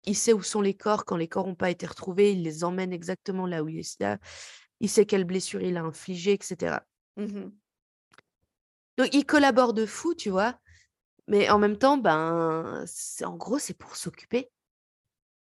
il 0.06 0.16
sait 0.16 0.34
où 0.34 0.42
sont 0.44 0.62
les 0.62 0.76
corps. 0.76 1.06
Quand 1.06 1.18
les 1.18 1.28
corps 1.28 1.48
ont 1.48 1.56
pas 1.56 1.70
été 1.72 1.86
retrouvés, 1.88 2.34
il 2.34 2.44
les 2.44 2.64
emmène 2.64 2.94
exactement 2.94 3.48
là 3.48 3.64
où 3.64 3.70
il 3.70 3.84
ça 3.86 4.18
il 4.82 4.90
sait 4.90 5.06
quelle 5.06 5.26
blessure 5.26 5.62
il 5.62 5.78
a 5.78 5.84
infligée 5.84 6.34
et 6.34 6.40
cetera. 6.44 6.84
Mh. 7.16 7.61
Donc 9.02 9.16
il 9.16 9.26
collabore 9.26 9.74
de 9.74 9.88
fou, 9.88 10.14
tu 10.14 10.30
vois? 10.30 10.60
Mais 11.28 11.50
en 11.50 11.58
même 11.58 11.76
temps, 11.76 11.98
ben, 11.98 12.86
en 13.24 13.36
gros, 13.36 13.58
c'est 13.58 13.74
pour 13.74 13.96
s'occuper 13.96 14.52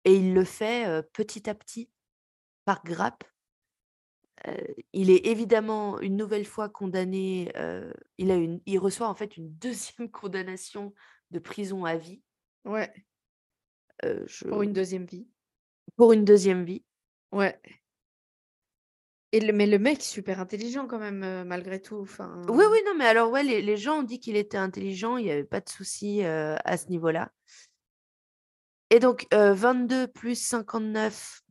et 0.06 0.16
il 0.16 0.32
le 0.32 0.42
fait, 0.42 1.02
petit 1.12 1.50
à 1.50 1.54
petit, 1.54 1.90
par 2.64 2.82
grappes. 2.82 3.24
Heu, 4.48 4.74
il 4.94 5.10
est 5.10 5.26
évidemment 5.26 6.00
une 6.00 6.16
nouvelle 6.16 6.46
fois 6.46 6.70
condamné, 6.70 7.52
il 8.16 8.30
a 8.30 8.36
une 8.36 8.62
il 8.64 8.78
reçoit 8.78 9.08
en 9.08 9.14
fait 9.14 9.36
une 9.36 9.50
2e 9.50 10.08
condamnation 10.10 10.94
de 11.30 11.38
prison 11.38 11.84
à 11.84 11.96
vie. 11.96 12.22
Ouais. 12.64 12.90
Je 14.02 14.48
Pour 14.48 14.62
une 14.62 14.72
2e 14.72 15.04
vie. 15.04 15.28
pour 15.98 16.14
une 16.14 16.24
2e 16.24 16.64
vie. 16.64 16.86
Ouais. 17.32 17.60
Et 19.32 19.40
le 19.40 19.52
mais 19.52 19.66
le 19.66 19.78
mec 19.78 20.02
super 20.02 20.40
intelligent 20.40 20.86
quand 20.86 20.98
même, 20.98 21.22
heu, 21.24 21.44
malgré 21.44 21.80
tout, 21.80 21.96
Oui, 22.48 22.64
enfin 22.64 22.66
oui, 22.70 22.78
non, 22.86 22.94
mais 22.96 23.06
alors 23.06 23.30
ouais, 23.30 23.42
les 23.44 23.62
les 23.62 23.76
gens 23.76 24.00
ont 24.00 24.02
dit 24.02 24.18
qu'il 24.20 24.36
était 24.36 24.56
intelligent, 24.58 25.16
il 25.16 25.26
y 25.26 25.30
avait 25.30 25.44
pas 25.44 25.60
de 25.60 25.68
souci, 25.68 26.22
heu, 26.24 26.56
à 26.64 26.76
ce 26.76 26.88
niveau-là. 26.88 27.30
Et 28.90 28.98
donc, 29.00 29.26
heu, 29.32 29.52
22 29.52 30.06
plus 30.08 30.34
59, 30.40 31.42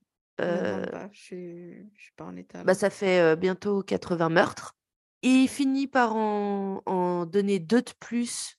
Me 0.43 0.51
heu 0.51 0.55
demande 0.59 0.87
pas, 0.87 1.09
je 1.13 1.19
suis 1.19 1.91
je 1.95 2.01
suis 2.03 2.13
pas 2.13 2.25
en 2.25 2.35
état 2.35 2.63
bah, 2.63 2.73
ça 2.75 2.89
fait, 2.89 3.35
bientôt 3.35 3.81
80 3.83 4.29
meurtres. 4.29 4.75
Il 5.23 5.47
finit 5.47 5.87
par 5.87 6.15
en 6.15 6.81
en 6.85 7.25
donner 7.25 7.59
2 7.59 7.81
de 7.81 7.91
plus, 7.99 8.57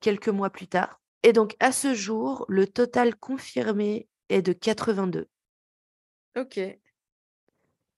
quelques 0.00 0.28
mois 0.28 0.50
plus 0.50 0.68
tard. 0.68 1.00
Et 1.22 1.32
donc, 1.32 1.56
à 1.60 1.72
ce 1.72 1.94
jour, 1.94 2.44
le 2.48 2.66
total 2.66 3.14
confirmé 3.16 4.08
est 4.28 4.42
de 4.42 4.52
82. 4.52 5.28
OK. 6.36 6.80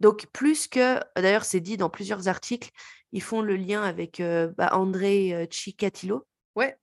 Donc, 0.02 0.26
plus 0.32 0.66
que, 0.66 0.98
d'ailleurs, 1.14 1.44
c'est 1.44 1.60
dit 1.60 1.76
dans 1.76 1.88
plusieurs 1.88 2.26
articles, 2.26 2.70
ils 3.12 3.22
font 3.22 3.40
le 3.40 3.54
lien 3.54 3.84
avec 3.84 4.18
euh, 4.18 4.48
bah, 4.58 4.70
André 4.72 5.32
euh, 5.32 5.46
Chikatilo, 5.48 6.26
Ouais, 6.56 6.76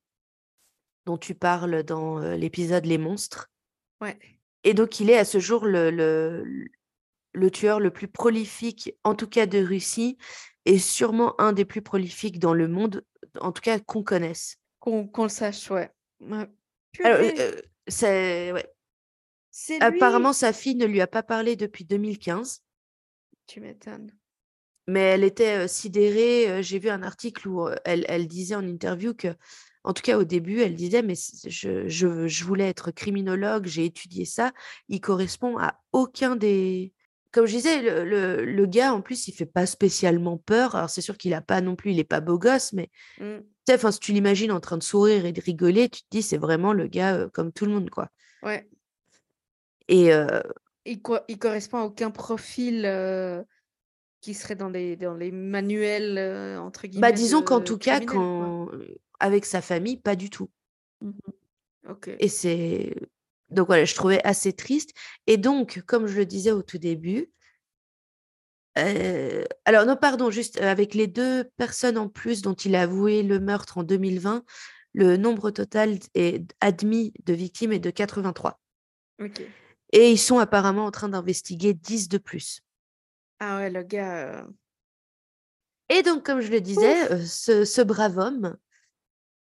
dont 1.05 1.17
tu 1.17 1.35
parles 1.35 1.83
dans 1.83 2.23
euh, 2.23 2.37
l'épisode 2.37 2.85
Les 2.85 2.97
monstres. 2.97 3.51
ouais. 3.99 4.17
Et 4.63 4.73
donc, 4.73 5.01
il 5.01 5.09
est 5.09 5.17
à 5.17 5.25
ce 5.25 5.39
jour 5.39 5.65
le, 5.65 5.91
le, 5.91 6.45
le 7.33 7.51
tueur 7.51 7.81
le 7.81 7.91
plus 7.91 8.07
prolifique, 8.07 8.93
en 9.03 9.15
tout 9.15 9.27
cas 9.27 9.45
de 9.45 9.59
Russie, 9.59 10.17
et 10.63 10.79
sûrement 10.79 11.39
un 11.41 11.51
des 11.51 11.65
plus 11.65 11.81
prolifiques 11.81 12.39
dans 12.39 12.53
le 12.53 12.69
monde, 12.69 13.03
en 13.41 13.51
tout 13.51 13.61
cas 13.61 13.79
qu'on 13.79 14.03
connaisse. 14.03 14.57
Qu'on 14.79 15.09
le 15.17 15.29
sache, 15.29 15.69
ouais. 15.71 15.91
Alors, 17.03 17.19
euh, 17.21 17.51
c'est, 17.87 18.53
ouais. 18.53 18.73
Apparemment, 19.81 20.31
sa 20.31 20.53
fille 20.53 20.75
ne 20.75 20.85
lui 20.85 21.01
a 21.01 21.07
pas 21.07 21.23
parlé 21.23 21.57
depuis 21.57 21.83
2015. 21.83 22.63
Tu 23.49 23.59
m'étonnes. 23.61 24.11
Mais 24.87 25.01
elle 25.01 25.23
était 25.23 25.67
sidérée. 25.67 26.61
J'ai 26.61 26.77
vu 26.77 26.89
un 26.89 27.01
article 27.01 27.47
où 27.47 27.67
elle, 27.83 28.05
elle 28.07 28.27
disait 28.27 28.53
en 28.53 28.63
interview 28.65 29.15
que, 29.15 29.29
en 29.83 29.93
tout 29.93 30.03
cas 30.03 30.19
au 30.19 30.23
début, 30.23 30.61
elle 30.61 30.75
disait, 30.75 31.01
mais 31.01 31.15
je, 31.15 31.87
je, 31.87 32.27
je 32.27 32.43
voulais 32.45 32.69
être 32.69 32.91
criminologue, 32.91 33.65
j'ai 33.65 33.85
étudié 33.85 34.25
ça. 34.25 34.51
Il 34.87 35.01
correspond 35.01 35.57
à 35.57 35.79
aucun 35.93 36.35
des... 36.35 36.93
Comme 37.31 37.47
je 37.47 37.55
disais, 37.55 37.81
le, 37.81 38.05
le, 38.05 38.45
le 38.45 38.65
gars, 38.67 38.93
en 38.93 39.01
plus, 39.01 39.27
il 39.27 39.33
fait 39.33 39.45
pas 39.47 39.65
spécialement 39.65 40.37
peur. 40.37 40.75
Alors, 40.75 40.91
c'est 40.91 41.01
sûr 41.01 41.17
qu'il 41.17 41.33
a 41.33 41.41
pas 41.41 41.61
non 41.61 41.75
plus, 41.75 41.91
il 41.91 41.99
est 41.99 42.03
pas 42.03 42.21
beau 42.21 42.37
gosse, 42.37 42.71
mais 42.73 42.89
Mm. 43.19 43.39
tu 43.39 43.45
sais, 43.67 43.75
enfin, 43.75 43.91
si 43.91 43.99
tu 43.99 44.13
l'imagines 44.13 44.51
en 44.51 44.59
train 44.59 44.77
de 44.77 44.83
sourire 44.83 45.25
et 45.25 45.31
de 45.31 45.41
rigoler, 45.41 45.89
tu 45.89 46.01
te 46.01 46.07
dis, 46.11 46.21
c'est 46.21 46.37
vraiment 46.37 46.71
le 46.71 46.85
gars 46.85 47.15
euh, 47.15 47.29
comme 47.29 47.51
tout 47.51 47.65
le 47.65 47.71
monde, 47.71 47.89
quoi. 47.89 48.09
Ouais. 48.43 48.67
Et 49.87 50.13
euh, 50.13 50.41
Il, 50.89 51.01
co- 51.01 51.19
il 51.27 51.37
correspond 51.37 51.77
à 51.77 51.83
aucun 51.83 52.09
profil 52.11 52.83
euh, 52.85 53.43
qui 54.21 54.33
serait 54.33 54.55
dans 54.55 54.69
les, 54.69 54.95
dans 54.95 55.13
les 55.13 55.31
manuels, 55.31 56.17
euh, 56.17 56.59
entre 56.59 56.87
guillemets, 56.87 57.01
bah, 57.07 57.11
disons 57.11 57.43
qu'en 57.43 57.61
tout 57.61 57.77
cas, 57.77 57.99
quoi. 57.99 58.07
quand, 58.07 58.71
avec 59.19 59.45
sa 59.45 59.61
famille, 59.61 59.97
pas 59.97 60.15
du 60.15 60.29
tout. 60.29 60.49
Ok. 61.87 62.09
Et 62.19 62.27
c'est. 62.27 62.95
Donc 63.49 63.67
voilà, 63.67 63.85
je 63.85 63.95
trouvais 63.95 64.21
assez 64.25 64.53
triste. 64.53 64.91
Et 65.27 65.37
donc, 65.37 65.81
comme 65.85 66.07
je 66.07 66.17
le 66.17 66.25
disais 66.25 66.51
au 66.51 66.61
tout 66.63 66.77
début, 66.79 67.31
euh, 68.77 69.43
alors 69.65 69.85
non, 69.85 69.95
pardon, 69.95 70.29
juste 70.31 70.59
avec 70.61 70.93
les 70.93 71.07
deux 71.07 71.45
personnes 71.57 71.97
en 71.97 72.07
plus 72.07 72.41
dont 72.41 72.53
il 72.53 72.75
a 72.75 72.83
avoué 72.83 73.23
le 73.23 73.39
meurtre 73.39 73.77
en 73.77 73.83
2020, 73.83 74.43
le 74.93 75.17
nombre 75.17 75.51
total 75.51 75.99
est 76.13 76.43
admis 76.61 77.13
de 77.25 77.33
victimes 77.33 77.73
est 77.73 77.79
de 77.79 77.89
83. 77.89 78.59
Ok. 79.21 79.41
Et 79.91 80.11
ils 80.11 80.17
sont 80.19 80.39
apparemment 80.39 80.85
en 80.85 80.91
train 80.91 81.09
d'investiguer 81.09 81.73
10 81.73 82.09
de 82.09 82.17
plus. 82.17 82.61
Ah 83.39 83.57
ouais, 83.57 83.69
le 83.69 83.83
gars. 83.83 84.27
euh, 84.39 84.43
Et 85.89 86.03
donc, 86.03 86.25
comme 86.25 86.41
je 86.41 86.51
le 86.51 86.61
disais, 86.61 87.11
euh, 87.11 87.25
ce, 87.25 87.65
ce 87.65 87.81
brave 87.81 88.17
homme 88.17 88.57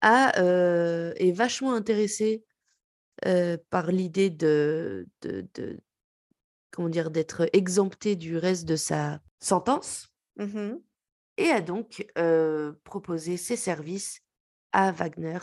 a, 0.01 0.39
euh, 0.39 1.13
est 1.17 1.31
vachement 1.31 1.73
intéressé 1.73 2.43
par 3.69 3.91
l'idée 3.91 4.29
de, 4.29 5.05
de, 5.21 5.45
de- 5.55 5.77
comment 6.71 6.87
dire, 6.87 7.11
d'être 7.11 7.49
exempté 7.51 8.15
du 8.15 8.37
reste 8.37 8.63
de 8.63 8.77
sa 8.77 9.19
sentence 9.39 10.07
mhm. 10.37 10.79
et 11.35 11.49
a 11.49 11.59
donc 11.59 12.07
proposé 12.85 13.35
ses 13.35 13.57
services 13.57 14.21
à 14.71 14.93
Wagner, 14.93 15.39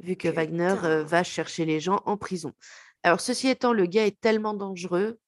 vu 0.00 0.16
que 0.16 0.28
Wagner 0.28 0.74
euh, 0.84 1.04
va 1.04 1.24
chercher 1.24 1.66
les 1.66 1.78
gens 1.80 2.00
en 2.06 2.16
prison. 2.16 2.54
Alors, 3.04 3.20
ceci 3.20 3.48
étant, 3.48 3.72
le 3.72 3.86
gars 3.86 4.06
est 4.06 4.18
tellement 4.20 4.54
dangereux, 4.54 5.20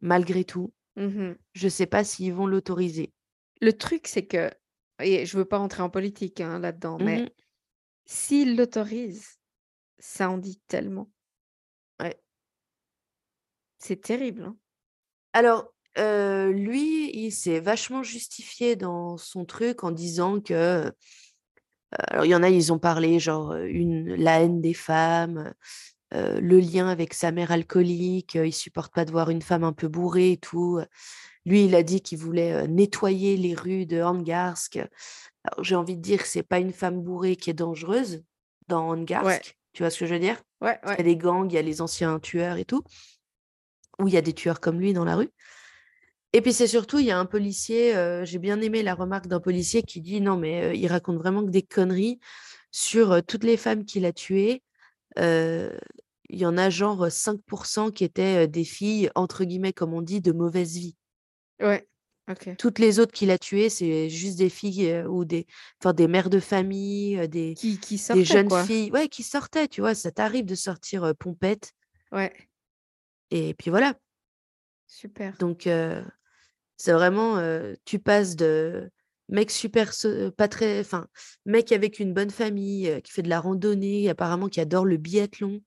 malgré 0.00 0.44
tout, 0.44 0.72
Mhm. 0.96 1.36
je 1.54 1.64
ne 1.64 1.70
sais 1.70 1.86
pas 1.86 2.04
s'ils 2.04 2.32
vont 2.34 2.46
l'autoriser. 2.46 3.12
Le 3.60 3.72
truc, 3.72 4.06
c'est 4.06 4.26
que, 4.26 4.50
et 5.02 5.26
je 5.26 5.36
veux 5.36 5.44
pas 5.44 5.58
rentrer 5.58 5.82
en 5.82 5.90
politique 5.90 6.40
hein, 6.40 6.60
là-dedans, 6.60 6.98
mais 7.00 7.22
Mhm. 7.22 7.28
s'il 8.06 8.56
l'autorise, 8.56 9.38
ça 9.98 10.30
en 10.30 10.38
dit 10.38 10.60
tellement. 10.68 11.10
Ouais. 12.00 12.20
C'est 13.78 14.02
terrible. 14.02 14.42
hein. 14.44 14.56
Alors, 15.32 15.72
euh, 15.98 16.52
lui, 16.52 17.10
il 17.16 17.32
s'est 17.32 17.60
vachement 17.60 18.02
justifié 18.02 18.76
dans 18.76 19.16
son 19.16 19.44
truc 19.44 19.82
en 19.82 19.90
disant 19.92 20.40
que, 20.40 20.92
alors 21.92 22.24
il 22.24 22.30
y 22.30 22.34
en 22.34 22.42
a, 22.42 22.50
ils 22.50 22.72
ont 22.72 22.78
parlé 22.78 23.18
genre 23.20 23.54
une, 23.54 24.14
la 24.14 24.40
haine 24.40 24.60
des 24.60 24.74
femmes, 24.74 25.54
euh, 26.14 26.40
le 26.40 26.58
lien 26.60 26.88
avec 26.88 27.14
sa 27.14 27.32
mère 27.32 27.52
alcoolique, 27.52 28.36
euh, 28.36 28.46
il 28.46 28.52
supporte 28.52 28.92
pas 28.92 29.04
de 29.04 29.10
voir 29.10 29.30
une 29.30 29.42
femme 29.42 29.64
un 29.64 29.72
peu 29.72 29.88
bourrée 29.88 30.32
et 30.32 30.36
tout. 30.36 30.80
Lui, 31.46 31.64
il 31.66 31.74
a 31.74 31.82
dit 31.82 32.00
qu'il 32.00 32.18
voulait 32.18 32.52
euh, 32.52 32.66
nettoyer 32.66 33.36
les 33.36 33.54
rues 33.54 33.86
de 33.86 34.00
Angarsk. 34.00 34.78
J'ai 35.60 35.74
envie 35.74 35.96
de 35.96 36.02
dire 36.02 36.22
que 36.22 36.28
c'est 36.28 36.42
pas 36.42 36.58
une 36.58 36.72
femme 36.72 37.02
bourrée 37.02 37.36
qui 37.36 37.50
est 37.50 37.54
dangereuse 37.54 38.22
dans 38.68 38.90
Angarsk. 38.90 39.56
Tu 39.72 39.82
vois 39.82 39.90
ce 39.90 39.98
que 39.98 40.06
je 40.06 40.14
veux 40.14 40.20
dire? 40.20 40.40
Ouais, 40.60 40.78
Il 40.84 40.90
y 40.90 40.92
a 40.92 41.02
des 41.02 41.16
gangs, 41.16 41.50
il 41.50 41.54
y 41.54 41.58
a 41.58 41.62
les 41.62 41.82
anciens 41.82 42.18
tueurs 42.20 42.56
et 42.56 42.64
tout, 42.64 42.82
ou 43.98 44.08
il 44.08 44.14
y 44.14 44.16
a 44.16 44.22
des 44.22 44.32
tueurs 44.32 44.60
comme 44.60 44.80
lui 44.80 44.92
dans 44.92 45.04
la 45.04 45.16
rue. 45.16 45.30
Et 46.32 46.40
puis 46.40 46.52
c'est 46.52 46.66
surtout, 46.66 46.98
il 46.98 47.06
y 47.06 47.12
a 47.12 47.18
un 47.18 47.26
policier, 47.26 47.94
euh, 47.94 48.24
j'ai 48.24 48.40
bien 48.40 48.60
aimé 48.60 48.82
la 48.82 48.94
remarque 48.94 49.28
d'un 49.28 49.38
policier 49.38 49.82
qui 49.82 50.00
dit 50.00 50.20
non, 50.20 50.36
mais 50.36 50.64
euh, 50.64 50.74
il 50.74 50.88
raconte 50.88 51.16
vraiment 51.16 51.44
que 51.44 51.50
des 51.50 51.62
conneries 51.62 52.18
sur 52.72 53.12
euh, 53.12 53.20
toutes 53.20 53.44
les 53.44 53.56
femmes 53.56 53.84
qu'il 53.84 54.04
a 54.04 54.12
tuées. 54.12 54.62
Il 56.34 56.40
y 56.40 56.46
en 56.46 56.58
a 56.58 56.70
genre 56.70 57.06
5% 57.06 57.92
qui 57.92 58.04
étaient 58.04 58.46
des 58.48 58.64
filles, 58.64 59.10
entre 59.14 59.44
guillemets, 59.44 59.72
comme 59.72 59.94
on 59.94 60.02
dit, 60.02 60.20
de 60.20 60.32
mauvaise 60.32 60.76
vie. 60.76 60.96
Ouais. 61.60 61.86
Toutes 62.58 62.78
les 62.78 63.00
autres 63.00 63.12
qu'il 63.12 63.30
a 63.30 63.38
tuées, 63.38 63.68
c'est 63.68 64.08
juste 64.08 64.38
des 64.38 64.48
filles 64.48 64.90
euh, 64.90 65.06
ou 65.06 65.24
des, 65.26 65.46
enfin, 65.80 65.92
des 65.92 66.08
mères 66.08 66.30
de 66.30 66.40
famille, 66.40 67.28
des, 67.28 67.54
Qui, 67.54 67.78
qui 67.78 68.00
des 68.14 68.24
jeunes 68.24 68.48
quoi. 68.48 68.64
filles, 68.64 68.90
ouais, 68.92 69.08
qui 69.08 69.22
sortaient, 69.22 69.68
tu 69.68 69.82
vois, 69.82 69.94
ça 69.94 70.10
t'arrive 70.10 70.46
de 70.46 70.54
sortir 70.54 71.04
euh, 71.04 71.12
pompette. 71.12 71.72
Ouais. 72.12 72.32
Et 73.30 73.52
puis 73.54 73.68
voilà. 73.68 73.94
Super. 74.86 75.36
Donc, 75.38 75.66
euh, 75.66 76.02
c'est 76.76 76.92
vraiment, 76.92 77.40
tu 77.84 77.98
passes 77.98 78.36
de 78.36 78.90
mec 79.28 79.50
super, 79.50 79.92
pas 80.36 80.48
très, 80.48 80.80
enfin, 80.80 81.06
mec 81.44 81.72
avec 81.72 81.98
une 81.98 82.14
bonne 82.14 82.30
famille, 82.30 83.00
qui 83.02 83.12
fait 83.12 83.22
de 83.22 83.28
la 83.28 83.40
randonnée, 83.40 84.08
apparemment 84.08 84.48
qui 84.48 84.60
adore 84.60 84.84
le 84.84 84.96
biathlon, 84.96 85.60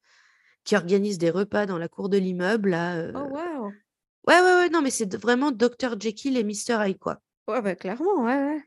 qui 0.68 0.76
organise 0.76 1.18
des 1.18 1.30
repas 1.30 1.66
dans 1.66 1.78
la 1.78 1.88
cour 1.88 2.10
de 2.10 2.18
l'immeuble, 2.18 2.72
là. 2.72 2.98
Oh, 3.16 3.20
euh, 3.20 3.24
wow. 3.24 3.72
Ouais, 4.28 4.42
ouais, 4.42 4.56
ouais, 4.56 4.70
non, 4.70 4.82
mais 4.82 4.90
c'est 4.90 5.16
vraiment 5.16 5.52
Dr. 5.52 5.98
Jekyll 5.98 6.36
et 6.36 6.44
Mr. 6.44 6.86
Hyde, 6.86 7.00
quoi. 7.00 7.22
Ouais, 7.48 7.62
bah, 7.62 7.74
clairement, 7.74 8.26
ouais, 8.26 8.36
ouais. 8.36 8.62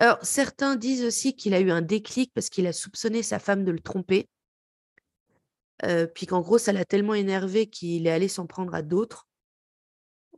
Alors, 0.00 0.18
certains 0.22 0.76
disent 0.76 1.02
aussi 1.02 1.34
qu'il 1.34 1.54
a 1.54 1.60
eu 1.60 1.70
un 1.70 1.80
déclic 1.80 2.30
parce 2.34 2.50
qu'il 2.50 2.66
a 2.66 2.74
soupçonné 2.74 3.22
sa 3.22 3.38
femme 3.38 3.64
de 3.64 3.72
le 3.72 3.80
tromper, 3.80 4.28
euh, 5.82 6.06
puis 6.06 6.26
qu'en 6.26 6.42
gros, 6.42 6.58
ça 6.58 6.74
l'a 6.74 6.84
tellement 6.84 7.14
énervé 7.14 7.70
qu'il 7.70 8.06
est 8.06 8.10
allé 8.10 8.28
s'en 8.28 8.46
prendre 8.46 8.74
à 8.74 8.82
d'autres. 8.82 9.26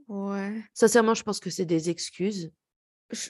Ouais. 0.07 0.63
Sincèrement, 0.73 1.15
je 1.15 1.25
pense 1.25 1.41
que 1.41 1.51
c'est 1.51 1.67
des 1.67 1.91
excuses. 1.91 2.53
Je 3.11 3.29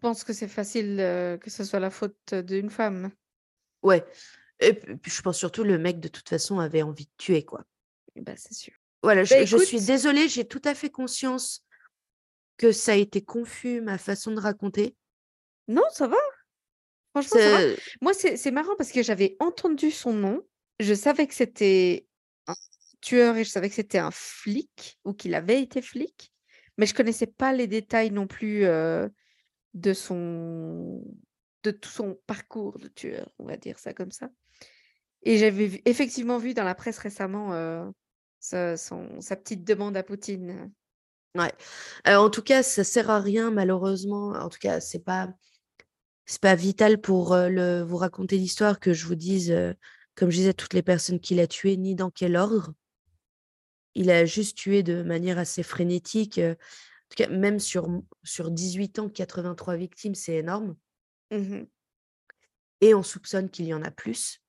pense 0.00 0.24
que 0.24 0.34
c'est 0.34 0.46
facile 0.46 1.00
euh, 1.00 1.38
que 1.38 1.48
ce 1.48 1.64
soit 1.64 1.80
la 1.80 1.90
faute 1.90 2.34
d'une 2.34 2.68
femme. 2.68 3.10
Ouais. 3.82 4.04
Et 4.60 4.74
puis, 4.74 5.10
je 5.10 5.22
pense 5.22 5.38
surtout 5.38 5.64
le 5.64 5.78
mec, 5.78 6.00
de 6.00 6.08
toute 6.08 6.28
façon, 6.28 6.58
avait 6.58 6.82
envie 6.82 7.06
de 7.06 7.10
tuer, 7.18 7.44
quoi. 7.44 7.64
Bah, 8.16 8.34
c'est 8.36 8.54
sûr. 8.54 8.74
Voilà, 9.02 9.24
je, 9.24 9.34
Bah, 9.34 9.44
je 9.44 9.56
suis 9.58 9.80
désolée, 9.80 10.28
j'ai 10.28 10.46
tout 10.46 10.62
à 10.64 10.74
fait 10.74 10.90
conscience 10.90 11.64
que 12.56 12.70
ça 12.70 12.92
a 12.92 12.96
été 12.96 13.22
confus, 13.22 13.80
ma 13.80 13.98
façon 13.98 14.32
de 14.32 14.40
raconter. 14.40 14.94
Non, 15.68 15.82
ça 15.90 16.06
va. 16.06 16.16
Franchement, 17.12 17.40
ça 17.40 17.66
va. 17.66 17.74
Moi, 18.00 18.14
c'est 18.14 18.36
c'est 18.36 18.50
marrant 18.50 18.76
parce 18.76 18.92
que 18.92 19.02
j'avais 19.02 19.36
entendu 19.40 19.90
son 19.90 20.12
nom. 20.12 20.42
Je 20.78 20.94
savais 20.94 21.26
que 21.26 21.34
c'était 21.34 22.06
un 22.46 22.54
tueur 23.00 23.36
et 23.36 23.44
je 23.44 23.50
savais 23.50 23.68
que 23.68 23.74
c'était 23.74 23.98
un 23.98 24.10
flic 24.10 24.98
ou 25.04 25.12
qu'il 25.12 25.34
avait 25.34 25.60
été 25.60 25.82
flic, 25.82 26.32
mais 26.78 26.86
je 26.86 26.94
connaissais 26.94 27.26
pas 27.26 27.52
les 27.52 27.66
détails 27.66 28.10
non 28.10 28.26
plus 28.26 28.64
euh, 28.64 29.08
de 29.74 29.92
son 29.92 31.04
de 31.64 31.70
tout 31.70 31.90
son 31.90 32.18
parcours 32.26 32.78
de 32.78 32.88
tueur, 32.88 33.30
on 33.38 33.44
va 33.46 33.56
dire 33.56 33.78
ça 33.78 33.92
comme 33.92 34.10
ça. 34.10 34.28
Et 35.24 35.38
j'avais 35.38 35.82
effectivement 35.84 36.38
vu 36.38 36.54
dans 36.54 36.64
la 36.64 36.74
presse 36.74 36.98
récemment 36.98 37.52
euh, 37.52 37.88
sa, 38.40 38.76
son- 38.76 39.20
sa 39.20 39.36
petite 39.36 39.64
demande 39.64 39.96
à 39.96 40.02
Poutine. 40.02 40.70
Ouais. 41.36 41.52
Euh, 42.08 42.16
en 42.16 42.28
tout 42.28 42.42
cas, 42.42 42.62
ça 42.62 42.84
sert 42.84 43.08
à 43.10 43.20
rien, 43.20 43.50
malheureusement. 43.50 44.30
En 44.32 44.48
tout 44.48 44.58
cas, 44.58 44.80
c'est 44.80 44.98
pas, 45.04 45.32
c'est 46.26 46.40
pas 46.40 46.54
vital 46.54 47.00
pour 47.00 47.32
euh, 47.32 47.48
le, 47.48 47.82
vous 47.82 47.96
raconter 47.96 48.36
l'histoire 48.36 48.80
que 48.80 48.92
je 48.92 49.06
vous 49.06 49.14
dise, 49.14 49.50
euh, 49.50 49.72
comme 50.14 50.30
je 50.30 50.36
disais, 50.36 50.54
toutes 50.54 50.74
les 50.74 50.82
personnes 50.82 51.20
qu'il 51.20 51.40
a 51.40 51.46
tuées, 51.46 51.76
ni 51.76 51.94
dans 51.94 52.10
quel 52.10 52.36
ordre. 52.36 52.74
Il 53.94 54.10
a 54.10 54.24
juste 54.24 54.56
tué 54.56 54.82
de 54.82 55.02
manière 55.02 55.38
assez 55.38 55.62
frénétique. 55.62 56.38
euh, 56.38 56.52
en 56.52 57.14
tout 57.14 57.24
cas, 57.24 57.28
même 57.28 57.60
sur, 57.60 57.88
sur 58.24 58.50
18 58.50 58.98
ans, 58.98 59.08
83 59.08 59.76
victimes, 59.76 60.14
c'est 60.14 60.36
énorme. 60.36 60.76
Mhm. 61.30 61.66
Et 62.80 62.94
on 62.94 63.02
soupçonne 63.02 63.48
qu'il 63.48 63.66
y 63.66 63.74
en 63.74 63.82
a 63.82 63.90
plus. 63.90 64.42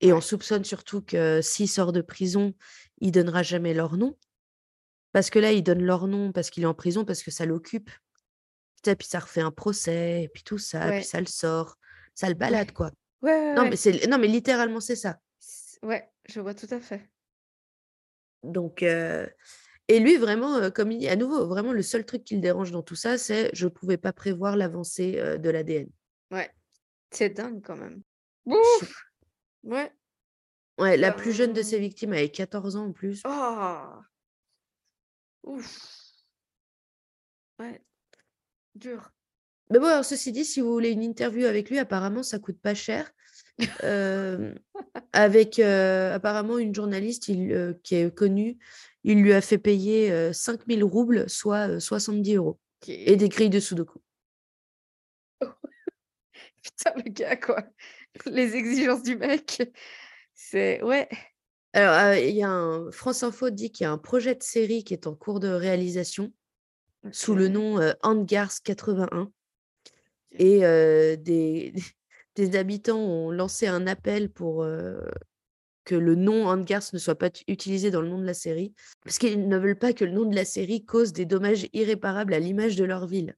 Et 0.00 0.12
on 0.12 0.20
soupçonne 0.20 0.64
surtout 0.64 1.02
que 1.02 1.40
s'il 1.42 1.68
sort 1.68 1.92
de 1.92 2.02
prison, 2.02 2.54
il 2.98 3.12
donnera 3.12 3.42
jamais 3.42 3.74
leur 3.74 3.96
nom. 3.96 4.16
Parce 5.12 5.30
que 5.30 5.38
là, 5.38 5.52
il 5.52 5.62
donne 5.62 5.82
leur 5.82 6.06
nom 6.06 6.32
parce 6.32 6.50
qu'il 6.50 6.64
est 6.64 6.66
en 6.66 6.74
prison, 6.74 7.04
parce 7.04 7.22
que 7.22 7.30
ça 7.30 7.46
l'occupe. 7.46 7.90
Puis 8.82 9.08
ça 9.08 9.18
refait 9.18 9.40
un 9.40 9.50
procès, 9.50 10.22
et 10.22 10.28
puis 10.28 10.44
tout 10.44 10.58
ça, 10.58 10.78
puis 10.78 10.88
Ouais. 10.98 11.02
ça 11.02 11.18
le 11.18 11.26
sort, 11.26 11.76
ça 12.14 12.28
le 12.28 12.34
balade, 12.34 12.70
quoi. 12.70 12.92
Ouais, 13.20 13.32
ouais, 13.32 13.54
Non, 13.54 13.64
mais 13.68 13.74
c'est 13.74 14.06
non, 14.06 14.16
mais 14.16 14.28
littéralement, 14.28 14.78
c'est 14.78 14.94
ça. 14.94 15.18
Ouais, 15.82 16.08
je 16.28 16.38
vois 16.38 16.54
tout 16.54 16.68
à 16.70 16.78
fait. 16.78 17.10
Donc, 18.44 18.82
et 18.82 19.98
lui 19.98 20.16
vraiment, 20.18 20.70
comme 20.70 20.92
il 20.92 20.98
dit 20.98 21.08
à 21.08 21.16
nouveau, 21.16 21.48
vraiment 21.48 21.72
le 21.72 21.82
seul 21.82 22.06
truc 22.06 22.22
qui 22.22 22.36
le 22.36 22.40
dérange 22.40 22.70
dans 22.70 22.82
tout 22.82 22.94
ça, 22.94 23.18
c'est: 23.18 23.50
«Je 23.54 23.66
pouvais 23.66 23.96
pas 23.96 24.12
prévoir 24.12 24.56
l'avancée, 24.56 25.14
de 25.14 25.50
l'ADN». 25.50 25.88
Ouais, 26.30 26.50
c'est 27.10 27.30
dingue 27.30 27.62
quand 27.64 27.76
même. 27.76 28.02
Ouf! 28.44 29.02
Ouais. 29.66 29.92
Ouais, 30.78 30.96
la 30.96 31.10
plus 31.12 31.32
jeune 31.32 31.52
de 31.52 31.62
ses 31.62 31.78
victimes 31.78 32.12
avait 32.12 32.28
14 32.28 32.76
ans 32.76 32.86
en 32.86 32.92
plus. 32.92 33.22
Oh! 33.26 33.78
Ouf! 35.42 35.92
Ouais, 37.58 37.82
dur. 38.74 39.10
Mais 39.70 39.78
bon, 39.78 39.86
alors 39.86 40.04
ceci 40.04 40.30
dit, 40.32 40.44
si 40.44 40.60
vous 40.60 40.70
voulez 40.72 40.90
une 40.90 41.02
interview 41.02 41.46
avec 41.46 41.70
lui, 41.70 41.78
apparemment 41.78 42.22
ça 42.22 42.38
coûte 42.38 42.60
pas 42.60 42.74
cher. 42.74 43.10
Avec, 45.12 45.58
apparemment 45.58 46.58
une 46.58 46.74
journaliste, 46.74 47.28
il, 47.28 47.78
qui 47.82 47.96
est 47.96 48.14
connue, 48.14 48.58
il 49.02 49.22
lui 49.22 49.32
a 49.32 49.40
fait 49.40 49.58
payer, 49.58 50.10
heu, 50.12 50.32
5 50.32 50.60
000 50.68 50.86
roubles, 50.86 51.28
soit, 51.28 51.68
heu, 51.68 51.80
70 51.80 52.36
€ 52.36 52.56
et 52.88 53.12
OK. 53.12 53.18
des 53.18 53.28
grilles 53.28 53.50
de 53.50 53.60
sudoku. 53.60 53.98
Putain, 56.62 56.92
le 56.96 57.10
gars, 57.10 57.36
quoi. 57.36 57.62
Les 58.26 58.56
exigences 58.56 59.02
du 59.02 59.16
mec, 59.16 59.62
c'est 60.34 60.82
ouais. 60.82 61.08
Alors, 61.72 62.14
heu, 62.14 62.20
il 62.28 62.34
y 62.36 62.42
a 62.42 62.50
un 62.50 62.90
France 62.90 63.22
Info 63.22 63.50
dit 63.50 63.70
qu'il 63.72 63.84
y 63.84 63.86
a 63.86 63.92
un 63.92 63.98
projet 63.98 64.34
de 64.34 64.42
série 64.42 64.84
qui 64.84 64.94
est 64.94 65.06
en 65.06 65.14
cours 65.14 65.40
de 65.40 65.48
réalisation 65.48 66.32
sous 67.12 67.34
le 67.34 67.48
nom, 67.48 67.80
heu, 67.80 67.94
Angars 68.02 68.62
81 68.64 69.32
OK. 70.32 70.40
et 70.40 70.64
heu, 70.64 71.16
des 71.18 71.74
des 72.36 72.56
habitants 72.56 72.98
ont 73.00 73.30
lancé 73.30 73.66
un 73.66 73.86
appel 73.86 74.30
pour, 74.30 74.64
heu, 74.64 75.00
que 75.84 75.94
le 75.96 76.14
nom 76.16 76.46
Angars 76.48 76.84
ne 76.92 76.98
soit 76.98 77.16
pas 77.18 77.30
utilisé 77.48 77.90
dans 77.90 78.02
le 78.02 78.08
nom 78.08 78.18
de 78.20 78.26
la 78.26 78.34
série, 78.34 78.74
parce 79.04 79.18
qu'ils 79.18 79.48
ne 79.48 79.58
veulent 79.58 79.78
pas 79.78 79.92
que 79.94 80.04
le 80.04 80.12
nom 80.12 80.24
de 80.26 80.34
la 80.36 80.44
série 80.44 80.84
cause 80.84 81.12
des 81.12 81.26
dommages 81.26 81.68
irréparables 81.74 82.34
à 82.34 82.40
l'image 82.40 82.76
de 82.76 82.84
leur 82.84 83.06
ville. 83.06 83.36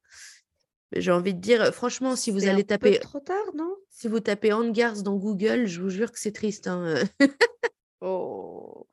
J'ai 0.92 1.12
envie 1.12 1.34
de 1.34 1.40
dire, 1.40 1.72
franchement, 1.74 2.16
si 2.16 2.30
vous 2.30 2.46
allez 2.46 2.64
un 2.70 2.78
peu 2.80 2.90
taper 2.90 2.98
trop 2.98 3.20
tard, 3.20 3.54
non? 3.54 3.76
si 3.90 4.08
vous 4.08 4.20
tapez 4.20 4.52
Angars 4.52 5.02
dans 5.02 5.16
Google, 5.16 5.66
je 5.66 5.82
vous 5.82 5.90
jure 5.90 6.12
que 6.12 6.20
c'est 6.20 6.32
triste, 6.32 6.68
hein. 6.68 6.96
Oh! 8.00 8.88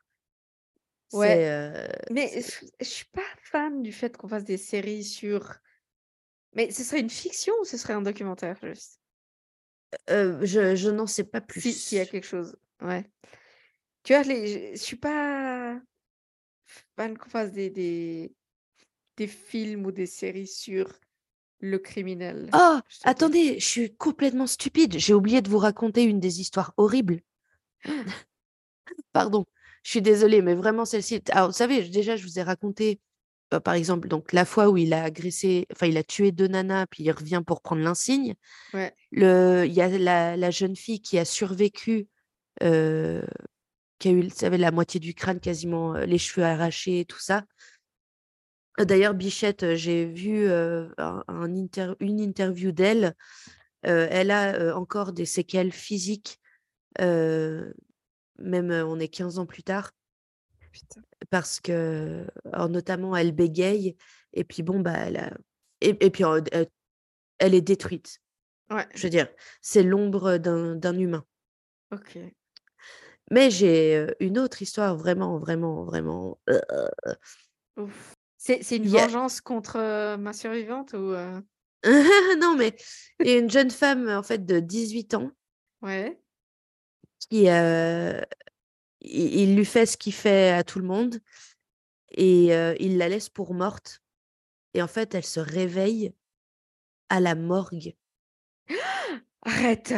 Ouais, 1.11 1.41
heu, 1.49 1.88
mais 2.09 2.31
je 2.41 2.65
je 2.80 2.85
suis 2.85 3.05
pas 3.05 3.22
fan 3.43 3.81
du 3.84 3.91
fait 3.93 4.17
qu'on 4.17 4.27
fasse 4.27 4.43
des 4.45 4.57
séries 4.57 5.03
sur 5.03 5.55
mais 6.53 6.72
ce 6.72 6.84
serait 6.84 7.01
une 7.01 7.09
fiction 7.11 7.53
ou 7.61 7.65
ce 7.65 7.77
serait 7.77 7.93
un 7.93 8.01
documentaire 8.03 8.57
juste? 8.63 9.01
Heu, 10.09 10.39
je 10.45 10.76
je 10.76 10.89
n'en 10.89 11.05
sais 11.07 11.23
pas 11.23 11.41
Si 11.49 11.73
s'il 11.73 11.97
y 11.97 12.01
a 12.01 12.05
plus. 12.05 12.05
quelque 12.05 12.23
chose, 12.26 12.55
ouais. 12.81 13.09
Tu 14.03 14.13
vois, 14.13 14.23
les 14.23 14.73
je 14.73 14.77
je 14.80 14.84
suis 14.84 14.97
pas 14.97 15.81
fan 16.95 17.17
qu'on 17.17 17.30
fasse 17.30 17.51
des 17.51 17.69
des 17.69 18.35
des 19.17 19.27
films 19.27 19.85
ou 19.88 19.91
des 19.93 20.07
séries 20.07 20.47
sur 20.47 20.99
le 21.61 21.80
criminel, 21.80 22.53
Oh! 22.53 22.80
je. 22.88 22.99
Attendez, 23.03 23.60
je 23.60 23.65
suis 23.65 23.95
complètement 23.95 24.48
stupide, 24.48 24.98
j'ai 24.98 25.14
oublié 25.14 25.41
de 25.41 25.49
vous 25.49 25.57
raconter 25.57 26.03
une 26.03 26.19
des 26.19 26.40
histoires 26.41 26.73
horribles. 26.77 27.22
Pardon, 29.14 29.45
je 29.84 29.91
suis 29.91 30.02
désolée, 30.02 30.41
mais 30.41 30.56
vraiment 30.56 30.86
celle-ci 30.86 31.22
alors 31.32 31.49
vous 31.49 31.53
savez, 31.53 31.90
déjà 31.90 32.15
je 32.18 32.23
vous 32.26 32.40
ai 32.40 32.44
raconté, 32.44 33.02
bah, 33.52 33.60
par 33.61 33.76
exemple, 33.76 34.07
donc 34.10 34.34
la 34.34 34.45
fois 34.45 34.69
où 34.69 34.77
il 34.77 34.94
a 34.94 35.03
agressé 35.03 35.68
enfin 35.73 35.88
il 35.88 35.98
a 35.98 36.03
tué 36.03 36.32
2 36.34 36.48
nanas, 36.48 36.88
puis 36.88 37.03
il 37.06 37.11
revient 37.11 37.44
pour 37.45 37.61
prendre 37.61 37.84
l'insigne. 37.84 38.36
Ouais. 38.73 38.95
Le 39.11 39.65
il 39.68 39.73
y 39.73 39.82
a 39.82 39.90
la 39.90 40.38
la 40.38 40.52
jeune 40.52 40.76
fille 40.77 41.02
qui 41.02 41.19
a 41.19 41.26
survécu, 41.26 42.10
heu, 42.64 43.23
qui 43.99 44.10
a 44.10 44.11
eu, 44.14 44.23
vous 44.23 44.30
savez, 44.36 44.57
la 44.60 44.72
moitié 44.72 44.99
du 45.02 45.14
crâne 45.15 45.40
quasiment, 45.41 45.95
heu, 45.98 46.06
les 46.06 46.19
cheveux 46.19 46.45
arrachés 46.48 47.06
tout 47.07 47.19
ça. 47.22 47.45
D'ailleurs 48.77 49.14
Bichette, 49.14 49.64
heu, 49.64 49.76
j'ai 49.76 50.06
vu, 50.06 50.49
un 50.49 51.23
inter 51.56 51.93
une 52.02 52.19
interview 52.19 52.72
d'elle, 52.73 53.15
heu, 53.88 54.07
elle 54.11 54.31
a, 54.31 54.76
encore 54.77 55.14
des 55.14 55.26
séquelles 55.26 55.72
physiques, 55.73 56.39
même, 56.99 58.72
on 58.72 58.99
est 58.99 59.10
15 59.10 59.39
ans 59.39 59.45
plus 59.47 59.64
tard. 59.64 59.91
Putain. 60.73 61.02
Parce 61.31 61.60
que 61.61 62.27
alors 62.53 62.69
notamment 62.69 63.15
elle 63.15 63.31
bégaye 63.34 63.97
et 64.34 64.43
puis 64.45 64.64
bon, 64.64 64.80
bah, 64.81 64.93
elle 64.97 65.18
a 65.18 65.31
et 65.81 65.97
et 66.06 66.11
puis 66.11 66.23
en 66.26 66.39
d 66.41 66.49
heu, 66.56 66.68
elle 67.39 67.56
est 67.56 67.61
détruite. 67.61 68.19
Ouais. 68.72 68.88
Je 68.95 69.03
veux 69.03 69.10
dire, 69.11 69.27
c'est 69.61 69.84
l'ombre 69.84 70.38
d'un 70.38 70.99
humain. 70.99 71.26
OK. 71.93 72.19
Mais 73.31 73.52
j'ai, 73.52 74.07
une 74.22 74.39
autre 74.39 74.61
histoire 74.64 74.97
vraiment, 74.97 75.39
vraiment, 75.39 75.85
vraiment 75.85 76.39
Ouf. 77.77 78.14
C'est 78.47 78.77
une 78.77 78.88
a 78.93 79.07
vengeance 79.07 79.41
contre, 79.41 79.77
heu, 79.80 80.17
ma 80.17 80.31
survivante 80.34 80.93
ou 80.93 81.13
heu? 81.15 81.45
non, 82.39 82.55
mais 82.55 82.76
il 83.19 83.27
y 83.27 83.31
a 83.34 83.38
une 83.39 83.49
jeune 83.49 83.72
femme, 83.72 84.09
en 84.09 84.23
fait, 84.23 84.45
de 84.45 84.59
18 84.59 85.13
ans 85.13 85.31
Ouais. 85.81 86.19
qui, 87.31 87.47
heu, 87.49 88.22
il 89.01 89.35
il 89.51 89.55
lui 89.57 89.65
fait 89.65 89.85
ce 89.85 89.97
qu'il 89.97 90.13
fait 90.13 90.51
à 90.51 90.63
tout 90.65 90.80
le 90.80 90.85
monde 90.88 91.19
et 92.11 92.47
il 92.80 92.97
la 92.99 93.09
laisse 93.09 93.30
pour 93.30 93.53
morte 93.55 94.01
et 94.76 94.81
en 94.84 94.88
fait, 94.89 95.15
elle 95.15 95.26
se 95.26 95.39
réveille 95.41 96.13
à 97.09 97.19
la 97.22 97.35
morgue. 97.35 97.95
Arrête! 99.43 99.93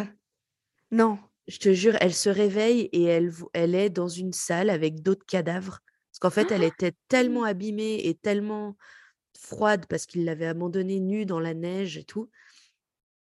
Non. 0.92 1.20
Je 1.48 1.60
te 1.60 1.72
jure, 1.74 1.96
elle 2.02 2.14
se 2.14 2.30
réveille 2.30 2.90
et 2.92 3.04
elle 3.06 3.76
est 3.76 3.90
dans 3.90 4.10
une 4.10 4.34
salle 4.34 4.70
avec 4.70 5.02
d'autres 5.02 5.26
cadavres. 5.26 5.80
Parce 6.20 6.34
qu'en 6.34 6.42
fait, 6.42 6.52
elle 6.52 6.64
était 6.64 6.94
tellement 7.10 7.44
abîmée 7.44 8.08
et 8.08 8.16
tellement 8.16 8.76
froide 9.40 9.86
parce 9.88 10.08
qu'ils 10.08 10.26
l'avaient 10.26 10.48
abandonnée 10.48 11.00
nue 11.00 11.28
dans 11.28 11.40
la 11.40 11.54
neige 11.54 11.98
et 11.98 12.06
tout, 12.06 12.32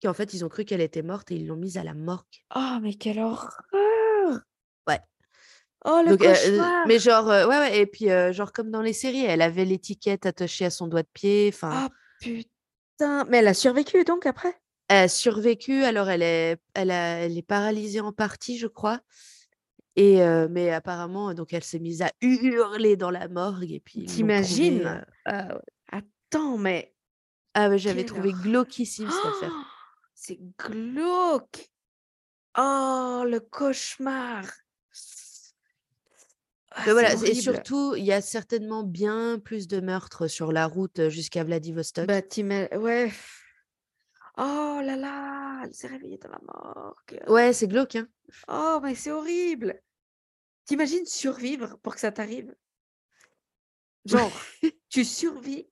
qu'en 0.03 0.15
fait, 0.15 0.33
ils 0.35 0.45
ont 0.45 0.49
cru 0.49 0.65
qu'elle 0.65 0.81
était 0.81 1.03
morte 1.03 1.31
et 1.31 1.37
ils 1.37 1.47
l'ont 1.47 1.57
mise 1.57 1.77
à 1.77 1.85
la 1.85 1.95
morgue. 1.95 2.45
Oh, 2.55 2.79
mais 2.83 2.95
quelle 2.95 3.21
horreur! 3.21 4.41
Ouais. 4.87 5.01
Oh, 5.85 6.03
le 6.05 6.15
Donc, 6.17 6.25
heu, 6.25 6.29
cauchemar! 6.29 6.87
mais 6.87 6.99
genre, 6.99 7.29
heu, 7.31 7.47
ouais, 7.47 7.59
ouais 7.59 7.79
et 7.81 7.87
puis, 7.87 8.07
genre 8.33 8.53
comme 8.53 8.71
dans 8.71 8.83
les 8.83 8.93
séries, 8.93 9.25
elle 9.25 9.43
avait 9.43 9.65
l'étiquette 9.65 10.27
attachée 10.27 10.65
à 10.65 10.71
son 10.71 10.87
doigt 10.89 11.03
de 11.03 11.09
pied, 11.13 11.51
enfin 11.53 11.83
Oh 11.83 11.89
putain! 12.21 13.25
Mais 13.29 13.39
elle 13.39 13.49
a 13.49 13.55
survécu 13.55 14.05
donc 14.05 14.27
après? 14.27 14.59
Elle 14.91 15.05
a 15.05 15.09
survécu, 15.09 15.85
alors 15.85 16.09
elle 16.09 16.23
est 16.23 16.57
elle 16.75 16.91
a 16.91 17.19
elle 17.21 17.37
est 17.37 17.43
paralysée 17.43 18.01
en 18.01 18.13
partie, 18.13 18.57
je 18.59 18.67
crois 18.67 19.01
et 19.99 20.49
mais 20.51 20.71
apparemment, 20.71 21.35
donc 21.35 21.53
elle 21.53 21.65
s'est 21.65 21.79
mise 21.79 22.03
à 22.03 22.11
hurler 22.21 22.97
dans 22.97 23.11
la 23.11 23.29
morgue 23.29 23.71
et 23.73 23.81
puis 23.81 24.01
ils 24.01 24.07
Tu 24.07 24.21
l'ont 24.21 24.29
trouvée, 24.29 24.81
imagines? 24.81 24.81
heu 24.87 25.01
ah. 25.27 25.59
Attends, 25.91 26.59
mais 26.59 26.95
Ah 27.55 27.69
ouais, 27.69 27.79
j'avais 27.79 28.05
trouvé 28.05 28.33
glauquissime 28.33 29.11
cette 29.11 29.25
affaire. 29.25 29.53
C'est 30.15 30.39
glauque! 30.59 31.71
Oh, 32.57 33.25
le 33.27 33.39
cauchemar! 33.41 34.45
Ah, 36.71 36.83
Mais 36.87 36.93
voilà 36.93 37.15
et 37.15 37.35
surtout, 37.35 37.95
il 37.97 38.05
y 38.05 38.13
a 38.13 38.21
certainement 38.21 38.83
bien 38.83 39.39
plus 39.39 39.69
de 39.69 39.81
meurtres 39.81 40.29
sur 40.29 40.53
la 40.53 40.67
route, 40.67 41.09
jusqu'à 41.09 41.43
Vladivostok. 41.43 42.07
Bah, 42.07 42.21
ouais. 42.79 43.11
Oh 44.37 44.81
là 44.85 44.97
là! 44.97 45.63
Elle 45.65 45.75
s'est 45.75 45.89
réveillée 45.89 46.19
dans 46.19 46.31
la 46.31 46.41
morgue. 46.55 47.21
Ouais, 47.29 47.53
c'est 47.53 47.69
glauque, 47.69 47.97
hein? 47.97 48.07
Oh, 48.49 48.81
mais 48.83 48.95
c'est 48.95 49.11
horrible! 49.11 49.81
Tu 50.69 50.75
imagines 50.75 51.05
survivre 51.05 51.79
pour 51.79 51.95
que 51.95 52.01
ça 52.01 52.13
t'arrive? 52.13 52.55
Genre, 54.05 54.45
tu 54.89 55.05
survis? 55.05 55.69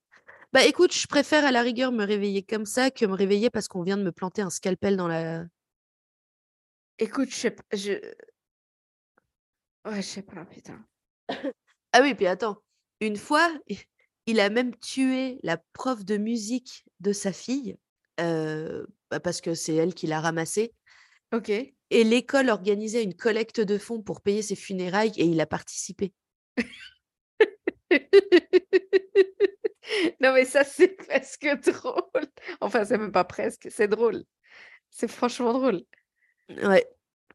Bah, 0.53 0.65
écoute, 0.65 0.93
je 0.93 1.07
préfère 1.07 1.45
à 1.45 1.51
la 1.51 1.61
rigueur 1.61 1.91
me 1.91 2.03
réveiller 2.05 2.43
comme 2.43 2.65
ça 2.65 2.89
que 2.91 3.05
me 3.05 3.13
réveiller 3.13 3.49
parce 3.49 3.67
qu'on 3.67 3.83
vient 3.83 3.97
de 3.97 4.03
me 4.03 4.11
planter 4.11 4.41
un 4.41 4.49
scalpel 4.49 4.97
dans 4.97 5.07
la 5.07 5.45
Écoute, 6.99 7.29
je 7.29 7.35
sais 7.35 7.51
p 7.51 7.61
je 7.73 7.91
ouais, 9.85 9.95
je 9.95 10.07
sais 10.07 10.21
pas, 10.21 10.45
putain. 10.45 10.85
Ah 11.93 12.01
oui, 12.01 12.13
puis 12.15 12.27
attends, 12.27 12.57
une 13.01 13.15
fois, 13.17 13.49
il 14.25 14.39
a 14.39 14.49
même 14.49 14.75
tué 14.77 15.39
la 15.43 15.57
prof 15.73 16.03
de 16.05 16.17
musique 16.17 16.85
de 16.99 17.13
sa 17.13 17.31
fille, 17.31 17.77
heu, 18.19 18.87
bah, 19.09 19.19
parce 19.19 19.41
que 19.41 19.53
c'est 19.53 19.75
elle 19.75 19.93
qui 19.93 20.07
l'a 20.07 20.19
ramassé 20.21 20.73
OK. 21.31 21.76
Et 21.89 22.03
l'école 22.03 22.49
organisait 22.49 23.03
une 23.03 23.15
collecte 23.15 23.61
de 23.61 23.77
fonds 23.77 24.01
pour 24.01 24.21
payer 24.21 24.41
ses 24.41 24.55
funérailles 24.55 25.13
et 25.17 25.25
il 25.25 25.39
a 25.41 25.45
participé. 25.45 26.13
Non, 30.21 30.33
mais 30.33 30.45
ça, 30.45 30.63
c'est 30.63 30.89
presque 30.89 31.47
drôle. 31.63 32.27
Enfin, 32.61 32.85
c'est 32.85 32.97
même 32.97 33.11
pas 33.11 33.23
presque, 33.23 33.67
c'est 33.71 33.87
drôle. 33.87 34.23
C'est 34.89 35.07
franchement 35.07 35.53
drôle. 35.53 35.83
Ouais, 36.49 36.85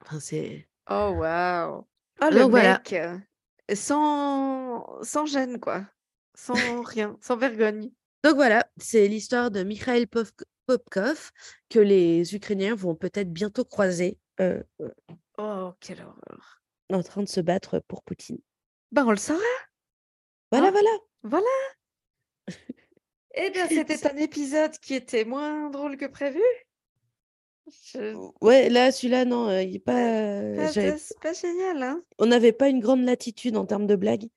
enfin 0.00 0.20
c'est 0.20 0.68
Oh 0.90 1.14
waouh! 1.18 1.86
Oh 2.20 2.28
le 2.30 2.40
Donc 2.40 2.50
voilà. 2.50 2.78
mec, 2.78 2.92
euh, 2.92 3.18
sans 3.74 4.86
sans 5.02 5.26
gêne 5.26 5.60
quoi, 5.60 5.86
sans 6.34 6.54
rien, 6.82 7.16
sans 7.20 7.36
vergogne. 7.36 7.90
Donc 8.24 8.34
voilà, 8.36 8.64
c'est 8.78 9.08
l'histoire 9.08 9.50
de 9.50 9.62
Mikhail 9.64 10.06
Popkov 10.66 11.30
que 11.68 11.78
les 11.80 12.34
Ukrainiens 12.34 12.74
vont 12.74 12.94
peut-être 12.94 13.32
bientôt 13.32 13.64
croiser 13.64 14.18
euh, 14.40 14.62
euh, 14.80 14.90
Oh 15.38 15.72
quelle 15.80 16.00
horreur. 16.02 16.62
en 16.92 17.02
train 17.02 17.22
de 17.22 17.28
se 17.28 17.40
battre 17.40 17.78
pour 17.88 18.02
Poutine. 18.02 18.38
Ben 18.92 19.06
on 19.06 19.10
le 19.10 19.16
saura, 19.16 19.40
Voilà, 20.50 20.68
hein? 20.68 20.70
voilà. 20.72 20.90
Voilà. 21.22 21.46
Eh 23.34 23.48
bien 23.48 23.66
c'était 23.66 24.06
un 24.06 24.16
épisode 24.18 24.72
qui 24.78 24.92
était 24.94 25.24
moins 25.24 25.70
drôle 25.70 25.96
que 25.96 26.04
prévu. 26.04 26.42
Je 27.66 28.14
Ouais, 28.42 28.68
là, 28.68 28.92
celui-là, 28.92 29.24
non, 29.24 29.48
euh, 29.48 29.62
il 29.62 29.76
est 29.76 29.78
pas. 29.78 29.92
pas 30.56 30.72
j'avais- 30.72 30.92
pas 30.92 30.98
c'est 30.98 31.18
pas 31.20 31.32
génial, 31.32 31.82
hein? 31.82 32.02
On 32.18 32.26
n'avait 32.26 32.52
pas 32.52 32.68
une 32.68 32.80
grande 32.80 33.04
latitude 33.04 33.56
en 33.56 33.64
termes 33.64 33.86
de 33.86 33.96
blagues. 33.96 34.28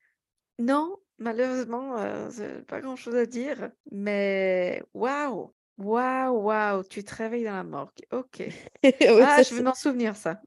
Non, 0.59 0.97
malheureusement, 1.17 1.97
c'est 2.31 2.65
pas 2.67 2.80
grand-chose 2.80 3.15
à 3.15 3.26
dire, 3.26 3.69
mais 3.91 4.81
waouh! 4.93 5.53
Waouh, 5.77 6.41
waouh, 6.43 6.84
tu 6.84 7.03
te 7.03 7.14
réveilles 7.15 7.43
dans 7.43 7.52
la 7.56 7.64
morgue. 7.64 8.06
OK. 8.11 8.39
Ouais, 8.84 9.22
Ah, 9.22 9.41
je 9.43 9.53
vais 9.56 9.61
m'en 9.61 9.73
souvenir 9.73 10.15
ça. 10.15 10.41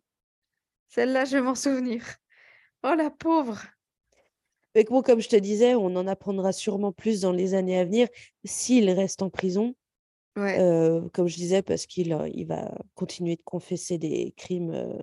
Celle-là, 0.88 1.24
je 1.24 1.36
vais 1.36 1.42
m'en 1.42 1.54
souvenir. 1.54 2.04
Oh 2.82 2.94
la 2.96 3.10
pauvre! 3.10 3.60
Mais 4.74 4.84
bon, 4.84 5.02
comme 5.02 5.20
je 5.20 5.28
te 5.28 5.36
disais, 5.36 5.74
on 5.74 5.96
en 5.96 6.06
apprendra 6.06 6.52
sûrement 6.52 6.92
plus 6.92 7.20
dans 7.20 7.32
les 7.32 7.54
années 7.54 7.78
à 7.78 7.84
venir 7.84 8.08
s'il 8.44 8.88
reste 8.90 9.22
en 9.22 9.30
prison. 9.30 9.74
Ouais. 10.36 10.60
euh, 10.60 11.08
comme 11.12 11.26
je 11.26 11.34
disais, 11.36 11.62
parce 11.62 11.86
qu'il 11.86 12.16
il 12.32 12.46
va 12.46 12.70
continuer 12.94 13.34
de 13.36 13.42
confesser 13.42 13.98
des 13.98 14.32
crimes 14.36 14.70
euh, 14.70 14.98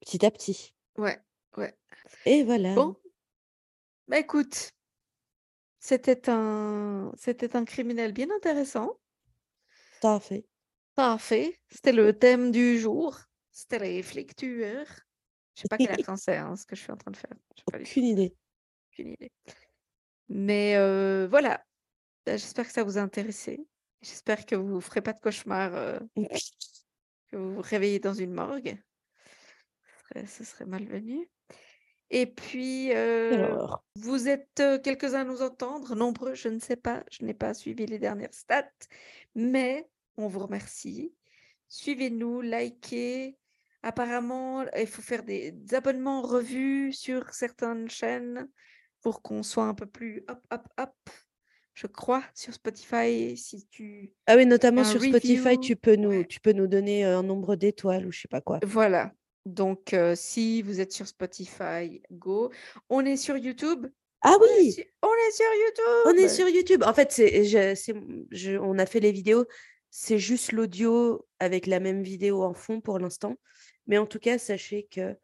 petit 0.00 0.24
à 0.24 0.30
petit. 0.30 0.74
Ouais, 0.96 1.18
ouais. 1.56 1.74
Et 2.24 2.44
voilà. 2.44 2.74
Bon, 2.74 2.94
bah 4.06 4.18
écoute, 4.18 4.70
c'était 5.80 6.28
un 6.30 7.10
c'était 7.16 7.56
un 7.56 7.64
criminel 7.64 8.12
bien 8.12 8.28
intéressant. 8.30 8.96
Parfait. 10.02 10.44
Parfait. 10.96 11.60
C'était 11.70 11.92
le 11.92 12.18
thème 12.18 12.50
du 12.50 12.76
jour. 12.76 13.20
C'était 13.52 13.78
les 13.78 14.02
flics 14.02 14.34
tueurs. 14.34 14.88
Je 15.54 15.62
sais 15.62 15.68
pas 15.68 15.76
quel 15.76 15.92
accent 15.92 16.16
c'est, 16.16 16.36
hein, 16.38 16.56
ce 16.56 16.66
que 16.66 16.74
je 16.74 16.82
suis 16.82 16.90
en 16.90 16.96
train 16.96 17.12
de 17.12 17.16
faire. 17.16 17.30
Pas 17.70 17.78
tout. 17.78 17.82
Aucune 17.84 18.04
idée. 18.06 18.34
Aucune 18.90 19.12
idée. 19.12 19.30
Mais 20.28 20.74
euh, 20.76 21.28
voilà. 21.30 21.64
Bah, 22.26 22.36
J'espère 22.36 22.66
que 22.66 22.72
ça 22.72 22.82
vous 22.82 22.98
a 22.98 23.00
intéressé. 23.00 23.64
J'espère 24.00 24.44
que 24.44 24.56
vous 24.56 24.74
ne 24.74 24.80
ferez 24.80 25.02
pas 25.02 25.12
de 25.12 25.20
cauchemar, 25.20 25.72
euh, 25.72 26.00
que 27.30 27.36
vous 27.36 27.54
vous 27.54 27.62
réveillez 27.62 28.00
dans 28.00 28.14
une 28.14 28.32
morgue. 28.32 28.76
Ce 29.86 30.08
serait, 30.08 30.26
ce 30.26 30.44
serait 30.44 30.66
malvenu. 30.66 31.30
Et 32.14 32.26
puis, 32.26 32.92
euh, 32.92 33.66
vous 33.96 34.28
êtes 34.28 34.60
euh, 34.60 34.78
quelques-uns 34.78 35.22
à 35.22 35.24
nous 35.24 35.40
entendre, 35.40 35.94
nombreux, 35.94 36.34
je 36.34 36.48
ne 36.48 36.58
sais 36.58 36.76
pas, 36.76 37.02
je 37.10 37.24
n'ai 37.24 37.32
pas 37.32 37.54
suivi 37.54 37.86
les 37.86 37.98
dernières 37.98 38.34
stats, 38.34 38.68
mais 39.34 39.88
on 40.16 40.28
vous 40.28 40.40
remercie. 40.40 41.12
Suivez-nous, 41.68 42.40
likez. 42.42 43.36
Apparemment, 43.82 44.64
il 44.78 44.86
faut 44.86 45.02
faire 45.02 45.24
des, 45.24 45.50
des 45.52 45.74
abonnements 45.74 46.22
revus 46.22 46.92
sur 46.92 47.32
certaines 47.34 47.90
chaînes 47.90 48.48
pour 49.00 49.22
qu'on 49.22 49.42
soit 49.42 49.64
un 49.64 49.74
peu 49.74 49.86
plus 49.86 50.24
hop, 50.28 50.38
hop, 50.52 50.62
hop. 50.78 50.94
Je 51.74 51.86
crois 51.86 52.22
sur 52.34 52.52
Spotify, 52.52 53.36
si 53.36 53.66
tu... 53.70 54.12
Ah 54.26 54.36
oui, 54.36 54.44
notamment 54.46 54.84
sur 54.84 55.02
Spotify, 55.02 55.58
tu 55.58 55.74
peux 55.74 55.96
nous, 55.96 56.10
ouais. 56.10 56.26
tu 56.26 56.38
peux 56.38 56.52
nous 56.52 56.66
donner 56.66 57.04
euh, 57.06 57.18
un 57.18 57.22
nombre 57.22 57.56
d'étoiles 57.56 58.06
ou 58.06 58.12
je 58.12 58.20
sais 58.20 58.28
pas 58.28 58.42
quoi. 58.42 58.60
Voilà. 58.62 59.12
Donc, 59.46 59.94
euh, 59.94 60.14
si 60.14 60.62
vous 60.62 60.80
êtes 60.80 60.92
sur 60.92 61.08
Spotify, 61.08 62.02
go. 62.12 62.52
On 62.90 63.04
est 63.04 63.16
sur 63.16 63.36
YouTube? 63.38 63.86
Ah 64.20 64.36
On 64.38 64.44
est 64.44 64.60
oui, 64.60 64.84
on 65.02 65.08
est 65.08 65.32
sur 65.32 65.46
YouTube. 65.66 66.02
on 66.04 66.12
est 66.12 66.28
sur 66.28 66.48
YouTube. 66.48 66.82
En 66.86 66.94
fait, 66.94 67.10
c'est, 67.10 67.44
je- 67.44 67.74
c'est, 67.74 67.94
je- 68.30 68.56
on 68.58 68.78
a 68.78 68.86
fait 68.86 69.00
les 69.00 69.10
vidéos. 69.10 69.46
C'est 69.94 70.18
juste 70.18 70.52
l'audio 70.52 71.26
avec 71.38 71.66
la 71.66 71.78
même 71.78 72.02
vidéo 72.02 72.42
en 72.44 72.54
fond 72.54 72.80
pour 72.80 72.98
l'instant. 72.98 73.36
Mais 73.86 73.98
en 73.98 74.06
tout 74.06 74.18
cas, 74.18 74.38
sachez 74.38 74.88
que 74.90 75.14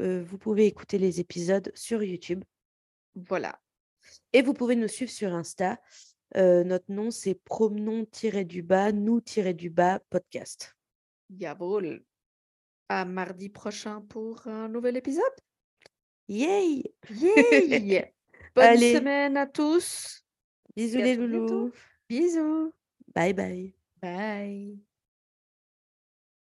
euh, 0.00 0.24
vous 0.24 0.36
pouvez 0.36 0.66
écouter 0.66 0.98
les 0.98 1.20
épisodes 1.20 1.70
sur 1.76 2.02
YouTube. 2.02 2.42
Voilà. 3.14 3.60
Et 4.32 4.42
vous 4.42 4.52
pouvez 4.52 4.74
nous 4.74 4.88
suivre 4.88 5.12
sur 5.12 5.32
Insta. 5.32 5.78
Euh, 6.36 6.64
notre 6.64 6.90
nom, 6.90 7.12
c'est 7.12 7.36
promenon-du-bas, 7.36 8.90
nous-du-bas 8.90 10.00
podcast. 10.10 10.74
Jawohl. 11.30 12.02
À 12.88 13.04
mardi 13.04 13.48
prochain 13.48 14.00
pour 14.08 14.44
un 14.48 14.68
nouvel 14.68 14.96
épisode. 14.96 15.22
Yay! 16.28 16.82
Yay! 17.10 18.12
Bonne 18.56 18.64
Allez. 18.64 18.94
semaine 18.96 19.36
à 19.36 19.46
tous. 19.46 20.24
Bisous 20.74 20.98
à 20.98 21.02
les 21.02 21.14
loulous. 21.14 21.70
Bisous. 22.08 22.72
Bye 23.14 23.32
bye. 23.32 23.85
Bye. 24.00 24.85